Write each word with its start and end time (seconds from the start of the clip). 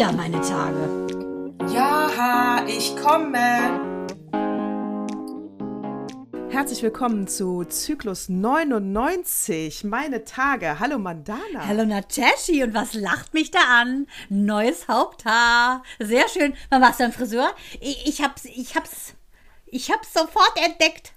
wieder 0.00 0.12
meine 0.12 0.40
Tage. 0.40 1.06
Ja, 1.74 2.64
ich 2.66 2.96
komme. 2.96 4.08
Herzlich 6.48 6.82
willkommen 6.82 7.28
zu 7.28 7.64
Zyklus 7.64 8.30
99, 8.30 9.84
meine 9.84 10.24
Tage. 10.24 10.80
Hallo 10.80 10.98
Mandana. 10.98 11.66
Hallo 11.66 11.84
Nateshi 11.84 12.62
und 12.62 12.72
was 12.72 12.94
lacht 12.94 13.34
mich 13.34 13.50
da 13.50 13.58
an? 13.68 14.06
Neues 14.30 14.88
Haupthaar. 14.88 15.82
Sehr 15.98 16.28
schön. 16.28 16.54
Wann 16.70 16.80
warst 16.80 16.98
du 16.98 17.04
beim 17.04 17.12
Friseur? 17.12 17.54
Ich, 17.78 18.08
ich 18.08 18.22
hab's, 18.22 18.46
ich 18.46 18.76
hab's, 18.76 19.12
ich 19.66 19.90
hab's 19.90 20.14
sofort 20.14 20.54
entdeckt. 20.64 21.12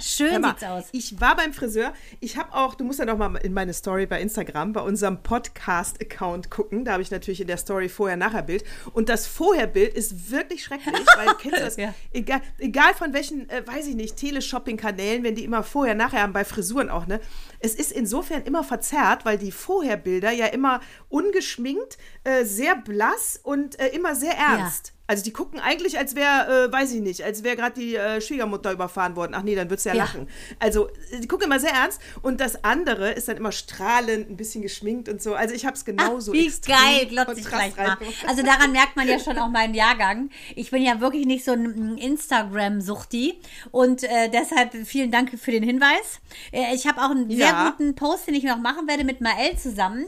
Schön 0.00 0.40
mal, 0.40 0.50
sieht's 0.50 0.64
aus. 0.64 0.84
Ich 0.92 1.20
war 1.20 1.36
beim 1.36 1.52
Friseur. 1.52 1.92
Ich 2.20 2.36
habe 2.36 2.54
auch, 2.54 2.74
du 2.74 2.84
musst 2.84 2.98
ja 2.98 3.04
noch 3.04 3.18
mal 3.18 3.36
in 3.36 3.52
meine 3.52 3.72
Story 3.72 4.06
bei 4.06 4.20
Instagram, 4.20 4.72
bei 4.72 4.80
unserem 4.80 5.22
Podcast-Account 5.22 6.50
gucken. 6.50 6.84
Da 6.84 6.92
habe 6.92 7.02
ich 7.02 7.10
natürlich 7.10 7.40
in 7.40 7.46
der 7.46 7.56
Story 7.56 7.88
Vorher-Nachher-Bild. 7.88 8.64
Und 8.92 9.08
das 9.08 9.26
Vorher-Bild 9.26 9.94
ist 9.94 10.30
wirklich 10.30 10.64
schrecklich, 10.64 11.06
weil 11.16 11.34
kennst 11.34 11.58
du 11.58 11.62
das? 11.62 11.76
Ja. 11.76 11.94
egal, 12.12 12.40
egal 12.58 12.94
von 12.94 13.12
welchen, 13.12 13.48
äh, 13.50 13.66
weiß 13.66 13.86
ich 13.86 13.94
nicht, 13.94 14.16
Teleshopping-Kanälen, 14.16 15.22
wenn 15.22 15.34
die 15.34 15.44
immer 15.44 15.62
Vorher-Nachher 15.62 16.22
haben, 16.22 16.32
bei 16.32 16.44
Frisuren 16.44 16.90
auch, 16.90 17.06
ne? 17.06 17.20
Es 17.60 17.74
ist 17.74 17.92
insofern 17.92 18.42
immer 18.42 18.64
verzerrt, 18.64 19.24
weil 19.24 19.38
die 19.38 19.52
Vorher-Bilder 19.52 20.30
ja 20.30 20.46
immer 20.46 20.80
ungeschminkt, 21.08 21.98
äh, 22.24 22.44
sehr 22.44 22.76
blass 22.76 23.38
und 23.42 23.78
äh, 23.78 23.88
immer 23.88 24.14
sehr 24.14 24.32
ernst. 24.32 24.94
Also 25.10 25.24
die 25.24 25.32
gucken 25.32 25.58
eigentlich, 25.58 25.98
als 25.98 26.14
wäre, 26.14 26.68
äh, 26.68 26.72
weiß 26.72 26.92
ich 26.92 27.00
nicht, 27.00 27.24
als 27.24 27.42
wäre 27.42 27.56
gerade 27.56 27.74
die 27.80 27.96
äh, 27.96 28.20
Schwiegermutter 28.20 28.70
überfahren 28.70 29.16
worden. 29.16 29.32
Ach 29.34 29.42
nee, 29.42 29.56
dann 29.56 29.68
du 29.68 29.74
ja, 29.74 29.92
Ja. 29.92 30.04
lachen. 30.04 30.28
Also 30.60 30.88
die 31.20 31.26
gucken 31.26 31.46
immer 31.46 31.58
sehr 31.58 31.72
ernst 31.72 32.00
und 32.22 32.40
das 32.40 32.62
andere 32.62 33.10
ist 33.10 33.26
dann 33.26 33.36
immer 33.36 33.50
strahlend, 33.50 34.30
ein 34.30 34.36
bisschen 34.36 34.62
geschminkt 34.62 35.08
und 35.08 35.20
so. 35.20 35.34
Also 35.34 35.52
ich 35.52 35.66
habe 35.66 35.74
es 35.74 35.84
genauso 35.84 36.30
Ach, 36.30 36.36
wie 36.36 36.48
geil, 36.64 37.06
glotze 37.08 37.40
ich 37.40 37.46
gleich 37.48 37.76
mal. 37.76 37.98
Also 38.28 38.44
daran 38.44 38.70
merkt 38.70 38.94
man 38.94 39.08
ja 39.08 39.18
schon 39.18 39.36
auch 39.38 39.48
meinen 39.48 39.74
Jahrgang. 39.74 40.30
Ich 40.54 40.70
bin 40.70 40.80
ja 40.84 41.00
wirklich 41.00 41.26
nicht 41.26 41.44
so 41.44 41.54
ein 41.54 41.98
Instagram-Suchti 41.98 43.40
und 43.72 44.04
äh, 44.04 44.28
deshalb 44.28 44.74
vielen 44.86 45.10
Dank 45.10 45.36
für 45.40 45.50
den 45.50 45.64
Hinweis. 45.64 46.20
Äh, 46.52 46.72
ich 46.74 46.86
habe 46.86 47.00
auch 47.00 47.10
einen 47.10 47.28
sehr 47.28 47.38
Ja. 47.48 47.70
guten 47.70 47.96
Post, 47.96 48.28
den 48.28 48.34
ich 48.34 48.44
noch 48.44 48.58
machen 48.58 48.86
werde 48.86 49.02
mit 49.02 49.20
Mael 49.20 49.56
zusammen 49.56 50.06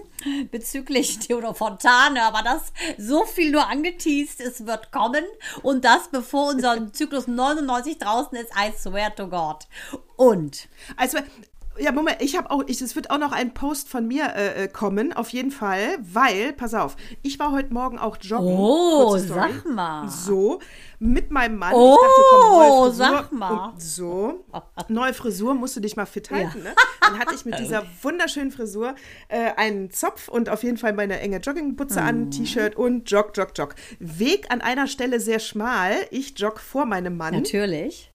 bezüglich 0.51 1.19
Theodor 1.19 1.55
Fontane, 1.55 2.23
aber 2.23 2.43
das 2.43 2.73
so 2.99 3.25
viel 3.25 3.53
nur 3.53 3.69
angeteased, 3.69 4.41
es 4.41 4.67
wird 4.67 4.93
kommen 4.93 5.25
und 5.63 5.85
das 5.85 6.09
bevor 6.09 6.51
unser 6.51 6.93
Zyklus 6.93 7.27
99 7.27 7.99
draußen 7.99 8.37
ist, 8.39 8.51
I 8.57 8.73
swear 8.77 9.15
to 9.15 9.29
God. 9.29 9.67
Und 10.17 10.69
Also, 10.97 11.19
ja, 11.79 11.91
Moment, 11.93 12.19
ich 12.21 12.37
habe 12.37 12.51
auch, 12.51 12.63
ich, 12.67 12.81
es 12.83 12.95
wird 12.97 13.11
auch 13.11 13.19
noch 13.19 13.33
ein 13.33 13.55
Post 13.55 13.89
von 13.89 14.07
mir 14.07 14.35
äh, 14.35 14.65
äh, 14.65 14.69
kommen, 14.69 15.13
auf 15.13 15.31
jeden 15.31 15.51
Fall, 15.51 15.97
weil, 16.01 16.53
pass 16.53 16.75
auf, 16.75 16.97
ich 17.23 17.39
war 17.39 17.53
heute 17.53 17.73
Morgen 17.73 17.99
auch 17.99 18.17
joggen. 18.21 18.55
Oh, 18.59 19.17
sag 19.19 19.65
mal. 19.67 20.09
So, 20.09 20.61
mit 20.99 21.31
meinem 21.31 21.57
Mann. 21.57 21.73
Oh, 21.75 21.97
ich 21.97 22.07
dachte, 22.07 22.23
komm, 22.31 22.59
neue 22.59 22.69
Frisur. 22.91 22.93
sag 22.95 23.33
mal. 23.33 23.73
So, 23.79 24.45
neue 24.89 25.15
Frisur, 25.15 25.55
musst 25.55 25.75
du 25.77 25.81
dich 25.81 25.97
mal 25.97 26.07
fit 26.07 26.31
halten, 26.31 26.63
ne? 26.63 26.75
Dann 27.01 27.19
hatte 27.19 27.35
ich 27.35 27.45
mit 27.45 27.59
dieser 27.59 27.83
wunderschönen 28.03 28.51
Frisur 28.53 28.95
äh, 29.29 29.51
einen 29.57 29.91
Zopf 29.91 30.29
und 30.29 30.49
auf 30.49 30.63
jeden 30.63 30.77
Fall 30.77 30.93
meine 30.93 31.19
enge 31.21 31.39
Joggingbutze 31.39 32.01
Mhm. 32.01 32.07
an, 32.07 32.31
T-Shirt 32.31 32.77
und 32.77 33.11
jog, 33.11 33.33
jog, 33.37 33.49
jog. 33.57 33.75
Weg 33.99 34.47
an 34.51 34.61
einer 34.61 34.87
Stelle 34.87 35.19
sehr 35.21 35.39
schmal. 35.41 35.95
Ich 36.11 36.39
jog 36.39 36.61
vor 36.61 36.87
meinem 36.87 37.17
Mann. 37.17 37.35
natürlich. 37.35 38.12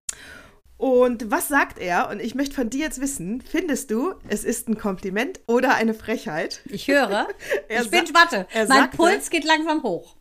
Und 0.77 1.31
was 1.31 1.47
sagt 1.47 1.79
er? 1.79 2.09
Und 2.09 2.19
ich 2.19 2.35
möchte 2.35 2.53
von 2.55 2.69
dir 2.69 2.81
jetzt 2.81 3.01
wissen, 3.01 3.41
findest 3.41 3.89
du, 3.89 4.13
es 4.29 4.43
ist 4.43 4.69
ein 4.69 4.77
Kompliment 4.77 5.39
oder 5.47 5.73
eine 5.75 5.93
Frechheit? 5.95 6.61
Ich 6.65 6.87
höre. 6.87 7.27
Er 7.67 7.81
ich 7.81 7.89
bin 7.89 8.05
er 8.13 8.45
Mein 8.53 8.67
sagte- 8.67 8.97
Puls 8.97 9.29
geht 9.29 9.43
langsam 9.43 9.81
hoch. 9.83 10.15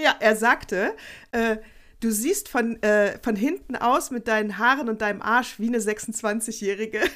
Ja, 0.00 0.14
er 0.20 0.36
sagte, 0.36 0.94
äh, 1.32 1.56
du 1.98 2.12
siehst 2.12 2.48
von, 2.48 2.80
äh, 2.84 3.18
von 3.20 3.34
hinten 3.34 3.74
aus 3.74 4.12
mit 4.12 4.28
deinen 4.28 4.58
Haaren 4.58 4.88
und 4.88 5.00
deinem 5.02 5.20
Arsch 5.22 5.58
wie 5.58 5.66
eine 5.68 5.78
26-Jährige. 5.78 7.00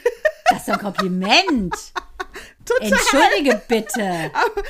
Das 0.51 0.63
ist 0.63 0.71
ein 0.71 0.81
Kompliment. 0.81 1.75
Total. 2.67 2.93
Entschuldige 2.93 3.63
bitte. 3.69 4.31
Aber 4.35 4.63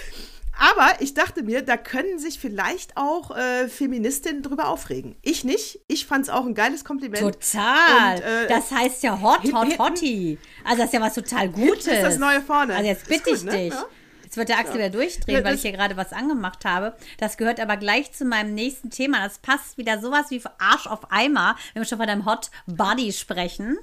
ich 1.01 1.15
dachte 1.15 1.43
mir, 1.43 1.63
da 1.63 1.77
können 1.77 2.19
sich 2.19 2.39
vielleicht 2.39 2.97
auch 2.97 3.37
äh, 3.37 3.69
Feministinnen 3.69 4.43
drüber 4.43 4.69
aufregen. 4.69 5.17
Ich 5.23 5.45
nicht. 5.45 5.81
Ich 5.89 6.07
fand 6.07 6.25
es 6.25 6.31
auch 6.31 6.45
ein 6.45 6.55
geiles 6.55 6.85
Kompliment. 6.85 7.21
Total. 7.23 8.17
Und, 8.17 8.23
äh, 8.23 8.47
das 8.49 8.71
heißt 8.71 9.03
ja 9.03 9.21
hot, 9.21 9.43
hot, 9.53 9.67
hinten- 9.67 9.79
hotty. 9.79 10.39
Also 10.65 10.79
das 10.79 10.87
ist 10.87 10.93
ja 10.95 11.01
was 11.01 11.15
total 11.15 11.49
Gutes. 11.49 11.87
ist 11.87 12.03
das 12.03 12.19
Neue 12.19 12.41
vorne. 12.41 12.75
Also 12.75 12.89
jetzt 12.89 13.07
bitte 13.09 13.31
gut, 13.31 13.35
ich 13.39 13.45
ne? 13.45 13.51
dich. 13.53 13.73
Ja. 13.75 13.85
Jetzt 14.23 14.37
wird 14.39 14.49
der 14.49 14.59
Axel 14.61 14.75
wieder 14.77 14.89
durchdrehen, 14.89 15.35
Ja, 15.39 15.45
weil 15.45 15.53
das- 15.53 15.57
ich 15.57 15.63
hier 15.63 15.73
gerade 15.73 15.97
was 15.99 16.13
angemacht 16.13 16.65
habe. 16.65 16.97
Das 17.19 17.37
gehört 17.37 17.61
aber 17.61 17.77
gleich 17.77 18.13
zu 18.13 18.25
meinem 18.25 18.55
nächsten 18.55 18.89
Thema. 18.91 19.23
Das 19.23 19.39
passt 19.39 19.77
wieder 19.77 20.01
sowas 20.01 20.27
wie 20.31 20.41
Arsch 20.59 20.87
auf 20.87 21.11
Eimer, 21.13 21.57
wenn 21.75 21.83
wir 21.83 21.87
schon 21.87 21.99
von 21.99 22.07
deinem 22.07 22.25
Hot 22.25 22.51
Body 22.67 23.13
sprechen. 23.13 23.77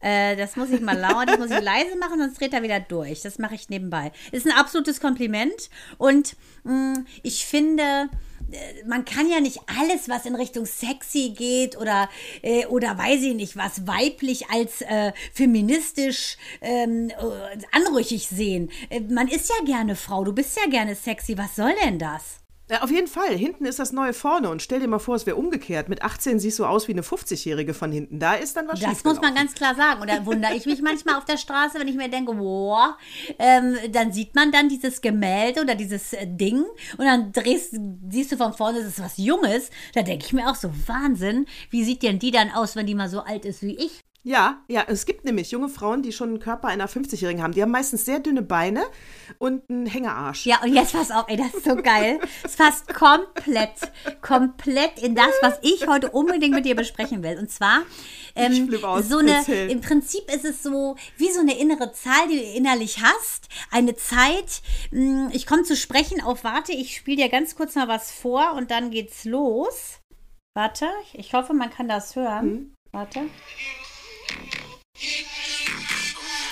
Äh, 0.00 0.36
das 0.36 0.56
muss 0.56 0.70
ich 0.70 0.80
mal 0.80 0.98
laut, 0.98 1.28
das 1.28 1.38
muss 1.38 1.50
ich 1.50 1.62
leise 1.62 1.96
machen, 1.98 2.18
sonst 2.18 2.40
dreht 2.40 2.52
er 2.52 2.62
wieder 2.62 2.80
durch. 2.80 3.22
Das 3.22 3.38
mache 3.38 3.54
ich 3.54 3.68
nebenbei. 3.68 4.12
Ist 4.32 4.46
ein 4.46 4.52
absolutes 4.52 5.00
Kompliment 5.00 5.70
und 5.98 6.36
mh, 6.64 7.04
ich 7.22 7.46
finde, 7.46 8.08
äh, 8.52 8.84
man 8.86 9.04
kann 9.04 9.28
ja 9.28 9.40
nicht 9.40 9.60
alles, 9.66 10.08
was 10.08 10.26
in 10.26 10.34
Richtung 10.34 10.66
sexy 10.66 11.34
geht 11.36 11.76
oder, 11.76 12.08
äh, 12.42 12.66
oder 12.66 12.96
weiß 12.96 13.22
ich 13.22 13.34
nicht, 13.34 13.56
was 13.56 13.86
weiblich 13.86 14.50
als 14.50 14.82
äh, 14.82 15.12
feministisch 15.32 16.36
ähm, 16.60 17.10
äh, 17.10 17.58
anrüchig 17.72 18.28
sehen. 18.28 18.70
Man 19.08 19.28
ist 19.28 19.48
ja 19.48 19.64
gerne 19.64 19.96
Frau, 19.96 20.24
du 20.24 20.32
bist 20.32 20.56
ja 20.56 20.68
gerne 20.68 20.94
sexy. 20.94 21.38
Was 21.38 21.56
soll 21.56 21.74
denn 21.84 21.98
das? 21.98 22.45
Ja, 22.68 22.82
auf 22.82 22.90
jeden 22.90 23.06
Fall. 23.06 23.36
Hinten 23.36 23.64
ist 23.64 23.78
das 23.78 23.92
Neue 23.92 24.12
vorne. 24.12 24.50
Und 24.50 24.60
stell 24.60 24.80
dir 24.80 24.88
mal 24.88 24.98
vor, 24.98 25.14
es 25.14 25.24
wäre 25.24 25.36
umgekehrt. 25.36 25.88
Mit 25.88 26.02
18 26.02 26.40
siehst 26.40 26.58
du 26.58 26.64
aus 26.64 26.88
wie 26.88 26.92
eine 26.92 27.02
50-Jährige 27.02 27.74
von 27.74 27.92
hinten. 27.92 28.18
Da 28.18 28.34
ist 28.34 28.56
dann 28.56 28.66
was 28.66 28.80
Das 28.80 29.04
muss 29.04 29.20
man 29.20 29.34
ganz 29.36 29.54
klar 29.54 29.76
sagen. 29.76 30.00
Und 30.00 30.10
da 30.10 30.26
wundere 30.26 30.54
ich 30.54 30.66
mich 30.66 30.82
manchmal 30.82 31.14
auf 31.14 31.24
der 31.24 31.36
Straße, 31.36 31.78
wenn 31.78 31.86
ich 31.86 31.94
mir 31.94 32.08
denke, 32.08 32.34
boah, 32.34 32.98
ähm, 33.38 33.76
dann 33.92 34.12
sieht 34.12 34.34
man 34.34 34.50
dann 34.50 34.68
dieses 34.68 35.00
Gemälde 35.00 35.60
oder 35.60 35.76
dieses 35.76 36.12
äh, 36.12 36.26
Ding 36.26 36.64
und 36.98 37.04
dann 37.04 37.30
drehst, 37.30 37.76
siehst 38.08 38.32
du 38.32 38.36
von 38.36 38.52
vorne, 38.52 38.80
das 38.80 38.88
ist 38.88 39.02
was 39.02 39.16
Junges. 39.16 39.70
Da 39.94 40.02
denke 40.02 40.26
ich 40.26 40.32
mir 40.32 40.50
auch 40.50 40.56
so, 40.56 40.70
Wahnsinn, 40.86 41.46
wie 41.70 41.84
sieht 41.84 42.02
denn 42.02 42.18
die 42.18 42.32
dann 42.32 42.50
aus, 42.50 42.74
wenn 42.74 42.86
die 42.86 42.94
mal 42.96 43.08
so 43.08 43.20
alt 43.20 43.44
ist 43.44 43.62
wie 43.62 43.76
ich? 43.76 44.00
Ja, 44.26 44.60
ja, 44.66 44.82
es 44.88 45.06
gibt 45.06 45.24
nämlich 45.24 45.52
junge 45.52 45.68
Frauen, 45.68 46.02
die 46.02 46.10
schon 46.10 46.30
einen 46.30 46.40
Körper 46.40 46.66
einer 46.66 46.88
50-Jährigen 46.88 47.44
haben. 47.44 47.52
Die 47.52 47.62
haben 47.62 47.70
meistens 47.70 48.04
sehr 48.04 48.18
dünne 48.18 48.42
Beine 48.42 48.82
und 49.38 49.62
einen 49.70 49.86
Hängearsch. 49.86 50.46
Ja, 50.46 50.60
und 50.64 50.74
jetzt 50.74 50.94
pass 50.94 51.12
auf, 51.12 51.26
ey, 51.28 51.36
das 51.36 51.54
ist 51.54 51.64
so 51.64 51.76
geil. 51.76 52.18
Es 52.42 52.56
passt 52.56 52.92
komplett, 52.92 53.70
komplett 54.22 55.00
in 55.00 55.14
das, 55.14 55.30
was 55.42 55.60
ich 55.62 55.86
heute 55.86 56.10
unbedingt 56.10 56.56
mit 56.56 56.64
dir 56.64 56.74
besprechen 56.74 57.22
will. 57.22 57.38
Und 57.38 57.52
zwar, 57.52 57.82
ähm, 58.34 58.68
aus. 58.82 59.08
so 59.08 59.18
eine, 59.18 59.30
Erzähl. 59.30 59.70
im 59.70 59.80
Prinzip 59.80 60.28
ist 60.34 60.44
es 60.44 60.60
so, 60.60 60.96
wie 61.18 61.30
so 61.30 61.38
eine 61.38 61.56
innere 61.56 61.92
Zahl, 61.92 62.26
die 62.28 62.38
du 62.38 62.42
innerlich 62.42 63.00
hast. 63.00 63.46
Eine 63.70 63.94
Zeit, 63.94 64.60
mh, 64.90 65.30
ich 65.34 65.46
komme 65.46 65.62
zu 65.62 65.76
sprechen 65.76 66.20
auf, 66.20 66.42
warte, 66.42 66.72
ich 66.72 66.96
spiele 66.96 67.22
dir 67.22 67.28
ganz 67.28 67.54
kurz 67.54 67.76
mal 67.76 67.86
was 67.86 68.10
vor 68.10 68.54
und 68.54 68.72
dann 68.72 68.90
geht's 68.90 69.24
los. 69.24 70.00
Warte, 70.56 70.88
ich 71.12 71.32
hoffe, 71.32 71.54
man 71.54 71.70
kann 71.70 71.86
das 71.86 72.16
hören. 72.16 72.74
Warte. 72.90 73.20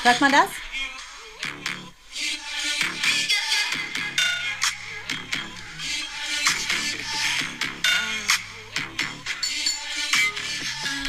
Hört 0.02 0.20
man 0.20 0.32
das? 0.32 0.48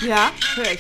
Ja, 0.02 0.32
hör 0.56 0.72
ich. 0.72 0.80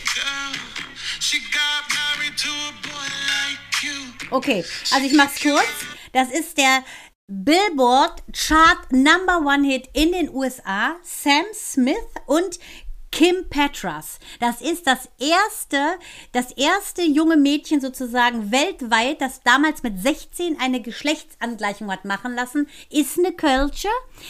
Okay, 4.29 4.63
also 4.91 5.05
ich 5.05 5.13
mach's 5.13 5.41
kurz. 5.41 5.65
Das 6.13 6.29
ist 6.29 6.57
der 6.57 6.83
Billboard 7.27 8.21
Chart 8.33 8.91
Number 8.91 9.39
One 9.39 9.67
Hit 9.67 9.89
in 9.93 10.11
den 10.11 10.29
USA. 10.29 10.95
Sam 11.01 11.45
Smith 11.53 11.95
und 12.27 12.59
Kim 13.15 13.47
Petras. 13.49 14.19
Das 14.41 14.59
ist 14.59 14.87
das 14.87 15.07
erste, 15.19 15.97
das 16.33 16.51
erste 16.51 17.01
junge 17.01 17.37
Mädchen 17.37 17.79
sozusagen 17.79 18.51
weltweit, 18.51 19.21
das 19.21 19.39
damals 19.41 19.83
mit 19.83 20.01
16 20.01 20.59
eine 20.59 20.81
Geschlechtsangleichung 20.81 21.89
hat 21.89 22.03
machen 22.03 22.35
lassen. 22.35 22.67
Ist 22.89 23.17
eine 23.17 23.31
Kölsche. 23.31 23.87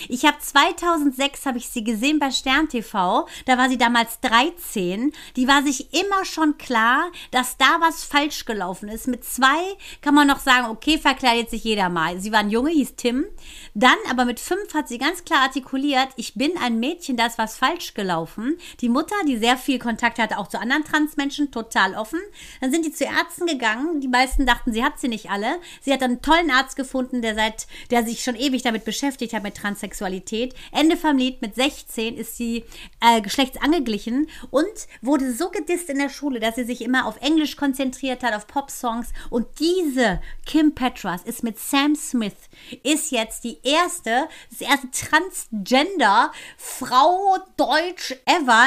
Ich 0.08 0.24
habe 0.24 0.38
2006 0.38 1.48
habe 1.48 1.58
ich 1.58 1.68
sie 1.68 1.84
gesehen 1.84 2.20
bei 2.20 2.30
Stern 2.30 2.70
TV. 2.70 3.28
Da 3.48 3.58
war 3.58 3.70
sie 3.70 3.80
damals 3.80 4.20
13. 4.20 5.12
Die 5.36 5.48
war 5.48 5.64
sich 5.64 5.92
immer 5.92 6.24
schon 6.24 6.60
klar, 6.60 7.12
dass 7.32 7.58
da 7.58 7.78
was 7.80 8.04
falsch 8.04 8.46
gelaufen 8.46 8.88
ist. 8.88 9.08
Mit 9.08 9.26
zwei 9.26 9.64
kann 10.02 10.14
man 10.14 10.28
noch 10.28 10.40
sagen, 10.40 10.70
okay, 10.70 11.00
verkleidet 11.00 11.50
sich 11.50 11.64
jeder 11.64 11.90
mal. 11.90 12.20
Sie 12.20 12.32
war 12.32 12.42
ein 12.42 12.52
Junge, 12.52 12.70
hieß 12.70 12.98
Tim. 12.98 13.26
Dann 13.74 13.98
aber 14.12 14.26
mit 14.26 14.40
fünf 14.40 14.76
hat 14.76 14.88
sie 14.88 15.00
ganz 15.00 15.26
klar 15.26 15.42
artikuliert, 15.42 16.10
ich 16.18 16.36
bin 16.36 16.56
ein 16.58 16.80
Mädchen, 16.80 17.18
da 17.18 17.26
ist 17.26 17.40
was 17.40 17.58
falsch 17.58 17.96
gelaufen. 17.96 18.60
Die 18.82 18.90
Mutter, 18.90 19.16
die 19.28 19.38
sehr 19.38 19.58
viel 19.58 19.80
Kontakt 19.80 20.20
hatte, 20.20 20.38
auch 20.38 20.48
zu 20.48 20.60
anderen 20.60 20.84
Transmenschen, 20.84 21.52
total 21.52 21.96
offen. 21.96 22.20
Dann 22.62 22.72
sind 22.72 22.86
die 22.86 22.92
zu 22.92 23.06
Ärzten 23.06 23.48
gegangen. 23.48 24.02
Die 24.02 24.08
meisten 24.08 24.46
dachten, 24.46 24.74
sie 24.74 24.84
hat 24.84 25.00
sie 25.00 25.08
nicht 25.08 25.30
alle. 25.30 25.60
Sie 25.82 25.94
hat 25.94 26.04
einen 26.04 26.22
tollen 26.22 26.52
Arzt 26.52 26.76
gefunden, 26.76 27.22
der 27.22 27.36
seit, 27.36 27.68
der 27.92 28.04
sich 28.04 28.24
schon 28.24 28.36
ewig 28.36 28.64
damit 28.64 28.86
beschäftigt 28.86 29.34
hat, 29.34 29.44
mit 29.44 29.56
Transsexualität. 29.56 30.54
Ende 30.72 30.98
vom 30.98 31.18
Lied, 31.18 31.42
mit 31.42 31.56
16 31.56 32.18
ist 32.18 32.38
sie 32.38 32.66
äh, 33.02 33.22
geschlechtsangeglichen 33.22 34.30
und 34.52 34.66
wurde 35.02 35.34
so 35.34 35.50
gedisst 35.50 35.90
in 35.90 36.00
der 36.00 36.10
Schule, 36.10 36.40
dass 36.40 36.56
sie 36.56 36.64
sich 36.64 36.82
immer 36.82 37.06
auf 37.06 37.22
Englisch 37.22 37.56
konzentriert 37.56 38.24
hat, 38.24 38.34
auf 38.34 38.48
Pop-Songs. 38.48 39.10
Und 39.30 39.48
diese 39.60 40.22
Kim 40.46 40.74
Petras 40.76 41.24
ist 41.24 41.44
mit 41.44 41.60
Sam 41.60 41.96
Smith, 41.96 42.34
ist 42.84 43.12
jetzt 43.12 43.44
die 43.44 43.60
erste, 43.64 44.28
das 44.50 44.62
erste 44.62 44.90
Transgender-Frau 44.92 47.38
Deutsch 47.58 48.16
ever 48.26 48.65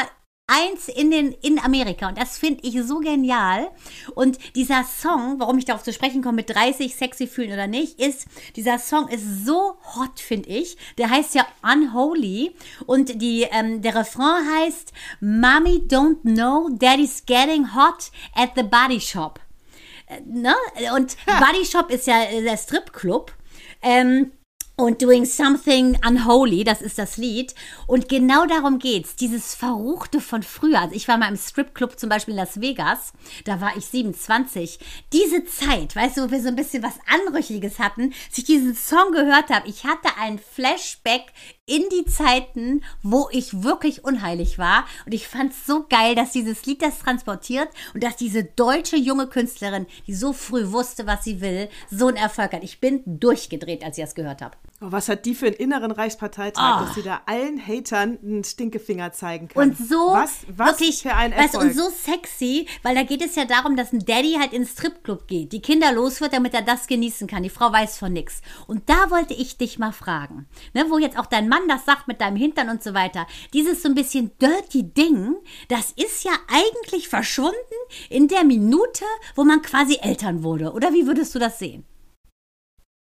eins 0.49 0.89
in, 0.89 1.11
den, 1.11 1.33
in 1.43 1.59
Amerika 1.59 2.09
und 2.09 2.19
das 2.19 2.39
finde 2.39 2.61
ich 2.65 2.83
so 2.83 2.99
genial. 2.99 3.71
Und 4.15 4.39
dieser 4.57 4.83
Song, 4.83 5.39
warum 5.39 5.59
ich 5.59 5.67
darauf 5.67 5.83
zu 5.83 5.93
sprechen 5.93 6.23
komme, 6.23 6.37
mit 6.37 6.51
30 6.51 6.97
sexy 6.97 7.27
fühlen 7.27 7.53
oder 7.53 7.67
nicht, 7.67 8.01
ist, 8.01 8.27
dieser 8.57 8.79
Song 8.79 9.09
ist 9.09 9.45
so 9.45 9.77
hot, 9.95 10.19
finde 10.19 10.49
ich. 10.49 10.77
Der 10.97 11.11
heißt 11.11 11.35
ja 11.35 11.47
Unholy 11.63 12.55
und 12.87 13.21
die, 13.21 13.43
ähm, 13.43 13.83
der 13.83 13.95
Refrain 13.95 14.45
heißt 14.59 14.93
Mommy 15.21 15.83
don't 15.87 16.23
know 16.23 16.69
Daddy's 16.73 17.25
getting 17.27 17.75
hot 17.75 18.11
at 18.35 18.51
the 18.57 18.63
body 18.63 19.01
shop. 19.01 19.39
Äh, 20.07 20.21
ne? 20.27 20.55
Und 20.97 21.17
Body 21.27 21.65
Shop 21.65 21.91
ist 21.91 22.07
ja 22.07 22.25
der 22.25 22.57
Stripclub. 22.57 23.33
Ähm, 23.83 24.33
und 24.79 25.03
Doing 25.03 25.25
Something 25.25 25.99
Unholy, 26.07 26.63
das 26.63 26.83
ist 26.83 26.99
das 26.99 27.17
Lied. 27.17 27.53
Und 27.89 28.09
genau 28.09 28.47
darum 28.47 28.79
geht's. 28.79 29.17
Dieses 29.17 29.57
Verruchte 29.57 30.21
von 30.21 30.45
früher. 30.45 30.81
Also 30.81 30.95
ich 30.95 31.09
war 31.09 31.19
mal 31.19 31.29
im 31.29 31.37
Stripclub 31.37 31.99
zum 31.99 32.09
Beispiel 32.09 32.35
in 32.35 32.39
Las 32.39 32.61
Vegas. 32.61 33.13
Da 33.45 33.61
war 33.61 33.77
ich 33.77 33.87
27. 33.87 34.79
Diese 35.13 35.45
Zeit, 35.45 35.97
weißt 35.97 36.17
du, 36.17 36.23
wo 36.23 36.31
wir 36.31 36.41
so 36.41 36.49
ein 36.49 36.55
bisschen 36.55 36.85
was 36.85 36.95
Anrüchiges 37.27 37.81
hatten, 37.81 38.15
als 38.29 38.39
ich 38.39 38.45
diesen 38.45 38.77
Song 38.77 39.11
gehört 39.11 39.51
habe, 39.51 39.69
ich 39.69 39.83
hatte 39.83 40.11
ein 40.17 40.39
Flashback 40.39 41.33
in 41.67 41.83
die 41.91 42.05
Zeiten, 42.05 42.85
wo 43.03 43.29
ich 43.33 43.65
wirklich 43.65 44.05
unheilig 44.05 44.59
war. 44.59 44.87
Und 45.05 45.13
ich 45.13 45.27
fand 45.27 45.53
es 45.53 45.67
so 45.67 45.87
geil, 45.89 46.15
dass 46.15 46.31
dieses 46.31 46.65
Lied 46.67 46.83
das 46.83 47.01
transportiert 47.01 47.69
und 47.95 48.05
dass 48.05 48.15
diese 48.15 48.45
deutsche 48.45 48.97
junge 48.97 49.27
Künstlerin, 49.27 49.87
die 50.07 50.15
so 50.15 50.33
früh 50.33 50.71
wusste, 50.71 51.05
was 51.05 51.25
sie 51.25 51.41
will, 51.41 51.69
so 51.91 52.07
einen 52.07 52.17
Erfolg 52.17 52.53
hat. 52.53 52.63
Ich 52.63 52.79
bin 52.79 53.03
durchgedreht, 53.05 53.83
als 53.83 53.99
ich 53.99 54.05
das 54.05 54.15
gehört 54.15 54.41
habe. 54.41 54.57
Oh, 54.81 54.93
was 54.93 55.09
hat 55.09 55.27
die 55.27 55.35
für 55.35 55.47
einen 55.47 55.57
inneren 55.57 55.91
Reichsparteitag, 55.91 56.77
Oh. 56.81 56.85
dass 56.85 56.95
sie 56.95 57.03
da 57.03 57.23
allen 57.27 57.59
Hatern 57.67 58.17
einen 58.23 58.45
Stinkefinger 58.45 59.13
zeigen 59.13 59.49
kann? 59.49 59.71
Und 59.71 59.77
so 59.77 60.13
was, 60.13 60.47
was 60.57 60.79
wirklich, 60.79 61.03
für 61.03 61.15
ein 61.15 61.33
Erfolg. 61.33 61.65
und 61.65 61.75
so 61.75 61.91
sexy, 61.91 62.69
weil 62.85 62.95
da 62.95 63.03
geht 63.03 63.21
es 63.21 63.35
ja 63.35 63.45
darum, 63.45 63.75
dass 63.75 63.93
ein 63.93 64.05
Daddy 64.05 64.37
halt 64.39 64.53
ins 64.53 64.71
Stripclub 64.73 65.27
geht, 65.27 65.53
die 65.53 65.61
Kinder 65.61 65.91
los 65.93 66.21
wird, 66.21 66.33
damit 66.33 66.55
er 66.55 66.63
das 66.63 66.87
genießen 66.87 67.27
kann. 67.27 67.43
Die 67.43 67.51
Frau 67.51 67.73
weiß 67.73 67.99
von 67.99 68.13
nichts. 68.13 68.41
Und 68.69 68.89
da 68.89 69.11
wollte 69.11 69.35
ich 69.35 69.57
dich 69.59 69.81
mal 69.81 69.91
fragen, 69.93 70.47
ne, 70.75 70.87
wo 70.91 70.99
jetzt 70.99 71.19
auch 71.19 71.27
dein 71.27 71.49
Mann 71.49 71.67
das 71.67 71.85
sagt 71.85 72.07
mit 72.07 72.21
deinem 72.21 72.37
Hintern 72.37 72.71
und 72.71 72.81
so 72.81 72.95
weiter. 72.95 73.27
Dieses 73.53 73.83
so 73.83 73.89
ein 73.89 73.97
bisschen 73.97 74.31
dirty 74.41 74.85
Ding, 74.85 75.35
das 75.67 75.91
ist 75.97 76.23
ja 76.23 76.33
eigentlich 76.47 77.09
verschwunden 77.09 77.57
in 78.11 78.29
der 78.29 78.45
Minute, 78.45 79.05
wo 79.35 79.43
man 79.43 79.61
quasi 79.63 79.99
Eltern 80.01 80.45
wurde. 80.45 80.73
Oder 80.73 80.93
wie 80.93 81.07
würdest 81.09 81.35
du 81.35 81.41
das 81.41 81.59
sehen? 81.59 81.85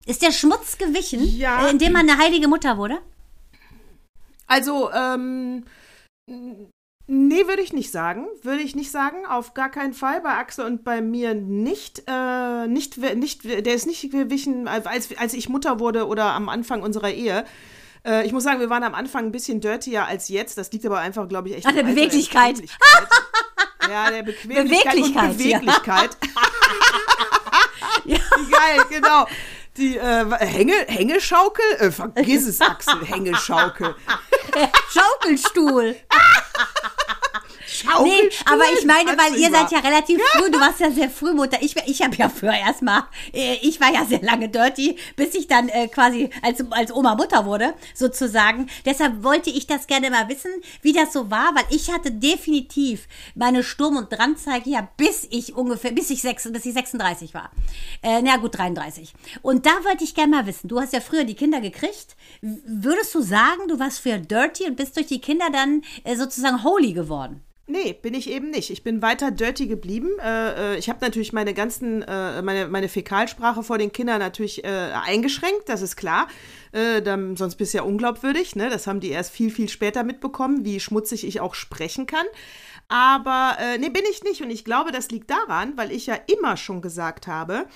Ist 0.09 0.23
der 0.23 0.33
Schmutz 0.33 0.79
gewichen, 0.79 1.23
Ja. 1.37 1.67
äh, 1.67 1.71
indem 1.71 1.93
man 1.93 2.09
eine 2.09 2.19
heilige 2.19 2.49
Mutter 2.49 2.79
wurde? 2.79 2.99
Also, 4.47 4.91
ähm, 4.93 5.65
nee, 7.07 7.47
würde 7.47 7.61
ich 7.61 7.75
nicht 7.75 7.93
sagen. 7.93 8.27
Würde 8.43 8.63
ich 8.63 8.75
nicht 8.75 8.91
sagen. 8.91 9.27
Auf 9.27 9.53
gar 9.53 9.71
keinen 9.71 9.93
Fall. 9.93 10.23
Bei 10.23 10.31
Axel 10.31 10.65
und 10.65 10.83
bei 10.83 11.03
mir 11.03 11.35
nicht. 11.35 12.05
Äh, 12.07 12.67
nicht, 12.69 12.97
nicht 12.97 13.45
der 13.45 13.75
ist 13.75 13.87
nicht 13.87 14.11
gewichen, 14.11 14.67
als, 14.67 14.87
als 15.19 15.35
ich 15.35 15.51
Mutter 15.51 15.79
wurde 15.79 16.07
oder 16.07 16.33
am 16.33 16.49
Anfang 16.49 16.83
unserer 16.83 17.11
Ehe. 17.11 17.45
Äh, 18.03 18.25
ich 18.27 18.33
muss 18.33 18.45
sagen, 18.45 18.61
wir 18.61 18.71
waren 18.71 18.85
am 18.85 18.95
Anfang 18.95 19.27
ein 19.27 19.33
bisschen 19.33 19.61
dirtier 19.61 20.07
als 20.07 20.31
jetzt. 20.31 20.57
Das 20.57 20.73
liegt 20.73 20.87
aber 20.87 21.01
einfach, 21.01 21.29
glaube 21.29 21.51
ich, 21.51 21.57
echt 21.57 21.67
An 21.67 21.75
der 21.77 21.83
Beweglichkeit. 21.83 22.55
Bequemlichkeit. 22.55 23.09
Ja, 23.91 24.11
der 24.11 24.23
Bequemlichkeit 24.23 24.95
Beweglichkeit, 24.95 25.31
und 25.33 25.37
Beweglichkeit. 25.39 26.17
Wie 28.05 28.51
geil, 28.51 28.81
genau. 28.89 29.27
Die 29.79 29.97
äh, 29.97 30.27
Hänge, 30.41 30.75
Hängeschaukel? 30.89 31.65
Äh, 31.79 31.91
vergiss 31.93 32.49
es, 32.49 32.61
Axel, 32.61 33.01
Hängeschaukel. 33.05 33.95
Schaukelstuhl. 34.91 35.95
Nee, 37.69 37.91
Schaukelstuhl? 37.91 38.53
aber 38.53 38.65
ich 38.79 38.85
meine, 38.85 39.11
weil 39.19 39.37
ihr 39.39 39.51
seid 39.51 39.71
ja 39.71 39.79
relativ 39.81 40.21
früh, 40.33 40.51
du 40.51 40.59
warst 40.59 40.81
ja 40.81 40.91
sehr 40.91 41.11
früh 41.11 41.33
Mutter. 41.33 41.59
Ich, 41.61 41.77
ich 41.87 42.03
habe 42.03 42.17
ja 42.17 42.29
früher 42.29 42.55
erstmal, 42.55 43.05
äh, 43.33 43.57
ich 43.63 43.81
war 43.81 43.93
ja 43.93 44.05
sehr 44.05 44.23
lange 44.23 44.49
dirty, 44.49 44.97
bis 45.17 45.35
ich 45.35 45.49
dann 45.49 45.69
äh, 45.69 45.89
quasi 45.89 46.31
als, 46.43 46.65
als 46.71 46.93
Oma 46.93 47.15
Mutter 47.15 47.45
wurde, 47.45 47.75
sozusagen. 47.95 48.69
Deshalb 48.85 49.23
wollte 49.23 49.51
ich 49.51 49.67
das 49.67 49.87
gerne 49.87 50.11
mal 50.11 50.29
wissen, 50.29 50.51
wie 50.83 50.93
das 50.93 51.13
so 51.13 51.31
war, 51.31 51.55
weil 51.55 51.65
ich 51.71 51.93
hatte 51.93 52.11
definitiv 52.11 53.07
meine 53.35 53.63
Sturm- 53.63 53.97
und 53.97 54.13
Drangzeige 54.13 54.71
ja 54.71 54.89
bis 54.97 55.27
ich 55.31 55.55
ungefähr, 55.55 55.93
bis 55.93 56.11
ich, 56.11 56.23
sechs, 56.23 56.51
bis 56.51 56.65
ich 56.65 56.73
36 56.73 57.35
war. 57.35 57.51
Äh, 58.03 58.23
na 58.23 58.37
gut, 58.37 58.57
33. 58.59 59.13
Und 59.43 59.67
da 59.67 59.71
wollte 59.85 60.05
ich 60.05 60.15
gerne 60.15 60.37
mal 60.37 60.47
wissen, 60.47 60.69
du 60.69 60.81
hast 60.81 60.93
ja 60.93 61.01
früher 61.01 61.25
die 61.25 61.35
Kinder 61.35 61.61
gekriegt. 61.61 62.17
Würdest 62.41 63.15
du 63.15 63.21
sagen, 63.21 63.69
du 63.69 63.79
warst 63.79 64.01
früher 64.01 64.19
dirty 64.19 64.65
und 64.65 64.77
bist 64.77 64.97
durch 64.97 65.07
die 65.07 65.21
Kinder 65.21 65.47
dann 65.53 65.83
äh, 66.05 66.17
sozusagen 66.17 66.63
holy 66.65 66.93
geworden? 66.93 67.43
Nee, 67.71 67.93
bin 67.93 68.15
ich 68.15 68.31
eben 68.31 68.49
nicht. 68.49 68.71
Ich 68.71 68.83
bin 68.83 69.03
weiter 69.03 69.31
dirty 69.31 69.67
geblieben. 69.67 70.09
Äh, 70.25 70.75
äh, 70.75 70.79
ich 70.79 70.89
habe 70.89 71.01
natürlich 71.03 71.35
meine 71.35 71.53
ganzen, 71.53 72.01
äh, 72.01 72.41
meine, 72.41 72.67
meine 72.67 72.89
Fäkalsprache 72.89 73.63
vor 73.63 73.77
den 73.77 73.93
Kindern 73.93 74.21
natürlich 74.21 74.65
äh, 74.65 74.69
eingeschränkt, 74.69 75.69
das 75.69 75.83
ist 75.83 75.97
klar. 75.97 76.29
Äh, 76.73 77.03
dann, 77.03 77.37
sonst 77.37 77.57
bist 77.57 77.75
du 77.75 77.79
ja 77.79 77.85
unglaubwürdig. 77.85 78.57
Ne? 78.57 78.71
Das 78.71 78.87
haben 78.87 79.01
die 79.01 79.11
erst 79.11 79.33
viel, 79.33 79.51
viel 79.51 79.69
später 79.69 80.03
mitbekommen, 80.03 80.65
wie 80.65 80.81
schmutzig 80.81 81.27
ich 81.27 81.41
auch 81.41 81.55
sprechen 81.55 82.07
kann. 82.07 82.25
Aber 82.89 83.59
äh, 83.61 83.77
nee, 83.77 83.91
bin 83.91 84.05
ich 84.11 84.25
nicht. 84.25 84.41
Und 84.41 84.49
ich 84.49 84.65
glaube, 84.65 84.91
das 84.91 85.11
liegt 85.11 85.31
daran, 85.31 85.77
weil 85.77 85.93
ich 85.93 86.07
ja 86.07 86.17
immer 86.27 86.57
schon 86.57 86.81
gesagt 86.81 87.27
habe, 87.27 87.67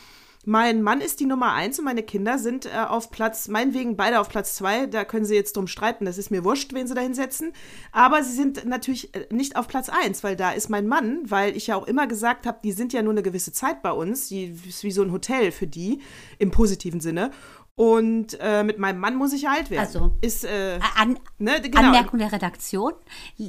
mein 0.45 0.83
Mann 0.83 1.01
ist 1.01 1.21
die 1.21 1.27
Nummer 1.27 1.53
eins 1.53 1.79
und 1.79 1.85
meine 1.85 2.03
Kinder 2.03 2.37
sind 2.37 2.67
äh, 2.67 2.71
auf 2.89 3.11
Platz, 3.11 3.47
meinetwegen 3.47 3.97
beide 3.97 4.19
auf 4.19 4.29
Platz 4.29 4.57
zwei. 4.57 4.87
Da 4.87 5.05
können 5.05 5.25
sie 5.25 5.37
jetzt 5.37 5.57
drum 5.57 5.69
streiten. 5.69 6.05
Das 6.05 6.19
ist 6.19 6.33
mir 6.33 6.43
wurscht, 6.43 6.75
wen 6.75 6.89
sie 6.89 6.95
da 6.95 7.01
hinsetzen. 7.01 7.53
Aber 7.93 8.25
sie 8.25 8.35
sind 8.35 8.65
natürlich 8.65 9.15
äh, 9.15 9.27
nicht 9.31 9.55
auf 9.55 9.69
Platz 9.69 9.89
eins, 9.89 10.25
weil 10.25 10.35
da 10.35 10.51
ist 10.51 10.69
mein 10.69 10.89
Mann, 10.89 11.21
weil 11.25 11.57
ich 11.57 11.69
ja 11.69 11.77
auch 11.77 11.87
immer 11.87 12.09
gesagt 12.09 12.47
habe, 12.47 12.59
die 12.65 12.73
sind 12.73 12.93
ja 12.93 13.03
nur 13.03 13.13
eine 13.13 13.23
gewisse 13.23 13.53
Zeit 13.53 13.83
bei 13.83 13.93
uns. 13.93 14.29
Die 14.29 14.57
ist 14.67 14.83
wie 14.83 14.91
so 14.91 15.03
ein 15.03 15.13
Hotel 15.13 15.53
für 15.53 15.69
die 15.69 16.01
im 16.39 16.51
positiven 16.51 17.01
Sinne. 17.01 17.31
Und 17.75 18.39
äh, 18.39 18.63
mit 18.65 18.79
meinem 18.79 19.01
Mann 19.01 19.17
muss 19.17 19.33
ich 19.33 19.49
alt 19.49 19.71
werden. 19.71 19.81
Also. 19.87 20.13
ist 20.21 20.45
äh, 20.45 20.79
An 20.95 21.19
ne, 21.39 21.59
genau. 21.63 21.79
Anmerkung 21.81 22.19
der 22.19 22.31
Redaktion. 22.31 22.93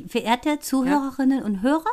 Verehrte 0.08 0.60
Zuhörerinnen 0.60 1.44
und 1.44 1.62
Hörer, 1.62 1.84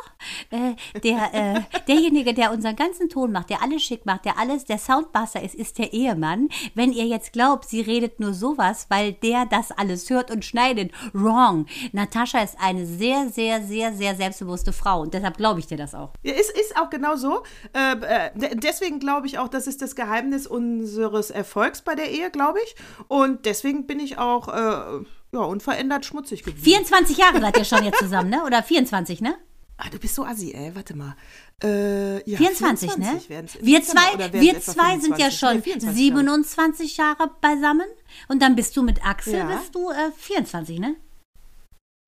äh, 0.49 0.75
der, 1.01 1.33
äh, 1.33 1.61
derjenige, 1.89 2.33
der 2.33 2.53
unseren 2.53 2.77
ganzen 2.77 3.09
Ton 3.09 3.33
macht, 3.33 3.49
der 3.49 3.61
alles 3.61 3.83
schick 3.83 4.05
macht, 4.05 4.23
der 4.23 4.39
alles, 4.39 4.63
der 4.63 4.77
Soundbuster 4.77 5.43
ist, 5.43 5.55
ist 5.55 5.77
der 5.77 5.91
Ehemann. 5.91 6.47
Wenn 6.73 6.93
ihr 6.93 7.05
jetzt 7.05 7.33
glaubt, 7.33 7.67
sie 7.67 7.81
redet 7.81 8.21
nur 8.21 8.33
sowas, 8.33 8.85
weil 8.87 9.11
der 9.11 9.45
das 9.45 9.71
alles 9.71 10.09
hört 10.09 10.31
und 10.31 10.45
schneidet, 10.45 10.91
wrong. 11.11 11.65
Natascha 11.91 12.39
ist 12.41 12.55
eine 12.61 12.85
sehr, 12.85 13.27
sehr, 13.29 13.61
sehr, 13.61 13.93
sehr 13.93 14.15
selbstbewusste 14.15 14.71
Frau 14.71 15.01
und 15.01 15.13
deshalb 15.13 15.35
glaube 15.35 15.59
ich 15.59 15.67
dir 15.67 15.77
das 15.77 15.93
auch. 15.93 16.13
Ja, 16.23 16.31
ist, 16.33 16.51
ist 16.57 16.77
auch 16.79 16.89
genau 16.89 17.17
so. 17.17 17.43
Äh, 17.73 17.91
äh, 17.91 18.31
de- 18.39 18.55
deswegen 18.55 18.99
glaube 19.01 19.27
ich 19.27 19.37
auch, 19.37 19.49
das 19.49 19.67
ist 19.67 19.81
das 19.81 19.95
Geheimnis 19.97 20.47
unseres 20.47 21.29
Erfolgs 21.29 21.81
bei 21.81 21.93
der 21.95 22.09
Ehe, 22.09 22.20
glaube 22.29 22.59
ich. 22.63 22.75
Und 23.07 23.45
deswegen 23.45 23.87
bin 23.87 23.99
ich 23.99 24.17
auch 24.17 24.47
äh, 24.49 25.03
ja, 25.33 25.39
unverändert 25.39 26.05
schmutzig 26.05 26.43
geblieben. 26.43 26.63
24 26.63 27.17
Jahre 27.17 27.39
seid 27.41 27.57
ihr 27.57 27.65
schon 27.65 27.83
jetzt 27.83 27.99
zusammen, 27.99 28.29
ne? 28.29 28.43
Oder 28.45 28.61
24, 28.63 29.21
ne? 29.21 29.35
Ah, 29.77 29.89
du 29.89 29.97
bist 29.97 30.13
so 30.15 30.23
assi, 30.23 30.51
ey. 30.53 30.75
Warte 30.75 30.95
mal. 30.95 31.15
Äh, 31.63 32.29
ja, 32.29 32.37
24, 32.37 32.97
ne? 32.97 33.19
werden's- 33.27 33.57
Wir 33.61 33.79
Genau, 33.79 33.91
zwei, 33.91 34.31
wir 34.33 34.59
zwei 34.61 34.99
sind 34.99 35.17
ja 35.17 35.29
25? 35.29 35.39
schon 35.39 35.55
Nee, 35.57 35.61
24 35.61 35.95
27 35.95 36.97
Jahre 36.97 37.31
beisammen 37.41 37.87
und 38.27 38.41
dann 38.41 38.55
bist 38.55 38.75
du 38.77 38.83
mit 38.83 39.03
Axel, 39.05 39.35
Ja. 39.35 39.45
bist 39.45 39.73
du 39.75 39.89
äh, 39.89 40.11
24, 40.17 40.79
ne? 40.79 40.95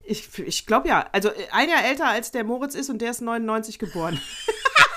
Ich, 0.05 0.37
ich 0.39 0.65
glaube 0.65 0.89
ja. 0.89 1.07
Also 1.13 1.29
äh, 1.29 1.47
ein 1.51 1.69
Jahr 1.69 1.83
älter 1.85 2.07
als 2.07 2.31
der 2.31 2.43
Moritz 2.43 2.75
ist 2.75 2.89
und 2.89 2.99
der 2.99 3.11
ist 3.11 3.21
99 3.21 3.79
geboren. 3.79 4.19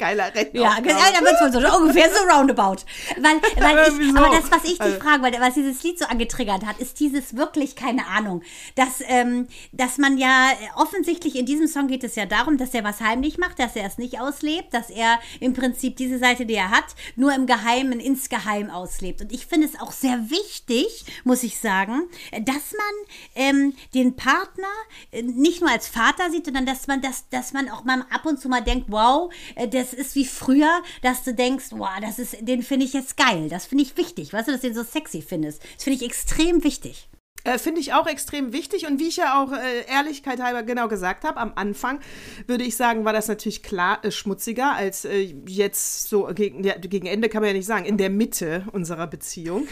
Geiler 0.00 0.34
Rennen. 0.34 0.50
Ja, 0.54 0.78
ja 0.78 0.80
da 0.80 1.20
wird 1.20 1.34
es 1.34 1.54
wohl 1.54 1.70
so 1.70 1.76
ungefähr 1.76 2.08
so 2.10 2.24
roundabout. 2.24 2.84
Weil, 3.18 3.36
weil 3.56 4.00
ich, 4.00 4.16
aber 4.16 4.34
das, 4.34 4.50
was 4.50 4.64
ich 4.64 4.78
dich 4.78 4.80
Also- 4.80 4.98
frage, 4.98 5.22
weil 5.22 5.32
was 5.40 5.54
dieses 5.54 5.82
Lied 5.82 5.98
so 5.98 6.06
angetriggert 6.06 6.64
hat, 6.64 6.78
ist 6.78 6.98
dieses 7.00 7.36
wirklich, 7.36 7.76
keine 7.76 8.06
Ahnung, 8.06 8.42
dass, 8.76 9.02
ähm, 9.06 9.46
dass 9.72 9.98
man 9.98 10.16
ja 10.16 10.50
äh, 10.52 10.80
offensichtlich 10.80 11.36
in 11.36 11.44
diesem 11.44 11.66
Song 11.66 11.86
geht 11.86 12.02
es 12.02 12.16
ja 12.16 12.24
darum, 12.24 12.56
dass 12.56 12.72
er 12.72 12.82
was 12.82 13.00
heimlich 13.00 13.36
macht, 13.36 13.58
dass 13.58 13.76
er 13.76 13.86
es 13.86 13.98
nicht 13.98 14.20
auslebt, 14.20 14.72
dass 14.72 14.88
er 14.88 15.20
im 15.38 15.52
Prinzip 15.52 15.96
diese 15.96 16.18
Seite, 16.18 16.46
die 16.46 16.54
er 16.54 16.70
hat, 16.70 16.86
nur 17.16 17.34
im 17.34 17.46
Geheimen, 17.46 18.00
insgeheim 18.00 18.70
auslebt. 18.70 19.20
Und 19.20 19.32
ich 19.32 19.46
finde 19.46 19.66
es 19.66 19.78
auch 19.78 19.92
sehr 19.92 20.30
wichtig, 20.30 21.04
muss 21.24 21.42
ich 21.42 21.58
sagen, 21.58 22.08
dass 22.32 22.72
man 22.72 22.94
ähm, 23.34 23.74
den 23.94 24.16
Partner 24.16 24.64
äh, 25.12 25.22
nicht 25.22 25.60
nur 25.60 25.70
als 25.70 25.88
Vater 25.88 26.30
sieht, 26.30 26.46
sondern 26.46 26.64
dass 26.64 26.86
man 26.86 27.02
das, 27.02 27.28
dass 27.28 27.52
man 27.52 27.68
auch 27.68 27.84
mal 27.84 28.06
ab 28.10 28.24
und 28.24 28.40
zu 28.40 28.48
mal 28.48 28.62
denkt, 28.62 28.86
wow, 28.88 29.30
äh, 29.56 29.68
das 29.90 30.06
ist 30.06 30.14
wie 30.14 30.24
früher, 30.24 30.82
dass 31.02 31.24
du 31.24 31.34
denkst, 31.34 31.66
wow, 31.70 31.88
das 32.00 32.18
ist, 32.18 32.36
den 32.40 32.62
finde 32.62 32.86
ich 32.86 32.92
jetzt 32.92 33.16
geil. 33.16 33.48
Das 33.48 33.66
finde 33.66 33.84
ich 33.84 33.96
wichtig. 33.96 34.32
Weißt 34.32 34.48
du, 34.48 34.52
dass 34.52 34.60
du 34.60 34.68
den 34.68 34.76
so 34.76 34.82
sexy 34.82 35.22
findest. 35.22 35.62
Das 35.74 35.84
finde 35.84 35.98
ich 35.98 36.04
extrem 36.04 36.64
wichtig. 36.64 37.08
Äh, 37.44 37.58
Finde 37.58 37.80
ich 37.80 37.94
auch 37.94 38.06
extrem 38.06 38.52
wichtig 38.52 38.86
und 38.86 39.00
wie 39.00 39.08
ich 39.08 39.16
ja 39.16 39.42
auch 39.42 39.52
äh, 39.52 39.86
Ehrlichkeit 39.90 40.42
halber 40.42 40.62
genau 40.62 40.88
gesagt 40.88 41.24
habe, 41.24 41.38
am 41.38 41.52
Anfang 41.54 42.00
würde 42.46 42.64
ich 42.64 42.76
sagen, 42.76 43.06
war 43.06 43.14
das 43.14 43.28
natürlich 43.28 43.62
klar 43.62 44.04
äh, 44.04 44.10
schmutziger 44.10 44.74
als 44.74 45.06
äh, 45.06 45.34
jetzt 45.46 46.08
so 46.10 46.26
gegen, 46.34 46.64
ja, 46.64 46.76
gegen 46.76 47.06
Ende 47.06 47.30
kann 47.30 47.40
man 47.40 47.48
ja 47.48 47.56
nicht 47.56 47.66
sagen, 47.66 47.86
in 47.86 47.96
der 47.96 48.10
Mitte 48.10 48.66
unserer 48.72 49.06
Beziehung. 49.06 49.66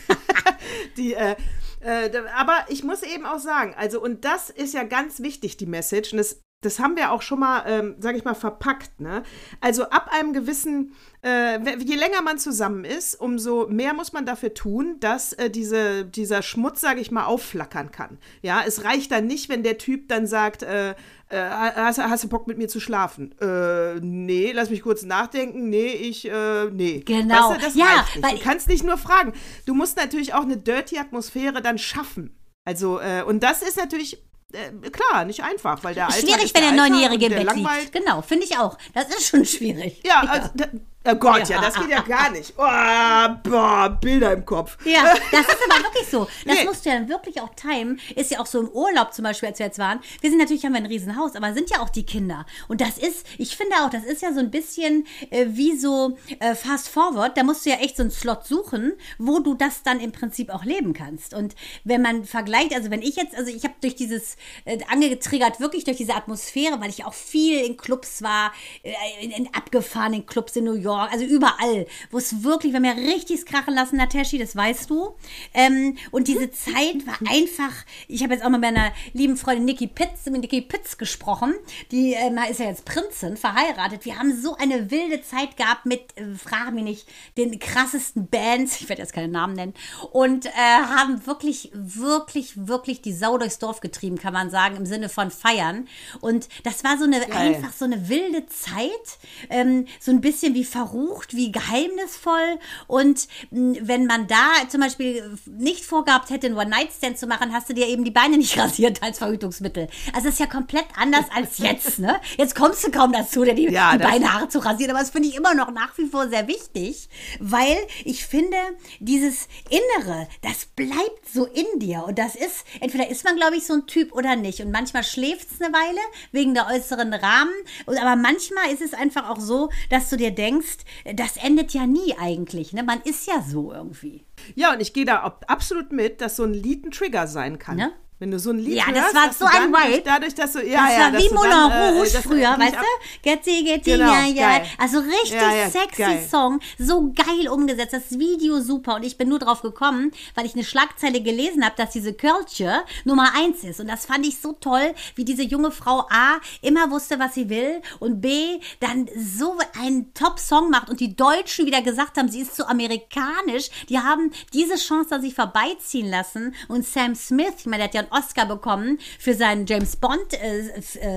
die, 0.97 1.13
äh, 1.13 1.37
äh, 1.81 2.11
aber 2.35 2.65
ich 2.69 2.85
muss 2.85 3.03
eben 3.03 3.27
auch 3.27 3.39
sagen, 3.39 3.75
also 3.77 4.01
und 4.01 4.25
das 4.25 4.49
ist 4.49 4.73
ja 4.73 4.85
ganz 4.85 5.21
wichtig, 5.21 5.59
die 5.59 5.67
Message 5.67 6.13
und 6.13 6.19
das 6.19 6.41
das 6.61 6.81
haben 6.81 6.97
wir 6.97 7.13
auch 7.13 7.23
schon 7.23 7.39
mal, 7.39 7.63
ähm, 7.67 7.95
sage 8.01 8.19
ich 8.19 8.25
mal, 8.25 8.35
verpackt. 8.35 9.01
Ne? 9.01 9.23
Also 9.61 9.85
ab 9.91 10.11
einem 10.13 10.33
gewissen, 10.33 10.93
äh, 11.25 11.61
je 11.79 11.95
länger 11.95 12.21
man 12.23 12.39
zusammen 12.39 12.85
ist, 12.85 13.15
umso 13.15 13.69
mehr 13.69 13.95
muss 13.95 14.13
man 14.13 14.27
dafür 14.27 14.55
tun, 14.55 14.97
dass 14.99 15.33
äh, 15.35 15.51
diese, 15.51 16.05
dieser 16.05 16.43
Schmutz, 16.43 16.81
sage 16.81 17.01
ich 17.01 17.13
mal, 17.13 17.27
aufflackern 17.27 17.93
kann. 17.93 18.19
Ja, 18.43 18.63
es 18.67 18.83
reicht 18.83 19.13
dann 19.13 19.29
nicht, 19.29 19.49
wenn 19.49 19.63
der 19.63 19.79
Typ 19.79 20.09
dann 20.09 20.27
sagt, 20.27 20.65
äh, 20.65 20.91
äh, 20.91 20.95
hast, 21.39 21.99
hast 21.99 22.25
du 22.25 22.29
Bock 22.29 22.49
mit 22.49 22.59
mir 22.59 22.69
zu 22.69 22.81
schlafen? 22.81 23.39
Äh, 23.41 24.01
nee, 24.01 24.51
lass 24.53 24.71
mich 24.71 24.83
kurz 24.83 25.05
nachdenken. 25.05 25.69
Nee, 25.69 25.93
ich, 25.93 26.29
äh, 26.29 26.71
nee. 26.73 27.03
Genau. 27.07 27.51
Weißt 27.51 27.61
du, 27.61 27.65
das 27.67 27.75
Ja, 27.77 28.05
weil- 28.21 28.37
Du 28.37 28.43
kannst 28.43 28.67
nicht 28.67 28.83
nur 28.85 28.99
fragen. 28.99 29.33
Du 29.65 29.75
musst 29.75 29.97
natürlich 29.97 30.35
auch 30.35 30.43
eine 30.43 30.57
dirty 30.57 30.99
Atmosphäre 30.99 31.63
dann 31.63 31.79
schaffen. 31.79 32.35
Also, 32.65 32.99
äh, 33.01 33.23
und 33.23 33.43
das 33.45 33.63
ist 33.63 33.77
natürlich, 33.77 34.23
äh, 34.53 34.91
klar, 34.91 35.25
nicht 35.25 35.43
einfach, 35.43 35.85
weil 35.85 35.95
der 35.95 36.07
Alltag 36.07 36.21
schwierig, 36.21 36.45
ist 36.45 36.55
wenn 36.55 36.63
der 36.63 36.73
Neunjährige 36.73 37.27
im 37.27 37.33
der 37.33 37.45
Bett 37.45 37.57
liegt. 37.57 37.93
Genau, 37.93 38.23
finde 38.23 38.45
ich 38.45 38.57
auch. 38.57 38.79
Das 38.95 39.09
ist 39.09 39.27
schon 39.29 39.45
schwierig. 39.45 40.01
Ja, 40.05 40.21
also, 40.21 40.49
da, 40.55 40.67
oh 41.13 41.15
Gott, 41.17 41.49
ja. 41.49 41.57
Ja. 41.57 41.61
das 41.63 41.75
geht 41.75 41.91
ja 41.91 42.01
gar 42.03 42.31
nicht. 42.31 42.55
Oh, 42.57 43.49
boah, 43.51 43.99
Bilder 44.01 44.33
im 44.33 44.45
Kopf. 44.45 44.77
Ja, 44.85 45.15
das 45.33 45.41
ist 45.47 45.59
aber 45.71 45.83
wirklich 45.85 46.09
so. 46.09 46.27
Das 46.47 46.57
Nee. 46.59 46.65
musst 46.65 46.85
du 46.87 46.91
ja 46.91 47.09
wirklich 47.09 47.41
auch 47.41 47.51
timen. 47.55 48.01
Ist 48.15 48.31
ja 48.31 48.41
auch 48.41 48.47
so 48.47 48.61
im 48.61 48.69
Urlaub 48.69 49.13
zum 49.13 49.25
Beispiel, 49.25 49.49
als 49.49 49.59
wir 49.59 49.67
jetzt 49.67 49.79
waren. 49.79 50.01
Wir 50.21 50.31
sind 50.31 50.39
natürlich, 50.39 50.65
haben 50.65 50.73
wir 50.73 50.81
ein 50.81 50.87
Riesenhaus, 50.87 51.35
aber 51.37 51.53
sind 51.53 51.71
ja 51.71 51.81
auch 51.81 51.91
die 51.91 52.05
Kinder. 52.05 52.47
Und 52.69 52.81
das 52.81 52.97
ist, 52.99 53.27
ich 53.39 53.57
finde 53.57 53.77
auch, 53.77 53.91
das 53.91 54.05
ist 54.05 54.23
ja 54.23 54.33
so 54.33 54.41
ein 54.41 54.51
bisschen 54.51 55.07
äh, 55.31 55.47
wie 55.51 55.77
so 55.77 56.17
äh, 56.41 56.55
Fast 56.55 56.89
Forward. 56.89 57.37
Da 57.37 57.43
musst 57.43 57.67
du 57.67 57.71
ja 57.71 57.77
echt 57.77 57.97
so 57.97 58.03
einen 58.03 58.11
Slot 58.11 58.47
suchen, 58.47 58.93
wo 59.19 59.41
du 59.41 59.55
das 59.55 59.83
dann 59.83 60.01
im 60.01 60.13
Prinzip 60.13 60.51
auch 60.51 60.65
leben 60.65 60.93
kannst. 60.93 61.35
Und 61.35 61.55
wenn 61.85 62.03
man 62.03 62.25
vergleicht, 62.25 62.75
also 62.75 62.91
wenn 62.91 63.03
ich 63.03 63.17
jetzt, 63.17 63.35
also 63.37 63.51
ich 63.51 63.65
habe 63.65 63.75
durch 63.81 63.95
dieses 63.97 64.37
äh, 64.65 64.79
angetriggert, 64.91 65.61
wirklich 65.61 65.85
durch 65.85 65.97
diese 65.97 66.15
Atmosphäre, 66.15 66.81
weil 66.81 66.91
ich 66.91 67.05
auch 67.05 67.15
viel 67.15 67.59
in 67.65 67.77
Clubs 67.77 68.23
war, 68.23 68.53
äh, 68.83 68.93
in, 69.21 69.31
in 69.31 69.55
abgefahrenen 69.55 70.27
Clubs 70.27 70.57
in 70.57 70.65
New 70.65 70.75
York, 70.75 70.98
also 71.07 71.25
überall, 71.25 71.87
wo 72.11 72.19
es 72.19 72.43
wirklich, 72.43 72.73
wir 72.73 72.79
haben 72.79 72.85
ja 72.85 72.93
richtig 72.93 73.47
krachen 73.47 73.75
lassen, 73.75 73.97
Nataschi, 73.97 74.39
das 74.39 74.57
weißt 74.57 74.91
du. 74.91 75.15
Ähm, 75.55 75.97
und 76.11 76.29
diese 76.29 76.51
Zeit 76.51 77.07
war 77.07 77.19
einfach, 77.31 77.73
ich 78.09 78.23
habe 78.23 78.35
jetzt 78.35 78.45
auch 78.45 78.51
mal 78.51 78.59
mit 78.59 78.73
meiner 78.73 78.93
lieben 79.13 79.37
Freundin 79.37 79.65
Nikki 79.65 79.87
Pitts, 79.87 80.27
mit 80.27 80.41
Nikki 80.41 80.61
Pitts 80.61 80.99
gesprochen, 80.99 81.55
die 81.91 82.13
ähm, 82.13 82.39
ist 82.51 82.61
ja 82.61 82.67
jetzt 82.67 82.85
Prinzin, 82.85 83.37
verheiratet. 83.37 84.05
Wir 84.05 84.19
haben 84.19 84.41
so 84.41 84.57
eine 84.57 84.91
wilde 84.91 85.23
Zeit 85.23 85.57
gehabt 85.57 85.87
mit, 85.87 86.01
äh, 86.17 86.35
frage 86.35 86.73
mich 86.73 86.85
nicht, 86.85 87.09
den 87.37 87.59
krassesten 87.59 88.29
Bands, 88.29 88.81
ich 88.81 88.89
werde 88.89 89.03
jetzt 89.03 89.13
keine 89.13 89.29
Namen 89.29 89.55
nennen, 89.55 89.75
und 90.13 90.47
äh, 90.47 90.51
haben 90.51 91.27
wirklich, 91.27 91.71
wirklich, 91.73 92.67
wirklich 92.67 93.03
die 93.03 93.13
Sau 93.13 93.39
durchs 93.39 93.59
Dorf 93.59 93.81
getrieben, 93.81 94.19
kann 94.19 94.33
man 94.33 94.51
sagen, 94.51 94.77
im 94.77 94.87
Sinne 94.87 95.09
von 95.09 95.31
feiern. 95.31 95.89
Und 96.21 96.49
das 96.65 96.85
war 96.85 96.99
so 96.99 97.05
eine, 97.05 97.31
einfach 97.33 97.73
so 97.73 97.85
eine 97.85 98.09
wilde 98.09 98.47
Zeit, 98.47 99.19
ähm, 99.51 99.87
so 100.01 100.11
ein 100.11 100.21
bisschen 100.21 100.55
wie 100.55 100.65
verrucht, 100.89 101.35
wie 101.35 101.53
geheimnisvoll. 101.53 102.59
Und 102.87 103.29
mh, 103.51 103.79
wenn 103.83 104.07
man 104.07 104.27
da 104.27 104.69
zum 104.69 104.81
Beispiel 104.81 105.39
nicht 105.47 105.85
vorgehabt 105.85 106.31
hätte, 106.31 106.47
einen 106.47 106.57
One-Night-Stand 106.57 107.19
zu 107.19 107.27
machen, 107.27 107.53
hast 107.53 107.69
du 107.69 107.75
dir 107.75 107.87
eben 107.87 108.05
die 108.05 108.11
Beine 108.11 108.37
nicht 108.39 108.59
rasiert 108.59 109.03
als 109.03 109.19
Verhütungsmittel. 109.19 109.89
Also 110.13 110.27
das 110.27 110.35
ist 110.35 110.41
ja 110.41 110.47
komplett 110.47 110.87
anders 110.97 111.27
als 111.35 111.59
jetzt, 111.59 111.99
ne? 111.99 112.21
Jetzt 112.37 112.55
kommst 112.55 112.87
du 112.87 112.91
kaum 112.91 113.13
dazu, 113.13 113.45
dir 113.45 113.55
die, 113.55 113.69
Ja, 113.69 113.93
die 113.93 113.99
Beinhaare 113.99 114.49
zu 114.49 114.59
rasieren. 114.61 114.91
Aber 114.91 115.01
das 115.01 115.11
finde 115.11 115.29
ich 115.29 115.37
immer 115.37 115.55
noch 115.55 115.71
nach 115.71 115.97
wie 115.99 116.07
vor 116.07 116.29
sehr 116.29 116.49
wichtig, 116.49 117.09
weil 117.41 117.77
ich 118.05 118.25
finde, 118.25 118.57
dieses 119.01 119.49
Innere, 119.71 120.29
das 120.43 120.67
bleibt 120.67 121.29
so 121.33 121.47
in 121.47 121.79
dir. 121.79 122.05
Und 122.07 122.19
das 122.19 122.35
ist, 122.35 122.65
entweder 122.81 123.09
ist 123.09 123.25
man, 123.25 123.37
glaube 123.37 123.57
ich, 123.57 123.67
so 123.67 123.75
ein 123.75 123.87
Typ 123.87 124.13
oder 124.13 124.37
nicht. 124.37 124.61
Und 124.61 124.71
manchmal 124.71 125.05
schläft 125.05 125.49
es 125.53 125.61
eine 125.61 125.73
Weile 125.73 126.01
wegen 126.33 126.55
der 126.55 126.67
äußeren 126.69 127.13
Rahmen. 127.13 127.53
Aber 127.87 128.17
manchmal 128.17 128.71
ist 128.73 128.83
es 128.83 128.95
einfach 128.95 129.29
auch 129.29 129.41
so, 129.41 129.71
dass 129.91 130.11
du 130.11 130.17
dir 130.17 130.31
denkst, 130.31 130.68
das 131.15 131.37
endet 131.37 131.73
ja 131.75 131.87
nie 131.87 132.15
eigentlich. 132.19 132.73
Ne? 132.73 132.83
Man 132.83 133.01
ist 133.03 133.27
ja 133.27 133.43
so 133.43 133.73
irgendwie. 133.73 134.25
Ja, 134.55 134.73
und 134.73 134.81
ich 134.81 134.93
gehe 134.93 135.05
da 135.05 135.21
ab- 135.21 135.45
absolut 135.49 135.93
mit, 135.93 136.21
dass 136.21 136.37
so 136.37 136.45
ein 136.45 136.53
Lied 136.55 136.85
ein 136.85 136.91
Trigger 136.91 137.27
sein 137.27 137.59
kann. 137.59 137.77
Ne? 137.77 137.93
Wenn 138.21 138.33
du 138.33 138.39
so 138.41 138.51
ein 138.51 138.59
Lied 138.59 138.75
Ja, 138.79 138.87
hörst, 138.87 139.15
das 139.15 139.15
war 139.15 139.33
so 139.33 139.45
ein 139.45 139.73
Vibe. 139.73 139.91
durch- 139.93 140.03
Dadurch, 140.03 140.35
dass 140.35 140.53
du, 140.53 140.59
ja, 140.67 140.87
das 140.87 140.93
ja, 140.93 141.01
war 141.05 141.11
dass 141.13 141.23
wie 141.23 141.29
Moulin 141.35 141.51
dann, 141.51 141.71
äh, 141.71 141.89
Rouge 141.91 142.11
das 142.13 142.23
früher, 142.23 142.59
weißt 142.59 142.75
du? 142.75 143.21
Getty, 143.23 143.63
Getty, 143.65 143.91
Genau, 143.93 144.13
ja, 144.13 144.25
ja. 144.27 144.59
geil. 144.59 144.67
Also 144.77 144.99
richtig 144.99 145.33
Ja, 145.41 145.55
ja, 145.55 145.71
sexy 145.71 146.03
geil. 146.03 146.27
Song. 146.29 146.59
So 146.79 147.13
geil 147.13 147.49
umgesetzt. 147.49 147.93
Das 147.93 148.19
Video 148.19 148.61
super. 148.61 148.97
Und 148.97 149.05
ich 149.05 149.17
bin 149.19 149.29
nur 149.29 149.39
drauf 149.39 149.63
gekommen, 149.63 150.11
weil 150.35 150.47
ich 150.47 150.55
eine 150.55 150.65
Schlagzeile 150.65 151.23
gelesen 151.23 151.65
habe, 151.65 151.75
dass 151.77 151.91
diese 151.91 152.13
Culture 152.13 152.83
Nummer 153.05 153.35
eins 153.37 153.63
ist. 153.63 153.79
Und 153.79 153.87
das 153.89 154.05
fand 154.07 154.27
ich 154.27 154.41
so 154.41 154.53
toll, 154.53 154.95
wie 155.15 155.25
diese 155.25 155.43
junge 155.45 155.71
Frau 155.71 156.01
A 156.11 156.41
immer 156.61 156.91
wusste, 156.91 157.21
was 157.21 157.35
sie 157.35 157.49
will 157.49 157.81
und 158.01 158.21
B 158.21 158.59
dann 158.81 159.09
so 159.17 159.57
einen 159.81 160.13
Top-Song 160.15 160.71
macht 160.71 160.91
und 160.91 160.99
die 160.99 161.15
Deutschen 161.15 161.67
wieder 161.67 161.83
gesagt 161.83 162.17
haben, 162.19 162.29
sie 162.29 162.41
ist 162.41 162.57
zu 162.57 162.67
amerikanisch. 162.69 163.69
Die 163.89 163.99
haben 163.99 164.33
diese 164.53 164.75
Chance 164.75 165.15
an 165.15 165.23
sich 165.23 165.35
vorbeiziehen 165.35 166.11
lassen. 166.11 166.55
Und 166.69 166.85
Sam 166.85 167.15
Smith, 167.15 167.55
ich 167.61 167.67
meine, 167.67 167.89
der 167.89 168.01
hat 168.01 168.07
ja 168.07 168.08
einen 168.11 168.23
Oscar 168.23 168.47
bekommen 168.47 168.99
für 169.19 169.35
seinen 169.35 169.67
James 169.67 169.97
Bond 169.97 170.35
äh, 170.35 170.69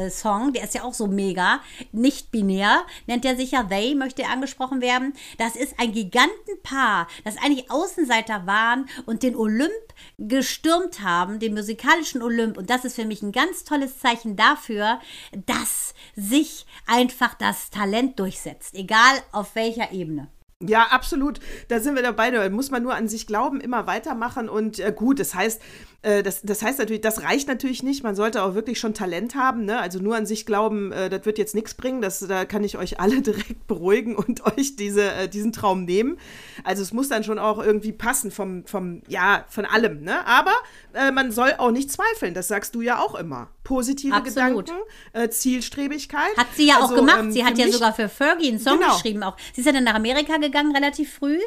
äh, 0.07 0.51
der 0.53 0.63
ist 0.63 0.73
ja 0.73 0.83
auch 0.83 0.93
so 0.93 1.07
mega, 1.07 1.59
nicht 1.91 2.31
binär, 2.31 2.83
nennt 3.07 3.25
er 3.25 3.35
sich 3.35 3.51
ja 3.51 3.63
They, 3.63 3.95
möchte 3.95 4.23
er 4.23 4.31
angesprochen 4.31 4.81
werden. 4.81 5.13
Das 5.37 5.55
ist 5.55 5.79
ein 5.79 5.91
Gigantenpaar, 5.91 7.07
das 7.23 7.37
eigentlich 7.37 7.69
Außenseiter 7.69 8.45
waren 8.45 8.87
und 9.05 9.23
den 9.23 9.35
Olymp 9.35 9.71
gestürmt 10.17 11.01
haben, 11.01 11.39
den 11.39 11.53
musikalischen 11.53 12.21
Olymp. 12.21 12.57
Und 12.57 12.69
das 12.69 12.85
ist 12.85 12.95
für 12.95 13.05
mich 13.05 13.21
ein 13.21 13.31
ganz 13.31 13.63
tolles 13.63 13.99
Zeichen 13.99 14.35
dafür, 14.35 14.99
dass 15.45 15.93
sich 16.15 16.65
einfach 16.87 17.33
das 17.35 17.69
Talent 17.69 18.19
durchsetzt, 18.19 18.75
egal 18.75 19.21
auf 19.31 19.55
welcher 19.55 19.91
Ebene. 19.91 20.27
Ja, 20.63 20.83
absolut. 20.91 21.39
Da 21.69 21.79
sind 21.79 21.95
wir 21.95 22.03
dabei. 22.03 22.29
Da 22.29 22.47
muss 22.49 22.69
man 22.69 22.83
nur 22.83 22.93
an 22.93 23.07
sich 23.07 23.25
glauben, 23.25 23.59
immer 23.61 23.87
weitermachen. 23.87 24.47
Und 24.47 24.79
äh, 24.79 24.93
gut, 24.95 25.19
das 25.19 25.33
heißt, 25.33 25.61
äh, 26.03 26.23
das, 26.23 26.41
das 26.41 26.61
heißt 26.63 26.79
natürlich, 26.79 27.01
das 27.01 27.23
reicht 27.23 27.47
natürlich 27.47 27.83
nicht. 27.83 28.03
Man 28.03 28.15
sollte 28.15 28.41
auch 28.43 28.55
wirklich 28.55 28.79
schon 28.79 28.93
Talent 28.93 29.35
haben. 29.35 29.65
Ne? 29.65 29.79
Also 29.79 29.99
nur 29.99 30.15
an 30.15 30.25
sich 30.25 30.45
glauben, 30.45 30.91
äh, 30.91 31.09
das 31.09 31.25
wird 31.25 31.37
jetzt 31.37 31.53
nichts 31.55 31.73
bringen. 31.75 32.01
Das, 32.01 32.19
da 32.19 32.45
kann 32.45 32.63
ich 32.63 32.77
euch 32.77 32.99
alle 32.99 33.21
direkt 33.21 33.67
beruhigen 33.67 34.15
und 34.15 34.45
euch 34.45 34.75
diese, 34.75 35.11
äh, 35.11 35.27
diesen 35.29 35.51
Traum 35.51 35.85
nehmen. 35.85 36.17
Also 36.63 36.81
es 36.81 36.91
muss 36.93 37.09
dann 37.09 37.23
schon 37.23 37.39
auch 37.39 37.63
irgendwie 37.63 37.91
passen 37.91 38.31
vom, 38.31 38.65
vom 38.65 39.01
ja, 39.07 39.45
von 39.49 39.65
allem. 39.65 40.01
Ne? 40.03 40.25
Aber 40.25 40.53
äh, 40.93 41.11
man 41.11 41.31
soll 41.31 41.53
auch 41.57 41.71
nicht 41.71 41.91
zweifeln. 41.91 42.33
Das 42.33 42.47
sagst 42.47 42.73
du 42.75 42.81
ja 42.81 42.99
auch 42.99 43.15
immer. 43.15 43.49
Positive 43.63 44.13
Absolut. 44.15 44.65
Gedanken, 44.65 44.83
äh, 45.13 45.29
Zielstrebigkeit. 45.29 46.35
Hat 46.35 46.47
sie 46.55 46.67
ja 46.67 46.77
auch 46.77 46.89
Also, 46.89 46.95
gemacht. 46.95 47.19
ähm, 47.19 47.31
sie 47.31 47.45
hat 47.45 47.57
ja 47.57 47.69
sogar 47.71 47.93
für 47.93 48.09
Fergie 48.09 48.49
einen 48.49 48.59
Song 48.59 48.79
Genau. 48.79 48.93
geschrieben 48.95 49.21
auch. 49.23 49.37
Sie 49.53 49.61
ist 49.61 49.67
ja 49.67 49.71
dann 49.71 49.83
nach 49.83 49.93
Amerika 49.93 50.37
gegangen, 50.37 50.75
relativ 50.75 51.13
früh. 51.13 51.37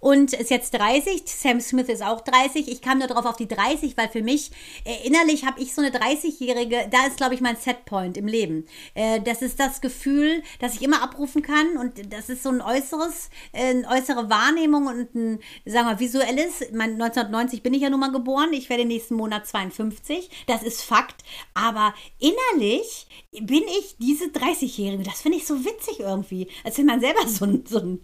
Und 0.00 0.32
ist 0.32 0.50
jetzt 0.50 0.74
30. 0.74 1.22
Sam 1.26 1.60
Smith 1.60 1.88
ist 1.88 2.02
auch 2.02 2.20
30. 2.20 2.68
Ich 2.68 2.82
kam 2.82 2.98
nur 2.98 3.08
drauf 3.08 3.24
auf 3.26 3.36
die 3.36 3.48
30, 3.48 3.96
weil 3.96 4.08
für 4.08 4.22
mich 4.22 4.50
äh, 4.84 5.06
innerlich 5.06 5.44
habe 5.44 5.60
ich 5.60 5.74
so 5.74 5.82
eine 5.82 5.90
30-Jährige, 5.90 6.88
da 6.90 7.06
ist, 7.06 7.16
glaube 7.16 7.34
ich, 7.34 7.40
mein 7.40 7.56
Setpoint 7.56 8.16
im 8.16 8.26
Leben. 8.26 8.66
Äh, 8.94 9.20
das 9.20 9.42
ist 9.42 9.60
das 9.60 9.80
Gefühl, 9.80 10.42
das 10.60 10.74
ich 10.74 10.82
immer 10.82 11.02
abrufen 11.02 11.42
kann 11.42 11.76
und 11.76 12.12
das 12.12 12.28
ist 12.28 12.42
so 12.42 12.50
ein 12.50 12.60
äußeres, 12.60 13.30
äh, 13.52 13.70
eine 13.70 13.88
äußere 13.88 14.30
Wahrnehmung 14.30 14.86
und 14.86 15.14
ein, 15.14 15.40
sagen 15.64 15.88
wir, 15.88 15.98
visuelles. 15.98 16.60
Mein, 16.72 17.00
1990 17.00 17.62
bin 17.62 17.74
ich 17.74 17.82
ja 17.82 17.90
nun 17.90 18.00
mal 18.00 18.12
geboren. 18.12 18.52
Ich 18.52 18.68
werde 18.68 18.84
nächsten 18.84 19.14
Monat 19.14 19.46
52. 19.46 20.30
Das 20.46 20.62
ist 20.62 20.82
Fakt. 20.82 21.22
Aber 21.54 21.94
innerlich 22.18 23.06
bin 23.40 23.62
ich 23.78 23.96
diese 23.98 24.26
30-Jährige. 24.26 25.02
Das 25.02 25.22
finde 25.22 25.38
ich 25.38 25.46
so 25.46 25.64
witzig 25.64 26.00
irgendwie. 26.00 26.48
Als 26.64 26.78
wenn 26.78 26.86
man 26.86 27.00
selber 27.00 27.26
so 27.26 27.44
ein, 27.44 27.64
so 27.66 27.78
ein 27.78 28.00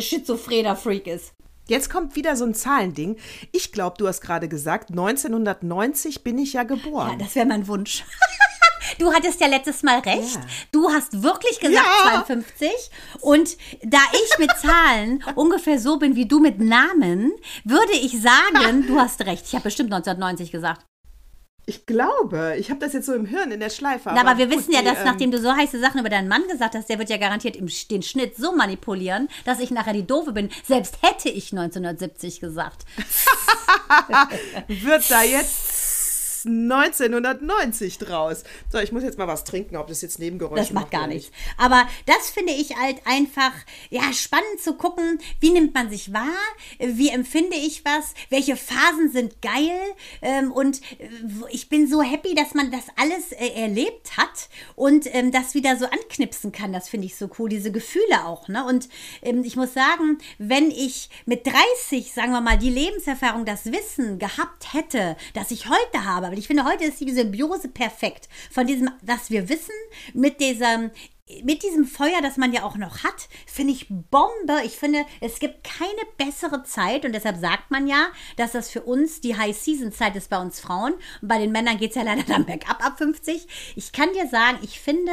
schizophrener 0.00 0.76
Freak 0.76 1.06
ist. 1.06 1.34
Jetzt 1.66 1.90
kommt 1.90 2.14
wieder 2.14 2.36
so 2.36 2.44
ein 2.44 2.54
Zahlending. 2.54 3.16
Ich 3.52 3.72
glaube, 3.72 3.96
du 3.98 4.06
hast 4.06 4.20
gerade 4.20 4.48
gesagt, 4.48 4.90
1990 4.90 6.22
bin 6.22 6.38
ich 6.38 6.52
ja 6.52 6.62
geboren. 6.62 7.12
Ja, 7.12 7.24
das 7.24 7.34
wäre 7.34 7.46
mein 7.46 7.66
Wunsch. 7.66 8.04
Du 8.98 9.12
hattest 9.12 9.40
ja 9.40 9.46
letztes 9.46 9.82
Mal 9.82 10.00
recht. 10.00 10.34
Ja. 10.34 10.40
Du 10.70 10.90
hast 10.90 11.22
wirklich 11.22 11.58
gesagt 11.58 11.86
Ja. 12.04 12.22
52. 12.24 12.68
Und 13.20 13.56
da 13.82 13.98
ich 14.12 14.38
mit 14.38 14.50
Zahlen 14.58 15.24
ungefähr 15.34 15.78
so 15.78 15.98
bin 15.98 16.16
wie 16.16 16.26
du 16.26 16.38
mit 16.38 16.60
Namen, 16.60 17.32
würde 17.64 17.92
ich 17.94 18.20
sagen, 18.20 18.86
du 18.86 19.00
hast 19.00 19.22
recht. 19.22 19.46
Ich 19.46 19.54
habe 19.54 19.64
bestimmt 19.64 19.92
1990 19.92 20.52
gesagt. 20.52 20.84
Ich 21.66 21.86
glaube, 21.86 22.56
ich 22.58 22.70
habe 22.70 22.80
das 22.80 22.92
jetzt 22.92 23.06
so 23.06 23.14
im 23.14 23.24
Hirn 23.24 23.50
in 23.50 23.60
der 23.60 23.70
Schleife. 23.70 24.10
Na, 24.14 24.20
aber 24.20 24.36
wir 24.36 24.46
gut, 24.46 24.58
wissen 24.58 24.72
ja, 24.72 24.80
die, 24.80 24.86
dass 24.86 24.98
ähm, 24.98 25.04
nachdem 25.06 25.30
du 25.30 25.38
so 25.38 25.54
heiße 25.54 25.80
Sachen 25.80 26.00
über 26.00 26.10
deinen 26.10 26.28
Mann 26.28 26.42
gesagt 26.46 26.74
hast, 26.74 26.88
der 26.90 26.98
wird 26.98 27.08
ja 27.08 27.16
garantiert 27.16 27.56
im, 27.56 27.68
den 27.90 28.02
Schnitt 28.02 28.36
so 28.36 28.54
manipulieren, 28.54 29.28
dass 29.46 29.60
ich 29.60 29.70
nachher 29.70 29.94
die 29.94 30.06
Doofe 30.06 30.32
bin. 30.32 30.50
Selbst 30.62 30.98
hätte 31.00 31.30
ich 31.30 31.52
1970 31.52 32.40
gesagt. 32.40 32.84
wird 34.68 35.10
da 35.10 35.22
jetzt 35.22 35.73
1990 36.46 37.98
draus. 37.98 38.44
So, 38.70 38.78
ich 38.78 38.92
muss 38.92 39.02
jetzt 39.02 39.18
mal 39.18 39.28
was 39.28 39.44
trinken, 39.44 39.76
ob 39.76 39.86
das 39.88 40.02
jetzt 40.02 40.18
Nebengeräusche 40.18 40.62
Das 40.62 40.72
macht 40.72 40.90
gar 40.90 41.06
nichts. 41.06 41.30
Aber 41.56 41.86
das 42.06 42.30
finde 42.30 42.52
ich 42.52 42.76
halt 42.76 43.00
einfach, 43.06 43.52
ja, 43.90 44.12
spannend 44.12 44.60
zu 44.62 44.74
gucken, 44.74 45.18
wie 45.40 45.50
nimmt 45.50 45.74
man 45.74 45.90
sich 45.90 46.12
wahr, 46.12 46.24
wie 46.78 47.08
empfinde 47.08 47.56
ich 47.56 47.84
was, 47.84 48.14
welche 48.30 48.56
Phasen 48.56 49.10
sind 49.12 49.42
geil 49.42 49.80
ähm, 50.22 50.52
und 50.52 50.80
äh, 50.98 51.08
ich 51.50 51.68
bin 51.68 51.88
so 51.88 52.02
happy, 52.02 52.34
dass 52.34 52.54
man 52.54 52.70
das 52.70 52.84
alles 52.96 53.32
äh, 53.32 53.60
erlebt 53.60 54.16
hat 54.16 54.48
und 54.74 55.06
ähm, 55.14 55.32
das 55.32 55.54
wieder 55.54 55.76
so 55.76 55.86
anknipsen 55.86 56.52
kann. 56.52 56.72
Das 56.72 56.88
finde 56.88 57.06
ich 57.06 57.16
so 57.16 57.30
cool, 57.38 57.48
diese 57.48 57.72
Gefühle 57.72 58.24
auch. 58.24 58.48
Ne? 58.48 58.64
Und 58.64 58.88
ähm, 59.22 59.44
ich 59.44 59.56
muss 59.56 59.74
sagen, 59.74 60.18
wenn 60.38 60.70
ich 60.70 61.10
mit 61.26 61.46
30, 61.46 62.12
sagen 62.12 62.32
wir 62.32 62.40
mal, 62.40 62.58
die 62.58 62.70
Lebenserfahrung, 62.70 63.44
das 63.44 63.66
Wissen 63.66 64.18
gehabt 64.18 64.72
hätte, 64.72 65.16
das 65.34 65.50
ich 65.50 65.68
heute 65.68 66.04
habe, 66.04 66.33
weil 66.34 66.40
ich 66.40 66.48
finde, 66.48 66.64
heute 66.64 66.82
ist 66.82 67.00
die 67.00 67.12
Symbiose 67.12 67.68
perfekt 67.68 68.28
von 68.50 68.66
diesem, 68.66 68.90
was 69.02 69.30
wir 69.30 69.48
wissen, 69.48 69.74
mit 70.14 70.40
diesem 70.40 70.90
mit 71.42 71.62
diesem 71.62 71.86
Feuer, 71.86 72.20
das 72.20 72.36
man 72.36 72.52
ja 72.52 72.64
auch 72.64 72.76
noch 72.76 73.02
hat, 73.02 73.30
finde 73.46 73.72
ich 73.72 73.86
Bombe. 73.88 74.60
Ich 74.64 74.72
finde, 74.72 75.06
es 75.22 75.38
gibt 75.38 75.64
keine 75.64 76.02
bessere 76.18 76.64
Zeit 76.64 77.06
und 77.06 77.12
deshalb 77.14 77.38
sagt 77.38 77.70
man 77.70 77.86
ja, 77.86 78.08
dass 78.36 78.52
das 78.52 78.68
für 78.68 78.82
uns 78.82 79.22
die 79.22 79.34
High-Season-Zeit 79.34 80.16
ist 80.16 80.28
bei 80.28 80.38
uns 80.38 80.60
Frauen. 80.60 80.92
Und 81.22 81.28
bei 81.28 81.38
den 81.38 81.50
Männern 81.50 81.78
geht 81.78 81.90
es 81.90 81.96
ja 81.96 82.02
leider 82.02 82.24
dann 82.24 82.44
bergab 82.44 82.84
ab 82.84 82.98
50. 82.98 83.46
Ich 83.74 83.92
kann 83.92 84.12
dir 84.12 84.28
sagen, 84.28 84.58
ich 84.60 84.80
finde, 84.80 85.12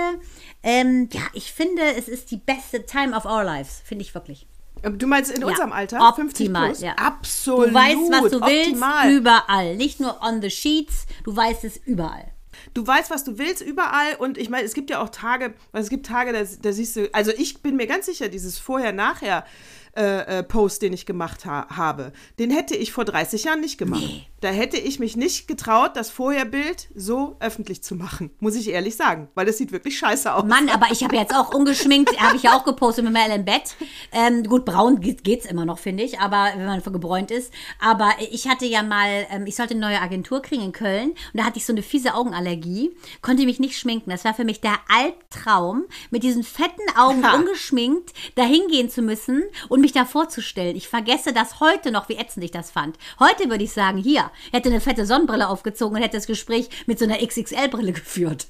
ähm, 0.63 1.07
ja, 1.13 1.21
ich 1.33 1.53
finde, 1.53 1.81
es 1.95 2.09
ist 2.09 2.29
die 2.31 2.37
beste 2.37 2.85
Time 2.85 3.15
of 3.15 3.23
our 3.23 3.45
lives. 3.45 3.81
Finde 3.85 4.03
ich 4.03 4.13
wirklich. 4.13 4.47
Ähm, 4.83 4.97
Du 4.97 5.07
meinst 5.07 5.31
in 5.31 5.41
Ja, 5.41 5.47
unserem 5.47 5.71
Alter? 5.71 5.99
50 6.15 6.47
optimal, 6.47 6.67
plus? 6.69 6.81
ja. 6.81 6.93
Absolut. 6.95 7.69
Du 7.69 7.73
weißt, 7.73 7.97
was 8.11 8.31
du 8.31 8.37
optimal. 8.41 9.07
willst, 9.07 9.19
überall. 9.19 9.75
Nicht 9.75 9.99
nur 9.99 10.21
on 10.21 10.41
the 10.41 10.49
sheets, 10.49 11.05
du 11.23 11.35
weißt 11.35 11.63
es 11.63 11.77
überall. 11.85 12.31
Du 12.73 12.85
weißt, 12.85 13.09
was 13.09 13.23
du 13.23 13.37
willst, 13.37 13.61
überall. 13.61 14.15
Und 14.19 14.37
ich 14.37 14.49
meine, 14.49 14.65
es 14.65 14.73
gibt 14.73 14.89
ja 14.89 15.01
auch 15.01 15.09
Tage, 15.09 15.53
also 15.71 15.85
es 15.85 15.89
gibt 15.89 16.05
Tage, 16.05 16.31
da, 16.33 16.39
da 16.61 16.71
siehst 16.71 16.95
du, 16.95 17.09
also 17.13 17.31
ich 17.35 17.61
bin 17.61 17.75
mir 17.75 17.87
ganz 17.87 18.05
sicher, 18.05 18.29
dieses 18.29 18.57
Vorher-Nachher. 18.57 19.45
Äh, 19.93 20.39
äh, 20.39 20.69
den 20.81 20.93
ich 20.93 21.05
gemacht 21.05 21.45
ha 21.45 21.67
habe, 21.69 22.13
den 22.39 22.49
hätte 22.49 22.77
ich 22.77 22.93
vor 22.93 23.03
30 23.03 23.43
Jahren 23.43 23.59
nicht 23.59 23.77
gemacht. 23.77 24.25
Da 24.41 24.49
hätte 24.49 24.77
ich 24.77 24.97
mich 24.97 25.15
nicht 25.15 25.47
getraut, 25.47 25.91
das 25.95 26.09
Vorherbild 26.09 26.89
so 26.95 27.35
öffentlich 27.39 27.83
zu 27.83 27.93
machen, 27.93 28.31
muss 28.39 28.55
ich 28.55 28.69
ehrlich 28.69 28.95
sagen, 28.95 29.29
weil 29.35 29.45
das 29.45 29.59
sieht 29.59 29.71
wirklich 29.71 29.99
scheiße 29.99 30.33
aus. 30.33 30.45
Mann, 30.45 30.67
aber 30.69 30.87
ich 30.91 31.03
habe 31.03 31.15
jetzt 31.15 31.35
auch 31.35 31.53
ungeschminkt, 31.53 32.19
habe 32.19 32.35
ich 32.37 32.43
ja 32.43 32.57
auch 32.57 32.63
gepostet 32.63 33.03
mit 33.03 33.13
Mel 33.13 33.29
im 33.29 33.45
Bett. 33.45 33.75
Ähm, 34.11 34.43
gut, 34.43 34.65
braun 34.65 34.99
geht, 34.99 35.23
geht's 35.23 35.45
immer 35.45 35.63
noch, 35.63 35.77
finde 35.77 36.03
ich, 36.03 36.19
aber 36.19 36.49
wenn 36.55 36.65
man 36.65 36.81
gebräunt 36.81 37.29
ist. 37.29 37.53
Aber 37.79 38.09
ich 38.31 38.47
hatte 38.47 38.65
ja 38.65 38.81
mal, 38.81 39.27
ähm, 39.29 39.45
ich 39.45 39.55
sollte 39.55 39.75
eine 39.75 39.81
neue 39.81 40.01
Agentur 40.01 40.41
kriegen 40.41 40.63
in 40.63 40.71
Köln 40.71 41.11
und 41.11 41.39
da 41.39 41.43
hatte 41.43 41.59
ich 41.59 41.65
so 41.67 41.73
eine 41.73 41.83
fiese 41.83 42.15
Augenallergie, 42.15 42.97
konnte 43.21 43.45
mich 43.45 43.59
nicht 43.59 43.77
schminken. 43.77 44.09
Das 44.09 44.25
war 44.25 44.33
für 44.33 44.43
mich 44.43 44.59
der 44.59 44.79
Albtraum, 44.89 45.85
mit 46.09 46.23
diesen 46.23 46.43
fetten 46.43 46.81
Augen 46.97 47.23
Ha. 47.23 47.35
ungeschminkt 47.35 48.11
dahin 48.33 48.67
gehen 48.69 48.89
zu 48.89 49.03
müssen 49.03 49.43
und 49.69 49.81
mich 49.81 49.91
da 49.91 50.03
vorzustellen. 50.05 50.75
Ich 50.75 50.87
vergesse 50.87 51.31
das 51.31 51.59
heute 51.59 51.91
noch, 51.91 52.09
wie 52.09 52.15
ätzend 52.15 52.43
ich 52.43 52.51
das 52.51 52.71
fand. 52.71 52.97
Heute 53.19 53.47
würde 53.51 53.63
ich 53.63 53.71
sagen, 53.71 53.99
hier, 53.99 54.30
hätte 54.51 54.69
eine 54.69 54.81
fette 54.81 55.05
Sonnenbrille 55.05 55.47
aufgezogen 55.47 55.95
und 55.97 56.01
hätte 56.03 56.17
das 56.17 56.27
Gespräch 56.27 56.69
mit 56.87 56.99
so 56.99 57.05
einer 57.05 57.17
XXL-Brille 57.25 57.91
geführt. 57.93 58.47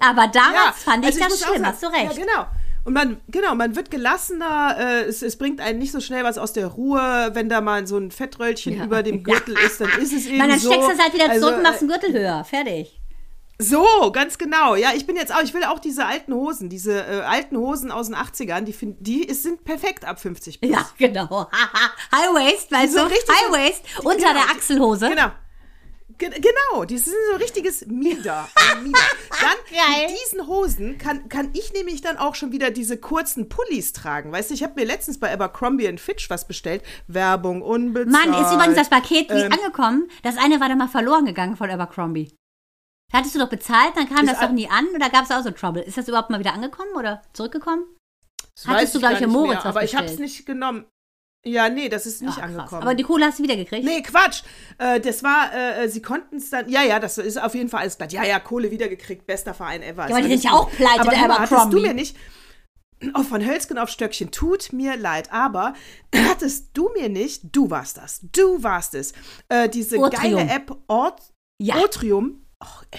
aber 0.00 0.28
damals 0.28 0.82
fand 0.84 1.04
ich 1.04 1.12
also 1.14 1.18
das 1.20 1.28
muss 1.30 1.42
auch 1.42 1.48
schlimm, 1.48 1.62
sagen, 1.64 1.66
hast 1.66 1.82
du 1.82 1.86
recht. 1.88 2.18
Ja, 2.18 2.24
genau. 2.24 2.46
Und 2.82 2.94
man, 2.94 3.20
genau, 3.28 3.54
man 3.54 3.76
wird 3.76 3.90
gelassener, 3.90 4.74
äh, 4.78 5.02
es, 5.02 5.20
es 5.20 5.36
bringt 5.36 5.60
einen 5.60 5.78
nicht 5.78 5.92
so 5.92 6.00
schnell 6.00 6.24
was 6.24 6.38
aus 6.38 6.54
der 6.54 6.66
Ruhe, 6.66 7.30
wenn 7.34 7.48
da 7.50 7.60
mal 7.60 7.86
so 7.86 7.98
ein 7.98 8.10
Fettröllchen 8.10 8.78
Ja. 8.78 8.84
über 8.84 9.02
dem 9.02 9.22
Gürtel 9.22 9.54
ist, 9.66 9.80
dann 9.82 9.90
ist 10.00 10.14
es 10.14 10.26
eben 10.26 10.38
Man, 10.38 10.48
dann 10.48 10.58
so. 10.58 10.70
steckst 10.72 10.88
du 10.88 10.92
es 10.94 10.98
halt 10.98 11.12
wieder 11.14 11.28
Also, 11.30 11.40
zurück 11.46 11.56
und 11.58 11.62
machst 11.62 11.76
äh, 11.82 11.86
den 11.86 11.88
Gürtel 11.88 12.12
höher. 12.14 12.44
Fertig. 12.44 12.99
So, 13.62 14.10
ganz 14.10 14.38
genau. 14.38 14.74
Ja, 14.74 14.92
ich 14.94 15.06
bin 15.06 15.16
jetzt 15.16 15.34
auch, 15.34 15.42
ich 15.42 15.52
will 15.52 15.64
auch 15.64 15.78
diese 15.78 16.06
alten 16.06 16.32
Hosen, 16.32 16.70
diese 16.70 16.92
äh, 17.06 17.20
alten 17.20 17.58
Hosen 17.58 17.90
aus 17.92 18.06
den 18.06 18.16
80ern, 18.16 18.62
die, 18.62 18.72
find, 18.72 18.96
die 19.00 19.22
ist, 19.24 19.42
sind 19.42 19.64
perfekt 19.64 20.06
ab 20.06 20.18
50 20.18 20.60
plus. 20.62 20.72
Ja, 20.72 20.88
genau. 20.96 21.46
High 22.12 22.34
Waist, 22.34 22.72
weißt 22.72 22.94
So 22.94 23.00
du? 23.00 23.06
richtig 23.06 23.28
High 23.28 23.46
so- 23.48 23.52
Waist 23.52 23.82
unter 24.04 24.16
Genau, 24.16 24.32
der 24.32 24.42
Achselhose. 24.56 25.08
Genau. 25.10 25.30
Ge- 26.18 26.30
Genau, 26.40 26.84
die 26.86 26.98
sind 26.98 27.14
so 27.30 27.36
richtiges 27.36 27.86
Mieder. 27.86 28.48
ein 28.54 28.82
Mieder. 28.82 28.98
Dann 29.40 29.50
Geil. 29.70 30.06
mit 30.08 30.18
diesen 30.24 30.46
Hosen 30.46 30.98
kann, 30.98 31.28
kann 31.28 31.50
ich 31.52 31.72
nämlich 31.74 32.00
dann 32.02 32.16
auch 32.16 32.34
schon 32.34 32.52
wieder 32.52 32.70
diese 32.70 32.96
kurzen 32.96 33.48
Pullis 33.48 33.92
tragen. 33.92 34.32
Weißt 34.32 34.50
du, 34.50 34.54
ich 34.54 34.62
habe 34.62 34.74
mir 34.80 34.86
letztens 34.86 35.20
bei 35.20 35.32
Abercrombie 35.32 35.96
Fitch 35.98 36.28
was 36.30 36.46
bestellt. 36.46 36.82
Werbung 37.08 37.62
unbezahlt. 37.62 38.10
Mann, 38.30 38.42
ist 38.42 38.52
übrigens 38.52 38.76
das 38.76 38.88
Paket 38.90 39.30
Ähm, 39.30 39.52
angekommen. 39.52 40.08
Das 40.22 40.36
eine 40.38 40.60
war 40.60 40.68
doch 40.68 40.76
mal 40.76 40.88
verloren 40.88 41.24
gegangen 41.26 41.56
von 41.56 41.70
Abercrombie. 41.70 42.30
Hattest 43.12 43.34
du 43.34 43.38
doch 43.38 43.48
bezahlt, 43.48 43.96
dann 43.96 44.08
kam 44.08 44.24
Ist 44.24 44.32
das 44.34 44.40
doch 44.40 44.50
nie 44.52 44.68
an 44.68 44.86
oder 44.94 45.10
gab 45.10 45.24
es 45.24 45.30
auch 45.30 45.42
so 45.42 45.50
Trouble? 45.50 45.82
Ist 45.82 45.96
das 45.98 46.08
überhaupt 46.08 46.30
mal 46.30 46.38
wieder 46.38 46.52
angekommen 46.54 46.92
oder 46.96 47.22
zurückgekommen? 47.32 47.84
das 48.54 48.66
hattest 48.66 48.94
du, 48.94 48.98
ich 48.98 49.02
glaub 49.02 49.12
gar 49.12 49.18
ich, 49.18 49.24
im 49.24 49.30
Moritz 49.30 49.50
mehr, 49.64 49.66
Aber 49.66 49.84
ich 49.84 49.94
habe 49.96 50.06
es 50.06 50.18
nicht 50.18 50.46
genommen. 50.46 50.84
Ja, 51.46 51.70
nee, 51.70 51.88
das 51.88 52.04
ist 52.04 52.20
nicht 52.20 52.32
Ach, 52.32 52.40
krass. 52.42 52.50
angekommen. 52.50 52.82
Aber 52.82 52.94
die 52.94 53.02
Kohle 53.02 53.24
hast 53.24 53.38
du 53.38 53.42
wieder 53.42 53.56
gekriegt? 53.56 53.84
Nee, 53.84 54.02
Quatsch. 54.02 54.42
Äh, 54.76 55.00
das 55.00 55.22
war, 55.22 55.54
äh, 55.54 55.88
sie 55.88 56.02
konnten 56.02 56.36
es 56.36 56.50
dann, 56.50 56.68
ja, 56.68 56.82
ja, 56.82 56.98
das 57.00 57.16
ist 57.16 57.40
auf 57.40 57.54
jeden 57.54 57.70
Fall 57.70 57.80
alles 57.80 57.96
glatt. 57.96 58.12
Ja, 58.12 58.24
ja, 58.24 58.38
Kohle 58.40 58.70
wiedergekriegt, 58.70 59.26
bester 59.26 59.54
Verein 59.54 59.82
ever. 59.82 60.06
Ja, 60.08 60.16
aber 60.16 60.22
die 60.22 60.28
sind 60.28 60.44
ja 60.44 60.52
auch 60.52 60.70
pleite, 60.70 61.00
aber 61.00 61.10
der 61.10 61.38
hattest 61.38 61.72
du 61.72 61.80
mir 61.80 61.94
nicht, 61.94 62.14
oh, 63.14 63.22
von 63.22 63.44
Hölzgen 63.46 63.78
auf 63.78 63.88
Stöckchen, 63.88 64.30
tut 64.30 64.74
mir 64.74 64.96
leid, 64.98 65.32
aber 65.32 65.72
hattest 66.14 66.68
du 66.74 66.90
mir 66.90 67.08
nicht, 67.08 67.56
du 67.56 67.70
warst 67.70 67.96
das, 67.96 68.20
du 68.32 68.62
warst 68.62 68.94
es, 68.94 69.14
äh, 69.48 69.70
diese 69.70 69.96
Otrium. 69.98 70.36
geile 70.36 70.50
App 70.52 70.76
Ort, 70.88 71.22
Ja. 71.58 71.76
Otrium, 71.76 72.39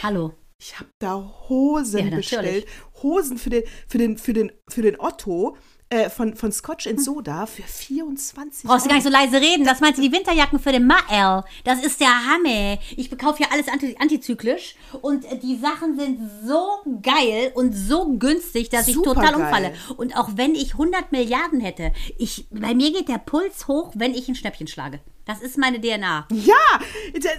Hallo. 0.01 0.33
ich 0.59 0.79
habe 0.79 0.89
da 0.99 1.15
Hosen 1.49 2.09
Ja, 2.09 2.15
bestellt, 2.15 2.65
Hosen 3.01 3.37
für 3.37 3.49
den, 3.49 3.63
für 3.87 3.97
den, 3.97 4.17
für 4.17 4.33
den, 4.33 4.51
für 4.67 4.81
den 4.81 4.99
Otto, 4.99 5.55
äh, 5.91 6.09
von, 6.09 6.35
von 6.37 6.53
Scotch 6.53 6.87
and 6.87 7.01
Soda 7.01 7.45
für 7.45 7.63
24 7.63 8.63
Brauchst 8.63 8.85
du 8.85 8.89
gar 8.89 8.95
nicht 8.95 9.03
so 9.03 9.09
leise 9.09 9.41
reden. 9.41 9.65
Das 9.65 9.81
meinst 9.81 9.97
du 9.97 10.01
die 10.01 10.11
Winterjacken 10.11 10.57
für 10.57 10.71
den 10.71 10.87
Mael. 10.87 11.43
Das 11.65 11.83
ist 11.83 11.99
der 11.99 12.07
Hammer. 12.07 12.79
Ich 12.95 13.09
bekaufe 13.09 13.43
ja 13.43 13.49
alles 13.51 13.67
anti 13.67 13.97
antizyklisch. 13.99 14.75
Und 15.01 15.25
äh, 15.25 15.37
die 15.37 15.57
Sachen 15.57 15.99
sind 15.99 16.19
so 16.45 16.65
geil 17.01 17.51
und 17.55 17.73
so 17.73 18.07
günstig, 18.17 18.69
dass 18.69 18.87
ich 18.87 18.95
total 18.95 19.33
Supergeil. 19.33 19.35
umfalle. 19.35 19.73
Und 19.97 20.15
auch 20.15 20.29
wenn 20.35 20.55
ich 20.55 20.73
100 20.73 21.11
Milliarden 21.11 21.59
hätte, 21.59 21.91
ich, 22.17 22.47
bei 22.49 22.73
mir 22.73 22.93
geht 22.93 23.09
der 23.09 23.17
Puls 23.17 23.67
hoch, 23.67 23.91
wenn 23.93 24.13
ich 24.13 24.29
ein 24.29 24.35
Schnäppchen 24.35 24.67
schlage. 24.67 25.01
Das 25.25 25.41
ist 25.41 25.57
meine 25.57 25.79
DNA. 25.79 26.27
Ja, 26.31 26.79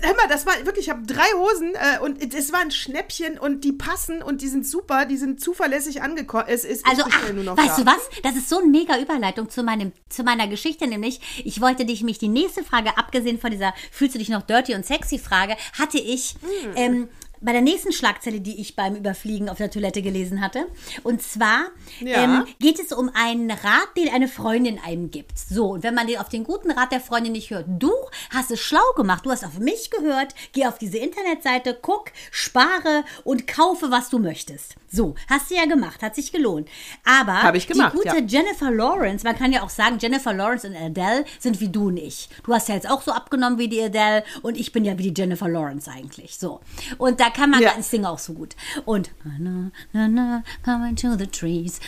hör 0.02 0.14
mal, 0.16 0.28
das 0.28 0.46
war 0.46 0.54
wirklich, 0.64 0.86
ich 0.86 0.90
habe 0.90 1.02
drei 1.04 1.26
Hosen 1.36 1.74
äh, 1.74 1.98
und 2.00 2.22
es 2.34 2.52
war 2.52 2.60
ein 2.60 2.70
Schnäppchen 2.70 3.38
und 3.38 3.64
die 3.64 3.72
passen 3.72 4.22
und 4.22 4.40
die 4.40 4.48
sind 4.48 4.66
super, 4.66 5.04
die 5.04 5.16
sind 5.16 5.40
zuverlässig 5.40 6.00
angekommen. 6.02 6.44
Es 6.46 6.64
ist 6.64 6.86
Also, 6.86 7.02
ach, 7.04 7.22
weißt 7.56 7.78
da. 7.78 7.82
du 7.82 7.86
was? 7.86 8.08
Das 8.22 8.36
ist 8.36 8.48
so 8.48 8.58
eine 8.58 8.68
mega 8.68 8.98
Überleitung 9.00 9.48
zu, 9.50 9.62
meinem, 9.62 9.92
zu 10.08 10.22
meiner 10.22 10.46
Geschichte, 10.46 10.86
nämlich, 10.86 11.42
ich 11.44 11.60
wollte 11.60 11.84
dich 11.84 12.02
mich 12.02 12.18
die 12.18 12.28
nächste 12.28 12.62
Frage, 12.62 12.96
abgesehen 12.96 13.40
von 13.40 13.50
dieser, 13.50 13.74
fühlst 13.90 14.14
du 14.14 14.18
dich 14.18 14.28
noch 14.28 14.42
dirty 14.42 14.74
und 14.74 14.86
sexy 14.86 15.18
Frage, 15.18 15.56
hatte 15.78 15.98
ich, 15.98 16.34
Hm. 16.42 16.72
ähm, 16.76 17.08
bei 17.42 17.52
der 17.52 17.60
nächsten 17.60 17.92
Schlagzeile, 17.92 18.40
die 18.40 18.60
ich 18.60 18.76
beim 18.76 18.94
Überfliegen 18.94 19.48
auf 19.48 19.58
der 19.58 19.70
Toilette 19.70 20.02
gelesen 20.02 20.40
hatte. 20.40 20.66
Und 21.02 21.22
zwar 21.22 21.66
Ja. 22.00 22.24
ähm, 22.24 22.44
geht 22.60 22.78
es 22.78 22.92
um 22.92 23.10
einen 23.14 23.50
Rat, 23.50 23.88
den 23.96 24.08
eine 24.08 24.28
Freundin 24.28 24.78
einem 24.78 25.10
gibt. 25.10 25.38
So, 25.38 25.72
und 25.72 25.82
wenn 25.82 25.94
man 25.94 26.06
den 26.06 26.18
auf 26.18 26.28
den 26.28 26.44
guten 26.44 26.70
Rat 26.70 26.92
der 26.92 27.00
Freundin 27.00 27.32
nicht 27.32 27.50
hört, 27.50 27.66
du 27.68 27.92
hast 28.30 28.50
es 28.50 28.60
schlau 28.60 28.92
gemacht, 28.96 29.26
du 29.26 29.30
hast 29.30 29.44
auf 29.44 29.58
mich 29.58 29.90
gehört, 29.90 30.34
geh 30.52 30.66
auf 30.66 30.78
diese 30.78 30.98
Internetseite, 30.98 31.78
guck, 31.80 32.10
spare 32.30 33.04
und 33.24 33.46
kaufe, 33.46 33.90
was 33.90 34.08
du 34.08 34.18
möchtest. 34.18 34.76
So, 34.92 35.14
hast 35.28 35.50
du 35.50 35.54
ja 35.54 35.64
gemacht, 35.64 36.02
hat 36.02 36.14
sich 36.14 36.32
gelohnt. 36.32 36.68
Aber 37.04 37.42
Hab 37.42 37.54
ich 37.54 37.66
gemacht, 37.66 37.94
die 37.94 37.96
gute 37.96 38.08
ja. 38.18 38.22
Jennifer 38.24 38.70
Lawrence, 38.70 39.24
man 39.26 39.34
kann 39.36 39.50
ja 39.52 39.62
auch 39.62 39.70
sagen, 39.70 39.96
Jennifer 39.98 40.34
Lawrence 40.34 40.68
und 40.68 40.76
Adele 40.76 41.24
sind 41.38 41.60
wie 41.60 41.68
du 41.68 41.86
und 41.88 41.96
ich. 41.96 42.28
Du 42.44 42.52
hast 42.52 42.68
ja 42.68 42.74
jetzt 42.74 42.90
auch 42.90 43.00
so 43.02 43.10
abgenommen 43.12 43.58
wie 43.58 43.68
die 43.68 43.80
Adele 43.82 44.22
und 44.42 44.56
ich 44.58 44.70
bin 44.72 44.84
ja 44.84 44.98
wie 44.98 45.10
die 45.10 45.14
Jennifer 45.20 45.48
Lawrence 45.48 45.90
eigentlich. 45.90 46.36
So. 46.36 46.60
Und 46.98 47.20
da 47.20 47.30
kann 47.30 47.50
man, 47.50 47.60
Ja. 47.62 47.72
ich 47.78 47.86
singe 47.86 48.08
auch 48.10 48.18
so 48.18 48.34
gut. 48.34 48.54
Und 48.84 49.10
na, 49.38 49.70
na, 49.92 50.08
na, 50.08 50.42
coming 50.64 50.94
to 50.96 51.16
the 51.16 51.26
trees. 51.26 51.80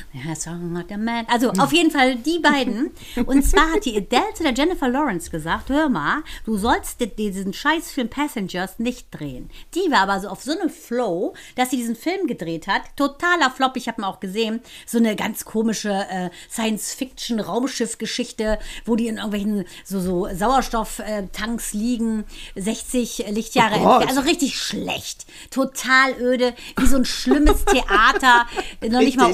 Also 1.29 1.51
auf 1.59 1.73
jeden 1.73 1.91
Fall 1.91 2.17
die 2.17 2.39
beiden. 2.39 2.91
Und 3.27 3.43
zwar 3.45 3.73
hat 3.73 3.85
die 3.85 3.97
Adele 3.97 4.33
zu 4.35 4.43
der 4.43 4.55
Jennifer 4.55 4.89
Lawrence 4.89 5.31
gesagt, 5.31 5.69
hör 5.69 5.89
mal, 5.89 6.23
du 6.45 6.57
sollst 6.57 7.01
di- 7.01 7.07
diesen 7.15 7.53
Scheißfilm 7.53 8.09
Passengers 8.09 8.79
nicht 8.79 9.09
drehen. 9.11 9.51
Die 9.75 9.91
war 9.91 10.01
aber 10.01 10.21
so 10.21 10.29
auf 10.29 10.43
so 10.43 10.53
einem 10.53 10.71
Flow, 10.71 11.35
dass 11.57 11.71
sie 11.71 11.77
diesen 11.77 11.97
Film 11.97 12.27
gedreht 12.27 12.67
hat. 12.67 12.83
Totaler 12.97 13.51
Flop, 13.51 13.77
ich 13.77 13.89
habe 13.89 14.01
ihn 14.01 14.05
auch 14.05 14.21
gesehen. 14.21 14.61
So 14.87 14.99
eine 14.99 15.17
ganz 15.17 15.45
komische 15.45 15.91
äh, 16.11 16.31
Science-Fiction-Raumschiff-Geschichte, 16.51 18.59
wo 18.85 18.97
die 18.97 19.09
in 19.09 19.17
irgendwelchen 19.17 19.65
so, 19.85 20.01
so 20.01 20.29
Sauerstofftanks 20.33 21.73
liegen, 21.73 22.25
60 22.57 23.27
Lichtjahre 23.31 23.81
Oh. 23.85 24.05
Also 24.07 24.21
richtig 24.21 24.59
schlecht. 24.59 25.27
Total 25.51 26.13
öde, 26.21 26.55
wie 26.79 26.87
so 26.87 26.97
ein 26.97 27.05
schlimmes 27.05 27.65
Theater. 27.67 28.47
Noch 28.89 29.01
nicht 29.01 29.17
mal 29.17 29.33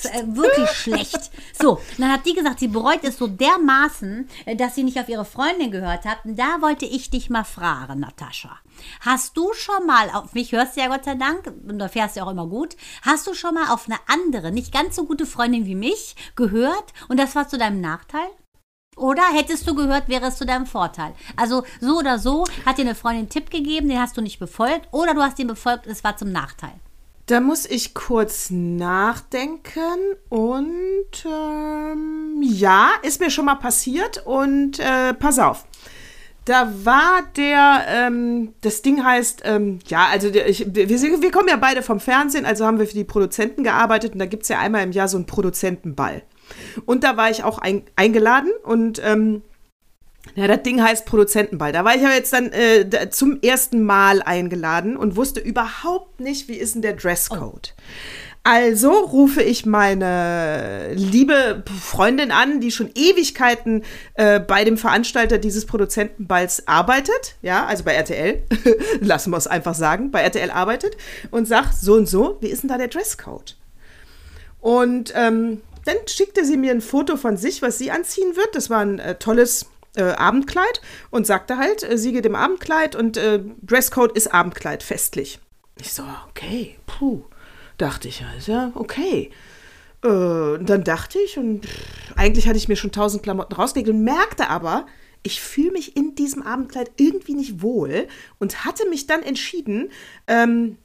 schlecht. 0.00 0.04
äh, 0.06 0.36
wirklich 0.36 0.70
schlecht. 0.70 1.30
So, 1.60 1.80
dann 1.98 2.12
hat 2.12 2.26
die 2.26 2.34
gesagt, 2.34 2.60
sie 2.60 2.68
bereut 2.68 3.00
es 3.02 3.18
so 3.18 3.26
dermaßen, 3.26 4.28
äh, 4.46 4.56
dass 4.56 4.74
sie 4.74 4.84
nicht 4.84 4.98
auf 4.98 5.08
ihre 5.08 5.24
Freundin 5.24 5.70
gehört 5.70 6.04
hat. 6.04 6.24
Und 6.24 6.38
da 6.38 6.60
wollte 6.60 6.84
ich 6.84 7.10
dich 7.10 7.30
mal 7.30 7.44
fragen, 7.44 8.00
Natascha. 8.00 8.58
Hast 9.00 9.36
du 9.36 9.52
schon 9.54 9.86
mal, 9.86 10.10
auf 10.10 10.34
mich 10.34 10.52
hörst 10.52 10.76
du 10.76 10.80
ja 10.80 10.88
Gott 10.88 11.04
sei 11.04 11.14
Dank, 11.14 11.46
und 11.46 11.78
da 11.78 11.88
fährst 11.88 12.16
du 12.16 12.22
auch 12.22 12.30
immer 12.30 12.46
gut, 12.46 12.76
hast 13.02 13.26
du 13.26 13.34
schon 13.34 13.54
mal 13.54 13.72
auf 13.72 13.86
eine 13.86 13.98
andere, 14.06 14.52
nicht 14.52 14.72
ganz 14.72 14.96
so 14.96 15.04
gute 15.04 15.26
Freundin 15.26 15.66
wie 15.66 15.74
mich 15.74 16.16
gehört 16.36 16.92
und 17.08 17.18
das 17.18 17.34
war 17.34 17.48
zu 17.48 17.58
deinem 17.58 17.80
Nachteil? 17.80 18.28
Oder 18.96 19.22
hättest 19.32 19.66
du 19.66 19.74
gehört, 19.74 20.08
wäre 20.08 20.26
es 20.26 20.36
zu 20.36 20.44
deinem 20.44 20.66
Vorteil? 20.66 21.14
Also 21.36 21.64
so 21.80 21.98
oder 21.98 22.18
so 22.18 22.44
hat 22.66 22.76
dir 22.76 22.82
eine 22.82 22.94
Freundin 22.94 23.20
einen 23.20 23.28
Tipp 23.30 23.50
gegeben, 23.50 23.88
den 23.88 24.00
hast 24.00 24.16
du 24.16 24.20
nicht 24.20 24.38
befolgt, 24.38 24.88
oder 24.92 25.14
du 25.14 25.22
hast 25.22 25.38
ihn 25.38 25.46
befolgt, 25.46 25.86
es 25.86 26.04
war 26.04 26.16
zum 26.16 26.30
Nachteil. 26.30 26.74
Da 27.26 27.40
muss 27.40 27.66
ich 27.66 27.94
kurz 27.94 28.50
nachdenken 28.50 29.96
und 30.28 31.24
ähm, 31.24 32.42
ja, 32.42 32.90
ist 33.02 33.20
mir 33.20 33.30
schon 33.30 33.44
mal 33.44 33.54
passiert 33.54 34.26
und 34.26 34.80
äh, 34.80 35.14
pass 35.14 35.38
auf. 35.38 35.64
Da 36.44 36.72
war 36.84 37.22
der, 37.36 37.84
ähm, 37.88 38.54
das 38.62 38.82
Ding 38.82 39.04
heißt, 39.04 39.42
ähm, 39.44 39.78
ja, 39.86 40.08
also 40.10 40.28
der, 40.30 40.48
ich, 40.48 40.66
wir, 40.74 40.88
wir 40.88 41.30
kommen 41.30 41.48
ja 41.48 41.56
beide 41.56 41.82
vom 41.82 42.00
Fernsehen, 42.00 42.44
also 42.44 42.66
haben 42.66 42.80
wir 42.80 42.86
für 42.86 42.94
die 42.94 43.04
Produzenten 43.04 43.62
gearbeitet 43.62 44.14
und 44.14 44.18
da 44.18 44.26
gibt 44.26 44.42
es 44.42 44.48
ja 44.48 44.58
einmal 44.58 44.82
im 44.82 44.92
Jahr 44.92 45.06
so 45.06 45.16
einen 45.16 45.26
Produzentenball. 45.26 46.22
Und 46.84 47.04
da 47.04 47.16
war 47.16 47.30
ich 47.30 47.44
auch 47.44 47.58
ein, 47.58 47.84
eingeladen 47.94 48.50
und 48.64 49.00
ähm, 49.04 49.42
ja, 50.34 50.46
das 50.46 50.62
Ding 50.62 50.82
heißt 50.82 51.06
Produzentenball. 51.06 51.72
Da 51.72 51.84
war 51.84 51.94
ich 51.94 52.02
ja 52.02 52.10
jetzt 52.10 52.32
dann 52.32 52.52
äh, 52.52 53.10
zum 53.10 53.40
ersten 53.42 53.84
Mal 53.84 54.22
eingeladen 54.22 54.96
und 54.96 55.16
wusste 55.16 55.40
überhaupt 55.40 56.20
nicht, 56.20 56.48
wie 56.48 56.56
ist 56.56 56.74
denn 56.74 56.82
der 56.82 56.94
Dresscode. 56.94 57.74
Also 58.44 58.90
rufe 58.90 59.40
ich 59.40 59.66
meine 59.66 60.92
liebe 60.94 61.62
Freundin 61.80 62.32
an, 62.32 62.60
die 62.60 62.72
schon 62.72 62.90
Ewigkeiten 62.92 63.84
äh, 64.14 64.40
bei 64.40 64.64
dem 64.64 64.76
Veranstalter 64.76 65.38
dieses 65.38 65.64
Produzentenballs 65.64 66.66
arbeitet, 66.66 67.36
ja, 67.42 67.64
also 67.66 67.84
bei 67.84 67.94
RTL, 67.94 68.42
lassen 69.00 69.30
wir 69.30 69.36
es 69.36 69.46
einfach 69.46 69.76
sagen, 69.76 70.10
bei 70.10 70.22
RTL 70.22 70.50
arbeitet 70.50 70.96
und 71.30 71.46
sag 71.46 71.72
so 71.72 71.94
und 71.94 72.08
so, 72.08 72.38
wie 72.40 72.48
ist 72.48 72.62
denn 72.62 72.68
da 72.68 72.78
der 72.78 72.88
Dresscode? 72.88 73.56
Und 74.60 75.12
ähm, 75.14 75.60
dann 75.84 75.96
schickte 76.06 76.44
sie 76.44 76.56
mir 76.56 76.72
ein 76.72 76.80
Foto 76.80 77.16
von 77.16 77.36
sich, 77.36 77.62
was 77.62 77.78
sie 77.78 77.92
anziehen 77.92 78.36
wird. 78.36 78.54
Das 78.54 78.70
war 78.70 78.80
ein 78.80 78.98
äh, 78.98 79.16
tolles 79.16 79.66
äh, 79.96 80.02
Abendkleid 80.02 80.80
und 81.10 81.26
sagte 81.26 81.58
halt, 81.58 81.82
äh, 81.82 81.96
sie 81.96 82.12
geht 82.12 82.26
im 82.26 82.34
Abendkleid 82.34 82.96
und 82.96 83.16
äh, 83.16 83.40
Dresscode 83.62 84.16
ist 84.16 84.32
Abendkleid, 84.32 84.82
festlich. 84.82 85.40
Ich 85.80 85.92
so, 85.92 86.04
okay, 86.28 86.78
puh, 86.86 87.24
dachte 87.82 88.08
ich, 88.08 88.20
ja, 88.20 88.26
ist 88.38 88.48
ja 88.48 88.72
okay. 88.74 89.30
Äh, 90.04 90.08
dann 90.08 90.84
dachte 90.84 91.18
ich, 91.24 91.38
und 91.38 91.66
pff, 91.66 92.16
eigentlich 92.16 92.48
hatte 92.48 92.56
ich 92.56 92.68
mir 92.68 92.76
schon 92.76 92.92
tausend 92.92 93.22
Klamotten 93.22 93.54
rausgelegt 93.54 93.90
und 93.90 94.02
merkte 94.02 94.48
aber, 94.48 94.86
ich 95.22 95.40
fühle 95.40 95.72
mich 95.72 95.96
in 95.96 96.14
diesem 96.14 96.42
Abendkleid 96.42 96.90
irgendwie 96.96 97.34
nicht 97.34 97.62
wohl 97.62 98.08
und 98.38 98.64
hatte 98.64 98.88
mich 98.88 99.06
dann 99.06 99.22
entschieden, 99.22 99.90
ähm, 100.26 100.78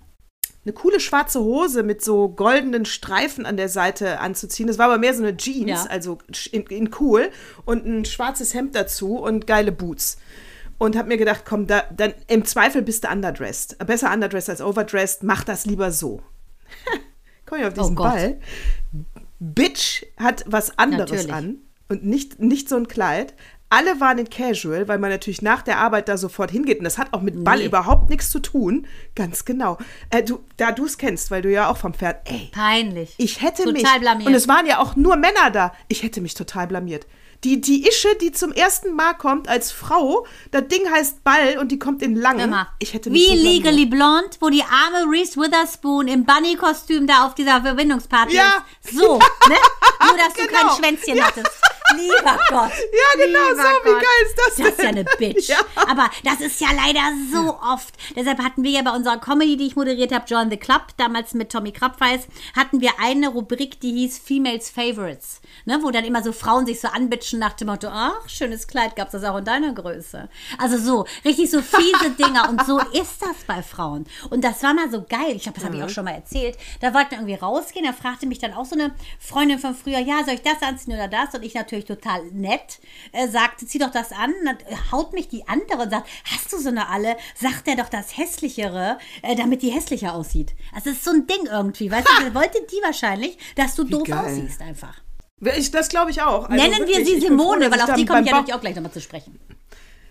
eine 0.64 0.74
coole 0.74 1.00
schwarze 1.00 1.40
Hose 1.40 1.82
mit 1.82 2.04
so 2.04 2.28
goldenen 2.30 2.84
Streifen 2.86 3.46
an 3.46 3.56
der 3.58 3.70
Seite 3.70 4.20
anzuziehen. 4.20 4.68
Das 4.68 4.78
war 4.78 4.88
aber 4.88 4.98
mehr 4.98 5.14
so 5.14 5.24
eine 5.24 5.38
Jeans, 5.38 5.70
Ja. 5.70 5.86
also 5.90 6.18
in, 6.52 6.64
in 6.64 6.90
cool 7.00 7.30
und 7.66 7.86
ein 7.86 8.04
schwarzes 8.06 8.54
Hemd 8.54 8.76
dazu 8.76 9.16
und 9.18 9.48
geile 9.48 9.72
Boots. 9.72 10.18
Und 10.78 10.96
habe 10.96 11.08
mir 11.08 11.18
gedacht, 11.18 11.44
komm, 11.48 11.66
da, 11.68 11.84
dann 11.96 12.14
im 12.28 12.46
Zweifel 12.46 12.82
bist 12.84 13.06
du 13.06 13.08
underdressed. 13.10 13.78
Besser 13.88 14.14
underdressed 14.14 14.50
als 14.50 14.62
overdressed. 14.62 15.24
Mach 15.24 15.44
das 15.44 15.66
lieber 15.66 15.92
so. 15.92 16.22
komm 17.46 17.60
ich 17.60 17.66
auf 17.66 17.74
diesen 17.74 17.98
Oh. 17.98 18.04
Ball. 18.04 18.40
Bitch 19.40 20.04
hat 20.18 20.44
was 20.48 20.78
anderes 20.78 21.12
Natürlich. 21.12 21.34
an 21.34 21.58
und 21.90 22.06
nicht, 22.06 22.40
nicht 22.40 22.70
so 22.70 22.76
ein 22.76 22.88
Kleid. 22.88 23.34
Alle 23.70 24.00
waren 24.00 24.18
in 24.18 24.30
Casual, 24.30 24.88
weil 24.88 24.98
man 24.98 25.10
natürlich 25.10 25.42
nach 25.42 25.62
der 25.62 25.78
Arbeit 25.80 26.08
da 26.08 26.16
sofort 26.18 26.52
hingeht. 26.52 26.78
Und 26.80 26.86
das 26.86 26.98
hat 26.98 27.12
auch 27.14 27.22
mit 27.22 27.44
Ball 27.44 27.58
Nee. 27.60 27.66
überhaupt 27.66 28.10
nichts 28.10 28.30
zu 28.30 28.40
tun. 28.40 28.88
Ganz 29.14 29.44
genau. 29.44 29.78
Äh, 30.10 30.24
du, 30.24 30.40
da 30.56 30.72
du 30.72 30.86
es 30.86 30.98
kennst, 30.98 31.32
weil 31.32 31.42
du 31.42 31.52
ja 31.52 31.70
auch 31.70 31.76
vom 31.76 31.94
Pferd. 31.94 32.22
Ey, 32.32 32.50
Peinlich. 32.54 33.14
ich 33.18 33.42
hätte 33.42 33.64
Total 33.64 33.74
mich. 33.74 34.00
blamiert. 34.00 34.28
Und 34.28 34.34
es 34.36 34.48
waren 34.48 34.66
ja 34.66 34.80
auch 34.80 34.96
nur 34.96 35.18
Männer 35.18 35.52
da. 35.52 35.74
Ich 35.90 36.02
hätte 36.04 36.22
mich 36.22 36.34
total 36.34 36.68
blamiert. 36.68 37.06
Die, 37.44 37.62
die 37.62 37.88
Ische, 37.88 38.16
die 38.20 38.32
zum 38.32 38.52
ersten 38.52 38.94
Mal 38.96 39.14
kommt 39.14 39.48
als 39.48 39.72
Frau, 39.72 40.26
das 40.52 40.68
Ding 40.70 40.90
heißt 40.92 41.24
Ball 41.24 41.58
und 41.60 41.72
die 41.72 41.78
kommt 41.78 42.02
in 42.02 42.16
lang. 42.16 42.66
Ich 42.80 42.94
hätte 42.94 43.12
Wie 43.14 43.28
so. 43.28 43.34
Legally 43.34 43.86
Blonde, 43.86 44.30
wo 44.40 44.50
die 44.50 44.64
arme 44.64 45.10
Reese 45.12 45.40
Witherspoon 45.40 46.08
im 46.08 46.26
Bunny-Kostüm 46.26 47.06
da 47.06 47.26
auf 47.28 47.36
dieser 47.36 47.62
Verbindungsparty 47.62 48.36
Ja. 48.36 48.66
ist. 48.84 48.98
So, 48.98 49.20
ne? 49.20 49.56
Nur, 50.04 50.18
dass 50.18 50.34
du 50.34 50.48
kein 50.52 50.62
Genau. 50.62 50.76
Schwänzchen 50.76 51.18
Ja. 51.18 51.26
hattest. 51.28 51.52
Lieber 51.96 52.40
Gott. 52.50 52.72
Ja, 52.98 53.26
genau 53.26 53.56
so. 53.56 53.62
Wie 53.86 53.92
Gott. 53.92 54.02
geil 54.02 54.26
ist 54.26 54.38
das 54.38 54.56
Das 54.56 54.68
ist 54.68 54.78
ja 54.80 54.92
denn? 54.92 54.96
eine 54.98 55.04
Bitch. 55.18 55.48
Ja. 55.50 55.58
Aber 55.90 56.10
das 56.24 56.42
ist 56.42 56.60
ja 56.60 56.68
leider 56.76 57.02
so 57.32 57.58
oft. 57.62 57.94
Deshalb 58.16 58.40
hatten 58.44 58.64
wir 58.64 58.72
ja 58.72 58.82
bei 58.82 58.92
unserer 58.92 59.18
Comedy, 59.18 59.56
die 59.58 59.68
ich 59.68 59.76
moderiert 59.76 60.12
habe, 60.12 60.26
Join 60.28 60.50
the 60.50 60.58
Club, 60.58 60.88
damals 60.98 61.34
mit 61.34 61.52
Tommy 61.52 61.72
Krabweis, 61.72 62.28
hatten 62.56 62.82
wir 62.82 62.92
eine 63.02 63.30
Rubrik, 63.30 63.80
die 63.80 63.92
hieß 63.94 64.20
Females 64.20 64.70
Favorites. 64.70 65.42
Ne, 65.66 65.80
wo 65.82 65.92
dann 65.92 66.04
immer 66.06 66.24
so 66.24 66.32
Frauen 66.34 66.66
sich 66.66 66.80
so 66.82 66.88
anbitschen 66.90 67.40
nach 67.40 67.54
dem 67.54 67.68
Motto, 67.68 67.88
ach, 67.90 68.28
schönes 68.28 68.68
Kleid, 68.68 68.96
gab's 68.96 69.12
das 69.12 69.24
auch 69.24 69.38
in 69.38 69.46
deiner 69.46 69.74
Größe. 69.74 70.30
Also 70.58 70.78
so, 70.78 71.06
richtig 71.24 71.50
so 71.52 71.62
fiese 71.62 72.12
Dinger. 72.18 72.50
Und 72.50 72.66
so 72.66 72.80
ist 72.80 73.22
das 73.22 73.44
bei 73.48 73.62
Frauen. 73.64 74.06
Und 74.30 74.44
das 74.44 74.62
war 74.64 74.74
mal 74.74 74.90
so 74.92 75.04
geil. 75.08 75.34
Ich 75.36 75.44
glaube, 75.44 75.58
das 75.60 75.66
habe 75.66 75.78
ich 75.78 75.84
auch 75.84 75.90
schon 75.90 76.06
mal 76.06 76.12
erzählt. 76.12 76.58
Da 76.82 76.94
wollten 76.94 77.12
wir 77.12 77.18
irgendwie 77.20 77.36
rausgehen. 77.36 77.86
Da 77.86 77.94
fragte 77.94 78.26
mich 78.28 78.40
dann 78.40 78.54
auch 78.54 78.66
so 78.66 78.76
eine 78.76 78.94
Freundin 79.20 79.60
von 79.60 79.76
früher, 79.76 80.00
ja, 80.00 80.24
soll 80.26 80.36
ich 80.36 80.42
das 80.42 80.62
anziehen 80.62 80.94
oder 80.94 81.08
das? 81.08 81.34
Und 81.34 81.44
ich 81.44 81.54
natürlich 81.54 81.77
total 81.86 82.26
nett, 82.32 82.80
äh, 83.12 83.28
sagte, 83.28 83.66
zieh 83.66 83.80
doch 83.80 83.92
das 83.92 84.12
an. 84.12 84.34
Dann 84.46 84.58
haut 84.92 85.14
mich 85.14 85.28
die 85.28 85.48
andere 85.48 85.84
und 85.84 85.90
sagt, 85.90 86.08
hast 86.32 86.52
du 86.54 86.58
so 86.58 86.70
eine 86.70 86.90
alle? 86.90 87.18
Sagt 87.36 87.68
er 87.68 87.76
doch 87.76 87.90
das 87.90 88.18
Hässlichere, 88.18 88.98
äh, 89.22 89.36
damit 89.36 89.62
die 89.62 89.70
hässlicher 89.70 90.14
aussieht. 90.14 90.54
Also 90.74 90.90
das 90.90 91.00
ist 91.00 91.06
so 91.06 91.12
ein 91.12 91.28
Ding 91.28 91.48
irgendwie. 91.50 91.92
Weißt 91.92 92.08
du, 92.08 92.34
wollte 92.34 92.60
die 92.72 92.84
wahrscheinlich, 92.84 93.38
dass 93.56 93.76
du 93.76 93.84
doof 93.84 94.04
geil. 94.08 94.26
aussiehst 94.26 94.62
einfach. 94.62 95.02
Ich, 95.40 95.70
das 95.72 95.90
glaube 95.90 96.12
ich 96.12 96.22
auch. 96.22 96.50
Also 96.50 96.64
Nennen 96.64 96.88
wir 96.88 96.88
wirklich, 96.88 97.08
sie 97.08 97.14
ich 97.16 97.28
bin 97.28 97.38
froh, 97.38 97.54
Simone, 97.54 97.70
dass 97.70 97.80
weil 97.80 97.90
auf 97.90 97.96
die 97.96 98.06
komme 98.06 98.22
ich 98.22 98.28
ja 98.28 98.34
natürlich 98.34 98.56
auch 98.56 98.62
gleich 98.62 98.76
nochmal 98.76 98.92
zu 98.92 99.02
sprechen. 99.02 99.40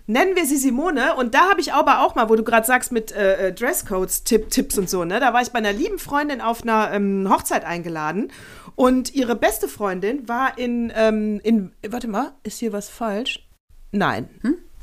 Nennen 0.09 0.37
wir 0.37 0.45
sie 0.45 0.55
Simone. 0.55 1.15
Und 1.15 1.33
da 1.33 1.49
habe 1.49 1.59
ich 1.59 1.73
aber 1.73 2.01
auch 2.01 2.15
mal, 2.15 2.29
wo 2.29 2.35
du 2.37 2.43
gerade 2.43 2.65
sagst 2.65 2.93
mit 2.93 3.11
äh, 3.11 3.47
äh, 3.47 3.53
Dresscodes, 3.53 4.23
Tipp, 4.23 4.49
Tipps 4.49 4.77
und 4.77 4.89
so, 4.89 5.03
ne? 5.03 5.19
Da 5.19 5.33
war 5.33 5.41
ich 5.41 5.49
bei 5.49 5.59
einer 5.59 5.73
lieben 5.73 5.99
Freundin 5.99 6.39
auf 6.39 6.63
einer 6.63 6.93
ähm, 6.93 7.27
Hochzeit 7.29 7.65
eingeladen. 7.65 8.31
Und 8.77 9.15
ihre 9.15 9.35
beste 9.35 9.67
Freundin 9.67 10.29
war 10.29 10.55
in, 10.55 10.93
ähm, 10.95 11.41
in, 11.43 11.73
warte 11.89 12.07
mal, 12.07 12.33
ist 12.43 12.59
hier 12.59 12.73
was 12.73 12.89
falsch? 12.89 13.49
Nein. 13.91 14.29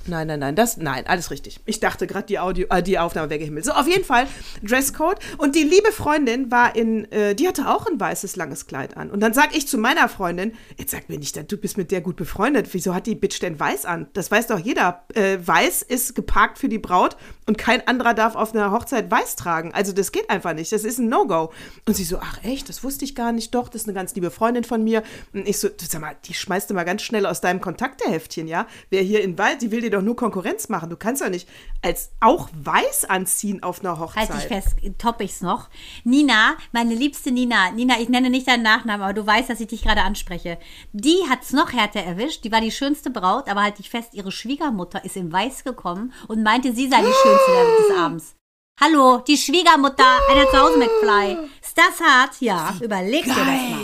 Nein, 0.06 0.26
nein, 0.26 0.40
nein, 0.40 0.56
das, 0.56 0.76
nein, 0.76 1.06
alles 1.06 1.30
richtig. 1.30 1.60
Ich 1.64 1.80
dachte 1.80 2.06
gerade, 2.06 2.26
die, 2.26 2.38
Audio, 2.38 2.66
äh, 2.70 2.82
die 2.82 2.98
Aufnahme 2.98 3.30
wäre 3.30 3.38
gehimmelt. 3.38 3.64
So, 3.64 3.72
auf 3.72 3.86
jeden 3.86 4.04
Fall 4.04 4.26
Dresscode. 4.62 5.18
Und 5.38 5.54
die 5.54 5.62
liebe 5.62 5.92
Freundin 5.92 6.50
war 6.50 6.76
in, 6.76 7.10
äh, 7.10 7.34
die 7.34 7.48
hatte 7.48 7.68
auch 7.68 7.86
ein 7.86 7.98
weißes, 7.98 8.36
langes 8.36 8.66
Kleid 8.66 8.96
an. 8.96 9.10
Und 9.10 9.20
dann 9.20 9.32
sag 9.32 9.56
ich 9.56 9.66
zu 9.66 9.78
meiner 9.78 10.08
Freundin, 10.08 10.52
jetzt 10.76 10.90
sag 10.90 11.08
mir 11.08 11.18
nicht, 11.18 11.50
du 11.50 11.56
bist 11.56 11.78
mit 11.78 11.90
der 11.90 12.00
gut 12.00 12.16
befreundet. 12.16 12.68
Wieso 12.72 12.94
hat 12.94 13.06
die 13.06 13.14
Bitch 13.14 13.40
denn 13.40 13.58
weiß 13.58 13.86
an? 13.86 14.08
Das 14.12 14.30
weiß 14.30 14.48
doch 14.48 14.58
jeder. 14.58 15.04
Äh, 15.14 15.38
weiß 15.42 15.82
ist 15.82 16.14
geparkt 16.14 16.58
für 16.58 16.68
die 16.68 16.78
Braut 16.78 17.16
und 17.46 17.58
kein 17.58 17.86
anderer 17.86 18.14
darf 18.14 18.36
auf 18.36 18.54
einer 18.54 18.70
Hochzeit 18.70 19.10
weiß 19.10 19.36
tragen. 19.36 19.72
Also 19.74 19.92
das 19.92 20.12
geht 20.12 20.30
einfach 20.30 20.54
nicht. 20.54 20.72
Das 20.72 20.84
ist 20.84 20.98
ein 20.98 21.08
No-Go. 21.08 21.52
Und 21.86 21.94
sie 21.94 22.04
so, 22.04 22.18
ach 22.18 22.42
echt, 22.42 22.68
das 22.68 22.82
wusste 22.82 23.04
ich 23.04 23.14
gar 23.14 23.32
nicht. 23.32 23.54
Doch, 23.54 23.68
das 23.68 23.82
ist 23.82 23.88
eine 23.88 23.94
ganz 23.94 24.14
liebe 24.14 24.30
Freundin 24.30 24.64
von 24.64 24.82
mir. 24.82 25.02
Und 25.34 25.46
ich 25.46 25.58
so, 25.58 25.68
sag 25.76 26.00
mal, 26.00 26.16
die 26.24 26.34
schmeißt 26.34 26.70
du 26.70 26.74
mal 26.74 26.84
ganz 26.84 27.02
schnell 27.02 27.26
aus 27.26 27.40
deinem 27.40 27.60
Kontakteheftchen, 27.60 28.48
ja? 28.48 28.66
Wer 28.88 29.02
hier 29.02 29.22
in 29.22 29.36
Wald, 29.36 29.60
die 29.60 29.70
will 29.70 29.82
dir 29.82 29.90
doch 29.90 30.00
nur 30.00 30.16
Konkurrenz 30.16 30.68
machen. 30.70 30.88
Du 30.88 30.96
kannst 30.96 31.20
doch 31.20 31.28
nicht 31.28 31.48
als 31.82 32.12
auch 32.20 32.48
weiß 32.54 33.04
anziehen 33.06 33.62
auf 33.62 33.80
einer 33.80 33.98
Hochzeit. 33.98 34.30
Halt 34.30 34.42
dich 34.42 34.48
fest, 34.48 34.76
top 34.96 35.20
ich's 35.20 35.42
noch. 35.42 35.68
Nina, 36.04 36.56
meine 36.72 36.94
liebste 36.94 37.30
Nina, 37.30 37.70
Nina, 37.72 38.00
ich 38.00 38.08
nenne 38.08 38.30
nicht 38.30 38.48
deinen 38.48 38.62
Nachnamen, 38.62 39.02
aber 39.02 39.12
du 39.12 39.26
weißt, 39.26 39.50
dass 39.50 39.60
ich 39.60 39.68
dich 39.68 39.82
gerade 39.82 40.02
anspreche. 40.02 40.58
Die 40.92 41.18
hat's 41.28 41.52
noch 41.52 41.74
härter 41.74 42.00
erwischt. 42.00 42.44
Die 42.44 42.52
war 42.52 42.62
die 42.62 42.70
schönste 42.70 43.10
Braut, 43.10 43.50
aber 43.50 43.62
halt 43.62 43.78
dich 43.78 43.90
fest, 43.90 44.14
ihre 44.14 44.32
Schwiegermutter 44.32 45.04
ist 45.04 45.16
in 45.16 45.30
Weiß 45.30 45.64
gekommen 45.64 46.14
und 46.26 46.42
meinte, 46.42 46.72
sie 46.72 46.88
sei 46.88 47.02
die 47.02 47.12
schönste 47.22 47.33
des 47.38 47.96
Abends. 47.96 48.34
Hallo, 48.80 49.18
die 49.26 49.36
Schwiegermutter 49.36 50.04
einer 50.30 50.50
Zuhause 50.50 50.78
McFly. 50.78 51.36
Ist 51.62 51.78
das 51.78 52.00
hart? 52.00 52.40
Ja, 52.40 52.74
überleg 52.80 53.24
dir 53.24 53.34
das 53.34 53.46
mal. 53.46 53.80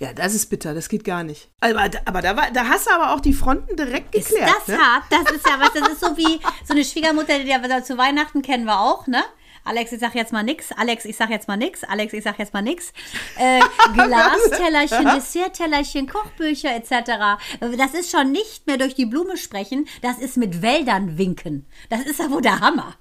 Ja, 0.00 0.12
das 0.12 0.34
ist 0.34 0.46
bitter, 0.46 0.74
das 0.74 0.88
geht 0.88 1.02
gar 1.04 1.24
nicht. 1.24 1.50
Aber, 1.60 1.90
aber 2.04 2.22
da, 2.22 2.36
war, 2.36 2.50
da 2.52 2.68
hast 2.68 2.86
du 2.86 2.92
aber 2.92 3.12
auch 3.12 3.20
die 3.20 3.32
Fronten 3.32 3.76
direkt 3.76 4.14
Ist 4.14 4.28
geklärt. 4.28 4.52
das 4.56 4.68
ne? 4.68 4.78
hart? 4.78 5.04
Das 5.10 5.32
ist 5.32 5.44
ja 5.44 5.58
was, 5.58 5.72
das 5.72 5.88
ist 5.88 6.00
so 6.00 6.16
wie 6.16 6.40
so 6.64 6.72
eine 6.72 6.84
Schwiegermutter, 6.84 7.38
die 7.40 7.46
wir 7.46 7.84
zu 7.84 7.98
Weihnachten 7.98 8.42
kennen 8.42 8.64
wir 8.64 8.78
auch, 8.78 9.08
ne? 9.08 9.24
Alex, 9.68 9.92
ich 9.92 10.00
sag 10.00 10.14
jetzt 10.14 10.32
mal 10.32 10.42
nix. 10.42 10.72
Alex, 10.72 11.04
ich 11.04 11.16
sag 11.16 11.28
jetzt 11.28 11.46
mal 11.46 11.56
nix. 11.58 11.84
Alex, 11.84 12.14
ich 12.14 12.24
sag 12.24 12.38
jetzt 12.38 12.54
mal 12.54 12.62
nix. 12.62 12.92
Äh, 13.36 13.60
Glastellerchen, 13.94 15.04
Desserttellerchen, 15.14 16.08
Kochbücher 16.08 16.74
etc. 16.74 17.38
Das 17.76 17.92
ist 17.92 18.10
schon 18.10 18.32
nicht 18.32 18.66
mehr 18.66 18.78
durch 18.78 18.94
die 18.94 19.04
Blume 19.04 19.36
sprechen. 19.36 19.86
Das 20.00 20.18
ist 20.18 20.38
mit 20.38 20.62
Wäldern 20.62 21.18
winken. 21.18 21.66
Das 21.90 22.00
ist 22.00 22.18
ja 22.18 22.30
wohl 22.30 22.40
der 22.40 22.60
Hammer. 22.60 22.94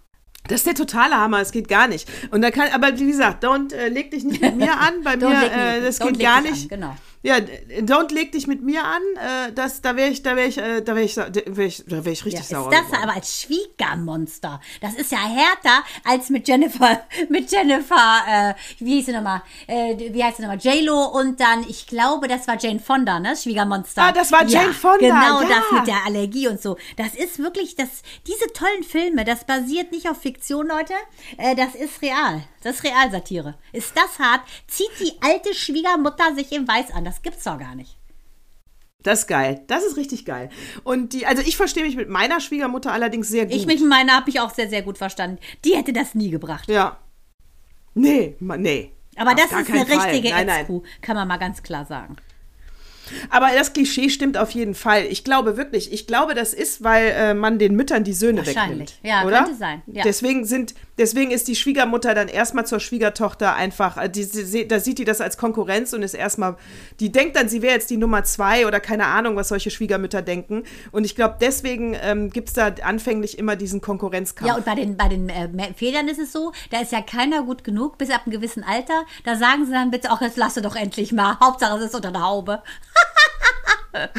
Das 0.49 0.62
ist 0.62 0.67
der 0.67 0.75
totale 0.75 1.15
Hammer, 1.15 1.41
es 1.41 1.51
geht 1.51 1.67
gar 1.67 1.88
nicht. 1.88 2.10
Und 2.32 2.41
da 2.41 2.51
kann, 2.51 2.69
aber 2.71 2.97
wie 2.99 3.08
gesagt, 3.08 3.43
don't 3.43 3.73
äh, 3.73 3.89
leg 3.89 4.12
dich 4.12 4.23
nicht 4.23 4.41
mit 4.41 4.56
mir 4.56 4.77
an. 4.80 5.03
Bei 5.03 5.17
mir, 5.17 5.30
äh, 5.30 5.82
das 5.82 6.01
don't 6.01 6.12
geht 6.12 6.19
gar 6.19 6.41
dich 6.41 6.51
an, 6.51 6.56
nicht. 6.58 6.69
genau. 6.69 6.95
Ja, 7.23 7.38
don't 7.38 8.13
leg 8.13 8.32
dich 8.32 8.47
mit 8.47 8.62
mir 8.63 8.84
an. 8.84 9.01
Äh, 9.15 9.51
das, 9.53 9.82
da 9.82 9.95
wäre 9.95 10.10
ich, 10.10 10.21
da 10.23 10.36
wäre 10.36 10.47
ich, 10.47 10.58
äh, 10.58 10.82
da 10.82 10.95
wäre 10.95 11.03
ich, 11.06 11.15
da 11.15 11.27
wäre 11.34 11.63
ich, 11.67 11.84
da 11.86 11.97
ich 11.97 12.19
Ja, 12.19 12.23
richtig 12.25 12.34
ist 12.41 12.49
sauer. 12.49 12.69
das 12.69 12.86
geworden. 12.86 13.03
aber 13.03 13.13
als 13.15 13.41
Schwiegermonster? 13.41 14.62
Das 14.82 14.93
ist 14.93 15.12
ja 15.12 15.17
härter 15.19 15.84
als 16.03 16.30
mit 16.30 16.47
Jennifer, 16.47 17.01
mit 17.30 17.51
Jennifer, 17.51 18.23
äh, 18.27 18.53
wie 18.80 18.95
hieß 18.95 19.08
sie 19.08 19.12
nochmal? 19.13 19.41
Äh, 19.67 19.95
wie 20.13 20.23
heißt 20.23 20.38
sie 20.38 20.43
nochmal? 20.43 20.60
J-Lo 20.60 21.06
und 21.06 21.39
dann, 21.39 21.65
ich 21.67 21.88
glaube, 21.88 22.27
das 22.27 22.47
war 22.47 22.58
Jane 22.60 22.80
Fonda, 22.80 23.19
ne? 23.19 23.36
Schwiegermonster. 23.36 24.03
Ah, 24.03 24.12
das 24.12 24.32
war 24.32 24.45
Jane 24.45 24.73
Fonda, 24.73 24.97
Genau 24.99 25.41
ja. 25.41 25.47
das 25.47 25.71
mit 25.80 25.88
der 25.88 26.06
Allergie 26.06 26.47
und 26.47 26.62
so. 26.62 26.77
Das 26.97 27.15
ist 27.15 27.39
wirklich, 27.39 27.75
das, 27.75 27.88
diese 28.27 28.47
tollen 28.53 28.84
Filme, 28.84 29.25
das 29.25 29.43
basiert 29.45 29.91
nicht 29.91 30.10
auf 30.10 30.21
Fiktion, 30.21 30.67
Leute. 30.67 30.93
Äh, 31.38 31.56
das 31.56 31.75
ist 31.75 32.01
real. 32.01 32.43
Das 32.67 32.75
ist 32.75 32.84
Realsatire. 32.84 33.56
Ist 33.71 33.93
das 33.95 34.19
hart? 34.19 34.41
Zieht 34.67 34.89
die 34.99 35.13
alte 35.21 35.53
Schwiegermutter 35.53 36.36
sich 36.36 36.51
im 36.51 36.67
Weiß 36.67 36.91
an? 36.91 37.06
Das 37.06 37.21
gibt's 37.21 37.45
doch 37.45 37.58
gar 37.58 37.75
nicht. 37.75 37.95
Das 39.03 39.21
ist 39.21 39.27
geil. 39.27 39.63
Das 39.67 39.86
ist 39.86 39.95
richtig 39.95 40.25
geil. 40.25 40.49
Und 40.84 41.13
die, 41.13 41.25
also 41.25 41.41
ich 41.43 41.56
verstehe 41.56 41.86
mich 41.86 41.95
mit 41.95 42.10
meiner 42.10 42.41
Schwiegermutter 42.41 42.91
allerdings 42.91 43.30
sehr 43.30 43.45
gut. 43.45 43.56
Ich 43.56 43.67
mich 43.67 43.80
mit 43.80 43.88
meiner 43.88 44.17
habe 44.17 44.30
ich 44.30 44.41
auch 44.41 44.53
sehr, 44.53 44.67
sehr 44.67 44.82
gut 44.82 44.97
verstanden. 44.97 45.39
Die 45.63 45.77
hätte 45.77 45.93
das 45.93 46.13
nie 46.13 46.30
gebracht. 46.30 46.67
ja. 46.69 46.97
Nee, 47.93 48.36
nee. 48.39 48.91
Aber 49.15 49.34
das 49.34 49.45
ist 49.45 49.53
eine 49.53 49.86
Fall. 49.86 50.10
richtige 50.10 50.30
Nein, 50.30 50.82
kann 51.01 51.15
man 51.15 51.27
mal 51.27 51.38
ganz 51.38 51.63
klar 51.63 51.86
sagen. 51.86 52.17
Aber 53.30 53.49
das 53.56 53.71
Klischee 53.71 54.10
stimmt 54.10 54.38
auf 54.38 54.51
jeden 54.51 54.75
Fall. 54.75 55.06
Ich 55.06 55.23
glaube 55.23 55.58
wirklich, 55.58 55.91
ich 55.93 56.06
glaube, 56.06 56.36
das 56.36 56.53
ist, 56.53 56.84
weil 56.84 57.08
äh, 57.08 57.34
man 57.34 57.58
den 57.58 57.75
Müttern 57.75 58.03
die 58.03 58.13
Söhne 58.13 58.45
Wahrscheinlich. 58.45 58.99
wegnimmt. 58.99 58.99
Ja, 59.03 59.25
oder? 59.25 59.43
könnte 59.43 59.58
sein, 59.58 59.82
ja. 59.88 60.03
Deswegen, 60.03 60.45
sind, 60.45 60.75
deswegen 60.97 61.31
ist 61.31 61.47
die 61.47 61.55
Schwiegermutter 61.55 62.13
dann 62.13 62.27
erstmal 62.27 62.65
zur 62.65 62.79
Schwiegertochter 62.79 63.55
einfach, 63.55 63.97
äh, 63.97 64.10
die, 64.10 64.23
sie, 64.23 64.67
da 64.67 64.79
sieht 64.79 64.99
die 64.99 65.05
das 65.05 65.21
als 65.21 65.38
Konkurrenz 65.38 65.93
und 65.93 66.03
ist 66.03 66.13
erstmal, 66.13 66.57
die 66.99 67.12
denkt 67.12 67.36
dann, 67.36 67.49
sie 67.49 67.62
wäre 67.62 67.73
jetzt 67.73 67.89
die 67.89 67.97
Nummer 67.97 68.23
zwei 68.23 68.65
oder 68.67 68.79
keine 68.79 69.05
Ahnung, 69.07 69.36
was 69.36 69.49
solche 69.49 69.71
Schwiegermütter 69.71 70.21
denken. 70.21 70.63
Und 70.91 71.05
ich 71.05 71.15
glaube, 71.15 71.38
deswegen 71.39 71.95
ähm, 72.01 72.29
gibt 72.29 72.49
es 72.49 72.53
da 72.55 72.67
anfänglich 72.83 73.38
immer 73.38 73.55
diesen 73.55 73.81
Konkurrenzkampf. 73.81 74.49
Ja, 74.49 74.55
und 74.55 74.65
bei 74.65 74.75
den, 74.75 74.97
bei 74.97 75.07
den 75.07 75.29
äh, 75.29 75.73
Federn 75.75 76.07
ist 76.07 76.19
es 76.19 76.31
so, 76.31 76.51
da 76.71 76.81
ist 76.81 76.91
ja 76.91 77.01
keiner 77.01 77.43
gut 77.43 77.63
genug, 77.63 77.97
bis 77.97 78.10
ab 78.10 78.21
einem 78.25 78.33
gewissen 78.33 78.63
Alter. 78.63 79.05
Da 79.23 79.36
sagen 79.36 79.65
sie 79.65 79.71
dann 79.71 79.91
bitte, 79.91 80.12
auch 80.12 80.21
jetzt 80.21 80.38
lasse 80.38 80.62
doch 80.62 80.75
endlich 80.75 81.12
mal. 81.12 81.38
Hauptsache 81.41 81.77
es 81.77 81.86
ist 81.86 81.95
unter 81.95 82.12
der 82.12 82.21
Haube. 82.21 82.62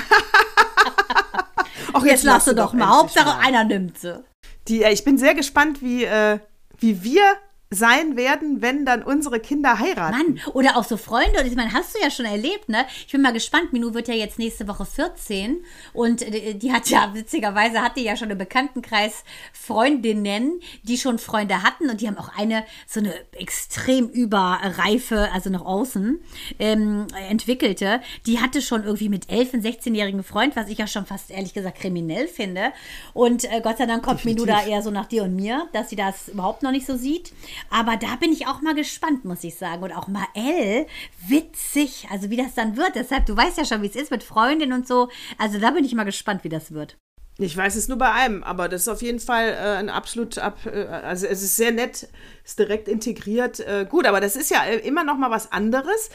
Ach, 1.93 2.05
Jetzt 2.05 2.25
lasse 2.25 2.55
doch 2.55 2.73
mal. 2.73 2.85
endlich 2.85 2.99
Hauptsache 2.99 3.39
mal. 3.39 3.47
einer 3.47 3.65
nimmt 3.65 3.99
sie. 3.99 4.23
Die, 4.69 4.83
äh, 4.83 4.93
ich 4.93 5.05
bin 5.05 5.19
sehr 5.19 5.35
gespannt, 5.35 5.83
wie, 5.83 6.05
äh, 6.05 6.39
wie 6.81 7.03
wir 7.03 7.37
sein 7.71 8.17
werden, 8.17 8.63
wenn 8.63 8.87
dann 8.87 9.03
unsere 9.03 9.41
Kinder 9.41 9.79
heiraten. 9.79 10.17
Mann, 10.17 10.41
oder 10.55 10.77
auch 10.77 10.85
so 10.85 10.97
Freunde. 10.97 11.41
Und 11.41 11.47
ich 11.47 11.55
meine, 11.55 11.73
hast 11.73 11.95
du 11.95 12.01
ja 12.03 12.11
schon 12.11 12.25
erlebt, 12.25 12.69
ne? 12.69 12.87
Ich 13.07 13.13
bin 13.13 13.21
mal 13.21 13.33
gespannt. 13.33 13.73
Minu 13.73 13.93
wird 13.93 14.09
ja 14.09 14.15
jetzt 14.15 14.39
nächste 14.39 14.67
Woche 14.69 14.87
14 14.87 15.63
und 15.93 16.23
äh, 16.23 16.55
die 16.55 16.73
hat 16.73 16.89
ja, 16.89 17.13
witzigerweise 17.13 17.83
hat 17.83 17.97
die 17.97 18.05
ja 18.05 18.17
schon 18.17 18.31
im 18.31 18.39
Bekanntenkreis 18.39 19.23
Freundinnen, 19.53 20.61
die 20.83 20.97
schon 20.97 21.19
Freunde 21.19 21.63
hatten 21.63 21.91
und 21.91 22.01
die 22.01 22.09
haben 22.09 22.17
auch 22.17 22.31
eine, 22.39 22.65
so 22.87 23.01
eine 23.01 23.13
extrem 23.33 24.09
überreife, 24.09 25.29
also 25.33 25.51
nach 25.51 25.65
außen, 25.65 26.21
ähm, 26.59 27.07
entwickelte. 27.29 28.01
Die 28.27 28.41
hatte 28.41 28.63
schon 28.63 28.85
irgendwie 28.85 29.11
mit 29.11 29.27
11- 29.27 29.55
und 29.55 29.65
16-jährigen 29.65 30.23
Freund, 30.23 30.57
was 30.57 30.69
ich 30.69 30.79
ja 30.79 30.87
schon 30.87 31.05
fast 31.05 31.31
ehrlich 31.31 31.53
gesagt 31.53 31.81
kriminell 31.81 32.29
finde. 32.29 32.73
Und 33.13 33.45
äh, 33.45 33.61
Gott 33.63 33.77
sei 33.77 33.85
Dank 33.85 34.03
kommt 34.03 34.25
Minu 34.25 34.47
da 34.47 34.65
eher 34.65 34.81
so 34.81 34.91
nach 34.91 35.07
dir 35.07 35.25
und 35.25 35.37
mir, 35.37 35.69
dass 35.75 35.91
sie 35.91 35.97
das 35.97 36.29
überhaupt 36.29 36.63
noch 36.63 36.71
nicht 36.71 36.87
so 36.87 36.97
sieht. 36.97 37.33
Aber 37.71 37.97
da 37.97 38.17
bin 38.17 38.33
ich 38.33 38.47
auch 38.47 38.61
mal 38.61 38.75
gespannt, 38.75 39.25
muss 39.25 39.45
ich 39.45 39.57
sagen. 39.57 39.83
Und 39.83 39.93
auch 39.93 40.09
Mael, 40.09 40.87
witzig, 41.27 42.07
also 42.11 42.31
wie 42.31 42.37
das 42.37 42.55
dann 42.55 42.77
wird. 42.77 42.95
Deshalb, 42.95 43.27
du 43.27 43.37
weißt 43.37 43.59
ja 43.59 43.65
schon, 43.65 43.83
wie 43.83 43.89
es 43.89 43.97
ist 43.97 44.11
mit 44.11 44.23
Freundin 44.23 44.73
und 44.73 44.87
so. 44.87 45.09
Also 45.39 45.59
da 45.59 45.71
bin 45.71 45.85
ich 45.85 45.95
mal 45.95 46.05
gespannt, 46.05 46.45
wie 46.45 46.49
das 46.49 46.73
wird. 46.73 46.97
Ich 47.41 47.57
weiß 47.57 47.77
es 47.77 47.87
nur 47.87 47.99
bei 47.99 48.11
einem, 48.11 48.43
aber 48.43 48.69
das 48.69 48.83
ist 48.83 48.89
auf 48.89 49.01
jeden 49.01 49.21
Fall 49.21 49.51
äh, 49.51 49.77
ein 49.77 49.91
absolut 49.91 50.39
ab, 50.39 50.59
äh, 50.67 50.87
also 50.87 51.25
es 51.25 51.41
ist 51.41 51.55
sehr 51.55 51.71
nett, 51.71 52.09
ist 52.49 52.59
direkt 52.59 52.89
integriert. 52.89 53.61
Äh, 53.61 53.87
gut, 53.89 54.07
aber 54.07 54.21
das 54.21 54.35
ist 54.35 54.51
ja 54.51 54.65
äh, 54.65 54.79
immer 54.79 55.05
noch 55.05 55.17
mal 55.19 55.31
was 55.31 55.53
anderes, 55.53 56.09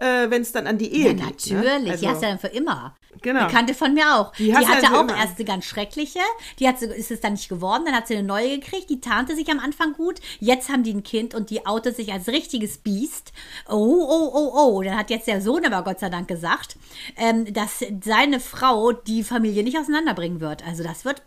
äh, 0.00 0.30
wenn 0.30 0.42
es 0.42 0.52
dann 0.52 0.66
an 0.68 0.78
die 0.78 0.92
Ehe 0.94 1.08
Ja, 1.08 1.12
geht. 1.12 1.24
natürlich. 1.24 1.64
Ne? 1.64 1.80
Die 1.84 1.90
Also, 1.90 2.08
hast 2.08 2.22
du 2.22 2.26
ja 2.26 2.30
dann 2.30 2.38
für 2.38 2.46
immer. 2.48 2.96
Genau. 3.20 3.46
Bekannte 3.46 3.74
von 3.74 3.92
mir 3.92 4.16
auch. 4.16 4.32
Die 4.36 4.44
Die, 4.46 4.56
hatte 4.56 4.86
auch 4.96 5.02
immer. 5.02 5.16
erst 5.16 5.36
eine 5.36 5.44
ganz 5.44 5.64
schreckliche. 5.66 6.20
Die 6.58 6.66
hat, 6.66 6.78
so- 6.80 6.86
ist 6.86 7.10
es 7.10 7.20
dann 7.20 7.32
nicht 7.34 7.48
geworden. 7.48 7.82
Dann 7.84 7.94
hat 7.94 8.06
sie 8.08 8.16
eine 8.16 8.26
neue 8.26 8.58
gekriegt. 8.58 8.88
Die 8.90 9.00
tarnte 9.00 9.34
sich 9.36 9.50
am 9.50 9.58
Anfang 9.58 9.92
gut. 9.92 10.20
Jetzt 10.40 10.70
haben 10.70 10.82
die 10.82 10.94
ein 10.94 11.02
Kind 11.02 11.34
und 11.34 11.50
die 11.50 11.66
outet 11.66 11.94
sich 11.96 12.12
als 12.12 12.28
richtiges 12.28 12.78
Biest. 12.78 13.32
Oh, 13.68 13.74
oh, 13.74 14.30
oh, 14.32 14.52
oh. 14.54 14.82
Dann 14.82 14.96
hat 14.96 15.10
jetzt 15.10 15.26
der 15.26 15.42
Sohn 15.42 15.64
aber 15.66 15.82
Gott 15.84 16.00
sei 16.00 16.08
Dank 16.08 16.26
gesagt, 16.26 16.76
ähm, 17.16 17.52
dass 17.52 17.84
seine 18.02 18.40
Frau 18.40 18.92
die 18.92 19.22
Familie 19.24 19.62
nicht 19.62 19.78
auseinanderbringen 19.78 20.40
wird. 20.40 20.66
Also 20.66 20.82
das 20.82 21.04
wird, 21.04 21.22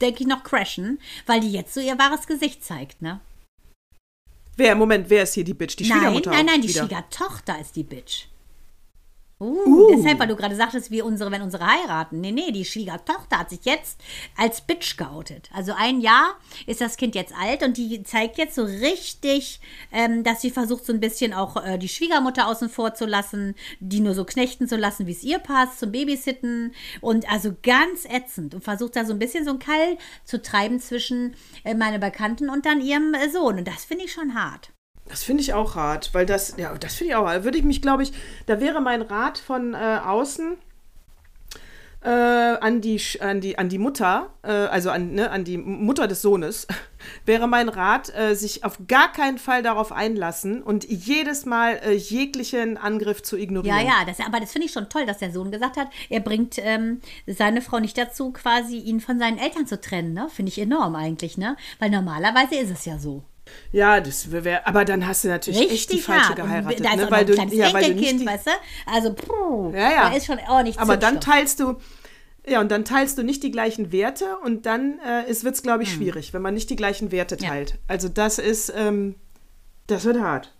denke 0.00 0.20
ich, 0.22 0.26
noch 0.28 0.44
crashen, 0.44 1.00
weil 1.26 1.40
die 1.40 1.50
jetzt 1.52 1.74
so 1.74 1.80
ihr 1.80 1.98
wahres 1.98 2.26
Gesicht 2.26 2.62
zeigt, 2.64 3.02
ne? 3.02 3.20
Wer, 4.56 4.74
Moment, 4.74 5.10
wer 5.10 5.22
ist 5.24 5.34
hier 5.34 5.44
die 5.44 5.54
Bitch? 5.54 5.76
Die 5.76 5.86
Nein, 5.88 5.98
Schwiegermutter? 5.98 6.30
nein, 6.30 6.46
nein, 6.46 6.60
die 6.62 6.68
wieder. 6.68 6.80
Schwiegertochter 6.86 7.60
ist 7.60 7.74
die 7.76 7.82
Bitch. 7.84 8.26
Uh, 9.40 9.90
Deshalb, 9.96 10.20
weil 10.20 10.28
du 10.28 10.36
gerade 10.36 10.54
sagtest, 10.54 10.92
wie 10.92 11.02
unsere, 11.02 11.32
wenn 11.32 11.42
unsere 11.42 11.66
heiraten. 11.66 12.20
Nee, 12.20 12.30
nee, 12.30 12.52
die 12.52 12.64
Schwiegertochter 12.64 13.40
hat 13.40 13.50
sich 13.50 13.64
jetzt 13.64 14.00
als 14.36 14.60
Bitch 14.60 14.96
geoutet. 14.96 15.50
Also 15.52 15.72
ein 15.76 16.00
Jahr 16.00 16.36
ist 16.66 16.80
das 16.80 16.96
Kind 16.96 17.16
jetzt 17.16 17.34
alt 17.36 17.64
und 17.64 17.76
die 17.76 18.02
zeigt 18.04 18.38
jetzt 18.38 18.54
so 18.54 18.62
richtig, 18.62 19.60
ähm, 19.90 20.22
dass 20.22 20.40
sie 20.40 20.50
versucht, 20.50 20.86
so 20.86 20.92
ein 20.92 21.00
bisschen 21.00 21.32
auch 21.32 21.62
äh, 21.64 21.78
die 21.78 21.88
Schwiegermutter 21.88 22.46
außen 22.46 22.68
vor 22.68 22.94
zu 22.94 23.06
lassen, 23.06 23.56
die 23.80 24.00
nur 24.00 24.14
so 24.14 24.24
knechten 24.24 24.68
zu 24.68 24.76
lassen, 24.76 25.08
wie 25.08 25.12
es 25.12 25.24
ihr 25.24 25.40
passt, 25.40 25.80
zum 25.80 25.90
Babysitten 25.90 26.72
und 27.00 27.30
also 27.30 27.56
ganz 27.62 28.04
ätzend 28.04 28.54
und 28.54 28.62
versucht 28.62 28.94
da 28.94 29.04
so 29.04 29.12
ein 29.12 29.18
bisschen 29.18 29.44
so 29.44 29.50
ein 29.50 29.58
Keil 29.58 29.98
zu 30.24 30.40
treiben 30.40 30.78
zwischen 30.78 31.34
äh, 31.64 31.74
meiner 31.74 31.98
Bekannten 31.98 32.48
und 32.50 32.66
dann 32.66 32.80
ihrem 32.80 33.14
äh, 33.14 33.28
Sohn. 33.28 33.58
Und 33.58 33.66
das 33.66 33.84
finde 33.84 34.04
ich 34.04 34.12
schon 34.12 34.34
hart. 34.34 34.73
Das 35.06 35.22
finde 35.22 35.42
ich 35.42 35.52
auch 35.52 35.74
hart, 35.74 36.14
weil 36.14 36.26
das, 36.26 36.54
ja, 36.56 36.74
das 36.78 36.94
finde 36.94 37.12
ich 37.12 37.16
auch 37.16 37.26
hart. 37.26 37.44
Würde 37.44 37.58
ich 37.58 37.64
mich, 37.64 37.82
glaube 37.82 38.02
ich, 38.02 38.12
da 38.46 38.60
wäre 38.60 38.80
mein 38.80 39.02
Rat 39.02 39.38
von 39.38 39.74
äh, 39.74 40.00
außen 40.04 40.56
äh, 42.04 42.08
an, 42.08 42.82
die, 42.82 43.00
an, 43.20 43.40
die, 43.40 43.58
an 43.58 43.68
die 43.68 43.78
Mutter, 43.78 44.30
äh, 44.42 44.50
also 44.50 44.90
an, 44.90 45.14
ne, 45.14 45.30
an 45.30 45.44
die 45.44 45.56
Mutter 45.56 46.06
des 46.06 46.20
Sohnes, 46.20 46.66
wäre 47.24 47.48
mein 47.48 47.70
Rat, 47.70 48.14
äh, 48.14 48.34
sich 48.34 48.62
auf 48.62 48.78
gar 48.86 49.10
keinen 49.10 49.38
Fall 49.38 49.62
darauf 49.62 49.90
einlassen 49.90 50.62
und 50.62 50.84
jedes 50.84 51.46
Mal 51.46 51.80
äh, 51.82 51.92
jeglichen 51.92 52.76
Angriff 52.76 53.22
zu 53.22 53.36
ignorieren. 53.38 53.76
Ja, 53.76 53.82
ja, 53.82 54.04
das, 54.06 54.20
aber 54.20 54.38
das 54.38 54.52
finde 54.52 54.66
ich 54.66 54.72
schon 54.72 54.90
toll, 54.90 55.06
dass 55.06 55.18
der 55.18 55.32
Sohn 55.32 55.50
gesagt 55.50 55.78
hat, 55.78 55.88
er 56.10 56.20
bringt 56.20 56.56
ähm, 56.58 57.00
seine 57.26 57.62
Frau 57.62 57.80
nicht 57.80 57.96
dazu, 57.96 58.32
quasi 58.32 58.78
ihn 58.78 59.00
von 59.00 59.18
seinen 59.18 59.38
Eltern 59.38 59.66
zu 59.66 59.80
trennen. 59.80 60.12
Ne? 60.12 60.28
Finde 60.28 60.50
ich 60.50 60.58
enorm 60.58 60.94
eigentlich, 60.96 61.38
ne? 61.38 61.56
Weil 61.78 61.90
normalerweise 61.90 62.56
ist 62.56 62.70
es 62.70 62.84
ja 62.84 62.98
so. 62.98 63.24
Ja, 63.72 64.00
das 64.00 64.30
wäre, 64.30 64.66
aber 64.66 64.84
dann 64.84 65.06
hast 65.06 65.24
du 65.24 65.28
natürlich 65.28 65.60
echt 65.60 65.68
die 65.70 65.74
Richtig 65.96 66.04
falsche 66.04 66.28
hart. 66.28 66.36
Geheiratet, 66.36 66.80
ist 66.80 66.96
ne? 66.96 67.06
auch 67.06 67.10
weil 67.10 67.24
du, 67.24 67.34
ja, 67.34 67.72
weil 67.72 67.84
du 67.92 67.94
nicht 68.00 68.20
die, 68.20 68.26
weißt 68.26 68.46
du? 68.46 68.50
Also, 68.86 69.12
puh, 69.14 69.72
Ja, 69.74 69.90
ja. 69.90 70.10
da 70.10 70.16
ist 70.16 70.26
schon 70.26 70.38
ordentlich 70.48 70.78
aber 70.78 70.96
dann 70.96 71.20
teilst 71.20 71.60
du, 71.60 71.76
ja, 72.46 72.60
und 72.60 72.70
dann 72.70 72.84
teilst 72.84 73.16
du 73.18 73.22
nicht 73.22 73.42
die 73.42 73.50
gleichen 73.50 73.90
Werte 73.90 74.36
und 74.44 74.66
dann 74.66 74.98
äh, 75.00 75.26
wird 75.28 75.54
es, 75.54 75.62
glaube 75.62 75.82
ich, 75.82 75.92
schwierig, 75.92 76.32
wenn 76.34 76.42
man 76.42 76.54
nicht 76.54 76.68
die 76.70 76.76
gleichen 76.76 77.10
Werte 77.12 77.36
Hm. 77.36 77.42
Ja. 77.44 77.48
teilt. 77.50 77.78
Also 77.88 78.08
das 78.08 78.38
ist, 78.38 78.72
ähm, 78.76 79.14
das 79.86 80.04
wird 80.04 80.20
hart. 80.20 80.52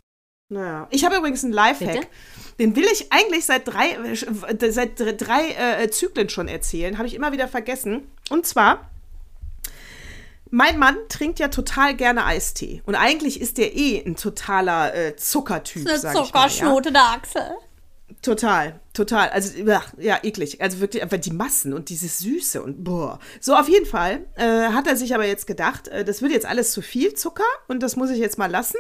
Naja. 0.51 0.87
Ich 0.91 1.05
habe 1.05 1.17
übrigens 1.17 1.43
einen 1.43 1.53
Lifehack. 1.55 1.95
Bitte? 1.95 2.07
Den 2.59 2.77
will 2.77 2.85
ich 2.93 3.11
eigentlich 3.13 3.45
seit 3.47 3.67
drei, 3.67 3.91
äh, 3.93 4.71
seit 4.71 5.01
dr- 5.01 5.13
drei 5.15 5.49
äh, 5.83 5.91
Zyklen 5.91 6.29
schon 6.29 6.49
erzählen. 6.49 6.99
Habe 6.99 7.09
ich 7.09 7.15
immer 7.15 7.33
wieder 7.33 7.49
vergessen. 7.49 8.09
Und 8.31 8.47
zwar, 8.47 8.91
mein 10.55 10.79
Mann 10.79 10.97
trinkt 11.09 11.41
ja 11.41 11.49
total 11.49 11.97
gerne 11.97 12.25
Eistee. 12.25 12.81
Und 12.87 12.95
eigentlich 12.95 13.41
ist 13.41 13.59
der 13.59 13.75
eh 13.75 14.01
ein 14.07 14.15
totaler 14.15 14.95
äh, 14.95 15.17
Zuckertyp, 15.17 15.89
Eine 15.89 15.99
mal, 15.99 16.15
ja. 16.15 16.25
Zuckerschnote 16.25 16.93
der 16.93 17.03
Axel. 17.03 17.43
Total, 18.23 18.79
total. 18.93 19.31
Also, 19.31 19.59
ja, 19.65 19.83
ja, 19.99 20.21
eklig. 20.23 20.63
Also 20.63 20.79
wirklich 20.79 21.03
einfach 21.03 21.19
die 21.19 21.33
Massen 21.33 21.75
und 21.75 21.89
dieses 21.89 22.21
Süße 22.21 22.63
und 22.63 22.85
boah. 22.85 23.19
So, 23.41 23.57
auf 23.57 23.69
jeden 23.69 23.85
Fall 23.85 24.27
äh, 24.37 24.69
hat 24.69 24.87
er 24.87 24.97
sich 24.97 25.13
aber 25.15 25.27
jetzt 25.27 25.49
gedacht, 25.49 25.89
äh, 25.89 26.05
das 26.05 26.23
wird 26.23 26.31
jetzt 26.31 26.47
alles 26.47 26.71
zu 26.71 26.83
viel 26.83 27.15
Zucker 27.15 27.43
und 27.67 27.83
das 27.83 27.97
muss 27.97 28.11
ich 28.11 28.19
jetzt 28.19 28.39
mal 28.39 28.51
lassen. 28.51 28.79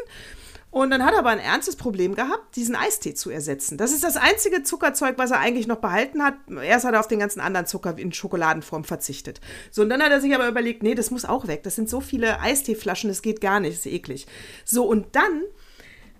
Und 0.74 0.90
dann 0.90 1.04
hat 1.04 1.12
er 1.12 1.20
aber 1.20 1.30
ein 1.30 1.38
ernstes 1.38 1.76
Problem 1.76 2.16
gehabt, 2.16 2.56
diesen 2.56 2.74
Eistee 2.74 3.14
zu 3.14 3.30
ersetzen. 3.30 3.78
Das 3.78 3.92
ist 3.92 4.02
das 4.02 4.16
einzige 4.16 4.64
Zuckerzeug, 4.64 5.18
was 5.18 5.30
er 5.30 5.38
eigentlich 5.38 5.68
noch 5.68 5.76
behalten 5.76 6.20
hat. 6.20 6.34
Erst 6.64 6.84
hat 6.84 6.94
er 6.94 6.98
auf 6.98 7.06
den 7.06 7.20
ganzen 7.20 7.38
anderen 7.38 7.66
Zucker 7.66 7.96
in 7.96 8.12
Schokoladenform 8.12 8.82
verzichtet. 8.82 9.40
So, 9.70 9.82
und 9.82 9.88
dann 9.88 10.02
hat 10.02 10.10
er 10.10 10.20
sich 10.20 10.34
aber 10.34 10.48
überlegt, 10.48 10.82
nee, 10.82 10.96
das 10.96 11.12
muss 11.12 11.24
auch 11.24 11.46
weg. 11.46 11.62
Das 11.62 11.76
sind 11.76 11.88
so 11.88 12.00
viele 12.00 12.40
Eisteeflaschen, 12.40 13.06
das 13.06 13.22
geht 13.22 13.40
gar 13.40 13.60
nicht, 13.60 13.74
das 13.74 13.86
ist 13.86 13.92
eklig. 13.92 14.26
So, 14.64 14.84
und 14.84 15.14
dann 15.14 15.42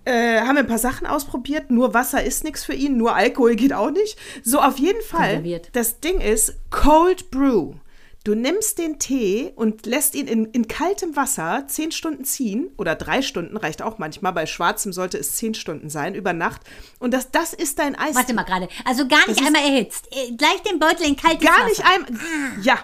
äh, 0.05 0.39
haben 0.39 0.55
wir 0.55 0.63
ein 0.63 0.67
paar 0.67 0.77
Sachen 0.77 1.05
ausprobiert. 1.05 1.69
Nur 1.69 1.93
Wasser 1.93 2.23
ist 2.23 2.45
nichts 2.45 2.63
für 2.63 2.73
ihn, 2.73 2.95
nur 2.95 3.13
Alkohol 3.13 3.57
geht 3.57 3.73
auch 3.73 3.91
nicht. 3.91 4.17
So, 4.41 4.61
auf 4.61 4.77
jeden 4.77 5.01
Fall. 5.01 5.31
Konserviert. 5.31 5.69
Das 5.73 5.99
Ding 5.99 6.21
ist 6.21 6.55
Cold 6.69 7.29
Brew. 7.29 7.73
Du 8.25 8.33
nimmst 8.33 8.79
den 8.79 8.97
Tee 8.97 9.53
und 9.55 9.85
lässt 9.85 10.15
ihn 10.15 10.27
in, 10.27 10.45
in 10.45 10.67
kaltem 10.67 11.15
Wasser 11.15 11.65
zehn 11.67 11.91
Stunden 11.91 12.25
ziehen 12.25 12.71
oder 12.75 12.95
drei 12.95 13.21
Stunden 13.21 13.55
reicht 13.55 13.83
auch 13.83 13.99
manchmal. 13.99 14.33
Bei 14.33 14.47
schwarzem 14.47 14.91
sollte 14.93 15.19
es 15.19 15.35
zehn 15.35 15.53
Stunden 15.53 15.89
sein 15.91 16.15
über 16.15 16.33
Nacht. 16.33 16.61
Und 16.97 17.13
das, 17.13 17.29
das 17.29 17.53
ist 17.53 17.77
dein 17.77 17.93
Eis. 17.95 18.15
Warte 18.15 18.33
mal 18.33 18.41
gerade. 18.41 18.67
Also 18.83 19.07
gar 19.07 19.27
nicht 19.27 19.39
ist- 19.39 19.45
einmal 19.45 19.61
erhitzt. 19.61 20.07
Äh, 20.11 20.31
Gleich 20.35 20.59
den 20.63 20.79
Beutel 20.79 21.05
in 21.05 21.15
kaltes 21.15 21.47
Gar 21.47 21.55
Wasser. 21.55 21.67
nicht 21.69 21.85
ein. 21.85 22.19
Ja. 22.63 22.79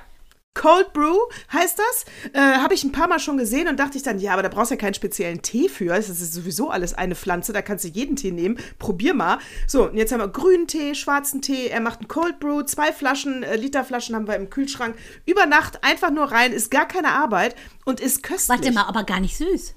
Cold 0.54 0.92
Brew 0.92 1.18
heißt 1.54 1.80
das. 1.80 2.06
Äh, 2.34 2.40
Habe 2.40 2.74
ich 2.74 2.84
ein 2.84 2.92
paar 2.92 3.08
Mal 3.08 3.20
schon 3.20 3.38
gesehen 3.38 3.68
und 3.68 3.80
dachte 3.80 3.98
ich 3.98 4.04
dann, 4.04 4.20
ja, 4.20 4.34
aber 4.34 4.44
da 4.44 4.50
brauchst 4.50 4.72
du 4.72 4.76
ja 4.76 4.80
keinen 4.82 4.94
speziellen 4.94 5.42
Tee 5.42 5.70
für. 5.70 5.86
Das 5.86 6.10
ist 6.10 6.34
sowieso 6.34 6.70
alles 6.70 6.94
eine 6.94 7.16
Pflanze, 7.16 7.54
da 7.54 7.62
kannst 7.62 7.86
du 7.86 7.88
jeden 7.88 8.16
Tee 8.18 8.32
nehmen. 8.32 8.58
Probier 8.78 9.14
mal. 9.14 9.40
So, 9.66 9.90
und 9.90 9.98
jetzt 9.98 10.12
haben 10.12 10.20
wir 10.20 10.28
grünen 10.28 10.68
Tee, 10.68 10.94
schwarzen 10.94 11.42
Tee. 11.42 11.68
Er 11.68 11.80
macht 11.80 12.00
einen 12.00 12.10
Cold 12.10 12.40
Brew, 12.40 12.64
zwei 12.64 12.92
Flaschen, 12.92 13.44
äh, 13.44 13.56
Literflaschen 13.56 14.16
haben 14.16 14.28
wir 14.28 14.36
im 14.36 14.50
Kühlschrank. 14.50 14.96
Über 15.26 15.46
Nacht 15.46 15.84
einfach 15.84 16.12
nur 16.12 16.26
rein, 16.26 16.52
ist 16.52 16.70
gar 16.70 16.88
keine 16.88 17.10
Arbeit 17.10 17.56
und 17.86 18.02
ist 18.02 18.22
köstlich. 18.22 18.60
Warte 18.60 18.72
mal, 18.74 18.86
aber 18.86 19.04
gar 19.06 19.22
nicht 19.22 19.38
süß. 19.38 19.76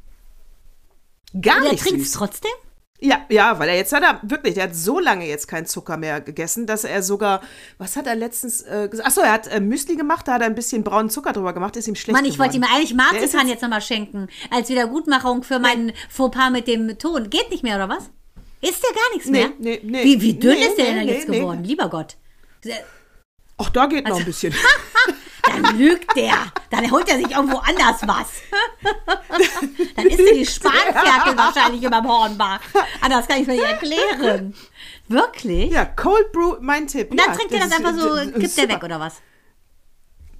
gar 1.40 1.58
Und 1.58 1.66
er 1.66 1.72
nicht 1.72 1.84
trinkt 1.84 2.02
es 2.02 2.12
trotzdem? 2.12 2.50
Ja, 3.00 3.26
ja, 3.28 3.58
weil 3.58 3.68
er 3.68 3.76
jetzt 3.76 3.92
hat 3.92 4.02
er 4.02 4.20
wirklich, 4.22 4.54
der 4.54 4.64
hat 4.64 4.74
so 4.76 4.98
lange 5.00 5.26
jetzt 5.26 5.48
keinen 5.48 5.66
Zucker 5.66 5.96
mehr 5.96 6.20
gegessen, 6.20 6.66
dass 6.66 6.84
er 6.84 7.02
sogar, 7.02 7.42
was 7.76 7.96
hat 7.96 8.06
er 8.06 8.14
letztens 8.14 8.62
äh, 8.62 8.88
gesagt? 8.88 9.06
Achso, 9.08 9.20
er 9.20 9.32
hat 9.32 9.46
äh, 9.48 9.60
Müsli 9.60 9.96
gemacht, 9.96 10.26
da 10.28 10.34
hat 10.34 10.40
er 10.40 10.46
ein 10.46 10.54
bisschen 10.54 10.84
braunen 10.84 11.10
Zucker 11.10 11.32
drüber 11.32 11.52
gemacht, 11.52 11.76
ist 11.76 11.88
ihm 11.88 11.96
schlecht 11.96 12.16
Mann, 12.16 12.24
ich 12.24 12.38
wollte 12.38 12.56
ihm 12.56 12.62
geworden. 12.62 12.76
eigentlich 12.76 12.94
Marzipan 12.94 13.48
jetzt- 13.48 13.62
nochmal 13.62 13.82
schenken. 13.82 14.28
Als 14.50 14.68
Wiedergutmachung 14.70 15.42
für 15.42 15.58
meinen 15.58 15.92
Fauxpas 16.08 16.50
mit 16.50 16.68
dem 16.68 16.96
Ton. 16.98 17.28
Geht 17.30 17.50
nicht 17.50 17.62
mehr, 17.64 17.76
oder 17.76 17.88
was? 17.88 18.10
Ist 18.62 18.82
der 18.82 18.90
gar 18.94 19.12
nichts 19.12 19.28
Nee, 19.28 19.38
mehr? 19.40 19.52
nee, 19.58 19.80
nee. 19.82 20.04
Wie, 20.04 20.20
wie 20.22 20.34
dünn 20.34 20.54
Nee, 20.58 20.64
ist 20.66 20.78
der 20.78 20.84
nee, 20.86 20.94
denn 20.94 21.06
nee, 21.06 21.12
jetzt 21.14 21.26
geworden? 21.26 21.64
Lieber 21.64 21.90
Gott. 21.90 22.16
Ach, 23.58 23.70
da 23.70 23.86
geht 23.86 24.06
Also 24.06 24.18
noch 24.18 24.20
ein 24.20 24.26
bisschen. 24.26 24.54
Dann 25.62 25.78
lügt 25.78 26.16
der. 26.16 26.36
Dann 26.70 26.90
holt 26.90 27.08
er 27.08 27.16
sich 27.18 27.30
irgendwo 27.30 27.58
anders 27.58 28.00
was. 28.06 28.28
Dann 29.96 30.06
isst 30.06 30.20
er 30.20 30.34
die 30.34 30.46
Spanferkel 30.46 31.36
wahrscheinlich 31.36 31.82
überm 31.82 32.06
Hornbach. 32.08 32.60
Anders 33.00 33.26
kann 33.28 33.40
ich 33.40 33.46
mir 33.46 33.54
nicht 33.54 33.64
erklären. 33.64 34.54
Wirklich? 35.08 35.72
Ja, 35.72 35.84
Cold 35.84 36.32
Brew, 36.32 36.56
mein 36.60 36.86
Tipp. 36.86 37.10
Und 37.10 37.18
dann 37.20 37.28
ja, 37.30 37.34
trinkt 37.36 37.52
er 37.52 37.60
das 37.60 37.68
ist- 37.68 37.74
einfach 37.74 37.94
so, 37.94 38.16
äh, 38.16 38.26
kippt 38.26 38.42
er 38.42 38.48
super. 38.48 38.68
weg, 38.68 38.82
oder 38.84 39.00
was? 39.00 39.16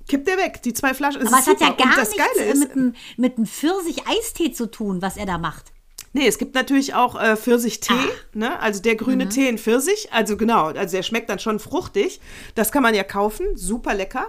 Kippt 0.08 0.28
er 0.28 0.36
weg, 0.38 0.62
die 0.62 0.72
zwei 0.74 0.94
Flaschen. 0.94 1.26
Aber 1.26 1.38
es 1.38 1.46
ist 1.46 1.48
hat 1.48 1.60
ja 1.60 1.70
gar 1.84 1.96
das 1.96 2.10
nichts 2.10 2.36
ist, 2.36 2.58
mit 2.58 2.72
einem 2.72 2.94
mit 3.16 3.36
einem 3.36 3.46
Pfirsich-Eistee 3.46 4.52
zu 4.52 4.70
tun, 4.70 5.00
was 5.02 5.16
er 5.16 5.26
da 5.26 5.38
macht. 5.38 5.72
Nee, 6.16 6.26
es 6.28 6.38
gibt 6.38 6.54
natürlich 6.54 6.94
auch 6.94 7.20
äh, 7.20 7.36
Pfirsichtee, 7.36 7.92
Ah. 7.92 8.08
ne? 8.34 8.60
Also 8.60 8.80
der 8.80 8.94
Mhm. 8.94 8.98
grüne 8.98 9.28
Tee 9.28 9.48
in 9.48 9.58
Pfirsich, 9.58 10.08
also 10.12 10.36
genau, 10.36 10.66
also 10.68 10.96
der 10.96 11.02
schmeckt 11.02 11.28
dann 11.28 11.38
schon 11.40 11.58
fruchtig. 11.58 12.20
Das 12.54 12.72
kann 12.72 12.82
man 12.82 12.94
ja 12.94 13.02
kaufen, 13.04 13.44
super 13.56 13.92
lecker. 13.94 14.28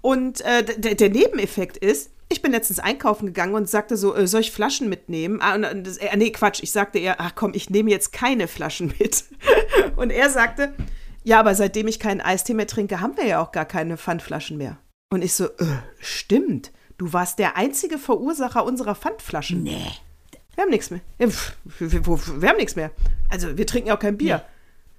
Und 0.00 0.40
äh, 0.40 0.64
d- 0.64 0.94
der 0.94 1.10
Nebeneffekt 1.10 1.76
ist, 1.76 2.10
ich 2.30 2.42
bin 2.42 2.52
letztens 2.52 2.78
einkaufen 2.78 3.26
gegangen 3.26 3.54
und 3.54 3.68
sagte 3.68 3.96
so, 3.96 4.14
äh, 4.14 4.26
soll 4.26 4.40
ich 4.40 4.50
Flaschen 4.52 4.88
mitnehmen? 4.88 5.40
Ah, 5.42 5.54
und, 5.54 5.64
äh, 5.64 6.16
nee, 6.16 6.30
Quatsch, 6.30 6.62
ich 6.62 6.72
sagte 6.72 6.98
eher, 6.98 7.20
ach 7.20 7.32
komm, 7.34 7.52
ich 7.54 7.70
nehme 7.70 7.90
jetzt 7.90 8.12
keine 8.12 8.48
Flaschen 8.48 8.88
mit. 8.98 9.24
und 9.96 10.10
er 10.10 10.30
sagte, 10.30 10.72
ja, 11.24 11.40
aber 11.40 11.54
seitdem 11.54 11.88
ich 11.88 12.00
keinen 12.00 12.20
Eistee 12.22 12.54
mehr 12.54 12.66
trinke, 12.66 13.00
haben 13.02 13.16
wir 13.18 13.26
ja 13.26 13.42
auch 13.42 13.52
gar 13.52 13.66
keine 13.66 13.96
Pfandflaschen 13.98 14.56
mehr. 14.56 14.78
Und 15.12 15.22
ich 15.22 15.34
so, 15.34 15.44
äh, 15.44 15.64
stimmt, 16.00 16.72
du 16.96 17.12
warst 17.12 17.38
der 17.38 17.56
einzige 17.58 17.98
Verursacher 17.98 18.64
unserer 18.64 18.94
Pfandflaschen. 18.94 19.62
Nee. 19.62 19.86
Wir 20.58 20.62
haben 20.64 20.70
nichts 20.70 20.90
mehr. 20.90 20.98
Ja, 21.20 21.28
wir, 21.78 21.92
wir, 21.92 22.42
wir 22.42 22.48
haben 22.48 22.56
nichts 22.56 22.74
mehr. 22.74 22.90
Also 23.30 23.56
wir 23.56 23.64
trinken 23.64 23.90
ja 23.90 23.94
auch 23.94 24.00
kein 24.00 24.18
Bier. 24.18 24.42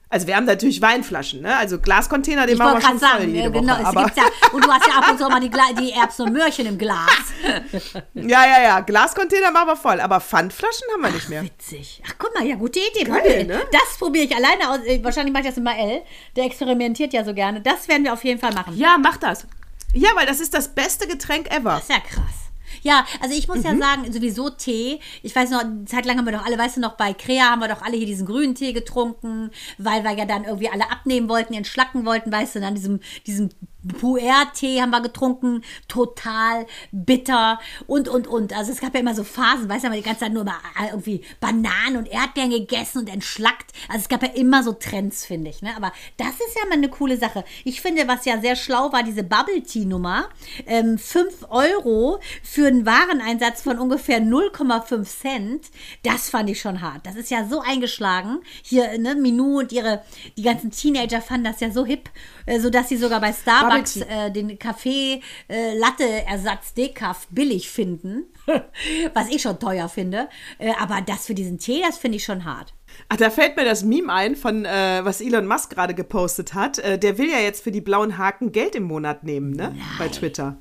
Also 0.08 0.26
wir 0.26 0.38
haben 0.38 0.46
natürlich 0.46 0.82
Weinflaschen, 0.82 1.42
ne? 1.42 1.58
Also 1.58 1.80
Glascontainer, 1.80 2.46
den 2.46 2.54
Ich 2.54 2.60
machen 2.60 2.76
wir 2.76 2.82
schon 2.82 2.98
gerade 2.98 3.00
voll 3.00 3.20
sagen, 3.20 3.36
jede 3.36 3.50
äh, 3.50 3.52
genau, 3.52 3.74
Woche. 3.74 3.82
es 3.82 3.88
Aber, 3.88 4.02
ja, 4.16 4.24
und 4.54 4.66
du 4.66 4.72
hast 4.72 4.88
ja 4.88 4.94
ab 4.94 5.12
und 5.12 5.18
zu 5.18 5.26
auch 5.26 5.30
mal 5.30 5.42
die, 5.42 5.52
die 5.78 5.92
Erbsen 5.92 6.28
und 6.28 6.32
Möhrchen 6.32 6.66
im 6.66 6.78
Glas. 6.78 7.10
ja, 8.14 8.46
ja, 8.46 8.62
ja, 8.64 8.80
Glascontainer 8.80 9.52
machen 9.52 9.68
wir 9.68 9.76
voll. 9.76 10.00
Aber 10.00 10.22
Pfandflaschen 10.22 10.88
haben 10.94 11.02
wir 11.02 11.12
nicht 11.12 11.28
mehr. 11.28 11.44
Witzig. 11.44 12.02
Ach, 12.08 12.14
guck 12.18 12.34
mal, 12.34 12.48
ja, 12.48 12.56
gute 12.56 12.80
Idee. 12.80 13.04
Geil, 13.04 13.20
probier. 13.20 13.44
ne? 13.44 13.62
Das 13.74 13.98
probiere 13.98 14.24
ich 14.28 14.34
alleine 14.34 14.70
aus. 14.70 14.80
äh, 14.86 15.04
Wahrscheinlich 15.04 15.34
mache 15.34 15.44
ich 15.44 15.50
das 15.50 15.58
immer 15.58 15.78
L. 15.78 16.04
Der 16.38 16.46
experimentiert 16.46 17.12
ja 17.12 17.26
so 17.26 17.34
gerne. 17.34 17.60
Das 17.60 17.90
werden 17.90 18.06
wir 18.06 18.14
auf 18.14 18.24
jeden 18.24 18.40
Fall 18.40 18.54
machen. 18.54 18.78
Ja, 18.78 18.98
mach 18.98 19.18
das. 19.18 19.46
Ja, 19.94 20.12
weil 20.16 20.26
das 20.26 20.40
ist 20.40 20.54
das 20.54 20.70
beste 20.70 21.06
Getränk 21.06 21.54
ever. 21.54 21.72
Das 21.72 21.82
ist 21.82 21.90
ja 21.90 22.00
krass. 22.00 22.49
Ja, 22.82 23.06
also 23.22 23.36
ich 23.36 23.48
muss 23.48 23.58
Mhm. 23.60 23.64
ja 23.64 23.78
sagen, 23.78 24.12
sowieso 24.14 24.50
Tee. 24.50 25.00
Ich 25.24 25.36
weiß 25.36 25.50
noch, 25.50 25.62
eine 25.62 25.86
Zeit 25.86 26.06
lang 26.06 26.18
haben 26.18 26.26
wir 26.26 26.34
doch 26.34 26.46
alle, 26.46 26.58
weißt 26.58 26.78
du 26.78 26.82
noch, 26.82 26.94
bei 26.98 27.14
Krea 27.14 27.44
haben 27.52 27.60
wir 27.60 27.68
doch 27.68 27.82
alle 27.82 27.98
hier 27.98 28.06
diesen 28.06 28.26
grünen 28.26 28.56
Tee 28.56 28.74
getrunken, 28.74 29.52
weil 29.78 30.04
wir 30.04 30.12
ja 30.18 30.26
dann 30.26 30.46
irgendwie 30.46 30.70
alle 30.70 30.92
abnehmen 30.92 31.30
wollten, 31.30 31.54
entschlacken 31.54 32.06
wollten, 32.06 32.32
weißt 32.32 32.56
du, 32.56 32.60
dann 32.62 32.76
diesem, 32.76 33.00
diesem 33.28 33.50
Puer-Tee 33.88 34.82
haben 34.82 34.90
wir 34.90 35.02
getrunken, 35.02 35.64
total 35.88 36.66
bitter 36.92 37.60
und, 37.88 38.10
und, 38.10 38.28
und. 38.28 38.54
Also 38.54 38.72
es 38.72 38.82
gab 38.82 38.94
ja 38.94 39.00
immer 39.00 39.16
so 39.16 39.24
Phasen, 39.24 39.70
weißt 39.70 39.84
du, 39.84 39.88
haben 39.88 39.94
wir 39.94 40.02
die 40.02 40.06
ganze 40.06 40.22
Zeit 40.22 40.34
nur 40.34 40.42
immer 40.42 40.60
äh, 40.80 40.90
irgendwie 40.90 41.24
Bananen 41.40 41.98
und 41.98 42.08
Erdbeeren 42.08 42.50
gegessen 42.50 43.00
und 43.00 43.10
entschlackt. 43.10 43.72
Also 43.88 44.02
es 44.02 44.10
gab 44.10 44.22
ja 44.22 44.30
immer 44.30 44.64
so 44.64 44.74
Trends, 44.74 45.26
finde 45.26 45.50
ich. 45.50 45.62
Ne? 45.62 45.76
Aber 45.76 45.92
das 46.18 46.34
ist 46.34 46.56
ja 46.56 46.66
mal 46.68 46.74
eine 46.74 46.90
coole 46.90 47.18
Sache. 47.18 47.44
Ich 47.64 47.82
finde, 47.82 48.08
was 48.08 48.26
ja 48.26 48.40
sehr 48.42 48.56
schlau 48.56 48.92
war, 48.92 49.04
diese 49.04 49.24
Bubble 49.24 49.64
Tea-Nummer. 49.64 50.30
Ähm, 50.68 50.98
5 50.98 51.48
Euro 51.50 52.20
für 52.44 52.68
einen 52.68 52.86
Wareneinsatz 52.86 53.62
von 53.62 53.80
ungefähr 53.80 54.20
0,5 54.20 55.04
Cent. 55.06 55.66
Das 56.04 56.30
fand 56.30 56.50
ich 56.50 56.60
schon 56.60 56.82
hart. 56.82 57.06
Das 57.06 57.16
ist 57.16 57.32
ja 57.32 57.46
so 57.46 57.62
eingeschlagen. 57.62 58.40
Hier, 58.62 58.98
ne, 58.98 59.16
Minou 59.16 59.60
und 59.60 59.72
ihre, 59.72 60.04
die 60.38 60.44
ganzen 60.44 60.72
Teenager 60.72 61.22
fanden 61.22 61.46
das 61.46 61.60
ja 61.60 61.72
so 61.72 61.86
hip, 61.86 62.10
äh, 62.46 62.60
sodass 62.60 62.90
sie 62.90 62.98
sogar 62.98 63.22
bei 63.22 63.34
Starbucks 63.34 63.69
Bubble 63.70 64.08
äh, 64.10 64.32
den 64.32 64.60
Kaffee 64.60 65.22
äh, 65.50 65.78
Latte 65.78 66.04
Ersatz 66.28 66.74
Decaf 66.74 67.28
billig 67.30 67.70
finden, 67.70 68.24
was 69.14 69.30
ich 69.30 69.42
schon 69.42 69.60
teuer 69.60 69.90
finde. 69.90 70.28
Äh, 70.58 70.74
aber 70.80 71.02
das 71.02 71.26
für 71.28 71.34
diesen 71.36 71.60
Tee, 71.60 71.82
das 71.86 71.98
finde 71.98 72.18
ich 72.18 72.24
schon 72.24 72.46
hart. 72.46 72.74
Ach, 73.10 73.18
da 73.18 73.30
fällt 73.30 73.56
mir 73.56 73.66
das 73.66 73.84
Meme 73.84 74.12
ein, 74.12 74.36
von 74.36 74.66
äh, 74.66 75.02
was 75.04 75.22
Elon 75.22 75.46
Musk 75.48 75.70
gerade 75.72 75.94
gepostet 75.94 76.54
hat. 76.54 76.80
Äh, 76.80 76.98
der 76.98 77.18
will 77.18 77.30
ja 77.30 77.40
jetzt 77.40 77.64
für 77.64 77.72
die 77.72 77.82
blauen 77.82 78.18
Haken 78.18 78.52
Geld 78.52 78.76
im 78.76 78.84
Monat 78.84 79.24
nehmen, 79.24 79.52
ne? 79.52 79.76
Bei 79.98 80.08
Twitter. 80.10 80.58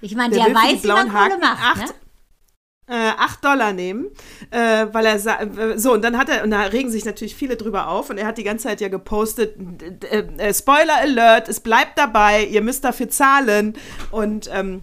Ich 0.00 0.14
meine, 0.16 0.34
Der 0.34 0.46
der, 0.46 0.54
weiß, 0.54 0.82
wie 0.82 0.88
man 0.88 1.08
Kohle 1.08 1.12
Haken 1.20 1.40
macht. 1.40 1.62
acht- 1.62 1.88
Ne? 1.88 1.94
Äh, 2.90 3.12
8 3.16 3.44
Dollar 3.44 3.72
nehmen, 3.72 4.06
äh, 4.50 4.86
weil 4.92 5.06
er 5.06 5.14
äh, 5.14 5.78
so 5.78 5.92
und 5.94 6.02
dann 6.02 6.18
hat 6.18 6.28
er 6.28 6.42
und 6.44 6.50
da 6.50 6.62
regen 6.62 6.90
sich 6.90 7.04
natürlich 7.04 7.34
viele 7.36 7.56
drüber 7.56 7.88
auf 7.88 8.10
und 8.10 8.18
er 8.18 8.26
hat 8.26 8.36
die 8.38 8.44
ganze 8.44 8.64
Zeit 8.68 8.80
ja 8.80 8.88
gepostet 8.88 9.54
d- 9.56 9.90
d- 9.92 10.06
äh, 10.08 10.52
Spoiler 10.52 10.96
Alert, 10.96 11.48
es 11.48 11.60
bleibt 11.60 11.96
dabei, 11.98 12.44
ihr 12.44 12.62
müsst 12.62 12.84
dafür 12.84 13.08
zahlen 13.08 13.74
und 14.10 14.50
ähm, 14.52 14.82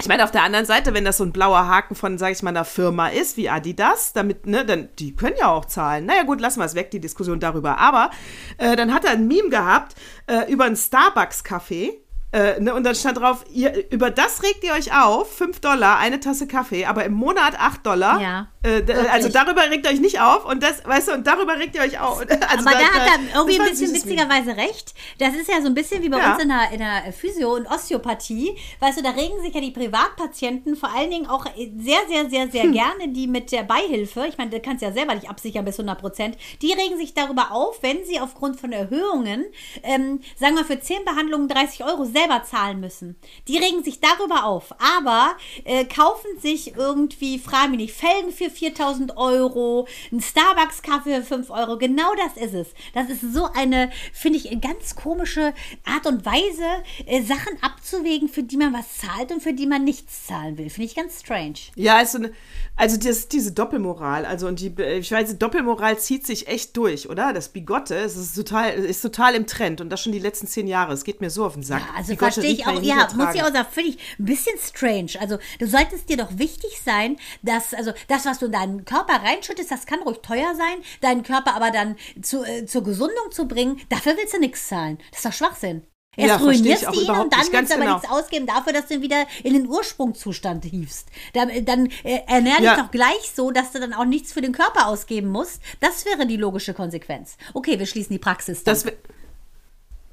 Ich 0.00 0.08
meine, 0.08 0.24
auf 0.24 0.32
der 0.32 0.42
anderen 0.42 0.66
Seite, 0.66 0.94
wenn 0.94 1.04
das 1.04 1.18
so 1.18 1.24
ein 1.24 1.32
blauer 1.32 1.68
Haken 1.68 1.94
von, 1.94 2.18
sag 2.18 2.32
ich 2.32 2.42
mal, 2.42 2.50
einer 2.50 2.64
Firma 2.64 3.06
ist, 3.08 3.36
wie 3.36 3.48
Adidas, 3.48 4.12
damit, 4.12 4.46
ne, 4.46 4.64
dann, 4.66 4.88
die 4.98 5.14
können 5.14 5.36
ja 5.38 5.46
auch 5.46 5.64
zahlen. 5.66 6.06
Naja, 6.06 6.24
gut, 6.24 6.40
lassen 6.40 6.58
wir 6.60 6.64
es 6.66 6.74
weg, 6.74 6.90
die 6.90 6.98
Diskussion 6.98 7.38
darüber. 7.38 7.78
Aber 7.78 8.10
äh, 8.58 8.74
dann 8.74 8.92
hat 8.92 9.04
er 9.04 9.12
ein 9.12 9.28
Meme 9.28 9.48
gehabt 9.48 9.94
äh, 10.26 10.50
über 10.52 10.64
einen 10.64 10.74
Starbucks-Kaffee. 10.76 12.01
Äh, 12.32 12.60
ne, 12.60 12.74
und 12.74 12.84
dann 12.84 12.94
stand 12.94 13.18
drauf, 13.18 13.44
ihr, 13.52 13.90
über 13.92 14.10
das 14.10 14.42
regt 14.42 14.64
ihr 14.64 14.72
euch 14.72 14.94
auf, 14.94 15.30
5 15.36 15.60
Dollar, 15.60 15.98
eine 15.98 16.18
Tasse 16.18 16.46
Kaffee, 16.46 16.86
aber 16.86 17.04
im 17.04 17.12
Monat 17.12 17.58
8 17.58 17.86
Dollar. 17.86 18.20
Ja, 18.20 18.48
Äh, 18.64 18.82
also 19.10 19.28
darüber 19.28 19.62
regt 19.70 19.86
euch 19.88 19.98
nicht 20.00 20.20
auf 20.20 20.44
und 20.44 20.62
das, 20.62 20.84
weißt 20.84 21.08
du, 21.08 21.12
und 21.14 21.26
darüber 21.26 21.58
regt 21.58 21.74
ihr 21.74 21.82
euch 21.82 21.98
auf. 21.98 22.20
Also 22.52 22.68
Aber 22.68 22.78
da 22.78 22.84
hat 22.92 23.08
er 23.08 23.36
irgendwie 23.38 23.60
ein 23.60 23.68
bisschen 23.70 23.92
Meme. 23.92 24.04
witzigerweise 24.04 24.56
recht. 24.56 24.94
Das 25.18 25.34
ist 25.34 25.48
ja 25.48 25.60
so 25.60 25.66
ein 25.68 25.74
bisschen 25.74 26.02
wie 26.02 26.08
bei 26.08 26.18
Ja. 26.18 26.34
uns 26.34 26.42
in 26.42 26.48
der, 26.48 26.70
in 26.72 26.78
der 26.78 27.12
Physio- 27.12 27.54
und 27.54 27.66
Osteopathie. 27.66 28.56
Weißt 28.80 28.98
du, 28.98 29.02
da 29.02 29.10
regen 29.10 29.40
sich 29.42 29.54
ja 29.54 29.60
die 29.60 29.70
Privatpatienten 29.70 30.76
vor 30.76 30.90
allen 30.94 31.10
Dingen 31.10 31.26
auch 31.26 31.46
sehr, 31.56 31.98
sehr, 32.08 32.28
sehr, 32.30 32.48
sehr 32.50 32.62
Hm. 32.64 32.72
gerne, 32.72 33.08
die 33.08 33.26
mit 33.26 33.50
der 33.52 33.62
Beihilfe, 33.62 34.26
ich 34.28 34.38
meine, 34.38 34.50
du 34.50 34.60
kannst 34.60 34.82
ja 34.82 34.92
selber 34.92 35.14
nicht 35.14 35.28
absichern 35.28 35.64
bis 35.64 35.78
100 35.78 36.00
Prozent, 36.00 36.36
die 36.60 36.72
regen 36.72 36.98
sich 36.98 37.14
darüber 37.14 37.52
auf, 37.52 37.82
wenn 37.82 38.04
sie 38.04 38.20
aufgrund 38.20 38.60
von 38.60 38.72
Erhöhungen, 38.72 39.44
ähm, 39.82 40.20
sagen 40.38 40.56
wir 40.56 40.64
für 40.64 40.78
10 40.78 41.04
Behandlungen 41.04 41.48
30 41.48 41.84
Euro 41.84 42.04
selber 42.04 42.42
zahlen 42.44 42.80
müssen. 42.80 43.16
Die 43.48 43.58
regen 43.58 43.82
sich 43.82 44.00
darüber 44.00 44.44
auf, 44.44 44.74
aber 45.00 45.36
äh, 45.64 45.84
kaufen 45.84 46.38
sich 46.40 46.76
irgendwie, 46.76 47.38
frage 47.38 47.70
mich 47.70 47.78
nicht, 47.80 47.94
Felgen 47.94 48.30
für 48.32 48.50
4000 48.52 49.16
Euro, 49.16 49.86
ein 50.10 50.20
Starbucks-Kaffee 50.20 51.22
für 51.22 51.22
5 51.22 51.50
Euro. 51.50 51.78
Genau 51.78 52.14
das 52.16 52.42
ist 52.42 52.54
es. 52.54 52.68
Das 52.94 53.08
ist 53.08 53.32
so 53.32 53.48
eine, 53.54 53.90
finde 54.12 54.38
ich, 54.38 54.60
ganz 54.60 54.94
komische 54.94 55.52
Art 55.84 56.06
und 56.06 56.24
Weise, 56.24 56.64
äh, 57.06 57.22
Sachen 57.22 57.60
abzuwägen, 57.60 58.28
für 58.28 58.42
die 58.42 58.56
man 58.56 58.72
was 58.72 58.98
zahlt 58.98 59.32
und 59.32 59.42
für 59.42 59.52
die 59.52 59.66
man 59.66 59.84
nichts 59.84 60.26
zahlen 60.26 60.58
will. 60.58 60.70
Finde 60.70 60.86
ich 60.86 60.94
ganz 60.94 61.20
strange. 61.20 61.54
Ja, 61.74 62.00
ist 62.00 62.12
so 62.12 62.18
eine, 62.18 62.32
also 62.76 62.96
das, 62.96 63.28
diese 63.28 63.52
Doppelmoral, 63.52 64.24
also 64.24 64.46
und 64.46 64.60
die, 64.60 64.72
ich 64.82 65.10
weiß, 65.10 65.30
die 65.30 65.38
Doppelmoral 65.38 65.98
zieht 65.98 66.26
sich 66.26 66.48
echt 66.48 66.76
durch, 66.76 67.08
oder? 67.08 67.32
Das 67.32 67.48
Bigotte, 67.50 67.96
es 67.96 68.16
ist 68.16 68.34
total, 68.34 68.72
ist 68.72 69.02
total 69.02 69.34
im 69.34 69.46
Trend 69.46 69.80
und 69.80 69.90
das 69.90 70.02
schon 70.02 70.12
die 70.12 70.18
letzten 70.18 70.46
zehn 70.46 70.66
Jahre. 70.66 70.92
Es 70.92 71.04
geht 71.04 71.20
mir 71.20 71.30
so 71.30 71.44
auf 71.44 71.54
den 71.54 71.62
Sack. 71.62 71.80
Ja, 71.80 71.94
also 71.96 72.12
Bigotte, 72.12 72.32
verstehe 72.32 72.52
ich 72.52 72.66
auch, 72.66 72.80
nicht 72.80 72.86
ja, 72.86 73.08
muss 73.14 73.34
ich 73.34 73.42
auch 73.42 73.52
sagen, 73.52 73.68
finde 73.70 73.90
ich 73.90 73.98
ein 74.18 74.24
bisschen 74.24 74.58
strange. 74.58 75.12
Also 75.20 75.38
du 75.58 75.66
solltest 75.66 76.08
dir 76.08 76.16
doch 76.16 76.38
wichtig 76.38 76.80
sein, 76.84 77.16
dass, 77.42 77.74
also 77.74 77.92
das, 78.08 78.24
was 78.24 78.38
du 78.42 78.46
in 78.46 78.52
deinen 78.52 78.84
Körper 78.84 79.22
reinschüttest, 79.22 79.70
das 79.70 79.86
kann 79.86 80.00
ruhig 80.02 80.18
teuer 80.22 80.54
sein, 80.56 80.82
deinen 81.00 81.22
Körper 81.22 81.54
aber 81.54 81.70
dann 81.70 81.96
zu, 82.20 82.44
äh, 82.44 82.66
zur 82.66 82.82
Gesundung 82.84 83.30
zu 83.30 83.46
bringen, 83.48 83.80
dafür 83.88 84.16
willst 84.16 84.34
du 84.34 84.38
nichts 84.38 84.68
zahlen. 84.68 84.98
Das 85.10 85.20
ist 85.20 85.24
doch 85.26 85.32
Schwachsinn. 85.32 85.86
Erst 86.14 86.28
Ja, 86.28 86.36
ruinierst 86.36 86.86
du 86.88 86.92
ihn 87.00 87.10
und 87.10 87.32
dann 87.32 87.50
ganz 87.50 87.70
du 87.70 87.74
aber 87.76 87.84
genau. 87.84 87.94
nichts 87.96 88.10
ausgeben 88.10 88.46
dafür, 88.46 88.74
dass 88.74 88.86
du 88.86 88.94
ihn 88.94 89.00
wieder 89.00 89.24
in 89.44 89.54
den 89.54 89.66
Ursprungszustand 89.66 90.66
hiefst. 90.66 91.08
Dann, 91.32 91.64
dann 91.64 91.86
äh, 92.04 92.20
ernähr 92.26 92.56
dich 92.56 92.64
Ja. 92.66 92.76
doch 92.76 92.90
gleich 92.90 93.32
so, 93.34 93.50
dass 93.50 93.72
du 93.72 93.80
dann 93.80 93.94
auch 93.94 94.04
nichts 94.04 94.30
für 94.30 94.42
den 94.42 94.52
Körper 94.52 94.88
ausgeben 94.88 95.28
musst. 95.28 95.62
Das 95.80 96.04
wäre 96.04 96.26
die 96.26 96.36
logische 96.36 96.74
Konsequenz. 96.74 97.38
Okay, 97.54 97.78
wir 97.78 97.86
schließen 97.86 98.12
die 98.12 98.18
Praxis. 98.18 98.62
dann. 98.62 98.74
Das 98.74 98.84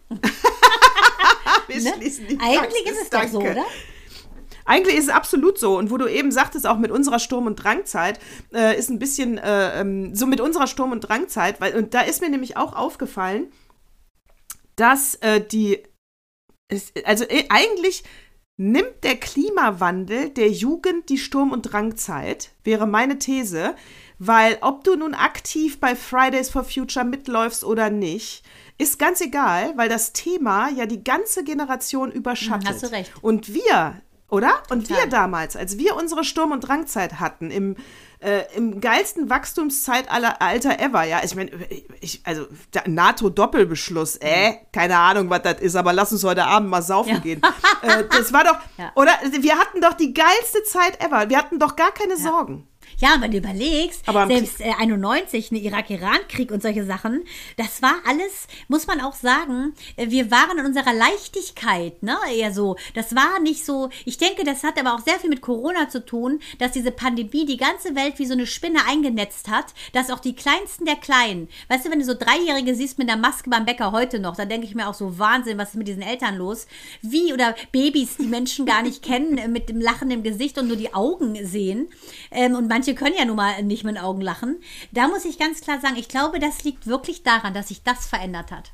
Wir 1.67 1.81
Ne? 1.81 1.93
schließen 1.97 2.27
die 2.27 2.39
Eigentlich 2.39 2.59
Praxis, 2.85 2.91
ist 2.91 3.01
es 3.03 3.09
doch 3.09 3.27
so, 3.27 3.39
danke. 3.41 3.59
oder? 3.59 3.65
Eigentlich 4.69 4.97
ist 4.97 5.05
es 5.05 5.09
absolut 5.09 5.57
so. 5.57 5.79
Und 5.79 5.89
wo 5.89 5.97
du 5.97 6.07
eben 6.07 6.31
sagtest, 6.31 6.67
auch 6.67 6.77
mit 6.77 6.91
unserer 6.91 7.17
Sturm- 7.17 7.47
und 7.47 7.55
Drangzeit, 7.55 8.19
äh, 8.53 8.77
ist 8.77 8.91
ein 8.91 8.99
bisschen 8.99 9.39
äh, 9.39 9.81
ähm, 9.81 10.13
so 10.15 10.27
mit 10.27 10.39
unserer 10.39 10.67
Sturm- 10.67 10.91
und 10.91 11.01
Drangzeit, 11.01 11.59
weil, 11.59 11.75
und 11.75 11.95
da 11.95 12.01
ist 12.01 12.21
mir 12.21 12.29
nämlich 12.29 12.55
auch 12.55 12.75
aufgefallen, 12.75 13.51
dass 14.75 15.15
äh, 15.15 15.41
die, 15.41 15.81
also 17.03 17.23
äh, 17.23 17.45
eigentlich 17.49 18.03
nimmt 18.57 19.03
der 19.03 19.15
Klimawandel 19.15 20.29
der 20.29 20.51
Jugend 20.51 21.09
die 21.09 21.17
Sturm- 21.17 21.51
und 21.51 21.63
Drangzeit, 21.63 22.51
wäre 22.63 22.85
meine 22.85 23.17
These, 23.17 23.73
weil 24.19 24.59
ob 24.61 24.83
du 24.83 24.95
nun 24.95 25.15
aktiv 25.15 25.79
bei 25.79 25.95
Fridays 25.95 26.51
for 26.51 26.63
Future 26.63 27.05
mitläufst 27.05 27.63
oder 27.63 27.89
nicht, 27.89 28.43
ist 28.77 28.99
ganz 28.99 29.19
egal, 29.19 29.73
weil 29.77 29.89
das 29.89 30.13
Thema 30.13 30.69
ja 30.69 30.85
die 30.85 31.03
ganze 31.03 31.43
Generation 31.43 32.11
überschattet. 32.11 32.67
Hm, 32.67 32.73
hast 32.75 32.83
du 32.83 32.91
recht. 32.91 33.11
Und 33.21 33.53
wir, 33.53 34.01
oder? 34.29 34.61
Und 34.69 34.87
Total. 34.87 35.03
wir 35.03 35.09
damals, 35.09 35.55
als 35.55 35.77
wir 35.77 35.95
unsere 35.95 36.23
Sturm- 36.23 36.51
und 36.51 36.61
Drangzeit 36.61 37.19
hatten, 37.19 37.51
im, 37.51 37.75
äh, 38.19 38.41
im 38.55 38.79
geilsten 38.81 39.29
Wachstumszeitalter 39.29 40.79
ever, 40.79 41.03
ja, 41.03 41.21
ich 41.23 41.35
meine, 41.35 41.51
also 42.23 42.45
NATO-Doppelbeschluss, 42.85 44.17
äh, 44.17 44.53
keine 44.71 44.97
Ahnung, 44.97 45.29
was 45.29 45.41
das 45.41 45.59
ist, 45.61 45.75
aber 45.75 45.93
lass 45.93 46.11
uns 46.11 46.23
heute 46.23 46.45
Abend 46.45 46.69
mal 46.69 46.81
saufen 46.81 47.13
Ja. 47.15 47.19
gehen. 47.19 47.41
Äh, 47.81 48.03
das 48.09 48.31
war 48.33 48.43
doch, 48.43 48.57
Ja. 48.77 48.91
oder? 48.95 49.11
Wir 49.39 49.57
hatten 49.57 49.81
doch 49.81 49.93
die 49.93 50.13
geilste 50.13 50.63
Zeit 50.63 51.03
ever. 51.03 51.29
Wir 51.29 51.37
hatten 51.37 51.59
doch 51.59 51.75
gar 51.75 51.91
keine 51.91 52.17
Sorgen. 52.17 52.67
Ja, 53.01 53.15
wenn 53.21 53.31
du 53.31 53.37
überlegst, 53.37 54.03
selbst 54.05 54.59
äh, 54.59 54.73
91, 54.77 55.51
ne 55.51 55.59
Irak-Iran-Krieg 55.59 56.51
und 56.51 56.61
solche 56.61 56.83
Sachen, 56.83 57.23
das 57.55 57.81
war 57.81 57.95
alles, 58.05 58.47
muss 58.67 58.87
man 58.87 58.99
auch 58.99 59.13
sagen, 59.13 59.73
äh, 59.95 60.09
wir 60.09 60.29
waren 60.31 60.59
in 60.59 60.65
unserer 60.65 60.93
Leichtigkeit, 60.93 62.03
ne, 62.03 62.17
eher 62.35 62.53
so. 62.53 62.75
Das 62.95 63.15
war 63.15 63.39
nicht 63.39 63.63
so, 63.63 63.89
ich 64.03 64.17
denke, 64.17 64.43
das 64.43 64.63
hat 64.63 64.77
aber 64.77 64.95
auch 64.95 64.99
sehr 64.99 65.17
viel 65.17 65.29
mit 65.29 65.39
Corona 65.39 65.87
zu 65.87 66.05
tun, 66.05 66.41
dass 66.57 66.73
diese 66.73 66.91
Pandemie 66.91 67.45
die 67.45 67.55
ganze 67.55 67.95
Welt 67.95 68.19
wie 68.19 68.25
so 68.25 68.33
eine 68.33 68.45
Spinne 68.45 68.79
eingenetzt 68.85 69.47
hat, 69.47 69.67
dass 69.93 70.09
auch 70.09 70.19
die 70.19 70.35
Kleinsten 70.35 70.83
der 70.83 70.97
Kleinen, 70.97 71.47
weißt 71.69 71.85
du, 71.85 71.91
wenn 71.91 71.99
du 71.99 72.05
so 72.05 72.15
Dreijährige 72.15 72.75
siehst 72.75 72.97
mit 72.97 73.09
einer 73.09 73.21
Maske 73.21 73.49
beim 73.49 73.65
Bäcker 73.65 73.93
heute 73.93 74.19
noch, 74.19 74.35
dann 74.35 74.49
denke 74.49 74.67
ich 74.67 74.75
mir 74.75 74.89
auch 74.89 74.93
so, 74.93 75.17
Wahnsinn, 75.17 75.57
was 75.57 75.69
ist 75.69 75.75
mit 75.75 75.87
diesen 75.87 76.01
Eltern 76.01 76.35
los? 76.35 76.67
Wie, 77.01 77.31
oder 77.31 77.55
Babys, 77.71 78.17
die 78.17 78.27
Menschen 78.27 78.65
gar 78.65 78.81
nicht 78.81 79.01
kennen, 79.03 79.37
äh, 79.37 79.47
mit 79.47 79.69
dem 79.69 79.79
Lachen 79.79 80.11
im 80.11 80.21
Gesicht 80.21 80.57
und 80.57 80.67
nur 80.67 80.75
die 80.75 80.93
Augen 80.93 81.37
sehen. 81.45 81.87
Ähm, 82.31 82.55
und 82.55 82.67
manche 82.67 82.88
können 82.95 83.15
ja 83.17 83.25
nun 83.25 83.35
mal 83.35 83.61
nicht 83.63 83.83
mit 83.83 83.95
den 83.95 84.03
Augen 84.03 84.21
lachen. 84.21 84.61
Da 84.91 85.07
muss 85.07 85.25
ich 85.25 85.39
ganz 85.39 85.61
klar 85.61 85.79
sagen, 85.79 85.95
ich 85.97 86.07
glaube, 86.07 86.39
das 86.39 86.63
liegt 86.63 86.87
wirklich 86.87 87.23
daran, 87.23 87.53
dass 87.53 87.69
sich 87.69 87.83
das 87.83 88.07
verändert 88.07 88.51
hat. 88.51 88.71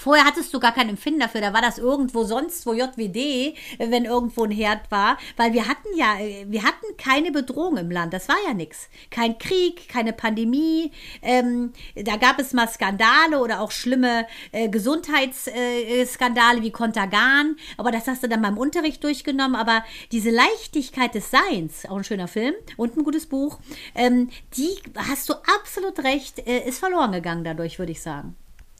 Vorher 0.00 0.24
hattest 0.24 0.54
du 0.54 0.60
gar 0.60 0.72
kein 0.72 0.88
Empfinden 0.88 1.20
dafür, 1.20 1.42
da 1.42 1.52
war 1.52 1.60
das 1.60 1.76
irgendwo 1.76 2.24
sonst, 2.24 2.64
wo 2.64 2.72
JWD, 2.72 3.54
wenn 3.78 4.06
irgendwo 4.06 4.44
ein 4.44 4.50
Herd 4.50 4.90
war, 4.90 5.18
weil 5.36 5.52
wir 5.52 5.68
hatten 5.68 5.88
ja, 5.94 6.18
äh, 6.18 6.46
wir 6.48 6.62
hatten 6.62 6.86
keine 6.96 7.30
Bedrohung 7.30 7.76
im 7.76 7.90
Land, 7.90 8.14
das 8.14 8.26
war 8.26 8.38
ja 8.46 8.54
nichts. 8.54 8.88
Kein 9.10 9.36
Krieg, 9.36 9.90
keine 9.90 10.14
Pandemie, 10.14 10.90
ähm, 11.20 11.74
da 11.94 12.16
gab 12.16 12.38
es 12.38 12.54
mal 12.54 12.66
Skandale 12.66 13.40
oder 13.40 13.60
auch 13.60 13.72
schlimme 13.72 14.26
äh, 14.52 14.70
Gesundheitsskandale 14.70 16.60
äh, 16.60 16.62
wie 16.62 16.70
Contagan, 16.70 17.56
aber 17.76 17.90
das 17.90 18.08
hast 18.08 18.22
du 18.22 18.28
dann 18.30 18.40
beim 18.40 18.56
Unterricht 18.56 19.04
durchgenommen, 19.04 19.54
aber 19.54 19.84
diese 20.12 20.30
Leichtigkeit 20.30 21.14
des 21.14 21.30
Seins, 21.30 21.84
auch 21.84 21.98
ein 21.98 22.04
schöner 22.04 22.28
Film 22.28 22.54
und 22.78 22.96
ein 22.96 23.04
gutes 23.04 23.26
Buch, 23.26 23.58
ähm, 23.94 24.30
die 24.56 24.70
hast 24.96 25.28
du 25.28 25.34
absolut 25.34 26.02
recht, 26.04 26.38
äh, 26.46 26.66
ist 26.66 26.78
verloren 26.78 27.12
gegangen 27.12 27.44
dadurch, 27.44 27.78
würde 27.78 27.92
ich 27.92 28.00
sagen. 28.00 28.34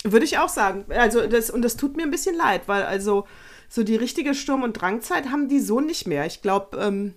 Würde 0.05 0.25
ich 0.25 0.39
auch 0.39 0.49
sagen. 0.49 0.87
Also 0.89 1.27
das, 1.27 1.51
und 1.51 1.63
das 1.63 1.77
tut 1.77 1.97
mir 1.97 2.05
ein 2.05 2.11
bisschen 2.11 2.37
leid, 2.37 2.63
weil 2.67 2.85
also 2.85 3.27
so 3.69 3.83
die 3.83 3.97
richtige 3.97 4.35
Sturm- 4.35 4.63
und 4.63 4.75
Drangzeit 4.75 5.31
haben 5.31 5.49
die 5.49 5.61
so 5.61 5.81
nicht 5.81 6.07
mehr. 6.07 6.27
Ich 6.27 6.43
glaube, 6.43 6.79
ähm, 6.79 7.15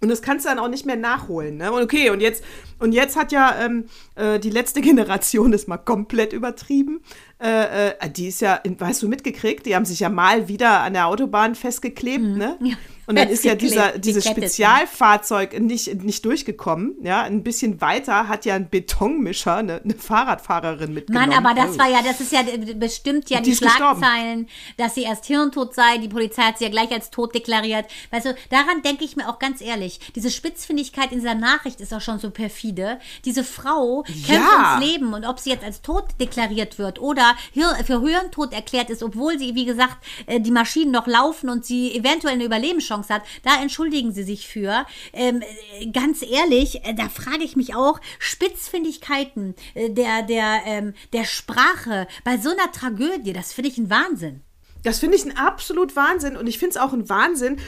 und 0.00 0.10
das 0.10 0.20
kannst 0.20 0.44
du 0.44 0.50
dann 0.50 0.58
auch 0.58 0.68
nicht 0.68 0.84
mehr 0.84 0.96
nachholen. 0.96 1.56
Ne? 1.56 1.72
Und 1.72 1.82
okay, 1.82 2.10
und 2.10 2.20
jetzt, 2.20 2.44
und 2.78 2.92
jetzt 2.92 3.16
hat 3.16 3.32
ja 3.32 3.64
ähm, 3.64 3.86
äh, 4.16 4.38
die 4.38 4.50
letzte 4.50 4.80
Generation 4.82 5.50
das 5.50 5.66
mal 5.66 5.78
komplett 5.78 6.32
übertrieben. 6.32 7.00
Äh, 7.42 7.88
äh, 7.90 8.10
die 8.10 8.28
ist 8.28 8.40
ja, 8.40 8.60
hast 8.80 9.02
du 9.02 9.08
mitgekriegt, 9.08 9.66
die 9.66 9.74
haben 9.74 9.84
sich 9.84 10.00
ja 10.00 10.08
mal 10.08 10.48
wieder 10.48 10.80
an 10.80 10.94
der 10.94 11.06
Autobahn 11.08 11.54
festgeklebt, 11.54 12.24
ne? 12.24 12.56
Ja, 13.06 13.10
Und 13.10 13.18
dann 13.18 13.28
ist 13.28 13.44
ja 13.44 13.54
dieser, 13.54 13.92
die 13.92 14.00
dieses. 14.00 14.24
Spezialfahrzeug 14.24 15.60
nicht, 15.60 16.02
nicht 16.02 16.24
durchgekommen. 16.24 16.94
Ja, 17.02 17.22
ein 17.22 17.42
bisschen 17.42 17.80
weiter 17.82 18.28
hat 18.28 18.44
ja 18.46 18.54
ein 18.54 18.70
Betonmischer 18.70 19.56
eine, 19.56 19.82
eine 19.82 19.94
Fahrradfahrerin 19.94 20.94
mitgenommen. 20.94 21.28
Mann, 21.30 21.44
aber 21.46 21.54
das 21.54 21.74
Oh. 21.74 21.78
war 21.80 21.90
ja, 21.90 22.00
das 22.02 22.20
ist 22.20 22.32
ja 22.32 22.40
äh, 22.40 22.74
bestimmt 22.74 23.28
ja 23.30 23.38
die, 23.38 23.44
die 23.44 23.50
ist 23.52 23.62
gestorben. 23.62 23.98
Schlagzeilen, 23.98 24.48
dass 24.76 24.94
sie 24.94 25.02
erst 25.02 25.26
hirntot 25.26 25.74
sei. 25.74 25.98
Die 25.98 26.08
Polizei 26.08 26.42
hat 26.42 26.58
sie 26.58 26.64
ja 26.64 26.70
gleich 26.70 26.90
als 26.92 27.10
tot 27.10 27.34
deklariert. 27.34 27.86
Weißt 28.10 28.26
du, 28.26 28.34
daran 28.50 28.82
denke 28.82 29.04
ich 29.04 29.16
mir 29.16 29.28
auch 29.28 29.38
ganz 29.38 29.60
ehrlich. 29.60 30.00
Diese 30.14 30.30
Spitzfindigkeit 30.30 31.12
in 31.12 31.18
dieser 31.18 31.34
Nachricht 31.34 31.80
ist 31.80 31.92
auch 31.92 32.00
schon 32.00 32.18
so 32.18 32.30
perfide. 32.30 32.98
Diese 33.24 33.44
Frau 33.44 34.02
kämpft 34.02 34.28
Ja. 34.30 34.76
ums 34.78 34.86
Leben 34.86 35.12
und 35.14 35.24
ob 35.26 35.40
sie 35.40 35.50
jetzt 35.50 35.64
als 35.64 35.82
tot 35.82 36.04
deklariert 36.20 36.78
wird 36.78 37.00
oder 37.00 37.23
hir- 37.52 37.84
für 37.84 38.00
Hirntod 38.00 38.52
erklärt 38.52 38.90
ist, 38.90 39.02
obwohl 39.02 39.38
sie, 39.38 39.54
wie 39.54 39.64
gesagt, 39.64 39.96
äh, 40.26 40.40
die 40.40 40.50
Maschinen 40.50 40.90
noch 40.90 41.06
laufen 41.06 41.48
und 41.48 41.64
sie 41.64 41.94
eventuell 41.94 42.34
eine 42.34 42.44
Überlebenschance 42.44 43.12
hat, 43.12 43.22
da 43.42 43.60
entschuldigen 43.60 44.12
sie 44.12 44.22
sich 44.22 44.46
für. 44.46 44.86
Ähm, 45.12 45.42
äh, 45.80 45.86
ganz 45.86 46.22
ehrlich, 46.22 46.84
äh, 46.84 46.94
da 46.94 47.08
frage 47.08 47.44
ich 47.44 47.56
mich 47.56 47.74
auch, 47.74 48.00
Spitzfindigkeiten 48.18 49.54
der, 49.74 50.22
der, 50.22 50.62
ähm, 50.66 50.94
der 51.12 51.24
Sprache 51.24 52.06
bei 52.24 52.38
so 52.38 52.50
einer 52.50 52.70
Tragödie, 52.72 53.32
das 53.32 53.52
finde 53.52 53.70
ich 53.70 53.78
ein 53.78 53.90
Wahnsinn. 53.90 54.42
Das 54.82 54.98
finde 54.98 55.16
ich 55.16 55.24
ein 55.24 55.36
absolut 55.36 55.96
Wahnsinn 55.96 56.36
und 56.36 56.46
ich 56.46 56.58
finde 56.58 56.72
es 56.72 56.76
auch 56.76 56.92
ein 56.92 57.08
Wahnsinn, 57.08 57.58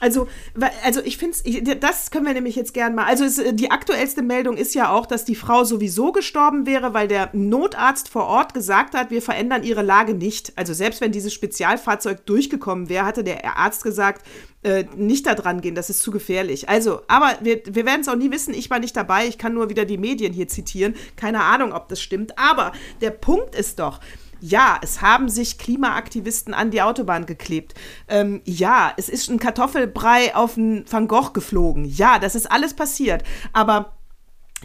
Also, 0.00 0.28
also 0.82 1.00
ich 1.04 1.18
finde 1.18 1.36
das 1.76 2.10
können 2.10 2.26
wir 2.26 2.32
nämlich 2.32 2.56
jetzt 2.56 2.74
gern 2.74 2.94
mal. 2.94 3.04
Also 3.04 3.24
es, 3.24 3.38
äh, 3.38 3.52
die 3.52 3.70
aktuellste 3.70 4.22
Meldung 4.22 4.56
ist 4.56 4.74
ja 4.74 4.90
auch, 4.90 5.06
dass 5.06 5.24
die 5.24 5.34
Frau 5.34 5.64
sowieso 5.64 6.12
gestorben 6.12 6.66
wäre, 6.66 6.94
weil 6.94 7.06
der 7.06 7.30
Notarzt 7.32 8.08
vor 8.08 8.26
Ort 8.26 8.54
gesagt 8.54 8.94
hat, 8.94 9.10
wir 9.10 9.22
verändern 9.22 9.62
ihre 9.62 9.82
Lage 9.82 10.14
nicht. 10.14 10.52
Also 10.56 10.72
selbst 10.72 11.00
wenn 11.00 11.12
dieses 11.12 11.34
Spezialfahrzeug 11.34 12.24
durchgekommen 12.26 12.88
wäre, 12.88 13.04
hatte 13.04 13.22
der 13.22 13.56
Arzt 13.56 13.82
gesagt, 13.82 14.24
äh, 14.62 14.84
nicht 14.94 15.26
da 15.26 15.34
dran 15.34 15.60
gehen, 15.60 15.74
das 15.74 15.88
ist 15.88 16.00
zu 16.00 16.10
gefährlich. 16.10 16.68
Also, 16.68 17.00
aber 17.08 17.32
wir, 17.40 17.62
wir 17.64 17.86
werden 17.86 18.02
es 18.02 18.08
auch 18.08 18.16
nie 18.16 18.30
wissen. 18.30 18.52
Ich 18.52 18.68
war 18.68 18.78
nicht 18.78 18.96
dabei. 18.96 19.26
Ich 19.26 19.38
kann 19.38 19.54
nur 19.54 19.70
wieder 19.70 19.84
die 19.84 19.96
Medien 19.98 20.32
hier 20.32 20.48
zitieren. 20.48 20.94
Keine 21.16 21.42
Ahnung, 21.44 21.72
ob 21.72 21.88
das 21.88 22.00
stimmt. 22.00 22.38
Aber 22.38 22.72
der 23.00 23.10
Punkt 23.10 23.54
ist 23.54 23.78
doch, 23.78 24.00
ja, 24.40 24.78
es 24.82 25.02
haben 25.02 25.28
sich 25.28 25.58
Klimaaktivisten 25.58 26.54
an 26.54 26.70
die 26.70 26.82
Autobahn 26.82 27.26
geklebt. 27.26 27.74
Ähm, 28.08 28.40
ja, 28.44 28.92
es 28.96 29.08
ist 29.08 29.28
ein 29.28 29.38
Kartoffelbrei 29.38 30.34
auf 30.34 30.56
einen 30.56 30.84
Van 30.90 31.08
Gogh 31.08 31.32
geflogen. 31.32 31.84
Ja, 31.84 32.18
das 32.18 32.34
ist 32.34 32.50
alles 32.50 32.74
passiert. 32.74 33.22
Aber 33.52 33.92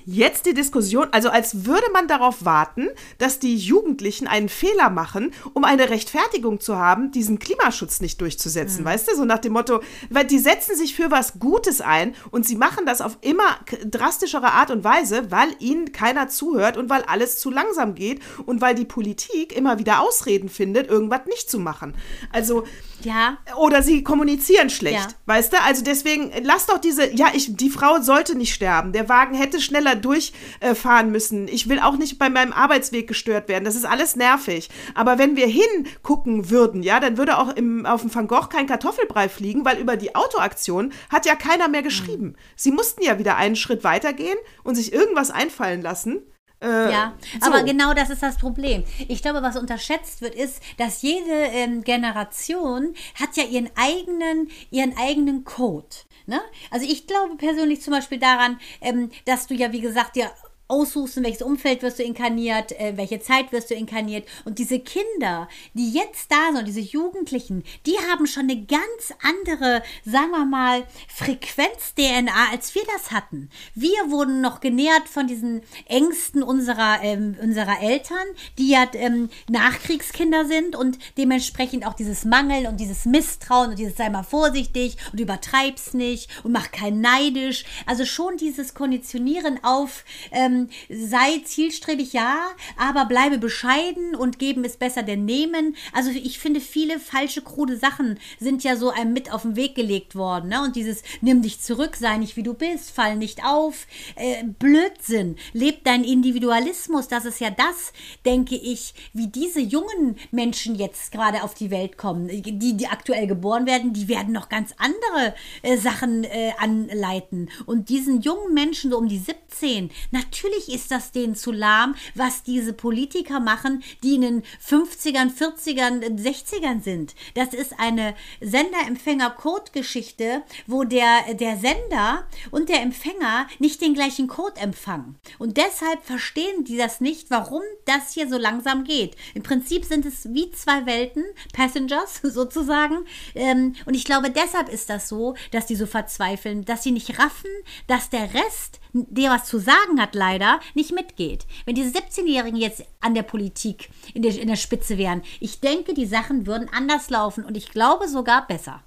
Jetzt 0.05 0.45
die 0.45 0.53
Diskussion, 0.53 1.07
also 1.11 1.29
als 1.29 1.65
würde 1.65 1.85
man 1.91 2.07
darauf 2.07 2.45
warten, 2.45 2.87
dass 3.17 3.39
die 3.39 3.55
Jugendlichen 3.55 4.27
einen 4.27 4.49
Fehler 4.49 4.89
machen, 4.89 5.33
um 5.53 5.63
eine 5.63 5.89
Rechtfertigung 5.89 6.59
zu 6.59 6.77
haben, 6.77 7.11
diesen 7.11 7.39
Klimaschutz 7.39 8.01
nicht 8.01 8.21
durchzusetzen, 8.21 8.85
weißt 8.85 9.09
du? 9.09 9.15
So 9.15 9.25
nach 9.25 9.39
dem 9.39 9.53
Motto, 9.53 9.81
weil 10.09 10.25
die 10.25 10.39
setzen 10.39 10.75
sich 10.75 10.95
für 10.95 11.09
was 11.11 11.39
Gutes 11.39 11.81
ein 11.81 12.13
und 12.31 12.45
sie 12.45 12.55
machen 12.55 12.85
das 12.85 13.01
auf 13.01 13.17
immer 13.21 13.57
drastischere 13.83 14.51
Art 14.51 14.69
und 14.71 14.83
Weise, 14.83 15.31
weil 15.31 15.49
ihnen 15.59 15.91
keiner 15.91 16.27
zuhört 16.27 16.77
und 16.77 16.89
weil 16.89 17.01
alles 17.03 17.39
zu 17.39 17.49
langsam 17.49 17.95
geht 17.95 18.21
und 18.45 18.61
weil 18.61 18.75
die 18.75 18.85
Politik 18.85 19.55
immer 19.55 19.79
wieder 19.79 20.01
Ausreden 20.01 20.49
findet, 20.49 20.87
irgendwas 20.87 21.25
nicht 21.27 21.49
zu 21.49 21.59
machen. 21.59 21.95
Also, 22.31 22.63
Ja, 23.01 23.37
oder 23.57 23.81
sie 23.83 24.03
kommunizieren 24.03 24.69
schlecht, 24.69 24.95
Ja. 25.11 25.15
weißt 25.25 25.53
du? 25.53 25.61
Also 25.61 25.83
deswegen, 25.83 26.31
lass 26.43 26.65
doch 26.65 26.77
diese, 26.79 27.13
ja, 27.13 27.27
ich, 27.33 27.55
die 27.55 27.69
Frau 27.69 28.01
sollte 28.01 28.35
nicht 28.35 28.53
sterben. 28.53 28.93
Der 28.93 29.09
Wagen 29.09 29.35
hätte 29.35 29.59
schneller 29.59 29.94
durchfahren 29.95 31.11
müssen. 31.11 31.47
Ich 31.47 31.69
will 31.69 31.79
auch 31.79 31.97
nicht 31.97 32.19
bei 32.19 32.29
meinem 32.29 32.53
Arbeitsweg 32.53 33.07
gestört 33.07 33.47
werden. 33.47 33.65
Das 33.65 33.75
ist 33.75 33.85
alles 33.85 34.15
nervig. 34.15 34.69
Aber 34.93 35.17
wenn 35.17 35.35
wir 35.35 35.47
hingucken 35.47 36.49
würden, 36.49 36.83
ja, 36.83 36.99
dann 36.99 37.17
würde 37.17 37.37
auch 37.37 37.55
im, 37.55 37.85
auf 37.85 38.01
dem 38.01 38.13
Van 38.13 38.27
Gogh 38.27 38.47
kein 38.49 38.67
Kartoffelbrei 38.67 39.29
fliegen, 39.29 39.65
weil 39.65 39.77
über 39.77 39.97
die 39.97 40.15
Autoaktion 40.15 40.93
hat 41.09 41.25
ja 41.25 41.35
keiner 41.35 41.67
mehr 41.67 41.81
geschrieben. 41.83 42.35
Sie 42.55 42.71
mussten 42.71 43.03
ja 43.03 43.19
wieder 43.19 43.37
einen 43.37 43.55
Schritt 43.55 43.83
weitergehen 43.83 44.37
und 44.63 44.75
sich 44.75 44.93
irgendwas 44.93 45.31
einfallen 45.31 45.81
lassen. 45.81 46.21
Äh, 46.61 46.91
Ja, 46.91 47.13
so. 47.41 47.47
aber 47.47 47.63
genau 47.63 47.93
das 47.93 48.09
ist 48.09 48.23
das 48.23 48.37
Problem. 48.37 48.83
Ich 49.07 49.21
glaube, 49.21 49.41
was 49.41 49.57
unterschätzt 49.57 50.21
wird, 50.21 50.35
ist, 50.35 50.61
dass 50.77 51.01
jede 51.01 51.31
ähm, 51.31 51.83
Generation 51.83 52.93
hat 53.19 53.35
ja 53.35 53.43
ihren 53.43 53.69
eigenen, 53.75 54.49
ihren 54.71 54.97
eigenen 54.97 55.43
Code. 55.43 55.87
Ne? 56.27 56.41
Also 56.71 56.85
ich 56.87 57.07
glaube 57.07 57.35
persönlich 57.35 57.81
zum 57.81 57.93
Beispiel 57.93 58.19
daran, 58.19 58.59
ähm, 58.81 59.11
dass 59.25 59.47
du 59.47 59.53
ja, 59.53 59.71
wie 59.71 59.81
gesagt, 59.81 60.15
ja 60.15 60.31
aussuchst, 60.67 61.17
in 61.17 61.23
welches 61.23 61.41
Umfeld 61.41 61.83
wirst 61.83 61.99
du 61.99 62.03
inkarniert, 62.03 62.71
äh, 62.79 62.93
welche 62.95 63.19
Zeit 63.19 63.51
wirst 63.51 63.69
du 63.69 63.75
inkarniert. 63.75 64.27
Und 64.45 64.57
diese 64.57 64.79
Kinder, 64.79 65.47
die 65.73 65.91
jetzt 65.91 66.31
da 66.31 66.53
sind, 66.53 66.67
diese 66.67 66.79
Jugendlichen, 66.79 67.63
die 67.85 67.95
haben 68.09 68.25
schon 68.25 68.43
eine 68.43 68.65
ganz 68.65 69.13
andere, 69.21 69.83
sagen 70.03 70.31
wir 70.31 70.45
mal, 70.45 70.83
Frequenz-DNA, 71.07 72.51
als 72.51 72.73
wir 72.73 72.81
das 72.93 73.11
hatten. 73.11 73.49
Wir 73.75 74.09
wurden 74.09 74.41
noch 74.41 74.59
genährt 74.59 75.07
von 75.07 75.27
diesen 75.27 75.61
Ängsten 75.87 76.41
unserer, 76.41 76.99
ähm, 77.03 77.35
unserer 77.41 77.81
Eltern, 77.81 78.25
die 78.57 78.69
ja 78.69 78.87
ähm, 78.93 79.29
Nachkriegskinder 79.49 80.45
sind 80.45 80.75
und 80.75 80.97
dementsprechend 81.17 81.85
auch 81.85 81.93
dieses 81.93 82.25
Mangel 82.25 82.65
und 82.67 82.79
dieses 82.79 83.05
Misstrauen 83.05 83.71
und 83.71 83.79
dieses 83.79 83.97
sei 83.97 84.09
mal 84.09 84.23
vorsichtig 84.23 84.97
und 85.11 85.19
übertreib's 85.19 85.93
nicht 85.93 86.29
und 86.43 86.51
mach 86.51 86.71
kein 86.71 87.01
neidisch. 87.01 87.65
Also 87.85 88.05
schon 88.05 88.37
dieses 88.37 88.73
Konditionieren 88.73 89.63
auf 89.63 90.03
ähm, 90.31 90.54
sei 90.89 91.41
zielstrebig, 91.43 92.13
ja, 92.13 92.37
aber 92.77 93.05
bleibe 93.05 93.37
bescheiden 93.37 94.15
und 94.15 94.39
geben 94.39 94.63
ist 94.63 94.79
besser 94.79 95.03
denn 95.03 95.25
nehmen. 95.25 95.75
Also 95.93 96.09
ich 96.09 96.39
finde, 96.39 96.59
viele 96.59 96.99
falsche, 96.99 97.41
krude 97.41 97.77
Sachen 97.77 98.19
sind 98.39 98.63
ja 98.63 98.75
so 98.75 98.89
einem 98.89 99.13
mit 99.13 99.31
auf 99.31 99.43
den 99.43 99.55
Weg 99.55 99.75
gelegt 99.75 100.15
worden. 100.15 100.49
Ne? 100.49 100.61
Und 100.61 100.75
dieses 100.75 101.03
nimm 101.21 101.41
dich 101.41 101.61
zurück, 101.61 101.95
sei 101.95 102.17
nicht 102.17 102.37
wie 102.37 102.43
du 102.43 102.53
bist, 102.53 102.91
fall 102.91 103.15
nicht 103.15 103.43
auf, 103.43 103.87
äh, 104.15 104.43
Blödsinn, 104.43 105.35
leb 105.53 105.83
deinen 105.83 106.03
Individualismus. 106.03 107.07
Das 107.07 107.25
ist 107.25 107.39
ja 107.39 107.49
das, 107.49 107.93
denke 108.25 108.55
ich, 108.55 108.93
wie 109.13 109.27
diese 109.27 109.59
jungen 109.59 110.15
Menschen 110.31 110.75
jetzt 110.75 111.11
gerade 111.11 111.43
auf 111.43 111.53
die 111.53 111.71
Welt 111.71 111.97
kommen, 111.97 112.27
die, 112.27 112.77
die 112.77 112.87
aktuell 112.87 113.27
geboren 113.27 113.65
werden, 113.65 113.93
die 113.93 114.07
werden 114.07 114.33
noch 114.33 114.49
ganz 114.49 114.73
andere 114.77 115.33
äh, 115.61 115.77
Sachen 115.77 116.23
äh, 116.23 116.51
anleiten. 116.57 117.49
Und 117.65 117.89
diesen 117.89 118.21
jungen 118.21 118.53
Menschen 118.53 118.91
so 118.91 118.97
um 118.97 119.07
die 119.07 119.17
17, 119.17 119.89
natürlich 120.11 120.44
ist 120.69 120.91
das 120.91 121.11
denen 121.11 121.35
zu 121.35 121.51
lahm, 121.51 121.95
was 122.13 122.43
diese 122.43 122.73
Politiker 122.73 123.39
machen, 123.39 123.83
die 124.03 124.15
in 124.15 124.21
den 124.21 124.43
50ern, 124.43 125.35
40ern, 125.35 126.19
60ern 126.19 126.83
sind. 126.83 127.15
Das 127.33 127.53
ist 127.53 127.79
eine 127.79 128.15
Sender-Empfänger-Code-Geschichte, 128.41 130.43
wo 130.67 130.83
der, 130.83 131.33
der 131.33 131.57
Sender 131.57 132.27
und 132.51 132.69
der 132.69 132.81
Empfänger 132.81 133.47
nicht 133.59 133.81
den 133.81 133.93
gleichen 133.93 134.27
Code 134.27 134.59
empfangen. 134.59 135.15
Und 135.39 135.57
deshalb 135.57 136.03
verstehen 136.03 136.65
die 136.65 136.77
das 136.77 137.01
nicht, 137.01 137.29
warum 137.29 137.61
das 137.85 138.13
hier 138.13 138.29
so 138.29 138.37
langsam 138.37 138.83
geht. 138.83 139.15
Im 139.33 139.43
Prinzip 139.43 139.85
sind 139.85 140.05
es 140.05 140.33
wie 140.33 140.51
zwei 140.51 140.85
Welten, 140.85 141.23
Passengers 141.53 142.17
sozusagen. 142.23 143.05
Ähm, 143.33 143.75
und 143.85 143.93
ich 143.93 144.05
glaube, 144.05 144.29
deshalb 144.29 144.69
ist 144.69 144.89
das 144.89 145.09
so, 145.09 145.35
dass 145.51 145.65
die 145.65 145.75
so 145.75 145.85
verzweifeln, 145.85 146.65
dass 146.65 146.83
sie 146.83 146.91
nicht 146.91 147.19
raffen, 147.19 147.49
dass 147.87 148.09
der 148.09 148.33
Rest, 148.33 148.79
der 149.09 149.31
was 149.31 149.43
zu 149.45 149.59
sagen 149.59 149.99
hat, 149.99 150.15
leider 150.15 150.59
nicht 150.73 150.93
mitgeht. 150.93 151.45
Wenn 151.65 151.75
diese 151.75 151.89
17-Jährigen 151.97 152.55
jetzt 152.57 152.83
an 153.01 153.13
der 153.13 153.23
Politik 153.23 153.89
in 154.13 154.21
der, 154.21 154.37
in 154.39 154.47
der 154.47 154.55
Spitze 154.55 154.97
wären, 154.97 155.21
ich 155.41 155.59
denke, 155.59 155.93
die 155.93 156.05
Sachen 156.05 156.47
würden 156.47 156.69
anders 156.73 157.09
laufen 157.09 157.43
und 157.43 157.57
ich 157.57 157.71
glaube 157.71 158.07
sogar 158.07 158.47
besser. 158.47 158.81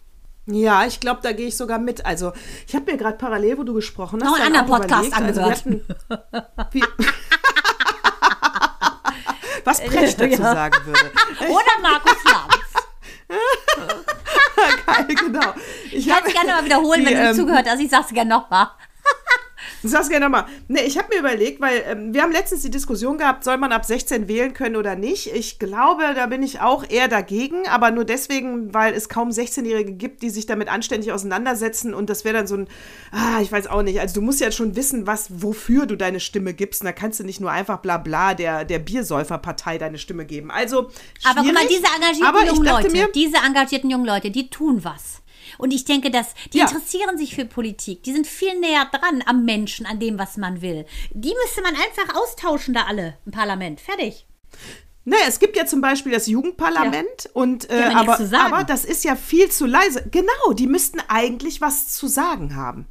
Ja, 0.46 0.86
ich 0.86 0.98
glaube, 1.00 1.20
da 1.22 1.32
gehe 1.32 1.48
ich 1.48 1.56
sogar 1.59 1.78
mit. 1.78 2.06
Also, 2.06 2.32
ich 2.66 2.74
habe 2.74 2.90
mir 2.90 2.96
gerade 2.96 3.18
parallel, 3.18 3.59
wo 3.59 3.64
du 3.64 3.74
gesprochen 3.74 4.22
hast, 4.24 4.30
Noch 4.30 4.40
einen 4.40 4.56
anderen 4.56 4.80
Podcast 4.80 5.09
überlegt, 5.09 5.38
also 5.38 5.50
hatten- 5.50 5.84
wie, 6.72 6.82
was 9.64 9.80
Precht 9.84 10.20
dazu 10.20 10.42
Ja. 10.42 10.54
sagen 10.54 10.86
würde. 10.86 11.11
Oder 11.52 11.82
Markus 11.82 12.24
Lanz. 12.24 12.54
Geil, 14.86 15.06
genau. 15.06 15.52
Ich 15.86 15.94
Ich 15.98 16.09
kann 16.09 16.22
es 16.26 16.32
gerne 16.32 16.52
mal 16.52 16.64
wiederholen, 16.64 17.00
die, 17.00 17.06
wenn 17.06 17.14
du 17.24 17.30
ähm, 17.30 17.36
zugehört 17.36 17.66
hast. 17.68 17.80
Ich 17.80 17.90
sag's 17.90 18.09
gerne 18.09 18.30
nochmal. 18.30 18.68
Sag's 19.83 20.09
gerne 20.09 20.26
nochmal. 20.26 20.47
Nee, 20.68 20.83
ich 20.83 20.99
habe 20.99 21.09
mir 21.12 21.20
überlegt, 21.20 21.61
weil 21.61 21.83
ähm, 21.87 22.14
wir 22.14 22.22
haben 22.22 22.33
letztens 22.33 22.62
die 22.62 22.70
Diskussion 22.70 23.18
gehabt, 23.18 23.45
soll 23.45 23.57
man 23.59 23.72
ab 23.72 23.85
16 23.85 24.29
wählen 24.29 24.53
können 24.53 24.76
oder 24.76 24.97
nicht. 24.97 25.35
Ich 25.35 25.59
glaube, 25.59 26.03
da 26.14 26.26
bin 26.26 26.43
ich 26.43 26.61
auch 26.61 26.85
eher 26.89 27.09
dagegen, 27.09 27.66
aber 27.68 27.91
nur 27.91 28.05
deswegen, 28.05 28.74
weil 28.74 28.95
es 28.95 29.09
kaum 29.09 29.31
16-Jährige 29.31 29.93
gibt, 29.93 30.22
die 30.22 30.31
sich 30.31 30.47
damit 30.47 30.68
anständig 30.68 31.12
auseinandersetzen 31.12 31.95
und 31.95 32.11
das 32.11 32.24
wäre 32.24 32.37
dann 32.37 32.47
so 32.47 32.57
ein, 32.57 32.68
ah, 33.12 33.41
ich 33.41 33.51
weiß 33.53 33.68
auch 33.68 33.83
nicht. 33.83 34.01
Also 34.01 34.16
du 34.16 34.22
musst 34.22 34.41
ja 34.41 34.51
schon 34.51 34.76
wissen, 34.76 35.07
was, 35.07 35.43
wofür 35.43 35.87
du 35.87 35.97
deine 35.97 36.20
Stimme 36.20 36.55
gibst. 36.55 36.83
Und 36.83 36.87
da 36.87 36.93
kannst 36.93 37.20
du 37.20 37.24
nicht 37.24 37.41
nur 37.41 37.51
einfach 37.51 37.79
bla 37.79 37.99
bla 37.99 38.35
der, 38.35 38.64
der 38.64 38.79
Biersäuferpartei 38.79 39.79
deine 39.79 39.99
Stimme 39.99 40.24
geben. 40.24 40.51
Also, 40.51 40.91
Aber 41.24 41.43
guck 41.43 41.55
mal, 41.55 41.66
diese 41.66 41.85
engagierten 41.95 42.47
jungen 42.47 42.64
Leute, 42.64 42.91
mir, 42.91 43.09
diese 43.14 43.37
engagierten 43.39 43.91
jungen 43.91 44.07
Leute, 44.07 44.31
die 44.31 44.51
tun 44.51 44.85
was. 44.85 45.22
Und 45.59 45.72
ich 45.72 45.84
denke, 45.84 46.11
dass 46.11 46.28
die 46.52 46.59
Ja. 46.59 46.64
interessieren 46.64 47.18
sich 47.18 47.34
für 47.34 47.44
Politik. 47.44 48.02
Die 48.04 48.12
sind 48.12 48.26
viel 48.26 48.59
näher 48.59 48.88
dran 48.90 49.22
am 49.26 49.44
Menschen, 49.44 49.84
an 49.84 49.98
dem, 50.00 50.18
was 50.18 50.36
man 50.36 50.62
will. 50.62 50.86
Die 51.12 51.34
müsste 51.44 51.62
man 51.62 51.74
einfach 51.74 52.14
austauschen, 52.16 52.72
da 52.74 52.84
alle 52.84 53.18
im 53.26 53.32
Parlament. 53.32 53.80
Fertig. 53.80 54.26
Ne, 55.04 55.16
es 55.26 55.38
gibt 55.38 55.56
ja 55.56 55.64
zum 55.64 55.80
Beispiel 55.80 56.12
das 56.12 56.26
Jugendparlament 56.26 57.30
und 57.32 57.70
äh, 57.70 57.80
ja 57.80 57.96
aber, 57.96 58.18
aber 58.38 58.64
das 58.64 58.84
ist 58.84 59.04
ja 59.04 59.16
viel 59.16 59.50
zu 59.50 59.64
leise. 59.64 60.04
Genau, 60.11 60.52
die 60.52 60.66
müssten 60.66 61.00
eigentlich 61.09 61.61
was 61.62 61.88
zu 61.94 62.09
sagen 62.09 62.56
haben. 62.56 62.86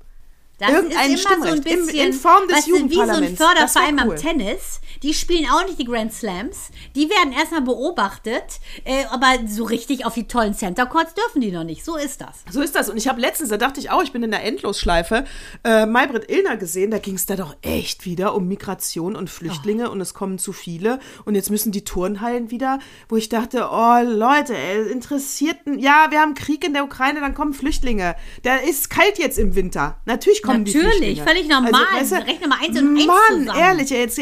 Das 0.59 0.71
Irgendein 0.71 1.13
ist 1.13 1.25
immer 1.29 1.45
so 1.45 1.53
ein 1.53 1.61
bisschen 1.61 1.89
in 1.89 2.13
Form 2.13 2.47
des 2.47 2.57
weißt 2.57 2.67
du, 2.67 2.71
wie 2.71 2.77
so 2.77 2.83
ein 2.83 2.89
Jugendparlaments. 2.89 3.43
Förderverein 3.43 4.01
cool. 4.03 4.11
am 4.11 4.15
Tennis. 4.15 4.79
Die 5.03 5.13
spielen 5.13 5.47
auch 5.51 5.63
nicht 5.65 5.77
die 5.77 5.85
Grand 5.85 6.11
Slams. 6.11 6.69
Die 6.95 7.07
werden 7.09 7.31
erstmal 7.31 7.61
beobachtet, 7.61 8.59
äh, 8.83 9.05
aber 9.11 9.27
so 9.47 9.65
richtig 9.65 10.05
auf 10.07 10.15
die 10.15 10.27
tollen 10.27 10.55
Center 10.55 10.87
Courts 10.87 11.13
dürfen 11.13 11.41
die 11.41 11.51
noch 11.51 11.63
nicht. 11.63 11.85
So 11.85 11.95
ist 11.95 12.21
das. 12.21 12.43
So 12.51 12.61
ist 12.61 12.75
das. 12.75 12.89
Und 12.89 12.97
ich 12.97 13.07
habe 13.07 13.21
letztens, 13.21 13.49
da 13.49 13.57
dachte 13.57 13.79
ich 13.79 13.91
auch, 13.91 14.01
ich 14.01 14.11
bin 14.11 14.23
in 14.23 14.31
der 14.31 14.43
Endlosschleife, 14.43 15.25
äh, 15.63 15.85
Maybrit 15.85 16.31
Illner 16.31 16.57
gesehen. 16.57 16.89
Da 16.89 16.97
ging 16.97 17.13
es 17.13 17.27
da 17.27 17.35
doch 17.35 17.55
echt 17.61 18.05
wieder 18.05 18.33
um 18.33 18.47
Migration 18.47 19.15
und 19.15 19.29
Flüchtlinge 19.29 19.91
und 19.91 20.01
es 20.01 20.15
kommen 20.15 20.39
zu 20.39 20.53
viele. 20.53 20.99
Und 21.25 21.35
jetzt 21.35 21.51
müssen 21.51 21.71
die 21.71 21.83
Turnhallen 21.83 22.49
wieder, 22.49 22.79
wo 23.09 23.17
ich 23.17 23.29
dachte, 23.29 23.69
oh 23.71 23.99
Leute, 24.03 24.57
ey, 24.57 24.91
interessiert, 24.91 25.57
ja, 25.77 26.07
wir 26.09 26.19
haben 26.19 26.33
Krieg 26.33 26.65
in 26.65 26.73
der 26.73 26.83
Ukraine, 26.83 27.19
dann 27.19 27.35
kommen 27.35 27.53
Flüchtlinge. 27.53 28.15
Da 28.41 28.55
ist 28.55 28.89
kalt 28.89 29.19
jetzt 29.19 29.37
im 29.37 29.53
Winter. 29.53 29.97
Natürlich 30.05 30.41
kommen 30.47 30.63
Natürlich, 30.63 31.21
völlig 31.21 31.47
normal. 31.47 31.71
weißt 31.93 32.11
du, 32.13 32.15
Rechne 32.25 32.47
mal 32.47 32.57
eins 32.61 32.79
und 32.81 32.97
eins 32.97 33.05
Mann, 33.05 33.17
zusammen. 33.41 33.59
ehrlich, 33.59 33.91
ey, 33.91 33.99
jetzt 33.99 34.19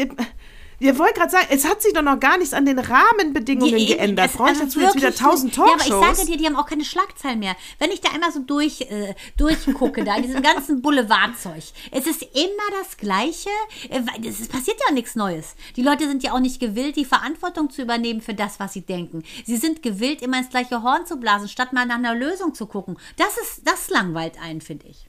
Ihr 0.78 0.98
wollt 0.98 1.14
gerade 1.14 1.30
sagen, 1.30 1.46
es 1.48 1.66
hat 1.66 1.80
sich 1.80 1.94
doch 1.94 2.02
noch 2.02 2.20
gar 2.20 2.36
nichts 2.36 2.52
an 2.52 2.66
den 2.66 2.78
Rahmenbedingungen 2.78 3.76
Die- 3.76 3.86
geändert. 3.86 4.34
Brauche 4.34 4.50
ich 4.52 4.60
also 4.60 4.64
dazu 4.64 4.80
jetzt 4.80 4.94
wieder 4.96 5.14
tausend 5.14 5.46
nicht. 5.46 5.56
Ja, 5.56 5.62
aber 5.72 5.80
ich 5.80 5.88
Talkshows? 5.88 6.16
sage 6.18 6.30
dir, 6.30 6.36
die 6.36 6.44
haben 6.44 6.56
auch 6.56 6.66
keine 6.66 6.84
Schlagzeilen 6.84 7.38
mehr. 7.38 7.56
Wenn 7.78 7.90
ich 7.92 8.02
da 8.02 8.10
einmal 8.10 8.30
so 8.30 8.40
durch, 8.40 8.82
äh, 8.82 9.14
durchgucke, 9.38 10.04
da 10.04 10.16
in 10.16 10.24
diesem 10.24 10.42
ganzen 10.42 10.82
Boulevardzeug, 10.82 11.62
es 11.92 12.06
ist 12.06 12.20
immer 12.22 12.78
das 12.82 12.98
Gleiche. 12.98 13.48
Äh, 13.88 14.02
es 14.28 14.48
passiert 14.48 14.76
ja 14.86 14.92
nichts 14.92 15.14
Neues. 15.14 15.54
Die 15.76 15.82
Leute 15.82 16.06
sind 16.08 16.22
ja 16.22 16.32
auch 16.32 16.40
nicht 16.40 16.60
gewillt, 16.60 16.96
die 16.96 17.06
Verantwortung 17.06 17.70
zu 17.70 17.80
übernehmen 17.80 18.20
für 18.20 18.34
das, 18.34 18.60
was 18.60 18.74
sie 18.74 18.82
denken. 18.82 19.22
Sie 19.46 19.56
sind 19.56 19.82
gewillt, 19.82 20.20
immer 20.20 20.36
ins 20.40 20.50
gleiche 20.50 20.82
Horn 20.82 21.06
zu 21.06 21.16
blasen, 21.16 21.48
statt 21.48 21.72
mal 21.72 21.86
nach 21.86 21.94
einer 21.96 22.14
Lösung 22.14 22.52
zu 22.52 22.66
gucken. 22.66 22.98
Das 23.16 23.38
ist, 23.38 23.62
das 23.66 23.88
langweilt 23.88 24.34
einen, 24.42 24.60
finde 24.60 24.88
ich. 24.88 25.06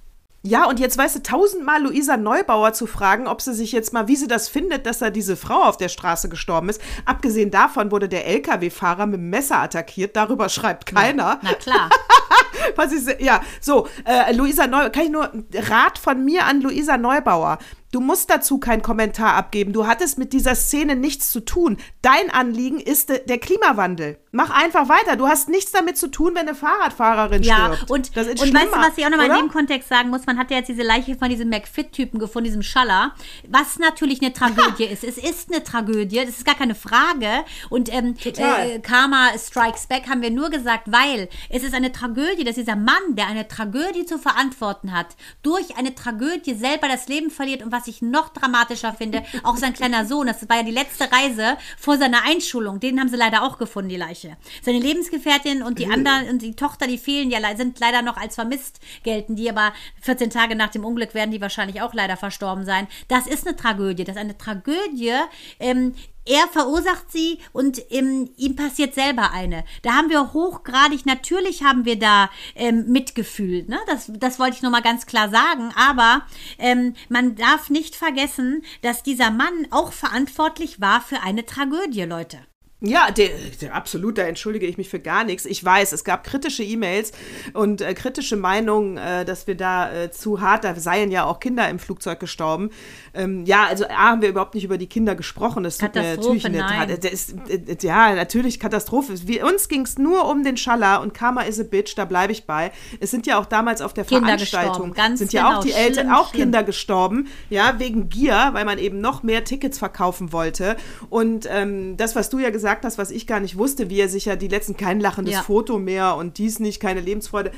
Ja, 0.47 0.65
und 0.69 0.79
jetzt 0.79 0.97
weißt 0.97 1.17
du, 1.17 1.23
tausendmal 1.23 1.83
Luisa 1.83 2.15
Neubauer 2.15 2.71
zu 2.71 2.87
fragen, 2.87 3.27
ob 3.27 3.41
sie 3.41 3.53
sich 3.53 3.73
jetzt 3.73 3.91
mal, 3.91 4.07
wie 4.07 4.15
sie 4.15 4.27
das 4.29 4.47
findet, 4.47 4.85
dass 4.85 4.99
da 4.99 5.09
diese 5.09 5.35
Frau 5.35 5.63
auf 5.63 5.75
der 5.75 5.89
Straße 5.89 6.29
gestorben 6.29 6.69
ist. 6.69 6.79
Abgesehen 7.03 7.51
davon 7.51 7.91
wurde 7.91 8.07
der 8.07 8.25
LKW-Fahrer 8.27 9.07
mit 9.07 9.19
dem 9.19 9.29
Messer 9.29 9.57
attackiert. 9.57 10.15
Darüber 10.15 10.47
schreibt 10.47 10.85
keiner. 10.85 11.39
Na 11.41 11.53
klar. 11.53 11.89
Was 12.77 12.91
se- 12.91 13.21
ja, 13.21 13.41
so, 13.59 13.87
äh, 14.05 14.33
Luisa 14.33 14.67
Neubauer, 14.67 14.89
kann 14.89 15.03
ich 15.03 15.09
nur, 15.09 15.31
Rat 15.53 15.97
von 15.99 16.23
mir 16.23 16.45
an 16.45 16.61
Luisa 16.61 16.97
Neubauer. 16.97 17.57
Du 17.91 17.99
musst 17.99 18.29
dazu 18.29 18.57
keinen 18.57 18.81
Kommentar 18.81 19.33
abgeben. 19.35 19.73
Du 19.73 19.85
hattest 19.85 20.17
mit 20.17 20.31
dieser 20.31 20.55
Szene 20.55 20.95
nichts 20.95 21.29
zu 21.31 21.41
tun. 21.41 21.77
Dein 22.01 22.29
Anliegen 22.31 22.79
ist 22.79 23.09
de, 23.09 23.25
der 23.25 23.37
Klimawandel. 23.37 24.17
Mach 24.38 24.51
einfach 24.51 24.88
weiter. 24.88 25.15
Du 25.15 25.27
hast 25.27 25.49
nichts 25.49 25.71
damit 25.71 25.97
zu 25.97 26.09
tun, 26.11 26.35
wenn 26.35 26.47
eine 26.47 26.53
Fahrradfahrerin 26.53 27.41
Ja, 27.41 27.73
stirbt. 27.73 27.89
und, 27.89 28.15
das 28.15 28.27
ist 28.27 28.39
und 28.39 28.53
weißt 28.53 28.67
du, 28.67 28.77
was 28.77 28.95
ich 28.95 29.03
auch 29.03 29.09
nochmal 29.09 29.31
in 29.31 29.35
dem 29.35 29.49
Kontext 29.49 29.89
sagen 29.89 30.11
muss? 30.11 30.27
Man 30.27 30.38
hat 30.38 30.51
ja 30.51 30.57
jetzt 30.57 30.67
diese 30.67 30.83
Leiche 30.83 31.15
von 31.15 31.29
diesem 31.29 31.49
McFit-Typen 31.49 32.19
gefunden, 32.19 32.45
diesem 32.45 32.61
Schaller, 32.61 33.15
was 33.47 33.79
natürlich 33.79 34.21
eine 34.21 34.33
Tragödie 34.33 34.83
ist. 34.83 35.03
Es 35.03 35.17
ist 35.17 35.51
eine 35.51 35.63
Tragödie, 35.63 36.17
das 36.17 36.29
ist 36.38 36.45
gar 36.45 36.53
keine 36.53 36.75
Frage. 36.75 37.45
Und 37.71 37.91
ähm, 37.91 38.13
äh, 38.25 38.77
Karma 38.77 39.29
Strikes 39.39 39.88
Back 39.88 40.07
haben 40.07 40.21
wir 40.21 40.29
nur 40.29 40.51
gesagt, 40.51 40.83
weil 40.91 41.29
es 41.49 41.63
ist 41.63 41.73
eine 41.73 41.91
Tragödie, 41.91 42.43
dass 42.43 42.57
dieser 42.57 42.75
Mann, 42.75 43.15
der 43.15 43.25
eine 43.25 43.47
Tragödie 43.47 44.05
zu 44.05 44.19
verantworten 44.19 44.93
hat, 44.93 45.15
durch 45.41 45.77
eine 45.77 45.95
Tragödie 45.95 46.53
selber 46.53 46.88
das 46.88 47.07
Leben 47.07 47.31
verliert 47.31 47.63
und 47.63 47.71
was 47.71 47.88
ich 47.88 48.03
noch 48.03 48.29
dramatischer 48.29 48.93
finde, 48.93 49.23
auch 49.41 49.57
sein 49.57 49.73
kleiner 49.73 50.05
Sohn, 50.05 50.27
das 50.27 50.47
war 50.47 50.57
ja 50.57 50.63
die 50.63 50.69
letzte 50.69 51.11
Reise 51.11 51.57
vor 51.79 51.97
seiner 51.97 52.21
Einschulung, 52.23 52.79
den 52.79 52.99
haben 52.99 53.09
sie 53.09 53.17
leider 53.17 53.41
auch 53.41 53.57
gefunden, 53.57 53.89
die 53.89 53.97
Leiche. 53.97 54.26
Seine 54.61 54.80
Lebensgefährtin 54.80 55.63
und 55.63 55.80
die 55.80 55.88
anderen 55.88 56.30
und 56.30 56.41
die 56.41 56.55
Tochter, 56.55 56.88
die 56.88 56.97
fehlen 56.97 57.32
ja, 57.32 57.39
sind 57.55 57.80
leider 57.80 58.01
noch 58.01 58.17
als 58.17 58.36
vermisst 58.36 58.80
gelten, 59.03 59.36
die 59.36 59.49
aber 59.49 59.73
14 60.01 60.30
Tage 60.30 60.55
nach 60.55 60.69
dem 60.69 60.84
Unglück 60.84 61.13
werden 61.13 61.32
die 61.32 61.41
wahrscheinlich 61.41 61.82
auch 61.82 61.93
leider 61.93 62.17
verstorben 62.17 62.65
sein. 62.65 62.88
Das 63.07 63.28
ist 63.28 63.47
eine 63.47 63.55
Tragödie, 63.55 64.03
das 64.03 64.15
ist 64.15 64.21
eine 64.21 64.38
Tragödie, 64.38 65.13
ähm, 65.59 65.93
er 66.28 66.47
verursacht 66.49 67.09
sie 67.09 67.39
und 67.53 67.82
ähm, 67.89 68.30
ihm 68.36 68.55
passiert 68.55 68.93
selber 68.93 69.32
eine. 69.32 69.63
Da 69.82 69.93
haben 69.93 70.09
wir 70.09 70.34
hochgradig, 70.34 71.05
natürlich 71.05 71.63
haben 71.63 71.86
wir 71.86 71.97
da 71.97 72.30
ähm, 72.55 72.91
Mitgefühl. 72.91 73.63
Ne? 73.67 73.80
Das, 73.88 74.11
das 74.13 74.38
wollte 74.38 74.57
ich 74.57 74.61
nur 74.61 74.71
mal 74.71 74.82
ganz 74.82 75.05
klar 75.05 75.30
sagen. 75.30 75.71
Aber 75.75 76.23
ähm, 76.59 76.95
man 77.07 77.36
darf 77.36 77.69
nicht 77.69 77.95
vergessen, 77.95 78.63
dass 78.82 79.03
dieser 79.03 79.32
Mann 79.32 79.67
auch 79.71 79.93
verantwortlich 79.93 80.82
war 80.82 80.99
für 81.01 81.21
eine 81.21 81.45
Tragödie, 81.45 82.03
Leute. 82.03 82.39
Ja, 82.80 83.09
der, 83.09 83.30
der, 83.59 83.73
absolut, 83.73 84.19
da 84.19 84.21
entschuldige 84.21 84.67
ich 84.67 84.78
mich 84.78 84.88
für 84.88 84.99
gar 84.99 85.23
nichts. 85.23 85.45
Ich 85.45 85.65
weiß, 85.65 85.93
es 85.93 86.03
gab 86.03 86.23
kritische 86.23 86.61
E-Mails 86.61 87.11
und 87.53 87.82
äh, 87.82 87.95
kritische 87.95 88.36
Meinungen, 88.36 88.97
äh, 88.97 89.25
dass 89.25 89.47
wir 89.47 89.55
da 89.55 89.91
äh, 89.91 90.11
zu 90.11 90.41
hart, 90.41 90.63
da 90.63 90.75
seien 90.75 91.09
ja 91.09 91.25
auch 91.25 91.39
Kinder 91.39 91.67
im 91.69 91.80
Flugzeug 91.80 92.19
gestorben. 92.19 92.69
Ähm, 93.15 93.45
ja, 93.45 93.65
also 93.65 93.86
A, 93.86 94.09
haben 94.09 94.21
wir 94.21 94.30
überhaupt 94.30 94.53
nicht 94.53 94.63
über 94.63 94.78
die 94.78 94.86
Kinder 94.86 95.15
gesprochen. 95.15 95.63
Das 95.63 95.80
tut 95.80 95.95
mir 95.95 96.03
natürlich 96.03 96.43
nicht 96.43 96.55
nein. 96.55 96.89
leid. 96.89 97.03
Das 97.03 97.11
ist, 97.11 97.36
äh, 97.49 97.78
ja, 97.82 98.13
natürlich 98.13 98.59
Katastrophe. 98.59 99.28
Wir, 99.28 99.47
uns 99.47 99.69
ging 99.69 99.82
es 99.82 99.97
nur 99.97 100.30
um 100.30 100.43
den 100.43 100.55
Schaller 100.55 101.01
und 101.01 101.15
Karma 101.15 101.41
is 101.41 101.59
a 101.59 101.63
bitch, 101.63 101.97
da 101.97 102.05
bleibe 102.05 102.32
ich 102.32 102.45
bei. 102.45 102.71
Es 102.99 103.09
sind 103.09 103.25
ja 103.25 103.39
auch 103.39 103.47
damals 103.47 103.82
auf 103.82 103.95
der 103.95 104.05
Kinder 104.05 104.38
Veranstaltung, 104.38 104.93
sind 105.15 105.34
ja 105.34 105.47
genau. 105.47 105.57
auch 105.57 105.63
die 105.63 105.71
Eltern, 105.71 106.05
Schlimm, 106.05 106.13
auch 106.13 106.30
schlimm. 106.30 106.41
Kinder 106.43 106.63
gestorben, 106.63 107.28
ja, 107.49 107.80
wegen 107.80 108.09
Gier, 108.09 108.49
weil 108.51 108.65
man 108.65 108.78
eben 108.78 109.01
noch 109.01 109.23
mehr 109.23 109.43
Tickets 109.43 109.80
verkaufen 109.80 110.32
wollte. 110.32 110.78
Und 111.09 111.47
ähm, 111.49 111.97
das, 111.97 112.15
was 112.15 112.30
du 112.30 112.38
ja 112.38 112.51
gesagt 112.51 112.66
hast, 112.86 112.97
was 112.97 113.11
ich 113.11 113.28
gar 113.28 113.39
nicht 113.39 113.57
wusste, 113.57 113.89
wie 113.89 113.99
er 113.99 114.09
sich 114.09 114.26
ja 114.26 114.36
die 114.36 114.47
letzten 114.47 114.76
kein 114.78 114.99
lachendes 114.99 115.34
Ja. 115.36 115.43
Foto 115.43 115.80
mehr 115.80 116.15
und 116.15 116.38
dies 116.38 116.59
nicht, 116.59 116.80
keine 116.80 117.01
Lebensfreude. 117.01 117.51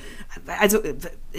Also 0.59 0.79
äh, 0.83 0.95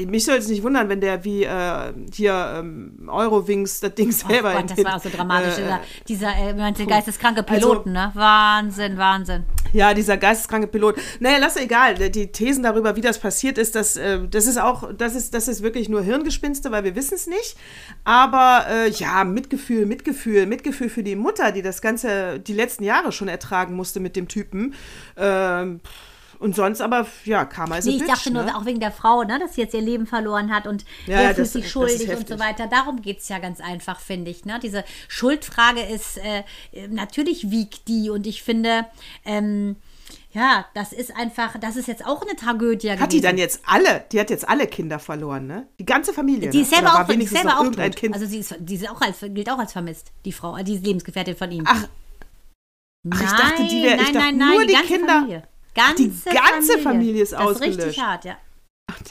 mich 0.07 0.24
soll 0.24 0.36
es 0.36 0.49
nicht 0.49 0.62
wundern, 0.62 0.88
wenn 0.88 1.01
der 1.01 1.24
wie 1.24 1.45
äh, 1.45 1.93
hier 2.12 2.55
ähm, 2.59 3.09
Eurowings 3.09 3.80
das 3.80 3.95
Ding 3.95 4.09
Oh 4.09 4.28
selber 4.28 4.53
in 4.53 4.59
Gott, 4.59 4.70
das 4.70 4.76
den, 4.76 4.84
war 4.84 4.97
auch 4.97 5.03
so 5.03 5.09
dramatisch. 5.09 5.59
äh, 5.59 5.62
dieser, 5.62 5.80
dieser 6.09 6.36
äh, 6.36 6.55
meinst 6.55 6.80
du, 6.80 6.86
geisteskranke 6.86 7.47
Also- 7.49 7.68
Piloten, 7.68 7.93
ne? 7.93 8.11
Wahnsinn, 8.14 8.97
Wahnsinn. 8.99 9.45
Ja, 9.72 9.95
dieser 9.95 10.16
geisteskranke 10.16 10.66
Pilot. 10.66 10.97
Naja, 11.20 11.36
lass 11.38 11.57
egal. 11.57 11.95
Die 12.11 12.32
Thesen 12.32 12.64
darüber, 12.64 12.97
wie 12.97 13.01
das 13.03 13.20
passiert 13.20 13.57
ist, 13.57 13.76
das, 13.76 13.97
äh, 13.97 14.18
das 14.28 14.47
ist 14.47 14.59
auch, 14.61 14.93
das 14.93 15.14
ist, 15.14 15.32
das 15.32 15.47
ist 15.47 15.62
wirklich 15.62 15.88
nur 15.88 16.03
Hirngespinste, 16.03 16.72
weil 16.72 16.82
wir 16.82 16.97
wissen 16.97 17.14
es 17.14 17.28
nicht. 17.28 17.57
Aber 18.03 18.66
äh, 18.68 18.91
ja, 18.91 19.22
Mitgefühl, 19.22 19.86
Mitgefühl, 19.86 20.47
Mitgefühl 20.47 20.88
für 20.88 21.05
die 21.05 21.14
Mutter, 21.14 21.53
die 21.53 21.62
das 21.62 21.80
Ganze 21.82 22.41
die 22.41 22.53
letzten 22.53 22.82
Jahre 22.82 23.12
schon 23.12 23.28
ertragen 23.28 23.74
musste 23.76 24.01
mit 24.01 24.16
dem 24.16 24.26
Typen. 24.26 24.74
Ähm, 25.16 25.80
und 26.41 26.57
sonst 26.57 26.80
aber, 26.80 27.07
ja, 27.24 27.45
Karma 27.45 27.76
ist 27.76 27.84
Nee, 27.84 27.93
ich 27.93 27.99
bitch, 28.01 28.09
dachte 28.11 28.32
nur, 28.32 28.43
ne? 28.43 28.57
auch 28.57 28.64
wegen 28.64 28.80
der 28.80 28.91
Frau, 28.91 29.22
ne, 29.22 29.38
dass 29.38 29.55
sie 29.55 29.61
jetzt 29.61 29.74
ihr 29.74 29.80
Leben 29.82 30.07
verloren 30.07 30.53
hat 30.53 30.66
und 30.66 30.84
Ja, 31.07 31.18
wer 31.18 31.34
fühlt 31.34 31.49
sich 31.49 31.70
schuldig 31.70 32.09
und 32.11 32.26
so 32.26 32.38
weiter. 32.38 32.66
Darum 32.66 33.03
geht 33.03 33.18
es 33.20 33.28
ja 33.28 33.38
ganz 33.38 33.61
einfach, 33.61 34.01
finde 34.01 34.30
ich. 34.30 34.45
Ne? 34.45 34.59
Diese 34.62 34.84
Schuldfrage 35.09 35.82
ist, 35.82 36.18
äh, 36.18 36.43
äh, 36.72 36.88
natürlich 36.88 37.51
wiegt 37.51 37.86
die 37.88 38.11
und 38.11 38.26
ich 38.26 38.43
finde, 38.43 38.86
ähm, 39.24 39.76
ja, 40.32 40.64
das 40.74 40.93
ist 40.93 41.14
einfach, 41.16 41.59
das 41.61 41.76
ist 41.76 41.88
jetzt 41.88 42.07
auch 42.07 42.22
eine 42.22 42.36
Tragödie 42.36 42.91
Hat 42.93 42.99
die 43.01 43.16
gewesen. 43.16 43.22
dann 43.22 43.38
jetzt 43.38 43.62
alle, 43.66 44.05
die 44.12 44.20
hat 44.20 44.30
jetzt 44.30 44.49
alle 44.49 44.66
Kinder 44.68 44.99
verloren, 45.01 45.47
ne? 45.47 45.66
Die 45.80 45.84
ganze 45.84 46.12
Familie. 46.12 46.51
Die 46.51 46.59
ne? 46.59 46.62
ist 46.62 46.70
selber 46.70 47.01
auch, 47.01 47.07
die 47.09 47.26
selber 47.26 47.59
auch 47.61 47.64
tot. 47.64 47.97
Kind. 47.97 48.14
Also 48.14 48.26
sie 48.26 48.38
ist, 48.38 48.55
die 48.61 48.76
ist 48.76 48.88
auch 48.88 49.01
als, 49.01 49.18
gilt 49.20 49.51
auch 49.51 49.59
als 49.59 49.72
vermisst, 49.72 50.12
die 50.24 50.32
Frau, 50.32 50.57
äh, 50.57 50.62
die 50.64 50.78
Lebensgefährtin 50.78 51.36
von 51.36 51.51
ihm. 51.51 51.64
Ach, 51.66 51.84
Ach, 53.11 53.20
ich 53.20 53.30
dachte, 53.30 53.66
die 53.68 53.82
wär- 53.82 53.95
ich 53.97 54.03
nein, 54.03 54.14
dachte 54.14 54.18
nein, 54.18 54.36
nein, 54.38 54.51
nur 54.57 54.66
die 54.66 54.72
ganze 54.74 54.88
Kinder- 54.95 55.12
Familie. 55.14 55.43
Ganze 55.87 56.03
die 56.31 56.35
ganze 56.35 56.78
Familie 56.78 57.22
ist 57.22 57.33
das 57.33 57.41
Ist 57.41 57.61
richtig 57.61 57.68
ausgelöscht. 57.76 58.03
hart, 58.03 58.24
ja. 58.24 58.37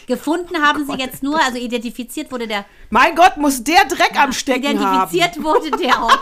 Gefunden 0.08 0.58
haben 0.62 0.86
sie 0.86 0.98
jetzt 0.98 1.24
nur, 1.24 1.42
also 1.42 1.58
identifiziert 1.58 2.32
wurde 2.32 2.48
der 2.48 2.66
mein 2.90 3.16
Gott, 3.16 3.38
muss 3.38 3.64
der 3.64 3.86
Dreck 3.86 4.20
am 4.20 4.34
Stecken 4.34 4.78
haben. 4.80 5.10
Identifiziert 5.16 5.44
wurde 5.44 5.72
der 5.72 6.04
auch. 6.04 6.20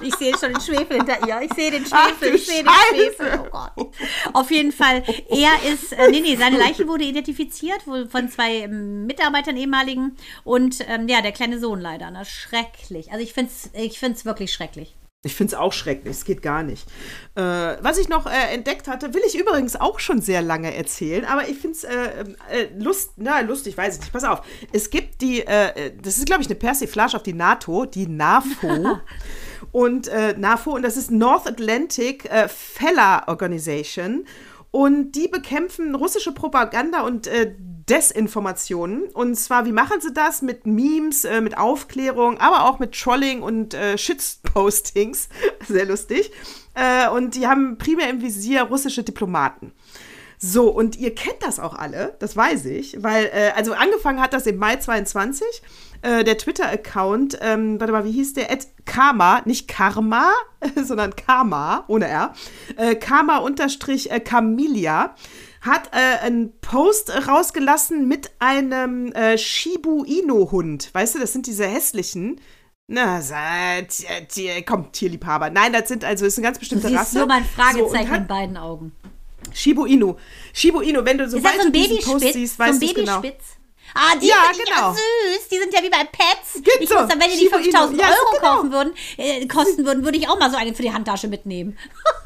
Ich 0.00 0.14
sehe 0.16 0.36
schon 0.38 0.52
den 0.52 0.60
Schwefel 0.60 0.98
hinter 0.98 1.26
ihr. 1.26 1.40
Ich 1.42 1.52
sehe 1.54 1.70
den 1.70 1.84
Ach, 1.90 2.08
Schwefel. 2.08 2.30
du 2.30 2.36
Ich 2.36 2.46
sehe 2.46 2.62
den. 2.62 2.72
Schwefel. 2.94 3.40
Oh 3.44 3.48
Gott. 3.50 3.94
Auf 4.32 4.50
jeden 4.50 4.70
Fall, 4.70 5.02
er 5.28 5.72
ist, 5.72 5.92
äh, 5.92 6.10
nee, 6.10 6.20
nee, 6.20 6.36
seine 6.36 6.58
Leiche 6.58 6.86
wurde 6.86 7.04
identifiziert 7.04 7.82
von 7.82 8.28
zwei 8.28 8.58
ähm, 8.58 9.06
Mitarbeitern 9.06 9.56
ehemaligen 9.56 10.16
und 10.44 10.78
ähm, 10.88 11.08
ja, 11.08 11.20
der 11.20 11.32
kleine 11.32 11.58
Sohn 11.58 11.80
leider. 11.80 12.10
Ne? 12.10 12.24
Schrecklich. 12.24 13.10
Also 13.10 13.24
ich 13.24 13.32
finde 13.32 13.50
es 13.50 13.70
ich 13.74 13.98
find's 13.98 14.24
wirklich 14.24 14.52
schrecklich. 14.52 14.94
Ich 15.24 15.34
finde 15.34 15.54
es 15.54 15.58
auch 15.58 15.72
schrecklich, 15.72 16.16
es 16.16 16.24
geht 16.24 16.42
gar 16.42 16.62
nicht. 16.62 16.86
Äh, 17.34 17.40
was 17.40 17.96
ich 17.98 18.08
noch 18.08 18.26
äh, 18.26 18.52
entdeckt 18.52 18.88
hatte, 18.88 19.14
will 19.14 19.22
ich 19.26 19.38
übrigens 19.38 19.74
auch 19.74 19.98
schon 19.98 20.20
sehr 20.20 20.42
lange 20.42 20.74
erzählen, 20.74 21.24
aber 21.24 21.48
ich 21.48 21.58
finde 21.58 21.76
es 21.76 21.84
äh, 21.84 22.24
äh, 22.50 22.68
lust, 22.78 23.12
na, 23.16 23.40
lustig, 23.40 23.76
weiß 23.76 23.94
ich 23.94 24.00
nicht. 24.02 24.12
Pass 24.12 24.24
auf. 24.24 24.42
Es 24.72 24.90
gibt 24.90 25.22
die, 25.22 25.40
äh, 25.46 25.92
das 26.02 26.18
ist, 26.18 26.26
glaube 26.26 26.42
ich, 26.42 26.48
eine 26.48 26.56
Persiflage 26.56 27.16
auf 27.16 27.22
die 27.22 27.32
NATO, 27.32 27.86
die 27.86 28.06
NAFO. 28.06 28.98
und 29.72 30.08
äh, 30.08 30.34
NAFO, 30.36 30.72
und 30.72 30.82
das 30.82 30.98
ist 30.98 31.10
North 31.10 31.46
Atlantic 31.46 32.30
äh, 32.30 32.46
Fella 32.48 33.26
Organization. 33.26 34.26
Und 34.70 35.12
die 35.12 35.28
bekämpfen 35.28 35.94
russische 35.94 36.32
Propaganda 36.32 37.02
und 37.02 37.28
äh, 37.28 37.54
Desinformationen. 37.88 39.04
Und 39.12 39.34
zwar, 39.36 39.66
wie 39.66 39.72
machen 39.72 40.00
sie 40.00 40.12
das? 40.12 40.42
Mit 40.42 40.66
Memes, 40.66 41.24
äh, 41.24 41.40
mit 41.40 41.58
Aufklärung, 41.58 42.38
aber 42.38 42.68
auch 42.68 42.78
mit 42.78 42.98
Trolling 42.98 43.42
und 43.42 43.74
äh, 43.74 43.98
Shitpostings. 43.98 45.28
Sehr 45.68 45.86
lustig. 45.86 46.32
Äh, 46.74 47.08
und 47.10 47.34
die 47.34 47.46
haben 47.46 47.78
primär 47.78 48.08
im 48.10 48.22
Visier 48.22 48.62
russische 48.62 49.02
Diplomaten. 49.02 49.72
So, 50.38 50.68
und 50.68 50.96
ihr 50.96 51.14
kennt 51.14 51.42
das 51.42 51.58
auch 51.58 51.74
alle, 51.74 52.16
das 52.18 52.36
weiß 52.36 52.66
ich, 52.66 53.02
weil, 53.02 53.30
äh, 53.32 53.52
also 53.56 53.72
angefangen 53.72 54.20
hat 54.20 54.34
das 54.34 54.46
im 54.46 54.58
Mai 54.58 54.76
22, 54.76 55.46
äh, 56.02 56.22
der 56.22 56.36
Twitter-Account, 56.36 57.38
ähm, 57.40 57.80
warte 57.80 57.92
mal, 57.94 58.04
wie 58.04 58.12
hieß 58.12 58.34
der? 58.34 58.52
At 58.52 58.66
Karma, 58.84 59.40
nicht 59.46 59.68
Karma, 59.68 60.30
sondern 60.76 61.16
Karma, 61.16 61.84
ohne 61.86 62.08
R, 62.08 62.34
äh, 62.76 62.94
Karma 62.94 63.38
unterstrich 63.38 64.10
äh, 64.10 64.20
Camilia, 64.20 65.14
hat 65.64 65.90
äh, 65.92 66.24
einen 66.24 66.58
Post 66.60 67.10
rausgelassen 67.28 68.06
mit 68.08 68.30
einem 68.38 69.12
äh, 69.12 69.38
Shibu 69.38 70.04
Inu-Hund. 70.04 70.90
Weißt 70.92 71.14
du, 71.14 71.18
das 71.18 71.32
sind 71.32 71.46
diese 71.46 71.66
hässlichen. 71.66 72.40
Na, 72.86 73.22
seid, 73.22 73.88
Tier, 74.28 74.62
komm, 74.62 74.92
Tierliebhaber. 74.92 75.48
Nein, 75.48 75.72
das 75.72 75.88
sind 75.88 76.04
also, 76.04 76.24
das 76.26 76.34
ist 76.34 76.38
eine 76.38 76.44
ganz 76.48 76.58
Du 76.58 76.60
bestimmte 76.60 76.92
Rasse. 76.94 77.16
nur 77.18 77.26
mein 77.26 77.42
So, 77.44 77.48
und 77.48 77.54
Fragezeichen 77.64 78.10
hat- 78.10 78.20
in 78.20 78.26
beiden 78.26 78.56
Augen. 78.58 78.92
Shibu 79.54 79.86
Inu. 79.86 80.16
Shibu 80.52 80.80
Inu, 80.80 81.04
wenn 81.04 81.16
du 81.18 81.24
Ist 81.24 81.32
das 81.34 81.40
sobald 81.42 81.54
so 81.56 81.66
ein 81.68 81.72
du 81.72 81.78
diesen 81.78 81.96
Post 81.98 82.08
Babyspitz? 82.08 82.32
siehst, 82.34 82.56
So 82.56 82.62
weißt 82.62 82.82
du 82.82 82.94
genau. 82.94 83.20
Babyspitz? 83.20 83.44
Ah, 83.94 84.16
die 84.20 84.26
Ja, 84.26 84.34
ich 84.52 84.58
genau. 84.64 84.88
ja 84.88 84.94
süß. 84.94 85.48
Die 85.50 85.58
sind 85.58 85.72
ja 85.72 85.82
wie 85.82 85.90
bei 85.90 86.04
Pets. 86.04 86.54
Geht 86.62 86.78
ich 86.80 86.88
so. 86.88 86.96
muss 86.96 87.08
dann, 87.08 87.20
wenn 87.20 87.30
die 87.30 87.36
die 87.38 87.44
Shiba 87.44 87.56
Inu. 87.56 87.64
5000 87.64 88.00
Ja, 88.00 88.08
Euro 88.08 88.36
genau. 88.38 88.54
kaufen 88.56 88.72
würden, 88.72 88.92
äh, 89.18 89.46
kosten 89.46 89.86
würden, 89.86 90.04
würde 90.04 90.18
ich 90.18 90.28
auch 90.28 90.38
mal 90.38 90.50
so 90.50 90.56
eine 90.56 90.74
für 90.74 90.82
die 90.82 90.92
Handtasche 90.92 91.28
mitnehmen. 91.28 91.78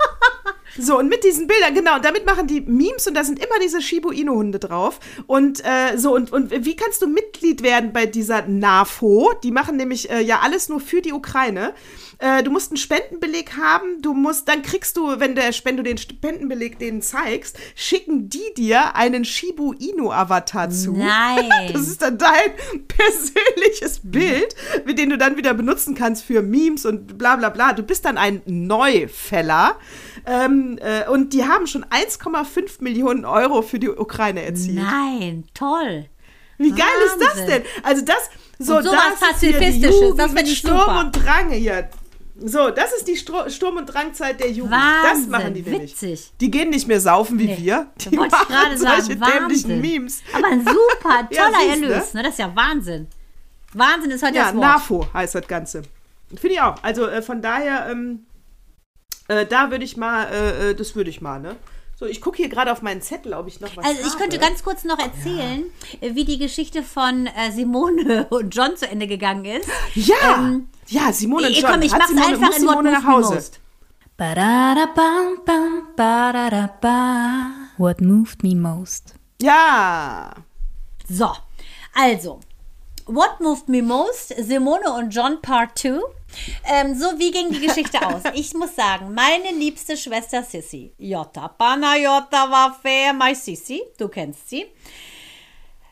So, 0.78 0.98
und 0.98 1.08
mit 1.08 1.24
diesen 1.24 1.46
Bildern, 1.46 1.74
genau, 1.74 1.96
und 1.96 2.04
damit 2.04 2.24
machen 2.24 2.46
die 2.46 2.60
Memes 2.60 3.06
und 3.06 3.14
da 3.14 3.24
sind 3.24 3.38
immer 3.38 3.58
diese 3.62 3.82
Shiba 3.82 4.12
Inu-Hunde 4.12 4.58
drauf. 4.58 5.00
Und 5.26 5.64
äh, 5.64 5.96
so, 5.96 6.14
und, 6.14 6.32
und 6.32 6.50
wie 6.64 6.76
kannst 6.76 7.02
du 7.02 7.06
Mitglied 7.06 7.62
werden 7.62 7.92
bei 7.92 8.06
dieser 8.06 8.46
NAFO? 8.46 9.32
Die 9.42 9.50
machen 9.50 9.76
nämlich 9.76 10.10
äh, 10.10 10.20
ja 10.20 10.40
alles 10.40 10.68
nur 10.68 10.80
für 10.80 11.02
die 11.02 11.12
Ukraine. 11.12 11.74
Äh, 12.18 12.42
du 12.42 12.50
musst 12.50 12.70
einen 12.70 12.78
Spendenbeleg 12.78 13.56
haben, 13.56 14.02
du 14.02 14.12
musst, 14.12 14.48
dann 14.48 14.62
kriegst 14.62 14.96
du, 14.96 15.20
wenn, 15.20 15.36
der, 15.36 15.50
wenn 15.64 15.76
du 15.76 15.84
den 15.84 15.98
Spendenbeleg 15.98 16.78
denen 16.78 17.00
zeigst, 17.00 17.56
schicken 17.76 18.28
die 18.28 18.54
dir 18.56 18.96
einen 18.96 19.24
Shibu 19.24 19.72
Inu-Avatar 19.72 20.70
zu. 20.70 20.92
Nein. 20.92 21.48
Das 21.72 21.86
ist 21.86 22.02
dann 22.02 22.18
dein 22.18 22.52
persönliches 22.88 24.00
Bild, 24.02 24.54
mit 24.84 24.98
dem 24.98 25.10
du 25.10 25.18
dann 25.18 25.36
wieder 25.36 25.54
benutzen 25.54 25.94
kannst 25.94 26.24
für 26.24 26.42
Memes 26.42 26.86
und 26.86 27.18
bla 27.18 27.36
bla 27.36 27.50
bla. 27.50 27.72
Du 27.72 27.82
bist 27.82 28.04
dann 28.04 28.16
ein 28.16 28.42
Neufäller. 28.46 29.76
Ähm, 30.30 30.78
äh, 30.82 31.08
und 31.08 31.32
die 31.32 31.44
haben 31.46 31.66
schon 31.66 31.84
1,5 31.86 32.82
Millionen 32.82 33.24
Euro 33.24 33.62
für 33.62 33.78
die 33.78 33.88
Ukraine 33.88 34.42
erzielt. 34.42 34.76
Nein, 34.76 35.44
toll. 35.54 36.04
Wie 36.58 36.70
geil 36.70 36.86
ist 37.06 37.16
das 37.20 37.28
Wahnsinn. 37.38 37.46
denn? 37.46 37.62
Also 37.82 38.04
das, 38.04 38.28
so 38.58 38.74
das 38.82 38.84
ist 38.84 39.40
hier 39.40 39.58
die 39.58 39.80
Jugend 39.80 40.18
das 40.18 40.32
mit 40.32 40.46
ich 40.48 40.58
Sturm 40.58 40.78
super. 40.78 41.00
und 41.00 41.12
Drang 41.12 41.50
hier. 41.50 41.88
So, 42.40 42.70
das 42.70 42.92
ist 42.92 43.08
die 43.08 43.16
Sturm- 43.16 43.76
und 43.78 43.86
Drangzeit 43.86 44.38
der 44.38 44.50
Jugend. 44.50 44.72
das 44.74 44.80
Wahnsinn, 45.12 45.30
machen 45.30 45.54
die 45.54 45.62
nämlich. 45.62 45.92
witzig. 45.92 46.32
Die 46.40 46.50
gehen 46.50 46.70
nicht 46.70 46.86
mehr 46.86 47.00
saufen 47.00 47.38
wie 47.38 47.46
Nee, 47.46 47.56
wir. 47.58 47.86
Die 47.98 48.16
wollte 48.16 48.26
ich 48.26 48.48
machen 48.48 48.48
gerade 48.48 48.78
solche 48.78 49.18
sagen, 49.18 49.32
dämlichen 49.32 49.70
Wahnsinn. 49.70 49.80
Memes. 49.80 50.22
Aber 50.34 50.46
ein 50.46 50.60
super, 50.60 51.28
Ja, 51.30 51.44
toller 51.46 51.58
ne? 51.64 51.70
Erlös. 51.88 52.14
Ne? 52.14 52.22
Das 52.22 52.32
ist 52.32 52.38
ja 52.38 52.54
Wahnsinn. 52.54 53.06
Wahnsinn 53.72 54.10
ist 54.10 54.22
heute 54.22 54.36
Ja, 54.36 54.44
das 54.46 54.54
Wort. 54.54 54.62
NAFO 54.64 55.06
heißt 55.14 55.34
das 55.36 55.48
Ganze. 55.48 55.82
Finde 56.28 56.48
ich 56.54 56.60
auch. 56.60 56.74
Also 56.82 57.06
äh, 57.06 57.22
von 57.22 57.40
daher, 57.42 57.88
ähm, 57.90 58.26
äh, 59.28 59.46
da 59.46 59.70
würde 59.70 59.84
ich 59.84 59.96
mal, 59.96 60.24
äh, 60.24 60.70
äh, 60.70 60.74
das 60.74 60.96
würde 60.96 61.10
ich 61.10 61.20
mal, 61.20 61.40
ne? 61.40 61.56
So, 61.96 62.06
ich 62.06 62.20
gucke 62.20 62.36
hier 62.36 62.48
gerade 62.48 62.70
auf 62.70 62.80
meinen 62.80 63.02
Zettel, 63.02 63.34
ob 63.34 63.48
ich 63.48 63.60
noch 63.60 63.76
was 63.76 63.84
Also 63.84 64.00
ich 64.00 64.06
habe. 64.06 64.18
könnte 64.18 64.38
ganz 64.38 64.62
kurz 64.62 64.84
noch 64.84 64.98
erzählen, 64.98 65.64
äh, 66.00 66.14
wie 66.14 66.24
die 66.24 66.38
Geschichte 66.38 66.82
von 66.82 67.26
äh, 67.26 67.50
Simone 67.50 68.26
und 68.30 68.54
John 68.54 68.76
zu 68.76 68.88
Ende 68.88 69.06
gegangen 69.08 69.44
ist. 69.44 69.68
Ja! 69.94 70.36
ähm, 70.38 70.68
ja, 70.86 71.12
Simone 71.12 71.48
und 71.48 71.54
John. 71.56 71.72
komm, 71.72 71.82
ich 71.82 71.92
Hat 71.92 71.98
mach's 72.00 72.10
Simone, 72.10 72.26
einfach 72.28 72.54
in 72.54 72.60
Simone 72.60 72.92
nach 72.92 73.04
Hause. 73.04 73.34
Most. 73.34 73.60
What 77.78 78.00
moved 78.00 78.42
me 78.42 78.54
most? 78.54 79.14
Ja. 79.40 80.34
So, 81.08 81.32
also, 81.94 82.40
What 83.06 83.40
Moved 83.40 83.68
Me 83.70 83.82
Most, 83.82 84.34
Simone 84.38 84.92
und 84.92 85.10
John 85.14 85.40
Part 85.40 85.78
2. 85.78 86.00
Ähm, 86.64 86.94
so, 86.98 87.18
wie 87.18 87.30
ging 87.30 87.50
die 87.50 87.66
Geschichte 87.66 88.04
aus? 88.06 88.22
Ich 88.34 88.54
muss 88.54 88.74
sagen, 88.74 89.14
meine 89.14 89.50
liebste 89.56 89.96
Schwester 89.96 90.42
Sissy, 90.42 90.92
Jota, 90.98 91.48
Panayota 91.48 92.50
war 92.50 92.78
fair, 92.82 93.12
my 93.12 93.34
Sissy, 93.34 93.82
du 93.98 94.08
kennst 94.08 94.48
sie. 94.50 94.66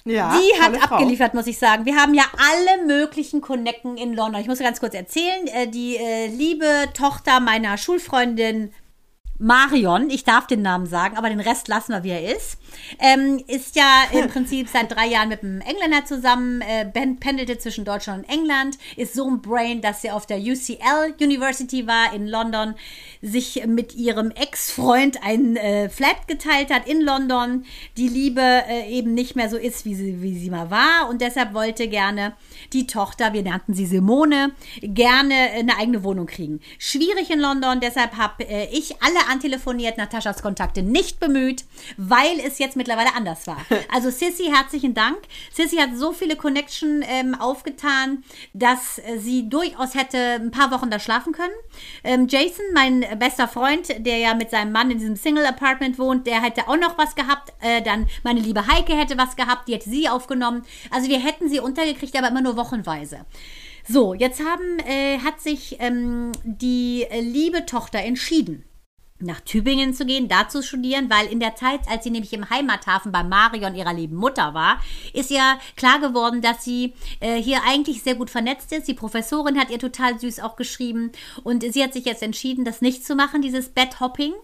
Ja, 0.05 0.39
Die 0.39 0.61
hat 0.63 0.77
Frau. 0.77 0.95
abgeliefert, 0.97 1.35
muss 1.35 1.49
ich 1.49 1.59
sagen. 1.59 1.85
Wir 1.85 1.97
haben 1.97 2.15
ja 2.15 2.23
alle 2.39 2.87
möglichen 2.87 3.41
Connecten 3.41 3.97
in 3.97 4.15
London. 4.15 4.41
Ich 4.41 4.47
muss 4.47 4.61
ganz 4.61 4.79
kurz 4.79 4.95
erzählen. 4.95 5.49
Äh, 5.49 5.67
Die 5.67 5.97
äh, 5.97 6.29
liebe 6.29 6.89
Tochter 6.95 7.41
meiner 7.41 7.77
Schulfreundin 7.77 8.73
Marion, 9.39 10.09
ich 10.09 10.24
darf 10.24 10.47
den 10.47 10.62
Namen 10.62 10.87
sagen, 10.87 11.16
aber 11.16 11.28
den 11.28 11.41
Rest 11.41 11.68
lassen 11.68 11.93
wir, 11.93 12.05
wie 12.05 12.11
er 12.11 12.34
ist, 12.37 12.59
ähm, 12.99 13.43
ist 13.47 13.76
ja 13.76 14.05
im 14.12 14.28
Prinzip 14.32 14.68
seit 14.68 14.91
drei 14.95 15.07
Jahren 15.07 15.28
mit 15.28 15.43
einem 15.43 15.61
Engländer 15.61 16.05
zusammen, 16.07 16.62
äh, 16.62 16.89
ben- 16.91 17.18
pendelte 17.18 17.59
zwischen 17.59 17.84
Deutschland 17.84 18.24
und 18.24 18.32
England, 18.32 18.78
ist 18.97 19.14
so 19.14 19.28
ein 19.28 19.43
Brain, 19.43 19.82
dass 19.82 20.01
sie 20.01 20.11
auf 20.11 20.26
der 20.26 20.39
UCL 20.39 21.14
University 21.20 21.87
war 21.87 22.14
in 22.14 22.26
London, 22.26 22.74
sich 23.20 23.66
mit 23.66 23.95
ihrem 23.95 24.30
Ex-Freund 24.30 25.22
ein 25.22 25.57
äh, 25.57 25.91
Flat 25.91 26.28
geteilt 26.28 26.70
hat 26.70 26.87
in 26.89 27.03
London, 27.03 27.64
die 27.97 28.09
Liebe 28.09 28.41
äh, 28.41 28.89
eben 28.91 29.12
nicht 29.12 29.37
mehr 29.37 29.51
so 29.51 29.57
ist, 29.59 29.84
wie 29.84 29.95
sie, 29.95 30.22
wie 30.22 30.39
sie 30.39 30.51
mal 30.51 30.70
war 30.70 31.09
und 31.11 31.20
deshalb 31.20 31.53
wollte 31.53 31.89
gerne 31.89 32.34
die 32.72 32.87
Tochter, 32.87 33.32
wir 33.32 33.43
nannten 33.43 33.74
sie 33.74 33.87
Simone, 33.87 34.53
gerne 34.80 35.34
eine 35.34 35.76
eigene 35.76 36.05
Wohnung 36.05 36.26
kriegen. 36.26 36.61
Schwierig 36.78 37.30
in 37.30 37.41
London, 37.41 37.80
deshalb 37.80 38.16
habe 38.16 38.45
äh, 38.45 38.68
ich 38.72 39.03
alle 39.03 39.26
antelefoniert, 39.29 39.99
Nataschas 39.99 40.43
Kontakte 40.43 40.83
nicht 40.83 41.20
bemüht, 41.20 41.64
weil 41.97 42.41
es 42.41 42.59
jetzt 42.59 42.77
mittlerweile 42.77 43.14
anders 43.14 43.47
war. 43.47 43.59
Also 43.93 44.11
Sissy, 44.11 44.51
herzlichen 44.53 44.95
Dank. 44.95 45.16
Sissy 45.53 45.77
hat 45.77 45.91
so 45.97 46.12
viele 46.12 46.37
Connection 46.37 47.03
ähm, 47.07 47.35
aufgetan, 47.35 48.24
dass 48.53 48.99
äh, 48.99 49.18
sie 49.18 49.49
durchaus 49.49 49.95
hätte 49.95 50.18
ein 50.18 50.51
paar 50.51 50.70
Wochen 50.70 50.91
da 50.91 50.99
schlafen 50.99 51.33
können. 51.33 51.55
Ähm, 52.05 52.27
Jason, 52.29 52.64
mein 52.74 53.05
bester 53.18 53.49
Freund, 53.49 53.89
der 54.05 54.18
ja 54.18 54.35
mit 54.35 54.51
seinem 54.51 54.72
Mann 54.72 54.91
in 54.91 54.99
diesem 54.99 55.16
Single-Apartment 55.16 55.99
wohnt, 55.99 56.27
der 56.27 56.43
hätte 56.43 56.68
auch 56.68 56.77
noch 56.77 56.99
was 56.99 57.14
gehabt. 57.14 57.53
Äh, 57.61 57.81
dann 57.83 58.07
meine 58.22 58.41
liebe 58.41 58.66
Heike 58.66 58.95
hätte 58.97 59.16
was 59.16 59.37
gehabt, 59.37 59.68
die 59.68 59.74
hätte 59.74 59.89
sie 59.89 60.09
aufgenommen. 60.09 60.64
Also 60.91 61.09
wir 61.09 61.20
hätten 61.20 61.49
sie 61.49 61.61
untergekriegt, 61.61 62.16
aber 62.16 62.29
immer 62.29 62.43
nur 62.43 62.57
wochenweise. 62.57 63.24
So, 63.89 64.14
jetzt 64.14 64.41
haben, 64.41 64.81
äh, 64.81 65.18
hat 65.18 65.41
sich 65.41 65.77
ähm, 65.79 66.33
die 66.43 67.07
äh, 67.09 67.20
liebe 67.20 67.66
Tochter 67.66 68.01
entschieden 68.01 68.64
nach 69.19 69.41
Tübingen 69.41 69.95
zu 69.95 70.05
gehen, 70.05 70.29
da 70.29 70.49
zu 70.49 70.62
studieren, 70.62 71.09
weil 71.09 71.27
in 71.27 71.41
der 71.41 71.55
Zeit, 71.55 71.81
als 71.89 72.05
sie 72.05 72.11
nämlich 72.11 72.33
im 72.33 72.51
Heimathafen 72.51 73.12
bei 73.12 73.23
Marion, 73.23 73.75
ihrer 73.75 73.95
lieben 73.95 74.17
Mutter 74.17 74.53
war, 74.53 74.81
ist 75.14 75.31
ja 75.31 75.59
klar 75.77 76.01
geworden, 76.01 76.43
dass 76.43 76.64
sie 76.64 76.93
äh, 77.21 77.41
hier 77.41 77.61
eigentlich 77.67 78.03
sehr 78.03 78.14
gut 78.14 78.29
vernetzt 78.29 78.73
ist. 78.73 78.89
Die 78.89 78.95
Professorin 78.95 79.59
hat 79.59 79.71
ihr 79.71 79.79
total 79.79 80.19
süß 80.19 80.41
auch 80.41 80.57
geschrieben 80.57 81.12
und 81.45 81.62
sie 81.73 81.83
hat 81.83 81.95
sich 81.95 82.05
jetzt 82.05 82.23
entschieden, 82.23 82.64
das 82.64 82.83
nicht 82.83 83.07
zu 83.07 83.14
machen, 83.14 83.41
dieses 83.41 83.71
Bedhopping. 83.71 84.35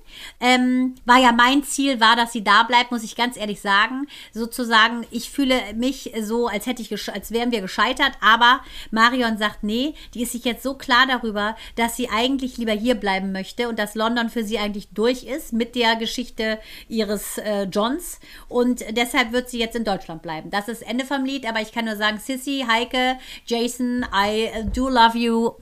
Ähm, 0.40 0.94
war 1.04 1.18
ja 1.18 1.32
mein 1.32 1.64
Ziel, 1.64 2.00
war, 2.00 2.16
dass 2.16 2.32
sie 2.32 2.44
da 2.44 2.62
bleibt, 2.62 2.92
muss 2.92 3.04
ich 3.04 3.14
ganz 3.14 3.36
ehrlich 3.36 3.60
sagen. 3.60 4.06
Sozusagen, 4.32 5.06
ich 5.10 5.30
fühle 5.30 5.60
mich 5.74 6.12
so, 6.22 6.46
als 6.46 6.66
hätte 6.66 6.80
ich, 6.80 6.92
als 7.10 7.30
wären 7.30 7.52
wir 7.52 7.60
gescheitert, 7.60 8.12
aber 8.20 8.60
Marion 8.90 9.36
sagt, 9.36 9.64
nee, 9.64 9.94
die 10.14 10.22
ist 10.22 10.32
sich 10.32 10.44
jetzt 10.44 10.62
so 10.62 10.74
klar 10.74 11.06
darüber, 11.06 11.56
dass 11.76 11.96
sie 11.96 12.08
eigentlich 12.08 12.56
lieber 12.56 12.72
hier 12.72 12.94
bleiben 12.94 13.32
möchte 13.32 13.68
und 13.68 13.78
dass 13.78 13.94
London 13.94 14.30
für 14.30 14.44
sie 14.44 14.61
eigentlich 14.62 14.88
durch 14.92 15.24
ist 15.24 15.52
mit 15.52 15.74
der 15.74 15.96
Geschichte 15.96 16.58
ihres 16.88 17.38
äh, 17.38 17.64
Johns 17.64 18.20
und 18.48 18.84
deshalb 18.90 19.32
wird 19.32 19.50
sie 19.50 19.58
jetzt 19.58 19.76
in 19.76 19.84
Deutschland 19.84 20.22
bleiben. 20.22 20.50
Das 20.50 20.68
ist 20.68 20.82
Ende 20.82 21.04
vom 21.04 21.24
Lied, 21.24 21.48
aber 21.48 21.60
ich 21.60 21.72
kann 21.72 21.84
nur 21.84 21.96
sagen, 21.96 22.18
Sissy, 22.18 22.64
Heike, 22.66 23.18
Jason, 23.46 24.06
I 24.14 24.50
do 24.72 24.88
love 24.88 25.16
you. 25.18 25.52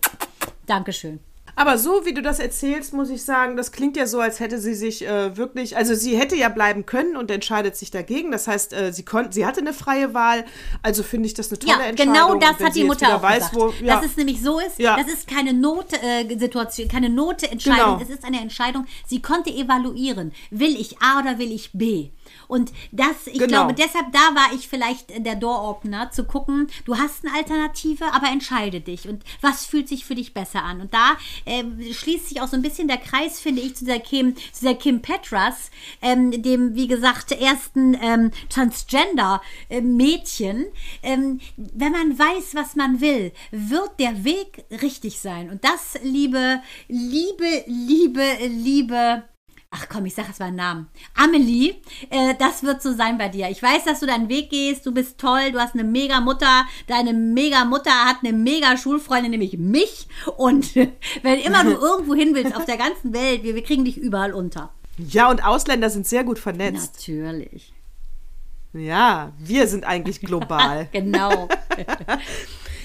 Dankeschön. 0.67 1.30
Aber 1.57 1.79
so 1.79 2.05
wie 2.05 2.15
du 2.15 2.23
das 2.23 2.39
erzählst, 2.39 2.93
muss 2.93 3.11
ich 3.11 3.25
sagen, 3.25 3.57
das 3.57 3.73
klingt 3.73 3.97
ja 3.97 4.07
so, 4.07 4.21
als 4.21 4.41
hätte 4.41 4.59
sie 4.59 4.75
sich 4.75 5.07
äh, 5.07 5.37
wirklich, 5.37 5.77
also 5.77 5.95
sie 5.95 6.17
hätte 6.17 6.37
ja 6.37 6.49
bleiben 6.49 6.87
können 6.87 7.17
und 7.17 7.31
entscheidet 7.31 7.77
sich 7.77 7.91
dagegen. 7.91 8.31
Das 8.31 8.47
heißt, 8.49 8.73
äh, 8.73 8.93
sie 8.93 9.05
konnte, 9.05 9.33
sie 9.33 9.47
hatte 9.47 9.61
eine 9.61 9.73
freie 9.73 10.15
Wahl. 10.15 10.45
Also 10.83 11.03
finde 11.03 11.27
ich 11.27 11.35
das 11.35 11.51
eine 11.51 11.59
tolle 11.59 11.73
Ja, 11.79 11.85
Entscheidung. 11.85 12.15
genau 12.15 12.35
das 12.37 12.59
hat 12.61 12.75
die 12.75 12.85
Mutter 12.85 13.17
auch 13.17 13.23
weiß, 13.23 13.51
gesagt. 13.51 13.55
Wo, 13.57 13.85
ja. 13.85 13.97
Dass 13.97 14.07
es 14.11 14.17
nämlich 14.17 14.43
so 14.43 14.59
ist, 14.59 14.79
Ja. 14.79 14.97
das 14.97 15.09
ist 15.13 15.27
keine 15.29 15.53
Not-Situation, 15.53 16.89
keine 16.89 17.09
Note-Entscheidung. 17.11 17.99
Genau. 17.99 18.01
Es 18.03 18.09
ist 18.11 18.25
eine 18.25 18.41
Entscheidung, 18.41 18.87
sie 19.07 19.21
konnte 19.23 19.51
evaluieren. 19.51 20.33
Will 20.51 20.79
ich 20.81 20.97
A 21.03 21.21
oder 21.21 21.39
will 21.39 21.53
ich 21.53 21.71
B? 21.73 22.11
Und 22.51 22.73
das, 22.93 23.27
ich 23.27 23.39
Genau. 23.39 23.47
glaube, 23.47 23.75
deshalb, 23.75 24.13
da 24.13 24.35
war 24.35 24.53
ich 24.55 24.69
vielleicht 24.69 25.25
der 25.25 25.37
Door-Opener, 25.37 26.11
zu 26.11 26.25
gucken, 26.25 26.67
du 26.85 26.99
hast 26.99 27.25
eine 27.25 27.35
Alternative, 27.37 28.13
aber 28.13 28.27
entscheide 28.29 28.81
dich. 28.81 29.09
Und 29.09 29.23
was 29.41 29.65
fühlt 29.67 29.89
sich 29.89 30.05
für 30.05 30.17
dich 30.17 30.35
besser 30.35 30.65
an? 30.65 30.81
Und 30.81 30.93
da 30.93 31.17
äh, 31.45 31.63
schließt 31.93 32.29
sich 32.29 32.41
auch 32.41 32.49
so 32.49 32.57
ein 32.57 32.63
bisschen 32.63 32.89
der 32.89 32.97
Kreis, 32.99 33.39
finde 33.39 33.63
ich, 33.63 33.77
zu 33.77 33.85
der 33.85 34.01
Kim, 34.01 34.35
zu 34.53 34.65
der 34.65 34.75
Kim 34.75 35.01
Petras, 35.01 35.71
ähm, 36.03 36.43
dem, 36.43 36.75
wie 36.75 36.89
gesagt, 36.89 37.31
ersten 37.33 37.97
ähm, 38.03 38.33
Transgender-Mädchen. 38.49 40.67
Ähm, 41.03 41.41
wenn 41.57 41.93
man 41.93 42.19
weiß, 42.19 42.55
was 42.55 42.75
man 42.77 43.01
will, 43.01 43.33
wird 43.53 43.99
der 44.01 44.25
Weg 44.25 44.65
richtig 44.83 45.21
sein. 45.21 45.51
Und 45.51 45.63
das, 45.65 45.99
liebe, 46.03 46.61
liebe, 46.89 47.65
liebe, 47.67 48.25
liebe 48.49 49.23
Ach 49.73 49.87
komm, 49.89 50.05
ich 50.05 50.15
sag 50.17 50.27
jetzt 50.27 50.41
mal 50.41 50.47
einen 50.47 50.57
Namen. 50.57 50.89
Amelie, 51.15 51.77
äh, 52.11 52.35
das 52.37 52.65
wird 52.65 52.83
so 52.83 52.93
sein 52.93 53.19
bei 53.19 53.29
dir. 53.29 53.49
Ich 53.51 53.63
weiß, 53.63 53.85
dass 53.85 54.01
du 54.01 54.07
deinen 54.07 54.29
Weg 54.29 54.51
gehst, 54.51 54.85
du 54.85 54.93
bist 54.93 55.17
toll, 55.19 55.53
du 55.53 55.61
hast 55.61 55.75
eine 55.75 55.85
mega 55.85 56.21
Mutter, 56.21 56.67
deine 56.89 57.13
mega 57.13 57.65
Mutter 57.65 57.93
hat 57.93 58.17
eine 58.25 58.33
mega 58.37 58.77
Schulfreundin, 58.77 59.31
nämlich 59.31 59.59
mich. 59.59 60.09
Und 60.37 60.75
wenn 61.23 61.39
immer 61.41 61.63
du 61.63 61.71
irgendwo 61.81 62.15
hin 62.17 62.35
willst 62.35 62.57
auf 62.57 62.65
der 62.65 62.79
ganzen 62.79 63.15
Welt, 63.15 63.45
wir, 63.45 63.55
wir 63.55 63.63
kriegen 63.63 63.85
dich 63.85 63.97
überall 63.97 64.33
unter. 64.33 64.73
ja, 64.99 65.31
und 65.31 65.45
Ausländer 65.45 65.89
sind 65.89 66.05
sehr 66.05 66.25
gut 66.25 66.41
vernetzt. 66.41 66.95
Natürlich. 66.97 67.73
Ja, 68.73 69.33
wir 69.39 69.69
sind 69.69 69.85
eigentlich 69.85 70.21
global. 70.21 70.89
Genau. 70.93 71.49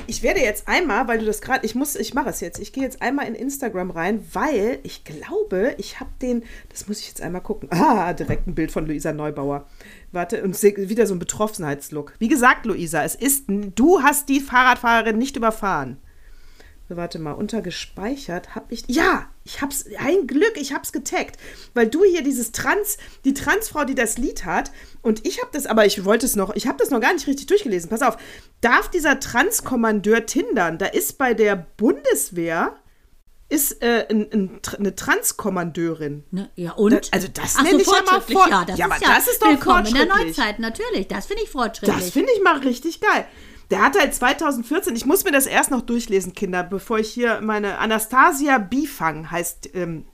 Ich 0.08 0.22
werde 0.22 0.40
jetzt 0.40 0.68
einmal, 0.68 1.08
weil 1.08 1.20
du 1.20 1.26
das 1.26 1.42
gerade, 1.42 1.66
ich 1.66 1.74
muss, 1.74 1.96
ich 1.96 2.14
mache 2.14 2.30
es 2.30 2.40
jetzt. 2.40 2.60
Ich 2.60 2.74
gehe 2.74 2.84
jetzt 2.84 3.02
einmal 3.02 3.28
in 3.28 3.36
Instagram 3.36 3.90
rein, 3.92 4.26
weil 4.34 4.80
ich 4.84 5.04
glaube, 5.04 5.74
ich 5.78 6.00
habe 6.00 6.12
den, 6.22 6.44
das 6.70 6.88
muss 6.88 7.00
ich 7.00 7.08
jetzt 7.08 7.22
einmal 7.22 7.42
gucken. 7.42 7.70
Ah, 7.72 8.14
direkt 8.14 8.48
ein 8.48 8.56
Bild 8.56 8.72
von 8.72 8.86
Luisa 8.86 9.14
Neubauer. 9.14 9.66
Warte, 10.12 10.44
und 10.44 10.62
wieder 10.62 11.08
so 11.08 11.16
ein 11.16 11.20
Betroffenheitslook. 11.20 12.14
Wie 12.20 12.28
gesagt, 12.28 12.66
Luisa, 12.66 13.04
es 13.04 13.16
ist, 13.16 13.46
du 13.48 14.02
hast 14.02 14.30
die 14.30 14.40
Fahrradfahrerin 14.40 15.18
nicht 15.18 15.36
überfahren. 15.36 15.98
So, 16.88 16.98
warte 16.98 17.18
mal, 17.18 17.32
unter 17.32 17.64
gespeichert 17.64 18.54
habe 18.54 18.68
ich. 18.74 18.84
Ja, 18.88 19.26
ich 19.44 19.62
hab's. 19.62 19.86
Ein 19.98 20.28
Glück, 20.28 20.54
ich 20.56 20.72
hab's 20.74 20.92
getaggt. 20.92 21.38
Weil 21.74 21.88
du 21.88 22.04
hier 22.04 22.22
dieses 22.22 22.52
Trans, 22.52 22.98
die 23.26 23.34
Transfrau, 23.34 23.86
die 23.86 23.96
das 23.96 24.20
Lied 24.20 24.46
hat, 24.46 24.72
und 25.02 25.26
ich 25.26 25.40
habe 25.42 25.50
das, 25.52 25.66
aber 25.66 25.86
ich 25.88 26.06
wollte 26.06 26.28
es 26.28 26.36
noch, 26.36 26.56
ich 26.56 26.68
habe 26.68 26.78
das 26.78 26.92
noch 26.92 27.02
gar 27.02 27.14
nicht 27.14 27.26
richtig 27.26 27.48
durchgelesen. 27.48 27.90
Pass 27.90 28.04
auf, 28.04 28.18
darf 28.62 28.90
dieser 28.90 29.20
Transkommandeur 29.20 30.28
tindern? 30.28 30.78
Da 30.78 30.86
ist 30.86 31.18
bei 31.18 31.34
der 31.34 31.56
Bundeswehr 31.78 32.76
ist 33.50 33.82
äh, 33.84 34.06
ein, 34.10 34.28
ein, 34.32 34.60
eine 34.78 34.96
Transkommandeurin. 34.96 36.24
Ne? 36.32 36.50
Ja, 36.56 36.74
und? 36.74 36.92
Da- 36.94 37.00
also 37.12 37.28
das 37.34 37.56
Ach 37.58 37.64
nenne 37.64 37.84
so, 37.84 37.92
ich 37.94 37.98
ja 37.98 38.04
mal 38.12 38.22
fort- 38.22 38.50
Ja, 38.50 38.66
das 38.66 38.78
Ja, 38.78 38.86
ist 38.88 38.92
aber 38.92 39.02
ja 39.04 39.16
das 39.16 39.28
ist 39.28 39.42
doch 39.42 39.50
willkommen 39.50 39.86
in 39.88 39.94
der. 39.96 40.06
Neuzeit, 40.06 40.60
natürlich. 40.60 41.08
Das 41.08 41.26
finde 41.26 41.44
ich 41.44 41.50
fortschrittlich. 41.50 41.98
Das 41.98 42.10
finde 42.12 42.32
ich 42.36 42.44
mal 42.44 42.58
richtig 42.60 43.02
geil. 43.02 43.26
Der 43.72 43.82
hat 43.82 43.98
halt 43.98 44.14
2014, 44.14 44.96
ich 44.96 45.06
muss 45.06 45.24
mir 45.24 45.32
das 45.32 45.48
erst 45.48 45.72
noch 45.72 45.82
durchlesen, 45.82 46.34
Kinder, 46.34 46.64
bevor 46.64 47.00
ich 47.00 47.12
hier 47.12 47.42
meine 47.42 47.80
Anastasia 47.80 48.60
Bifang 48.60 49.32
heißt 49.32 49.72
ähm, 49.74 50.06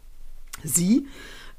sie, 0.64 1.08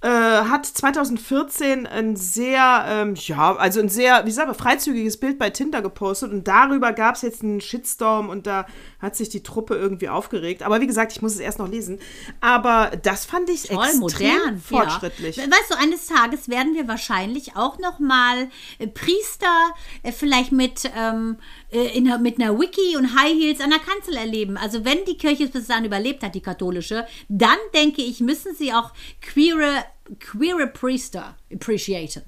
äh, 0.02 0.08
hat 0.08 0.66
2014 0.66 1.86
ein 1.86 2.16
sehr, 2.16 2.84
ähm, 2.88 3.14
ja, 3.14 3.54
also 3.54 3.80
ein 3.80 3.88
sehr, 3.88 4.26
wie 4.26 4.34
wir, 4.34 4.54
freizügiges 4.54 5.18
Bild 5.18 5.38
bei 5.38 5.50
Tinder 5.50 5.80
gepostet 5.80 6.32
und 6.32 6.48
darüber 6.48 6.92
gab 6.92 7.14
es 7.14 7.22
jetzt 7.22 7.42
einen 7.42 7.60
Shitstorm 7.60 8.28
und 8.28 8.46
da 8.46 8.66
hat 9.02 9.16
sich 9.16 9.28
die 9.28 9.42
Truppe 9.42 9.74
irgendwie 9.74 10.08
aufgeregt. 10.08 10.62
Aber 10.62 10.80
wie 10.80 10.86
gesagt, 10.86 11.12
ich 11.12 11.20
muss 11.20 11.32
es 11.34 11.40
erst 11.40 11.58
noch 11.58 11.68
lesen. 11.68 11.98
Aber 12.40 12.92
das 13.02 13.24
fand 13.26 13.50
ich 13.50 13.64
Toll, 13.64 13.84
extrem 13.84 14.00
modern, 14.00 14.58
fortschrittlich. 14.60 15.36
Ja. 15.36 15.44
Weißt 15.44 15.70
du, 15.70 15.76
eines 15.78 16.06
Tages 16.06 16.48
werden 16.48 16.74
wir 16.74 16.88
wahrscheinlich 16.88 17.56
auch 17.56 17.78
noch 17.78 17.98
mal 17.98 18.48
äh, 18.78 18.86
Priester 18.86 19.74
äh, 20.04 20.12
vielleicht 20.12 20.52
mit, 20.52 20.90
ähm, 20.96 21.36
äh, 21.70 21.88
in, 21.98 22.06
einer- 22.06 22.18
mit 22.18 22.40
einer 22.40 22.58
Wiki 22.58 22.96
und 22.96 23.14
High 23.20 23.32
Heels 23.34 23.60
an 23.60 23.70
der 23.70 23.80
Kanzel 23.80 24.16
erleben. 24.16 24.56
Also 24.56 24.84
wenn 24.84 25.04
die 25.04 25.18
Kirche 25.18 25.44
es 25.44 25.50
bis 25.50 25.66
dahin 25.66 25.84
überlebt 25.84 26.22
hat, 26.22 26.34
die 26.36 26.40
katholische, 26.40 27.06
dann 27.28 27.58
denke 27.74 28.02
ich, 28.02 28.20
müssen 28.20 28.54
sie 28.54 28.72
auch 28.72 28.92
queere, 29.20 29.84
queere 30.20 30.68
Priester 30.68 31.36
appreciaten. 31.52 32.22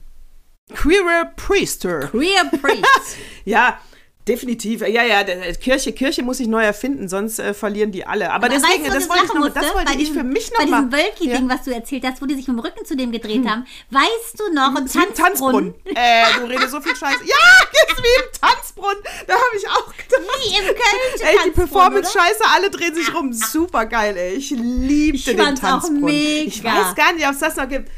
Queerer 0.72 1.26
Priester. 1.36 2.08
Queer 2.08 2.44
Priests. 2.60 3.16
Ja, 3.44 3.78
definitiv. 4.26 4.80
Ja, 4.80 5.02
ja, 5.02 5.22
der- 5.24 5.54
Kirche, 5.54 5.92
Kirche 5.92 6.22
muss 6.22 6.38
sich 6.38 6.46
neu 6.48 6.62
erfinden, 6.62 7.08
sonst 7.08 7.38
äh, 7.38 7.52
verlieren 7.54 7.92
die 7.92 8.06
alle. 8.06 8.26
Aber, 8.32 8.46
Aber 8.46 8.48
deswegen, 8.48 8.84
weißt 8.84 8.94
du, 8.94 8.98
das 9.00 9.08
wollte 9.08 9.24
ich 9.26 9.32
noch, 9.34 9.48
das 9.48 9.54
musste? 9.62 9.74
wollte 9.74 9.84
bei 9.86 9.92
ich 9.92 9.98
diesem, 9.98 10.14
für 10.14 10.22
mich 10.24 10.50
Bei 10.56 10.64
noch 10.64 10.70
mal. 10.70 10.76
diesem 10.86 10.92
Wölki-Ding, 10.92 11.30
Ja. 11.30 11.38
Hm. 11.38 11.48
was 11.48 11.62
du 11.64 11.70
erzählt 11.74 12.04
hast, 12.06 12.22
wo 12.22 12.26
die 12.26 12.34
sich 12.34 12.46
dem 12.46 12.58
Rücken 12.58 12.84
zu 12.84 12.96
dem 12.96 13.12
gedreht 13.12 13.46
haben. 13.46 13.66
Weißt 13.90 14.38
du 14.38 14.52
noch, 14.54 14.70
im 14.70 14.76
im 14.78 14.86
Tanzbrunnen? 14.86 15.14
Tanzbrunnen. 15.16 15.74
Äh, 15.94 16.24
du 16.38 16.44
redest 16.46 16.70
so 16.70 16.80
viel 16.80 16.96
Scheiße. 16.96 17.24
Ja, 17.24 17.36
jetzt 17.88 18.02
wie 18.02 18.22
im 18.24 18.40
Tanzbrunnen. 18.40 19.02
Da 19.26 19.34
habe 19.34 19.56
ich 19.56 19.68
auch 19.68 19.86
gedacht. 19.86 20.22
Wie 20.42 20.56
im 20.58 20.64
Köln 20.64 21.20
Ey, 21.20 21.36
die 21.46 21.50
Performance-Scheiße, 21.50 22.44
alle 22.54 22.70
drehen 22.70 22.94
sich 22.94 23.14
rum. 23.14 23.32
Super 23.32 23.86
geil, 23.86 24.16
ey. 24.16 24.34
Ich 24.34 24.50
liebte 24.50 25.16
Ich 25.16 25.24
den 25.24 25.38
fand's 25.38 25.60
auch 25.62 25.68
Tanzbrunnen. 25.80 26.08
Ich 26.08 26.62
mega. 26.62 26.76
weiß 26.76 26.94
gar 26.94 27.12
nicht, 27.12 27.26
ob 27.26 27.32
es 27.32 27.38
das 27.40 27.56
noch 27.56 27.68
gibt. 27.68 27.90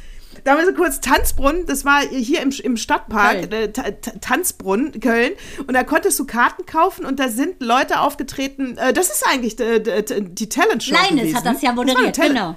Da 0.46 0.54
mal 0.54 0.64
so 0.64 0.72
kurz 0.72 1.00
Tanzbrunnen, 1.00 1.66
das 1.66 1.84
war 1.84 2.00
hier 2.00 2.40
im, 2.40 2.50
im 2.62 2.76
Stadtpark, 2.76 3.52
äh, 3.52 3.72
Ta- 3.72 3.90
Ta- 3.90 4.12
Tanzbrunnen, 4.20 5.00
Köln. 5.00 5.32
Und 5.66 5.74
da 5.74 5.82
konntest 5.82 6.18
du 6.20 6.24
Karten 6.24 6.64
kaufen 6.66 7.04
und 7.04 7.18
da 7.18 7.28
sind 7.28 7.60
Leute 7.60 8.00
aufgetreten. 8.00 8.78
Äh, 8.78 8.92
das 8.92 9.10
ist 9.10 9.24
eigentlich 9.26 9.56
die, 9.56 9.82
die, 9.82 10.20
die 10.34 10.48
Talentshow. 10.48 10.94
Leines 10.94 11.10
gewesen. 11.10 11.36
hat 11.36 11.46
das 11.46 11.62
ja 11.62 11.72
moderiert, 11.72 12.14
Talent- 12.14 12.34
genau. 12.34 12.56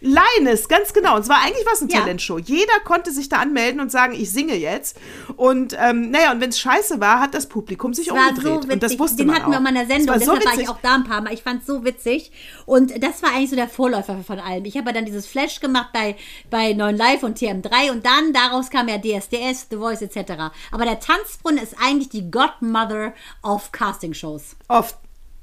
Leines, 0.00 0.68
ganz 0.68 0.92
genau. 0.92 1.16
Und 1.16 1.24
zwar 1.24 1.42
eigentlich 1.42 1.64
was 1.70 1.82
eine 1.82 1.90
Ja. 1.92 2.00
Talentshow. 2.00 2.38
Jeder 2.38 2.72
konnte 2.84 3.10
sich 3.12 3.28
da 3.28 3.36
anmelden 3.38 3.80
und 3.80 3.90
sagen, 3.92 4.14
ich 4.14 4.30
singe 4.32 4.54
jetzt. 4.56 4.96
Und 5.36 5.76
ähm, 5.78 6.10
naja, 6.10 6.32
und 6.32 6.40
wenn 6.40 6.48
es 6.50 6.58
scheiße 6.58 7.00
war, 7.00 7.20
hat 7.20 7.34
das 7.34 7.48
Publikum 7.48 7.92
sich 7.92 8.08
Das 8.08 8.16
umgedreht. 8.16 8.42
so 8.42 8.54
witzig. 8.62 8.72
und 8.72 8.82
das 8.82 8.98
wusste 8.98 9.16
Den 9.18 9.26
man 9.28 9.36
hatten 9.36 9.50
wir 9.50 9.56
auch. 9.56 9.60
auch 9.60 9.62
mal 9.62 9.68
in 9.70 9.74
der 9.74 9.82
Es 9.84 9.88
Sendung, 9.88 10.08
war 10.08 10.20
so 10.20 10.32
deshalb 10.34 10.56
war 10.56 10.62
ich 10.62 10.68
auch 10.70 10.78
da 10.82 10.94
ein 10.94 11.04
paar 11.04 11.20
Mal. 11.20 11.32
Ich 11.34 11.42
fand 11.42 11.60
es 11.60 11.66
so 11.66 11.84
witzig. 11.84 12.32
Und 12.66 13.02
das 13.02 13.22
war 13.22 13.30
eigentlich 13.34 13.50
so 13.50 13.56
der 13.56 13.68
Vorläufer 13.68 14.16
von 14.26 14.38
allem. 14.38 14.64
Ich 14.64 14.76
habe 14.76 14.86
ja 14.88 14.92
dann 14.94 15.04
dieses 15.04 15.26
Flash 15.26 15.60
gemacht 15.60 15.90
bei, 15.92 16.16
bei 16.50 16.72
9 16.72 16.96
Live 16.96 17.22
und 17.22 17.38
TM3 17.38 17.90
und 17.90 18.06
dann 18.06 18.32
daraus 18.32 18.70
kam 18.70 18.88
ja 18.88 18.96
DSDS, 18.98 19.66
The 19.70 19.76
Voice 19.76 20.02
etc. 20.02 20.32
Aber 20.72 20.84
der 20.84 20.98
Tanzbrunnen 21.00 21.62
ist 21.62 21.74
eigentlich 21.82 22.08
die 22.08 22.30
Godmother 22.30 23.12
of 23.42 23.70
Castingshows. 23.72 24.56
Auf, 24.68 24.96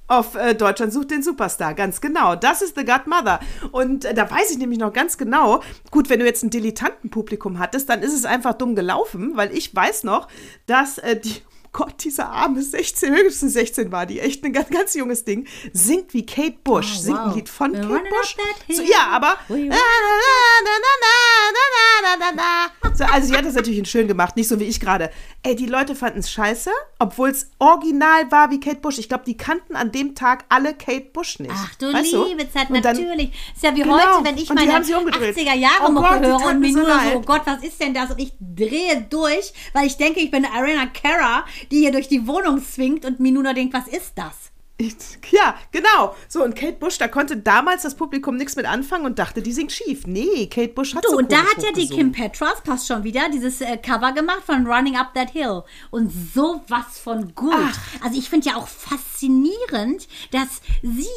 auf 0.07 0.35
äh, 0.35 0.55
Deutschland 0.55 0.93
sucht 0.93 1.11
den 1.11 1.21
Superstar, 1.21 1.73
ganz 1.73 2.01
genau. 2.01 2.35
Das 2.35 2.61
ist 2.61 2.77
The 2.77 2.85
Godmother. 2.85 3.39
Und 3.71 4.05
äh, 4.05 4.13
da 4.13 4.29
weiß 4.29 4.51
ich 4.51 4.57
nämlich 4.57 4.79
noch 4.79 4.93
ganz 4.93 5.17
genau, 5.17 5.61
gut, 5.91 6.09
wenn 6.09 6.19
du 6.19 6.25
jetzt 6.25 6.43
ein 6.43 6.49
Dilettantenpublikum 6.49 7.59
hattest, 7.59 7.89
dann 7.89 8.01
ist 8.01 8.13
es 8.13 8.25
einfach 8.25 8.53
dumm 8.53 8.75
gelaufen, 8.75 9.33
weil 9.35 9.55
ich 9.55 9.75
weiß 9.75 10.03
noch, 10.03 10.27
dass 10.65 10.97
äh, 10.97 11.19
die. 11.19 11.41
Gott, 11.77 12.03
diese 12.03 12.25
arme 12.25 12.59
16, 12.59 13.13
höchstens 13.13 13.53
16 13.53 13.91
war 13.91 14.07
die, 14.07 14.19
echt 14.19 14.43
ein 14.43 14.51
ganz, 14.51 14.67
ganz 14.71 14.95
junges 14.95 15.25
Ding, 15.25 15.45
singt 15.73 16.11
wie 16.15 16.25
Kate 16.25 16.57
Bush, 16.63 16.95
oh, 16.97 17.01
singt 17.01 17.19
ein 17.19 17.35
Lied 17.35 17.49
von 17.49 17.71
We're 17.71 17.87
Kate 17.87 18.09
Bush. 18.09 18.35
So, 18.75 18.81
ja, 18.81 19.09
aber. 19.11 19.37
So, 22.95 23.03
also, 23.03 23.27
sie 23.27 23.37
hat 23.37 23.45
das 23.45 23.53
natürlich 23.53 23.87
schön 23.87 24.07
gemacht, 24.07 24.35
nicht 24.35 24.47
so 24.47 24.59
wie 24.59 24.63
ich 24.63 24.79
gerade. 24.79 25.11
Ey, 25.43 25.55
die 25.55 25.67
Leute 25.67 25.93
fanden 25.93 26.17
es 26.17 26.31
scheiße, 26.31 26.71
obwohl 26.97 27.29
es 27.29 27.51
original 27.59 28.31
war 28.31 28.49
wie 28.49 28.59
Kate 28.59 28.79
Bush. 28.79 28.97
Ich 28.97 29.07
glaube, 29.07 29.25
die 29.27 29.37
kannten 29.37 29.75
an 29.75 29.91
dem 29.91 30.15
Tag 30.15 30.45
alle 30.49 30.73
Kate 30.73 31.11
Bush 31.13 31.37
nicht. 31.37 31.53
Ach 31.53 31.75
du 31.75 31.93
weißt 31.93 32.11
liebe 32.11 32.51
Zeit, 32.51 32.71
natürlich. 32.71 33.29
Ist 33.53 33.63
ja 33.63 33.75
wie 33.75 33.83
genau. 33.83 33.99
heute, 33.99 34.25
wenn 34.25 34.37
ich 34.37 34.51
meine 34.51 34.79
80er-Jahre-Mucke 34.79 36.21
oh 36.21 36.25
höre 36.25 36.45
und 36.47 36.59
mir 36.59 36.73
so 36.73 36.79
nur 36.79 36.87
so, 36.87 37.17
oh 37.17 37.21
Gott, 37.21 37.41
was 37.45 37.63
ist 37.63 37.79
denn 37.79 37.93
das? 37.93 38.09
Und 38.09 38.17
ich 38.17 38.33
drehe 38.39 39.05
durch, 39.07 39.53
weil 39.73 39.85
ich 39.85 39.97
denke, 39.97 40.19
ich 40.19 40.31
bin 40.31 40.43
Arena 40.43 40.87
Kara 40.87 41.45
die 41.71 41.79
hier 41.79 41.91
durch 41.91 42.07
die 42.07 42.27
Wohnung 42.27 42.63
zwingt 42.63 43.05
und 43.05 43.19
noch 43.43 43.53
denkt, 43.53 43.73
was 43.73 43.87
ist 43.87 44.13
das? 44.15 44.51
Ich, 44.79 44.95
ja, 45.31 45.55
genau. 45.71 46.15
So, 46.27 46.43
und 46.43 46.55
Kate 46.55 46.73
Bush, 46.73 46.99
da 46.99 47.07
konnte 47.07 47.35
damals 47.37 47.81
das 47.81 47.95
Publikum 47.95 48.37
nichts 48.37 48.55
mit 48.55 48.67
anfangen 48.67 49.05
und 49.05 49.17
dachte, 49.17 49.41
die 49.41 49.51
singt 49.51 49.71
schief. 49.71 50.05
Nee, 50.05 50.45
Kate 50.45 50.67
Bush 50.67 50.93
hat 50.93 51.03
Du, 51.03 51.09
so 51.09 51.17
und 51.17 51.31
da 51.31 51.37
hat 51.37 51.63
ja 51.63 51.71
die. 51.71 51.87
Kim 51.87 52.11
Petras, 52.11 52.61
passt 52.61 52.85
schon 52.85 53.03
wieder, 53.03 53.27
dieses 53.29 53.59
äh, 53.61 53.77
Cover 53.77 54.11
gemacht 54.11 54.43
von 54.45 54.67
Running 54.67 54.95
Up 54.95 55.15
That 55.15 55.31
Hill. 55.31 55.63
Und 55.89 56.11
sowas 56.11 56.99
von 57.03 57.33
gut. 57.33 57.53
Also 58.03 58.19
ich 58.19 58.29
finde 58.29 58.49
ja 58.49 58.57
auch 58.57 58.67
faszinierend, 58.67 60.07
dass 60.31 60.61
sie 60.83 61.07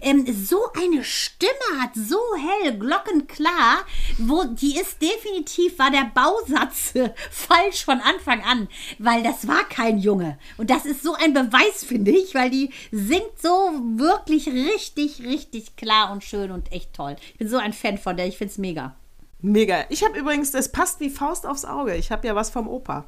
ähm, 0.00 0.26
so 0.26 0.58
eine 0.76 1.04
Stimme 1.04 1.52
hat, 1.80 1.90
so 1.94 2.18
hell, 2.36 2.76
glockenklar, 2.76 3.84
wo 4.18 4.42
die 4.44 4.80
ist 4.80 5.00
definitiv, 5.00 5.78
war 5.78 5.92
der 5.92 6.10
Bausatz 6.12 6.96
äh, 6.96 7.10
falsch 7.30 7.84
von 7.84 8.00
Anfang 8.00 8.42
an, 8.42 8.66
weil 8.98 9.22
das 9.22 9.46
war 9.46 9.62
kein 9.68 9.98
Junge. 9.98 10.38
Und 10.56 10.70
das 10.70 10.86
ist 10.86 11.04
so 11.04 11.14
ein 11.14 11.32
Beweis, 11.32 11.84
finde 11.84 12.10
ich, 12.10 12.34
weil 12.34 12.50
die 12.50 12.72
singt 12.96 13.40
so 13.40 13.48
wirklich 13.96 14.46
richtig, 14.48 15.22
richtig 15.22 15.76
klar 15.76 16.10
und 16.12 16.24
schön 16.24 16.50
und 16.50 16.72
echt 16.72 16.94
toll. 16.94 17.16
Ich 17.32 17.38
bin 17.38 17.48
so 17.48 17.56
ein 17.58 17.72
Fan 17.72 17.98
von 17.98 18.16
der, 18.16 18.26
ich 18.26 18.38
finde 18.38 18.52
es 18.52 18.58
mega. 18.58 18.94
Mega. 19.40 19.84
Ich 19.90 20.02
habe 20.02 20.18
übrigens, 20.18 20.50
das 20.50 20.72
passt 20.72 21.00
wie 21.00 21.10
Faust 21.10 21.46
aufs 21.46 21.64
Auge. 21.64 21.94
Ich 21.94 22.10
habe 22.10 22.26
ja 22.26 22.34
was 22.34 22.50
vom 22.50 22.68
Opa. 22.68 23.06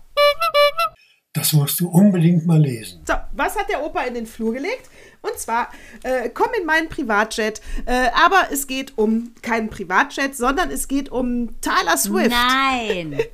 Das 1.32 1.52
musst 1.52 1.78
du 1.80 1.88
unbedingt 1.88 2.46
mal 2.46 2.60
lesen. 2.60 3.02
So, 3.06 3.14
was 3.32 3.56
hat 3.56 3.68
der 3.68 3.84
Opa 3.84 4.02
in 4.02 4.14
den 4.14 4.26
Flur 4.26 4.52
gelegt? 4.52 4.90
Und 5.22 5.38
zwar, 5.38 5.68
äh, 6.02 6.28
komm 6.30 6.48
in 6.58 6.66
meinen 6.66 6.88
Privatjet. 6.88 7.60
Äh, 7.86 8.08
aber 8.14 8.48
es 8.50 8.66
geht 8.66 8.96
um 8.98 9.32
keinen 9.42 9.68
Privatjet, 9.70 10.36
sondern 10.36 10.70
es 10.70 10.88
geht 10.88 11.10
um 11.10 11.60
Tyler 11.60 11.96
Swift. 11.96 12.30
Nein. 12.30 13.18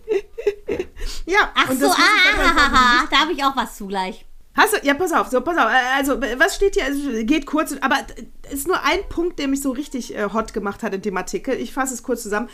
Ja, 1.26 1.50
Ach 1.54 1.68
und 1.70 1.78
so, 1.80 1.86
das 1.86 1.96
ah, 1.96 2.36
dann 2.36 2.56
mal- 2.56 2.70
ah, 2.72 3.06
da 3.10 3.18
habe 3.20 3.32
ich 3.32 3.44
auch 3.44 3.56
was 3.56 3.76
zugleich. 3.76 4.24
Hast 4.56 4.72
du, 4.74 4.86
ja, 4.86 4.94
pass 4.94 5.12
auf, 5.12 5.28
so, 5.28 5.40
pass 5.40 5.56
auf. 5.58 5.64
äh, 5.70 5.96
Also, 5.98 6.20
was 6.38 6.54
steht 6.56 6.74
hier? 6.74 6.84
Also, 6.84 7.00
geht 7.24 7.44
kurz, 7.46 7.74
aber 7.80 7.96
es 8.44 8.54
ist 8.60 8.68
nur 8.68 8.80
ein 8.84 9.00
Punkt, 9.08 9.38
der 9.38 9.48
mich 9.48 9.60
so 9.62 9.70
richtig 9.72 10.14
äh, 10.16 10.28
hot 10.32 10.52
gemacht 10.54 10.82
hat 10.82 10.94
in 10.94 11.02
dem 11.02 11.16
Artikel. 11.16 11.54
Ich 11.54 11.72
fasse 11.72 11.94
es 11.94 12.02
kurz 12.02 12.22
zusammen. 12.22 12.48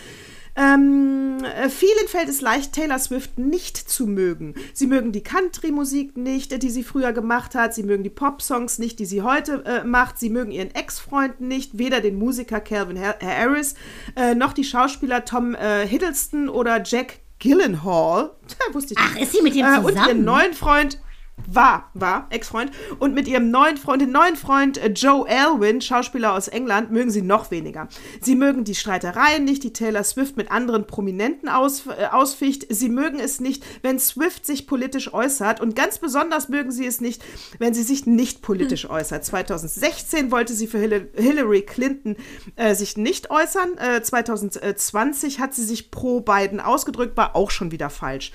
Ähm, 0.57 1.38
äh, 1.44 1.68
vielen 1.68 2.09
fällt 2.09 2.28
es 2.28 2.40
leicht, 2.40 2.72
Taylor 2.72 2.98
Swift 2.98 3.38
nicht 3.38 3.76
zu 3.76 4.07
mögen. 4.07 4.55
Sie 4.74 4.86
mögen 4.88 5.12
die 5.12 5.22
Country-Musik 5.22 6.16
nicht, 6.16 6.62
die 6.62 6.70
sie 6.70 6.82
früher 6.82 7.12
gemacht 7.12 7.55
hat. 7.55 7.72
Sie 7.72 7.84
mögen 7.84 8.03
die 8.03 8.11
Pop-Songs 8.11 8.78
nicht, 8.78 8.98
die 8.98 9.07
sie 9.07 9.22
heute 9.22 9.64
äh, 9.64 9.84
macht. 9.84 10.18
Sie 10.18 10.28
mögen 10.28 10.51
ihren 10.51 10.74
Ex-Freund 10.74 11.40
nicht, 11.40 11.78
weder 11.78 12.01
den 12.01 12.18
Musiker 12.18 12.61
Calvin 12.61 12.98
Har- 13.01 13.18
Harris 13.22 13.74
äh, 14.16 14.34
noch 14.34 14.53
die 14.53 14.64
Schauspieler 14.64 15.24
Tom 15.24 15.55
äh, 15.55 15.86
Hiddleston 15.86 16.48
oder 16.48 16.82
Jack 16.84 17.20
Gyllenhaal. 17.38 18.32
Wusste 18.72 18.94
ich 18.94 18.98
Ach, 19.01 19.14
nicht. 19.14 19.22
ist 19.24 19.32
sie 19.32 19.42
mit 19.42 19.55
dem 19.55 19.64
äh, 19.66 19.78
Und 19.78 19.88
zusammen? 19.92 20.09
ihren 20.09 20.24
neuen 20.24 20.53
Freund 20.55 20.98
war, 21.47 21.91
war 21.95 22.26
Ex-Freund. 22.30 22.70
Und 22.99 23.14
mit 23.14 23.28
ihrem 23.28 23.51
neuen 23.51 23.76
Freund, 23.76 24.03
den 24.03 24.12
neuen 24.12 24.36
Freund 24.36 24.78
äh, 24.78 24.88
Joe 24.88 25.26
Alwyn, 25.28 25.80
Schauspieler 25.80 26.34
aus 26.34 26.49
England, 26.49 26.91
mögen 26.91 27.11
sie 27.11 27.22
noch 27.22 27.51
weniger. 27.51 27.88
Sie 28.20 28.34
mögen 28.34 28.64
die 28.64 28.74
Streitereien 28.74 29.45
nicht, 29.45 29.62
die 29.62 29.72
Taylor 29.72 30.05
Swift 30.05 30.36
mit 30.36 30.51
anderen 30.51 30.86
Prominenten 30.86 31.49
aus, 31.49 31.86
äh, 31.86 32.07
ausficht. 32.07 32.66
Sie 32.68 32.88
mögen 32.88 33.18
es 33.18 33.41
nicht, 33.41 33.64
wenn 33.82 33.99
Swift 33.99 34.47
sich 34.47 34.66
politisch 34.66 35.12
äußert. 35.12 35.61
Und 35.61 35.76
ganz 35.76 35.99
besonders 35.99 36.49
mögen 36.49 36.70
sie 36.70 36.86
es 36.86 37.01
nicht, 37.01 37.22
wenn 37.59 37.74
sie 37.74 37.82
sich 37.82 38.07
nicht 38.07 38.43
politisch 38.43 38.88
äußert. 38.88 39.24
2016 39.24 40.30
wollte 40.30 40.55
sie 40.55 40.66
für 40.66 40.78
Hil 40.78 41.11
Hillary 41.14 41.62
Clinton 41.62 42.16
äh, 42.57 42.74
sich 42.74 42.97
nicht 42.97 43.30
äußern. 43.30 43.78
Äh, 43.78 44.03
2020 44.03 45.41
hat 45.41 45.55
sie 45.55 45.64
sich 45.64 45.91
pro 45.91 46.20
Biden 46.20 46.61
ausgedrückt, 46.61 47.16
war 47.16 47.36
auch 47.36 47.51
schon 47.51 47.70
wieder 47.70 47.91
falsch. 47.91 48.32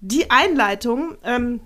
Die 0.00 0.30
Einleitung 0.30 1.16
ähm, 1.22 1.60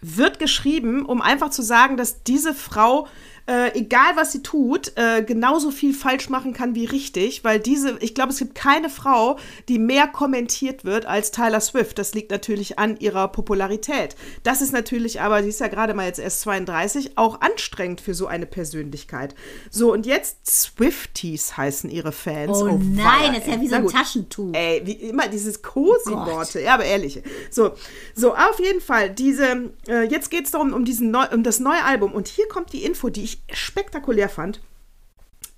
wird 0.00 0.38
geschrieben, 0.38 1.04
um 1.04 1.20
einfach 1.20 1.50
zu 1.50 1.62
sagen, 1.62 1.96
dass 1.96 2.22
diese 2.22 2.54
Frau 2.54 3.08
äh, 3.50 3.76
egal 3.76 4.14
was 4.14 4.30
sie 4.30 4.44
tut, 4.44 4.92
äh, 4.94 5.24
genauso 5.24 5.72
viel 5.72 5.92
falsch 5.92 6.28
machen 6.28 6.52
kann 6.52 6.76
wie 6.76 6.84
richtig, 6.84 7.42
weil 7.42 7.58
diese, 7.58 7.98
ich 7.98 8.14
glaube, 8.14 8.30
es 8.30 8.38
gibt 8.38 8.54
keine 8.54 8.88
Frau, 8.88 9.40
die 9.68 9.80
mehr 9.80 10.06
kommentiert 10.06 10.84
wird 10.84 11.04
als 11.04 11.32
Tyler 11.32 11.58
Swift. 11.58 11.98
Das 11.98 12.14
liegt 12.14 12.30
natürlich 12.30 12.78
an 12.78 12.96
ihrer 13.00 13.26
Popularität. 13.26 14.14
Das 14.44 14.62
ist 14.62 14.72
natürlich 14.72 15.20
aber, 15.20 15.42
sie 15.42 15.48
ist 15.48 15.58
ja 15.58 15.66
gerade 15.66 15.94
mal 15.94 16.06
jetzt 16.06 16.20
erst 16.20 16.42
32, 16.42 17.18
auch 17.18 17.40
anstrengend 17.40 18.00
für 18.00 18.14
so 18.14 18.28
eine 18.28 18.46
Persönlichkeit. 18.46 19.34
So, 19.68 19.92
und 19.92 20.06
jetzt 20.06 20.48
Swifties 20.48 21.56
heißen 21.56 21.90
ihre 21.90 22.12
Fans. 22.12 22.56
Oh, 22.56 22.78
nein, 22.80 22.98
weia, 22.98 23.28
das 23.32 23.38
ist 23.38 23.48
ja 23.48 23.60
wie 23.60 23.68
so 23.68 23.74
ein. 23.74 23.86
Taschentuch. 23.88 24.54
Ey, 24.54 24.82
wie 24.84 24.92
immer 24.92 25.26
dieses 25.26 25.60
Cosi-Worte, 25.60 26.60
ja, 26.60 26.74
aber 26.74 26.84
ehrliche. 26.84 27.24
So, 27.50 27.72
so, 28.14 28.32
auf 28.32 28.60
jeden 28.60 28.80
Fall, 28.80 29.10
diese, 29.10 29.72
äh, 29.88 30.04
jetzt 30.04 30.30
geht 30.30 30.44
es 30.44 30.52
darum, 30.52 30.72
um, 30.72 30.84
diesen 30.84 31.10
neu, 31.10 31.24
um 31.32 31.42
das 31.42 31.58
neue 31.58 31.82
Album. 31.82 32.12
Und 32.12 32.28
hier 32.28 32.46
kommt 32.46 32.72
die 32.72 32.84
Info, 32.84 33.08
die 33.08 33.24
ich 33.24 33.39
spektakulär 33.52 34.28
fand. 34.28 34.58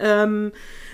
Ähm, 0.02 0.52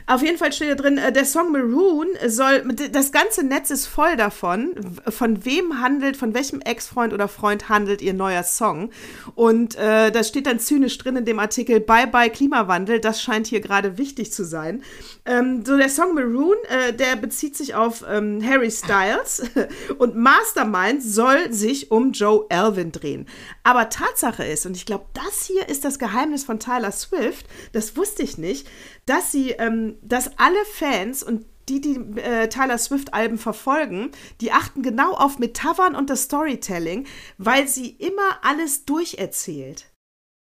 auf 0.08 0.22
jeden 0.22 0.38
Fall 0.38 0.54
steht 0.54 0.70
da 0.70 0.74
drin, 0.74 0.96
äh, 0.96 1.12
der 1.12 1.26
Song 1.26 1.52
Maroon 1.52 2.08
soll, 2.26 2.62
das 2.92 3.12
ganze 3.12 3.42
Netz 3.42 3.70
ist 3.70 3.86
voll 3.86 4.16
davon, 4.16 4.74
von 5.06 5.44
wem 5.44 5.82
handelt, 5.82 6.16
von 6.16 6.32
welchem 6.32 6.62
Ex-Freund 6.62 7.12
oder 7.12 7.28
Freund 7.28 7.68
handelt 7.68 8.00
ihr 8.00 8.14
neuer 8.14 8.42
Song. 8.42 8.90
Und 9.34 9.76
äh, 9.76 10.10
da 10.10 10.24
steht 10.24 10.46
dann 10.46 10.60
zynisch 10.60 10.96
drin 10.96 11.16
in 11.16 11.26
dem 11.26 11.38
Artikel, 11.38 11.80
Bye 11.80 12.06
Bye 12.06 12.30
Klimawandel, 12.30 13.00
das 13.00 13.20
scheint 13.20 13.48
hier 13.48 13.60
gerade 13.60 13.98
wichtig 13.98 14.32
zu 14.32 14.44
sein. 14.44 14.82
Ähm, 15.26 15.62
so 15.62 15.76
der 15.76 15.90
Song 15.90 16.14
Maroon, 16.14 16.56
äh, 16.70 16.94
der 16.94 17.16
bezieht 17.16 17.54
sich 17.54 17.74
auf 17.74 18.02
ähm, 18.08 18.42
Harry 18.42 18.70
Styles 18.70 19.42
und 19.98 20.16
Mastermind 20.16 21.02
soll 21.02 21.52
sich 21.52 21.90
um 21.90 22.12
Joe 22.12 22.46
Alvin 22.48 22.92
drehen. 22.92 23.26
Aber 23.62 23.90
Tatsache 23.90 24.44
ist, 24.44 24.64
und 24.64 24.74
ich 24.74 24.86
glaube, 24.86 25.04
das 25.12 25.44
hier 25.44 25.68
ist 25.68 25.84
das 25.84 25.98
Geheimnis 25.98 26.44
von 26.44 26.60
Tyler 26.60 26.92
Swift, 26.92 27.44
das 27.72 27.94
wusste 27.94 28.22
ich 28.22 28.38
nicht, 28.38 28.66
dass 29.08 29.32
sie, 29.32 29.50
ähm, 29.50 29.96
dass 30.02 30.38
alle 30.38 30.64
Fans 30.74 31.22
und 31.22 31.44
die, 31.68 31.80
die 31.80 31.96
äh, 32.20 32.48
Tyler 32.48 32.78
Swift-Alben 32.78 33.38
verfolgen, 33.38 34.10
die 34.40 34.52
achten 34.52 34.82
genau 34.82 35.12
auf 35.12 35.38
Metaphern 35.38 35.94
und 35.94 36.08
das 36.10 36.22
Storytelling, 36.22 37.06
weil 37.36 37.68
sie 37.68 37.90
immer 37.90 38.38
alles 38.42 38.84
durcherzählt. 38.86 39.86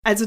Also 0.07 0.25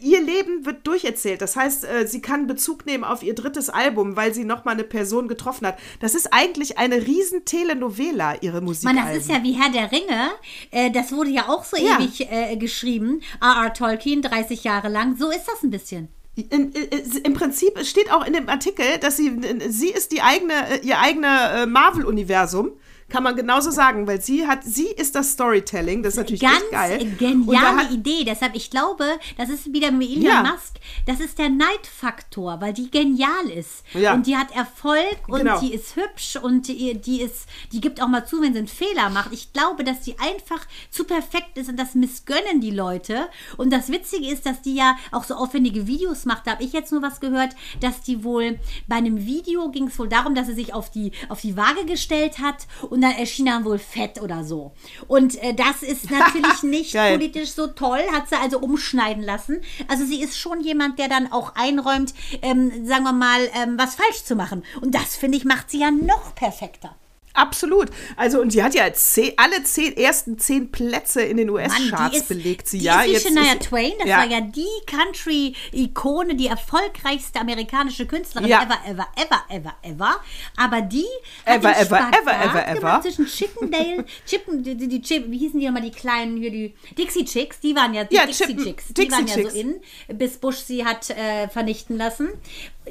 ihr 0.00 0.22
Leben 0.22 0.64
wird 0.64 0.86
durcherzählt. 0.86 1.42
Das 1.42 1.56
heißt, 1.56 1.84
äh, 1.84 2.06
sie 2.06 2.22
kann 2.22 2.46
Bezug 2.46 2.86
nehmen 2.86 3.02
auf 3.02 3.24
ihr 3.24 3.34
drittes 3.34 3.68
Album, 3.68 4.14
weil 4.14 4.32
sie 4.32 4.44
nochmal 4.44 4.74
eine 4.74 4.84
Person 4.84 5.26
getroffen 5.26 5.66
hat. 5.66 5.76
Das 5.98 6.14
ist 6.14 6.32
eigentlich 6.32 6.78
eine 6.78 7.04
riesen 7.04 7.44
Telenovela, 7.44 8.36
ihre 8.42 8.60
Musik. 8.60 8.84
Mann, 8.84 8.94
das 8.96 9.16
ist 9.16 9.28
ja 9.28 9.42
wie 9.42 9.54
Herr 9.54 9.70
der 9.72 9.90
Ringe. 9.90 10.30
Äh, 10.70 10.92
das 10.92 11.10
wurde 11.10 11.30
ja 11.30 11.48
auch 11.48 11.64
so 11.64 11.76
Ja. 11.76 11.98
ewig 11.98 12.30
äh, 12.30 12.56
geschrieben. 12.56 13.22
R.R. 13.40 13.74
Tolkien, 13.74 14.22
30 14.22 14.62
Jahre 14.62 14.88
lang. 14.88 15.16
So 15.16 15.30
ist 15.30 15.46
das 15.46 15.64
ein 15.64 15.70
bisschen. 15.70 16.08
In, 16.36 16.70
in, 16.72 17.22
Im 17.24 17.32
Prinzip 17.32 17.78
steht 17.84 18.12
auch 18.12 18.26
in 18.26 18.34
dem 18.34 18.48
Artikel, 18.50 18.84
dass 19.00 19.16
sie, 19.16 19.40
sie 19.68 19.88
ist 19.88 20.12
die 20.12 20.20
eigene, 20.20 20.80
ihr 20.82 20.98
eigener 21.00 21.62
äh, 21.62 21.66
Marvel-Universum. 21.66 22.72
Kann 23.08 23.22
man 23.22 23.36
genauso 23.36 23.70
sagen, 23.70 24.06
weil 24.08 24.20
sie 24.20 24.46
hat, 24.48 24.64
sie 24.64 24.86
ist 24.88 25.14
das 25.14 25.30
Storytelling. 25.32 26.02
Das 26.02 26.14
ist 26.14 26.18
natürlich 26.18 26.40
Ganz 26.40 26.60
echt 26.60 26.70
geil. 26.72 27.14
Geniale 27.18 27.76
hat, 27.84 27.90
Idee. 27.92 28.24
Deshalb, 28.24 28.56
ich 28.56 28.68
glaube, 28.70 29.04
das 29.38 29.48
ist 29.48 29.72
wieder 29.72 29.96
wie 29.98 30.12
Elon 30.14 30.22
Ja. 30.24 30.42
Musk. 30.42 30.74
Das 31.06 31.20
ist 31.20 31.38
der 31.38 31.48
Neidfaktor, 31.48 32.60
weil 32.60 32.72
die 32.72 32.90
genial 32.90 33.48
ist. 33.54 33.84
Ja. 33.94 34.12
Und 34.14 34.26
die 34.26 34.36
hat 34.36 34.54
Erfolg 34.54 35.18
und 35.28 35.38
Genau. 35.38 35.60
die 35.60 35.72
ist 35.72 35.94
hübsch 35.96 36.36
und 36.36 36.66
die, 36.68 36.98
die 37.00 37.20
ist, 37.22 37.46
die 37.72 37.80
gibt 37.80 38.02
auch 38.02 38.08
mal 38.08 38.26
zu, 38.26 38.40
wenn 38.42 38.52
sie 38.52 38.58
einen 38.58 38.68
Fehler 38.68 39.08
macht. 39.10 39.32
Ich 39.32 39.52
glaube, 39.52 39.84
dass 39.84 40.00
die 40.00 40.18
einfach 40.18 40.66
zu 40.90 41.04
perfekt 41.04 41.56
ist 41.58 41.68
und 41.68 41.76
das 41.78 41.94
missgönnen 41.94 42.60
die 42.60 42.70
Leute. 42.72 43.28
Und 43.56 43.70
das 43.72 43.88
Witzige 43.90 44.28
ist, 44.28 44.46
dass 44.46 44.62
die 44.62 44.74
ja 44.74 44.96
auch 45.12 45.24
so 45.24 45.34
aufwendige 45.34 45.86
Videos 45.86 46.24
macht. 46.24 46.46
Da 46.46 46.52
habe 46.52 46.64
ich 46.64 46.72
jetzt 46.72 46.90
nur 46.92 47.02
was 47.02 47.20
gehört, 47.20 47.54
dass 47.80 48.00
die 48.02 48.24
wohl 48.24 48.58
bei 48.88 48.96
einem 48.96 49.24
Video 49.26 49.70
ging 49.70 49.86
es 49.86 49.98
wohl 49.98 50.08
darum, 50.08 50.34
dass 50.34 50.48
sie 50.48 50.54
sich 50.54 50.74
auf 50.74 50.90
die, 50.90 51.12
auf 51.28 51.40
die 51.40 51.56
Waage 51.56 51.84
gestellt 51.86 52.38
hat 52.40 52.66
und 52.90 52.95
dann 53.00 53.12
erschien 53.12 53.46
dann 53.46 53.64
wohl 53.64 53.78
Fett 53.78 54.20
oder 54.20 54.44
so. 54.44 54.72
Und 55.08 55.42
äh, 55.42 55.54
das 55.54 55.82
ist 55.82 56.10
natürlich 56.10 56.62
nicht 56.62 56.92
politisch 56.92 57.52
so 57.52 57.68
toll, 57.68 58.00
hat 58.12 58.28
sie 58.28 58.36
also 58.36 58.58
umschneiden 58.58 59.22
lassen. 59.22 59.60
Also 59.88 60.04
sie 60.04 60.22
ist 60.22 60.38
schon 60.38 60.60
jemand, 60.60 60.98
der 60.98 61.08
dann 61.08 61.32
auch 61.32 61.54
einräumt, 61.54 62.14
ähm, 62.42 62.86
sagen 62.86 63.04
wir 63.04 63.12
mal, 63.12 63.40
ähm, 63.54 63.78
was 63.78 63.94
falsch 63.94 64.24
zu 64.24 64.36
machen. 64.36 64.64
Und 64.80 64.94
das, 64.94 65.16
finde 65.16 65.38
ich, 65.38 65.44
macht 65.44 65.70
sie 65.70 65.80
ja 65.80 65.90
noch 65.90 66.34
perfekter. 66.34 66.94
Absolut. 67.36 67.90
Also, 68.16 68.40
und 68.40 68.50
sie 68.50 68.62
hat 68.62 68.74
ja 68.74 68.92
zehn, 68.92 69.32
alle 69.36 69.62
zehn, 69.64 69.96
ersten 69.96 70.38
zehn 70.38 70.70
Plätze 70.70 71.22
in 71.22 71.36
den 71.36 71.50
US-Charts 71.50 72.22
belegt. 72.24 72.68
Sie 72.68 72.78
die 72.78 72.84
ja 72.84 73.02
ist 73.02 73.08
wie 73.08 73.12
jetzt 73.12 73.28
Shania 73.28 73.52
ist- 73.52 73.62
Twain, 73.68 73.92
das 73.98 74.08
ja. 74.08 74.18
war 74.18 74.26
ja 74.26 74.40
die 74.40 74.64
Country-Ikone, 74.86 76.34
die 76.34 76.46
erfolgreichste 76.46 77.40
amerikanische 77.40 78.06
Künstlerin 78.06 78.48
Ja. 78.48 78.62
ever, 78.62 78.78
ever, 78.86 79.06
ever, 79.16 79.42
ever, 79.50 79.74
ever. 79.82 80.20
Aber 80.56 80.80
die 80.82 81.04
Ever, 81.44 81.68
hat 81.70 81.80
ever, 81.86 81.98
ever, 82.22 82.44
ever, 82.44 82.68
ever. 82.68 83.00
zwischen 83.02 83.26
Chippendale, 83.26 84.04
Chippen, 84.26 84.62
die, 84.62 84.76
die, 84.76 84.88
die 84.88 85.02
Chip, 85.02 85.30
wie 85.30 85.38
hießen 85.38 85.58
die 85.60 85.66
nochmal, 85.66 85.82
die 85.82 85.90
kleinen, 85.90 86.36
hier 86.38 86.50
die 86.50 86.74
Dixie 86.98 87.24
Chicks, 87.24 87.60
die 87.60 87.74
waren 87.76 87.94
ja, 87.94 88.04
die 88.04 88.14
Ja, 88.16 88.26
Dixie 88.26 88.44
Chippen- 88.46 88.64
Chicks, 88.64 88.84
die 88.88 88.94
Dixie 88.94 89.12
waren 89.12 89.26
ja 89.26 89.34
Chicks. 89.34 89.52
so 89.52 89.58
in, 89.60 89.80
bis 90.16 90.36
Bush 90.38 90.56
sie 90.58 90.84
hat 90.84 91.10
äh, 91.10 91.48
vernichten 91.48 91.96
lassen. 91.96 92.28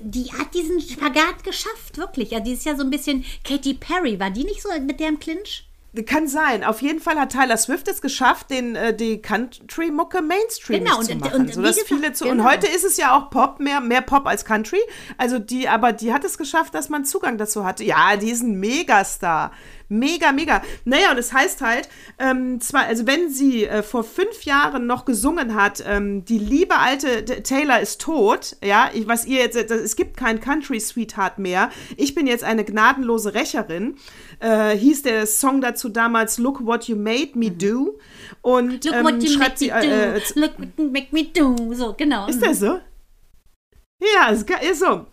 Die 0.02 0.32
hat 0.34 0.54
diesen 0.54 0.82
Spagat 0.82 1.44
geschafft, 1.44 1.98
wirklich. 1.98 2.32
Ja, 2.32 2.40
die 2.40 2.54
ist 2.54 2.66
ja 2.66 2.76
so 2.76 2.84
ein 2.84 2.90
bisschen 2.90 3.24
Katy 3.44 3.76
Perry, 3.76 4.20
war 4.20 4.30
die 4.30 4.44
nicht 4.44 4.62
so 4.62 4.70
mit 4.82 5.00
der 5.00 5.10
im 5.10 5.20
Clinch? 5.20 5.68
Kann 6.06 6.28
sein. 6.28 6.66
Auf 6.66 6.82
jeden 6.82 7.00
Fall 7.00 7.18
hat 7.18 7.32
Tyler 7.32 7.56
Swift 7.56 7.88
es 7.88 8.02
geschafft, 8.02 8.50
den, 8.50 8.76
äh, 8.76 8.94
die 8.94 9.22
Country-Mucke 9.22 10.22
Mainstream 10.22 10.84
Genau, 10.84 11.02
zu 11.02 11.14
und- 11.14 11.22
machen. 11.22 11.42
und 11.44 11.54
so, 11.54 11.62
wie 11.62 11.66
dass 11.68 11.76
gesagt, 11.78 11.88
viele 12.02 12.12
zu, 12.12 12.26
genau. 12.26 12.44
Und 12.44 12.50
heute 12.52 12.68
ist 12.68 12.84
es 12.84 12.98
ja 12.98 13.16
auch 13.18 13.30
Pop, 13.30 13.62
mehr, 13.62 13.80
mehr 13.80 14.02
Pop 14.02 14.28
als 14.28 14.44
Country. 14.44 14.80
Also 15.18 15.40
die, 15.40 15.70
aber 15.70 15.94
die 15.94 16.12
hat 16.12 16.26
es 16.26 16.38
geschafft, 16.38 16.76
dass 16.76 16.90
man 16.90 17.06
Zugang 17.06 17.38
dazu 17.38 17.64
hatte. 17.64 17.86
Ja, 17.86 18.18
die 18.18 18.30
ist 18.30 18.44
ein 18.44 18.60
Megastar. 18.60 19.54
Mega, 19.88 20.32
mega. 20.32 20.62
Naja, 20.84 21.12
und 21.12 21.18
es 21.18 21.32
heißt 21.32 21.62
halt, 21.62 21.90
ähm, 22.18 22.60
zwar, 22.60 22.86
also 22.86 23.06
wenn 23.06 23.30
sie 23.30 23.66
äh, 23.66 23.84
vor 23.84 24.04
fünf 24.04 24.44
Jahren 24.44 24.88
noch 24.88 25.06
gesungen 25.06 25.54
hat, 25.56 25.84
ähm, 25.88 26.26
die 26.26 26.40
liebe 26.40 26.78
alte 26.78 27.24
T- 27.24 27.42
Taylor 27.42 27.80
ist 27.80 28.02
tot, 28.02 28.58
ja, 28.64 28.90
ich, 28.94 29.08
was 29.08 29.26
ihr 29.26 29.40
jetzt, 29.40 29.56
das, 29.56 29.80
es 29.80 29.96
gibt 29.96 30.18
kein 30.18 30.40
Country 30.40 30.80
Sweetheart 30.80 31.38
mehr. 31.38 31.70
Ich 31.98 32.16
bin 32.16 32.26
jetzt 32.26 32.44
eine 32.44 32.64
gnadenlose 32.64 33.34
Rächerin. 33.36 33.96
Äh, 34.40 34.76
hieß 34.76 35.04
der 35.04 35.28
Song 35.28 35.62
dazu 35.62 35.90
damals 35.90 36.38
Look 36.38 36.66
What 36.66 36.86
You 36.86 36.96
Made 36.96 37.32
Me 37.36 37.52
Do. 37.52 38.00
Und 38.42 38.84
Look 38.86 38.94
ähm, 38.96 39.06
what 39.06 39.24
you 39.24 39.30
schreibt 39.30 39.40
make 39.40 39.58
sie, 39.60 39.68
me 39.72 39.82
do. 39.82 39.88
äh, 39.88 40.18
äh, 40.18 40.22
Look 40.36 40.60
what 40.60 40.68
you 40.78 40.90
make 40.92 41.08
me 41.12 41.24
do. 41.26 41.74
So, 41.74 41.94
genau. 41.94 42.28
ist 42.28 42.42
der 42.42 42.56
so? 42.56 42.80
Ja, 44.16 44.30
ist, 44.30 44.50
ist 44.50 44.80
so. 44.80 45.06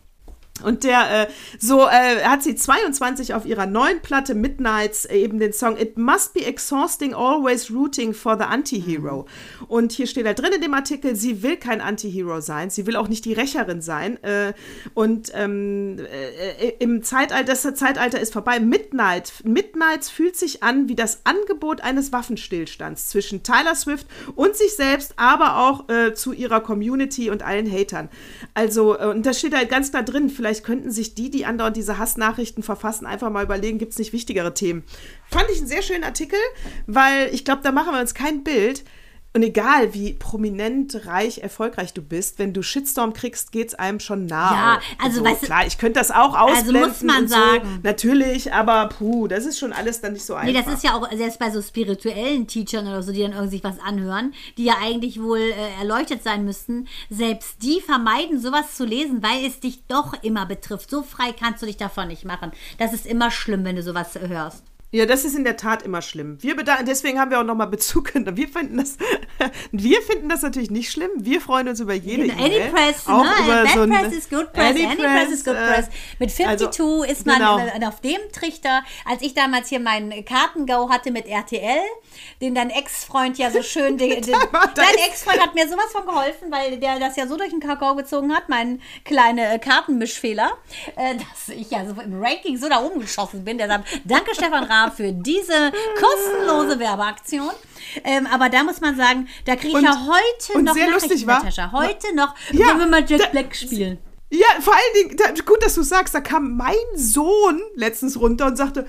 Und 0.62 0.84
der, 0.84 1.22
äh, 1.22 1.26
so 1.58 1.86
äh, 1.86 2.22
hat 2.24 2.42
sie 2.42 2.54
22 2.54 3.34
auf 3.34 3.46
ihrer 3.46 3.66
neuen 3.66 4.00
Platte 4.00 4.34
Midnights 4.34 5.04
äh, 5.04 5.16
eben 5.16 5.38
den 5.38 5.52
Song 5.52 5.76
It 5.76 5.96
Must 5.98 6.34
Be 6.34 6.44
Exhausting 6.44 7.14
Always 7.14 7.70
Rooting 7.70 8.14
for 8.14 8.36
the 8.36 8.44
Anti-Hero. 8.44 9.26
Und 9.68 9.92
hier 9.92 10.06
steht 10.06 10.26
da 10.26 10.34
drin 10.34 10.52
in 10.54 10.60
dem 10.60 10.74
Artikel, 10.74 11.16
sie 11.16 11.42
will 11.42 11.56
kein 11.56 11.80
Anti-Hero 11.80 12.40
sein, 12.40 12.70
sie 12.70 12.86
will 12.86 12.96
auch 12.96 13.08
nicht 13.08 13.24
die 13.24 13.32
Rächerin 13.32 13.80
sein. 13.80 14.22
Äh, 14.22 14.52
und 14.94 15.32
ähm, 15.34 15.98
äh, 15.98 16.72
im 16.78 17.02
Zeitalter, 17.02 17.44
das 17.44 17.62
Zeitalter 17.74 18.20
ist 18.20 18.32
vorbei. 18.32 18.60
Midnight, 18.60 19.32
Midnights 19.44 20.10
fühlt 20.10 20.36
sich 20.36 20.62
an 20.62 20.88
wie 20.88 20.94
das 20.94 21.20
Angebot 21.24 21.80
eines 21.80 22.12
Waffenstillstands 22.12 23.08
zwischen 23.08 23.42
Tyler 23.42 23.74
Swift 23.74 24.06
und 24.34 24.56
sich 24.56 24.74
selbst, 24.74 25.14
aber 25.16 25.58
auch 25.58 25.84
zu 26.14 26.32
ihrer 26.32 26.60
Community 26.60 27.30
und 27.30 27.42
allen 27.42 27.70
Hatern. 27.70 28.08
Also, 28.54 28.98
und 28.98 29.26
da 29.26 29.32
steht 29.32 29.54
halt 29.54 29.68
ganz 29.68 29.90
klar 29.90 30.02
drin, 30.02 30.30
vielleicht 30.30 30.51
könnten 30.61 30.90
sich 30.90 31.14
die, 31.14 31.30
die 31.30 31.46
andauernd 31.46 31.76
diese 31.76 31.98
Hassnachrichten 31.98 32.62
verfassen, 32.62 33.07
einfach 33.07 33.30
mal 33.30 33.44
überlegen, 33.44 33.78
gibt 33.78 33.92
es 33.92 33.98
nicht 33.98 34.12
wichtigere 34.12 34.55
Themen. 34.55 34.84
Fand 35.30 35.46
ich 35.50 35.59
einen 35.59 35.66
sehr 35.66 35.82
schönen 35.82 36.05
Artikel, 36.05 36.38
weil 36.86 37.32
ich 37.32 37.44
glaube, 37.44 37.62
da 37.62 37.72
machen 37.72 37.92
wir 37.92 38.00
uns 38.00 38.14
kein 38.14 38.44
Bild. 38.44 38.84
Und 39.34 39.42
egal 39.42 39.94
wie 39.94 40.12
prominent, 40.12 41.06
reich, 41.06 41.38
erfolgreich 41.38 41.94
du 41.94 42.02
bist, 42.02 42.38
wenn 42.38 42.52
du 42.52 42.62
Shitstorm 42.62 43.14
kriegst, 43.14 43.50
geht's 43.50 43.74
einem 43.74 43.98
schon 43.98 44.26
nah. 44.26 44.52
Ja, 44.52 44.80
also, 45.02 45.20
so. 45.20 45.24
weißt 45.24 45.42
du- 45.42 45.46
klar, 45.46 45.66
ich 45.66 45.78
könnte 45.78 45.98
das 46.00 46.10
auch 46.10 46.38
ausblenden. 46.38 46.88
muss 46.90 47.02
man 47.02 47.28
so. 47.28 47.34
sagen. 47.34 47.80
Natürlich, 47.82 48.52
aber 48.52 48.90
puh, 48.90 49.28
das 49.28 49.46
ist 49.46 49.58
schon 49.58 49.72
alles 49.72 50.02
dann 50.02 50.12
nicht 50.12 50.26
so 50.26 50.34
einfach. 50.34 50.52
Nee, 50.52 50.62
das 50.62 50.74
ist 50.74 50.84
ja 50.84 50.94
auch 50.94 51.10
selbst 51.12 51.38
bei 51.38 51.50
so 51.50 51.62
spirituellen 51.62 52.46
Teachern 52.46 52.86
oder 52.86 53.02
so, 53.02 53.12
die 53.12 53.22
dann 53.22 53.32
irgendwie 53.32 53.52
sich 53.52 53.64
was 53.64 53.78
anhören, 53.80 54.34
die 54.58 54.64
ja 54.64 54.74
eigentlich 54.82 55.22
wohl 55.22 55.38
äh, 55.38 55.78
erleuchtet 55.80 56.22
sein 56.22 56.44
müssten, 56.44 56.86
selbst 57.08 57.62
die 57.62 57.80
vermeiden 57.80 58.38
sowas 58.38 58.76
zu 58.76 58.84
lesen, 58.84 59.22
weil 59.22 59.46
es 59.46 59.60
dich 59.60 59.86
doch 59.86 60.12
immer 60.22 60.44
betrifft. 60.44 60.90
So 60.90 61.02
frei 61.02 61.32
kannst 61.32 61.62
du 61.62 61.66
dich 61.66 61.78
davon 61.78 62.08
nicht 62.08 62.26
machen. 62.26 62.52
Das 62.76 62.92
ist 62.92 63.06
immer 63.06 63.30
schlimm, 63.30 63.64
wenn 63.64 63.76
du 63.76 63.82
sowas 63.82 64.10
hörst. 64.14 64.64
Ja, 64.95 65.07
das 65.07 65.24
ist 65.24 65.34
in 65.34 65.45
der 65.45 65.57
Tat 65.57 65.82
immer 65.82 66.03
schlimm. 66.03 66.36
Wir 66.43 66.55
deswegen 66.86 67.18
haben 67.18 67.30
wir 67.30 67.40
auch 67.40 67.45
nochmal 67.45 67.66
Bezug. 67.66 68.12
Wir 68.14 68.47
finden 68.47 68.76
das, 68.76 68.99
wir 69.72 70.03
finden 70.03 70.28
das 70.28 70.43
natürlich 70.43 70.70
nicht 70.70 70.93
schlimm. 70.93 71.11
Wir 71.16 71.40
freuen 71.40 71.66
uns 71.66 71.80
über 71.80 71.95
jede 71.95 72.24
Genau, 72.24 72.45
Any 72.45 72.57
E-Mail. 72.57 72.70
Press, 72.72 73.07
auch 73.07 73.24
ne? 73.24 73.30
über 73.43 73.62
Bad 73.62 73.72
so 73.72 73.86
Press 73.86 74.12
is 74.12 74.28
good 74.28 74.53
press, 74.53 74.70
any, 74.70 74.97
press, 74.97 75.30
is 75.30 75.45
good 75.45 75.55
äh, 75.55 75.66
press. 75.66 75.88
Mit 76.18 76.30
52 76.30 76.66
also, 76.66 77.05
ist 77.05 77.26
man 77.26 77.38
genau. 77.38 77.88
auf 77.88 78.03
dem 78.03 78.20
Trichter, 78.32 78.82
als 79.07 79.22
ich 79.22 79.32
damals 79.32 79.70
hier 79.70 79.80
meinen 79.80 80.26
Kartengau 80.26 80.90
hatte 80.90 81.11
mit 81.11 81.26
RTL, 81.26 81.80
den 82.43 82.55
dein 82.55 82.68
Ex-Freund 82.68 83.38
ja 83.38 83.51
so 83.51 83.62
schön, 83.62 83.97
den, 83.97 84.11
den, 84.22 84.36
dein 84.74 84.95
Ex-Freund 85.09 85.40
hat 85.40 85.55
mir 85.55 85.66
sowas 85.68 85.90
von 85.93 86.05
geholfen, 86.05 86.51
weil 86.51 86.78
der 86.78 86.99
das 86.99 87.16
ja 87.16 87.26
so 87.26 87.38
durch 87.38 87.49
den 87.49 87.61
Kakao 87.61 87.95
gezogen 87.95 88.34
hat, 88.34 88.51
mein 88.51 88.82
kleine 89.07 89.55
äh, 89.55 89.59
Kartenmischfehler, 89.59 90.51
äh, 90.97 91.14
dass 91.16 91.49
ich 91.49 91.70
ja 91.70 91.86
so 91.86 91.99
im 91.99 92.22
Ranking 92.22 92.59
so 92.59 92.68
da 92.68 92.82
oben 92.82 93.01
geschossen 93.01 93.43
bin. 93.43 93.57
Deshalb 93.57 93.86
danke 94.05 94.34
Stefan 94.34 94.64
Raab 94.82 94.96
für 94.96 95.12
diese 95.12 95.72
kostenlose 95.98 96.78
Werbeaktion. 96.78 97.50
Ähm, 98.04 98.26
aber 98.32 98.48
da 98.48 98.62
muss 98.64 98.80
man 98.80 98.96
sagen, 98.96 99.28
da 99.44 99.56
kriege 99.56 99.78
ich 99.78 99.84
ja 99.84 100.06
heute 100.06 100.58
und 100.58 100.64
noch 100.64 100.74
sehr 100.74 100.90
lustig 100.90 101.26
war-. 101.26 101.42
Heute 101.72 102.14
noch, 102.14 102.34
Ja, 102.52 102.68
wollen 102.68 102.78
wir 102.80 102.86
mal 102.86 103.04
Jack 103.06 103.20
da- 103.20 103.26
Black 103.28 103.54
spielen. 103.54 103.98
Ja, 104.30 104.46
vor 104.60 104.72
allen 104.72 105.08
Dingen, 105.08 105.16
da, 105.18 105.42
gut, 105.44 105.62
dass 105.62 105.74
du 105.74 105.82
sagst, 105.82 106.14
da 106.14 106.20
kam 106.22 106.56
mein 106.56 106.74
Sohn 106.94 107.60
letztens 107.74 108.18
runter 108.18 108.46
und 108.46 108.56
sagte, 108.56 108.86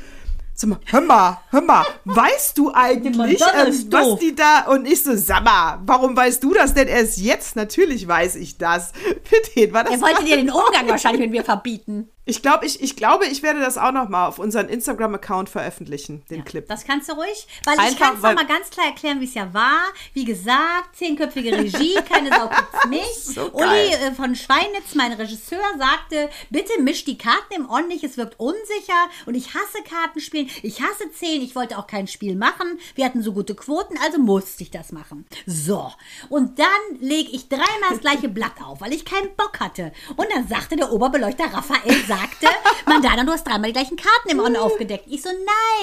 sag 0.54 0.70
mal, 0.70 0.80
hör 0.86 1.02
mal, 1.02 1.42
hör 1.50 1.62
mal, 1.62 1.86
weißt 2.06 2.58
du 2.58 2.72
eigentlich, 2.74 3.42
ähm, 3.42 3.88
was 3.92 4.20
die 4.20 4.34
da, 4.36 4.62
und 4.68 4.86
ich 4.88 5.04
so, 5.04 5.14
sag 5.18 5.44
mal, 5.44 5.80
warum 5.86 6.16
weißt 6.16 6.42
du 6.42 6.54
das 6.54 6.74
denn 6.74 6.88
erst 6.88 7.18
jetzt? 7.18 7.58
Natürlich 7.58 8.08
weiß 8.08 8.36
ich 8.36 8.58
das. 8.58 8.94
Für 9.24 9.36
den 9.54 9.74
war 9.74 9.84
das 9.84 9.96
Er 9.96 10.02
wollte 10.02 10.24
dir 10.24 10.38
den 10.38 10.50
Umgang 10.50 10.88
wahrscheinlich 10.88 11.22
mit 11.24 11.32
mir 11.32 11.44
verbieten. 11.44 12.10
Ich 12.26 12.42
glaube, 12.42 12.66
ich, 12.66 12.82
ich 12.82 12.96
glaube, 12.96 13.26
ich 13.26 13.44
werde 13.44 13.60
das 13.60 13.78
auch 13.78 13.92
noch 13.92 14.08
mal 14.08 14.28
auf 14.28 14.40
unseren 14.40 14.70
Instagram-Account 14.70 15.50
veröffentlichen, 15.50 16.24
den 16.30 16.46
Clip. 16.46 16.66
Das 16.68 16.86
kannst 16.86 17.10
du 17.10 17.14
ruhig, 17.14 17.48
weil 17.66 17.74
ich 17.76 17.82
Einfach, 17.82 18.00
kann 18.00 18.16
es 18.16 18.22
nochmal 18.22 18.48
ganz 18.48 18.70
klar 18.70 18.86
erklären, 18.86 19.20
wie 19.20 19.26
es 19.26 19.34
ja 19.34 19.54
war. 19.54 19.82
Wie 20.14 20.24
gesagt, 20.24 20.96
zehnköpfige 20.96 21.52
Regie, 21.52 21.96
keine 22.08 22.30
Sau 22.30 22.48
gibt's 22.48 22.86
nicht. 22.90 23.36
So 23.36 23.52
Uli 23.52 23.90
äh, 23.92 24.14
von 24.14 24.36
Schweinitz, 24.36 24.96
mein 24.96 25.12
Regisseur, 25.12 25.60
sagte, 25.78 26.30
bitte 26.50 26.82
misch 26.82 27.04
die 27.04 27.18
Karten 27.18 27.56
im 27.56 27.70
On 27.70 27.90
nicht, 27.90 28.06
es 28.06 28.16
wirkt 28.16 28.40
unsicher 28.40 29.10
und 29.26 29.36
ich 29.36 29.54
hasse 29.54 29.84
Kartenspielen, 29.84 30.50
ich 30.62 30.82
hasse 30.82 31.12
zehn, 31.12 31.42
ich 31.42 31.56
wollte 31.56 31.78
auch 31.78 31.88
kein 31.88 32.08
Spiel 32.08 32.38
machen. 32.38 32.80
Wir 32.96 33.04
hatten 33.04 33.22
so 33.22 33.34
gute 33.34 33.54
Quoten, 33.54 33.98
also 34.02 34.20
musste 34.20 34.64
ich 34.64 34.72
das 34.72 34.94
machen. 34.94 35.26
So, 35.46 35.92
und 36.30 36.58
dann 36.58 37.00
lege 37.02 37.32
ich 37.32 37.50
dreimal 37.50 37.90
das 37.90 38.00
gleiche 38.00 38.30
Blatt 38.30 38.62
auf, 38.64 38.80
weil 38.80 38.94
ich 38.94 39.04
keinen 39.04 39.36
Bock 39.36 39.60
hatte. 39.60 39.92
Und 40.16 40.28
dann 40.34 40.48
sagte 40.48 40.78
der 40.78 40.90
Oberbeleuchter 40.94 41.54
Raphael, 41.54 42.13
sagte, 42.18 42.48
Mandana, 42.86 43.24
du 43.24 43.32
hast 43.32 43.46
dreimal 43.46 43.70
die 43.70 43.74
gleichen 43.74 43.98
Karten 43.98 44.30
im 44.30 44.40
On 44.40 44.56
aufgedeckt. 44.56 45.06
Ich 45.08 45.22
so, 45.22 45.30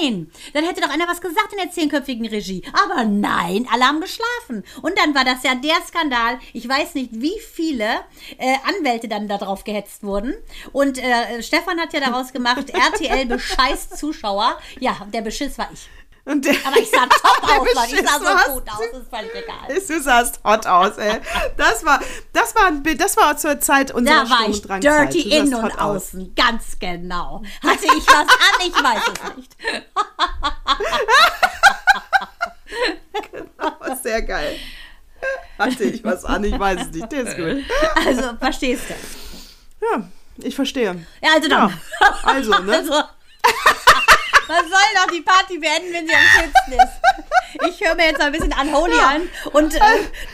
nein. 0.01 0.31
Dann 0.53 0.64
hätte 0.64 0.81
doch 0.81 0.91
einer 0.91 1.09
was 1.09 1.20
gesagt 1.20 1.53
in 1.53 1.59
der 1.59 1.70
zehnköpfigen 1.70 2.26
Regie. 2.26 2.62
Aber 2.72 3.05
nein, 3.05 3.66
alle 3.72 3.85
haben 3.85 4.01
geschlafen. 4.01 4.64
Und 4.83 4.99
dann 4.99 5.14
war 5.14 5.24
das 5.24 5.43
ja 5.43 5.55
der 5.55 5.81
Skandal. 5.87 6.39
Ich 6.53 6.68
weiß 6.68 6.95
nicht, 6.95 7.11
wie 7.12 7.39
viele 7.53 8.01
äh, 8.39 8.57
Anwälte 8.64 9.09
dann 9.09 9.28
darauf 9.28 9.64
gehetzt 9.64 10.03
wurden. 10.03 10.35
Und 10.72 10.99
äh, 10.99 11.43
Stefan 11.43 11.81
hat 11.81 11.93
ja 11.93 12.01
daraus 12.01 12.33
gemacht, 12.33 12.70
RTL 12.72 13.26
bescheißt 13.26 13.99
Zuschauer. 13.99 14.59
Ja, 14.78 14.97
der 15.12 15.22
Beschiss 15.22 15.59
war 15.59 15.68
ich. 15.72 15.89
Und 16.31 16.45
der, 16.45 16.55
Aber 16.64 16.78
ich 16.78 16.89
sah 16.89 17.07
top 17.07 17.43
aus, 17.43 17.74
Mann. 17.74 17.89
Ich 17.91 18.09
sah 18.09 18.18
so 18.47 18.53
gut 18.53 18.68
aus. 18.68 18.81
Ist 18.81 19.11
völlig 19.11 19.35
egal. 19.35 19.76
Ist, 19.76 19.91
du 19.91 20.01
sahst 20.01 20.41
hot 20.45 20.64
aus, 20.64 20.97
ey. 20.97 21.20
Das 21.57 21.85
war, 21.85 21.99
das 22.33 22.55
war 22.55 22.66
ein 22.66 22.85
Bild, 22.85 23.01
das 23.01 23.16
war 23.16 23.37
zur 23.37 23.59
Zeit 23.59 23.91
unserer 23.91 24.24
Da 24.24 24.31
war 24.31 24.49
ich 24.49 24.62
dirty 24.62 25.24
Du 25.24 25.31
sahst 25.31 25.49
in 25.49 25.55
und 25.55 25.81
außen. 25.81 26.35
Ganz 26.37 26.78
genau. 26.78 27.43
Hatte 27.64 27.85
ich 27.85 28.07
was 28.07 28.28
an? 28.28 28.61
Ich 28.64 28.74
weiß 28.74 29.03
es 29.09 29.37
nicht. 29.37 29.57
Oh, 33.59 33.95
sehr 34.03 34.22
geil. 34.22 34.57
Hatte 35.59 35.85
ich 35.85 36.05
was 36.05 36.24
an, 36.24 36.45
ich 36.45 36.57
weiß 36.57 36.81
es 36.83 36.91
nicht. 36.93 37.11
Der 37.11 37.22
ist 37.24 37.37
gut. 37.37 37.64
Also, 38.07 38.37
verstehst 38.39 38.85
du? 38.89 38.95
Ja, 39.85 40.09
ich 40.37 40.55
verstehe. 40.55 41.05
Ja, 41.22 41.31
also 41.35 41.49
dann. 41.49 41.70
Ja, 42.01 42.14
also, 42.22 42.51
ne? 42.59 42.72
Also, 42.76 43.03
was 44.51 44.62
soll 44.62 44.88
doch 44.96 45.12
die 45.12 45.20
Party 45.20 45.59
beenden, 45.59 45.92
wenn 45.92 46.07
sie 46.07 46.14
am 46.14 46.20
schönsten 46.36 46.72
ist? 46.72 47.68
Ich 47.68 47.86
höre 47.86 47.94
mir 47.94 48.07
jetzt 48.07 48.18
mal 48.18 48.26
ein 48.26 48.32
bisschen 48.32 48.55
Unholy 48.61 48.98
an 48.98 49.28
und 49.53 49.74
äh, 49.74 49.80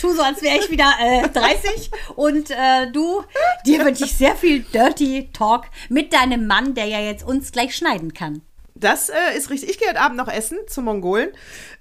tu 0.00 0.12
so, 0.12 0.22
als 0.22 0.42
wäre 0.42 0.58
ich 0.58 0.70
wieder 0.70 0.92
äh, 1.00 1.28
30. 1.28 1.90
Und 2.14 2.50
äh, 2.50 2.90
du, 2.92 3.24
dir 3.64 3.84
wünsche 3.84 4.04
ich 4.04 4.16
sehr 4.16 4.36
viel 4.36 4.60
Dirty 4.60 5.30
Talk 5.32 5.66
mit 5.88 6.12
deinem 6.12 6.46
Mann, 6.46 6.74
der 6.74 6.86
ja 6.86 7.00
jetzt 7.00 7.24
uns 7.24 7.52
gleich 7.52 7.74
schneiden 7.74 8.12
kann. 8.12 8.42
Das 8.78 9.08
äh, 9.08 9.36
ist 9.36 9.50
richtig. 9.50 9.70
Ich 9.70 9.78
gehe 9.78 9.88
heute 9.88 10.00
Abend 10.00 10.16
noch 10.16 10.28
essen 10.28 10.58
zum 10.68 10.84
Mongolen. 10.84 11.30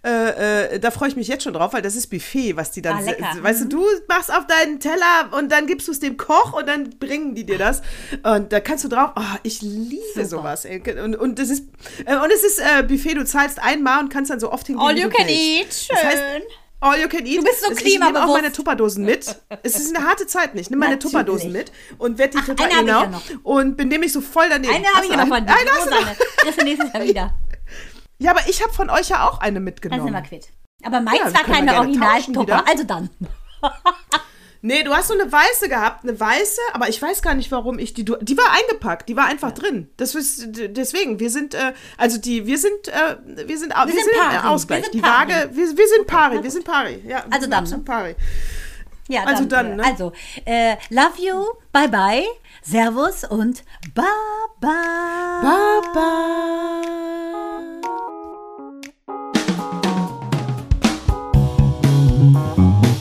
Äh, 0.04 0.76
äh, 0.76 0.80
da 0.80 0.92
freue 0.92 1.10
ich 1.10 1.16
mich 1.16 1.28
jetzt 1.28 1.44
schon 1.44 1.54
drauf, 1.54 1.74
weil 1.74 1.82
das 1.82 1.96
ist 1.96 2.08
Buffet, 2.08 2.56
was 2.56 2.72
die 2.72 2.82
dann. 2.82 2.98
Ah, 2.98 3.36
Weißt 3.42 3.64
du, 3.64 3.68
du 3.68 3.86
machst 4.08 4.32
auf 4.32 4.48
deinen 4.48 4.80
Teller 4.80 5.32
und 5.38 5.52
dann 5.52 5.68
gibst 5.68 5.88
du 5.88 5.92
es 5.92 6.00
dem 6.00 6.16
Koch 6.18 6.54
und 6.54 6.68
dann 6.68 6.92
bringen 6.92 7.36
die 7.36 7.46
dir 7.46 7.58
das. 7.58 7.82
Und 8.24 8.54
da 8.54 8.60
kannst 8.60 8.84
du 8.84 8.88
drauf. 8.88 9.12
Oh, 9.16 9.38
ich 9.44 9.62
liebe 9.62 10.26
sowas. 10.26 10.66
Ey. 10.66 10.82
Und, 11.04 11.16
und 11.16 11.40
das 11.40 11.50
ist, 11.50 11.66
äh, 12.06 12.16
und 12.16 12.32
es 12.32 12.44
ist 12.44 12.60
äh, 12.60 12.84
Buffet, 12.84 13.16
du 13.16 13.26
zahlst 13.26 13.62
einmal 13.62 14.00
und 14.02 14.10
kannst 14.10 14.32
dann 14.32 14.40
so 14.40 14.52
oft 14.52 14.68
hingehen. 14.68 14.86
All 14.88 14.98
you 14.98 15.10
can 15.10 15.28
willst. 15.28 15.90
eat. 15.90 15.90
Das 15.90 16.04
heißt, 16.04 16.18
Schön. 16.18 16.42
All 16.86 17.00
you 17.02 17.08
can 17.08 17.26
eat. 17.26 17.40
Du 17.40 17.44
bist 17.44 17.62
so 17.64 17.72
Es- 17.72 17.80
Ich 17.80 17.84
nehme 17.86 18.06
auch 18.06 18.10
klimabewusst. 18.12 18.42
meine 18.42 18.52
Tupperdosen 18.52 19.06
mit. 19.06 19.36
Es 19.64 19.76
ist 19.80 19.96
eine 19.96 20.06
harte 20.08 20.28
Zeit 20.28 20.54
nicht. 20.54 20.70
Nimm 20.70 20.80
meine 20.80 20.94
Natürlich. 20.94 21.14
Tupperdosen 21.14 21.52
mit 21.52 21.72
und 21.98 22.18
werd 22.20 22.34
die 22.34 22.38
Ach, 22.42 22.48
ich 22.50 22.56
genau. 22.56 23.02
ja. 23.04 23.22
Und 23.44 23.76
bin 23.78 23.88
nämlich 23.88 24.14
so 24.14 24.22
voll 24.22 24.46
daneben. 24.50 24.74
Eine 24.74 24.88
habe 24.94 25.06
ich 25.06 25.12
noch 25.12 25.28
von 25.28 25.46
dir. 25.46 25.54
Eine 25.54 25.72
hast 25.72 25.86
du 25.88 25.90
noch. 25.90 26.16
Das 26.46 26.58
nächstes 26.64 26.94
Jahr 26.94 27.04
wieder. 27.04 27.34
Ja, 28.18 28.32
aber 28.32 28.48
ich 28.48 28.64
habe 28.64 28.72
von 28.72 28.90
euch 28.90 29.10
ja 29.10 29.28
auch 29.28 29.42
eine 29.42 29.56
Dann 29.56 29.66
mitgenommen. 29.66 30.06
sind 30.06 30.14
wir 30.14 30.22
quitt. 30.22 30.48
Aber 30.86 31.02
meins 31.02 31.20
Ja, 31.20 31.34
war 31.34 31.44
keine 31.44 31.66
gerne 31.66 31.80
original 31.80 32.18
tauschen 32.18 32.34
Tupper. 32.34 32.48
wieder. 32.60 32.68
Also 32.70 32.84
dann. 32.86 33.10
Nee, 34.66 34.82
du 34.82 34.96
hast 34.96 35.10
so 35.10 35.14
eine 35.14 35.32
weiße 35.32 35.70
gehabt, 35.70 36.04
eine 36.04 36.20
weiße, 36.20 36.60
aber 36.74 36.90
ich 36.90 37.00
weiß 37.00 37.22
gar 37.22 37.36
nicht, 37.36 37.52
warum 37.52 37.78
ich 37.78 37.94
die. 37.94 38.04
Die 38.04 38.36
war 38.36 38.52
eingepackt, 38.52 39.08
die 39.08 39.16
war 39.16 39.26
einfach 39.28 39.50
ja. 39.50 39.54
drin. 39.54 39.90
Das 39.98 40.16
ist, 40.16 40.44
deswegen, 40.48 41.20
wir 41.20 41.30
sind, 41.30 41.54
äh, 41.54 41.74
also 41.98 42.18
die, 42.18 42.48
wir 42.48 42.58
sind, 42.58 42.88
äh, 42.88 43.16
wir 43.46 43.60
sind, 43.60 43.76
wir, 43.76 43.86
wir 43.86 43.94
sind, 43.94 44.04
sind 44.06 44.16
äh, 44.16 44.48
Ausgleich. 44.48 44.80
Wir 44.80 44.84
sind 44.86 44.96
die 44.96 45.02
Pari. 45.02 45.30
Waage, 45.32 45.50
wir, 45.54 45.78
wir 45.78 45.88
sind 45.88 46.08
Pari, 46.08 46.32
also 46.32 46.44
wir 46.44 46.50
sind 46.50 46.66
Pari. 46.66 47.00
Ja, 47.06 47.26
also 47.30 47.48
dann. 47.48 47.68
Sind 47.68 47.86
Pari. 47.86 48.16
Ja, 49.08 49.24
also 49.26 49.46
dann, 49.46 49.74
äh, 49.74 49.76
ne? 49.76 49.86
Also, 49.86 50.14
äh, 50.46 50.78
love 50.90 51.22
you, 51.22 51.46
bye 51.72 51.88
bye, 51.88 52.26
servus 52.64 53.24
und 53.24 53.64
bye 53.94 54.04
bye. 54.60 54.72
Bye 55.44 55.82
bye. 62.82 62.95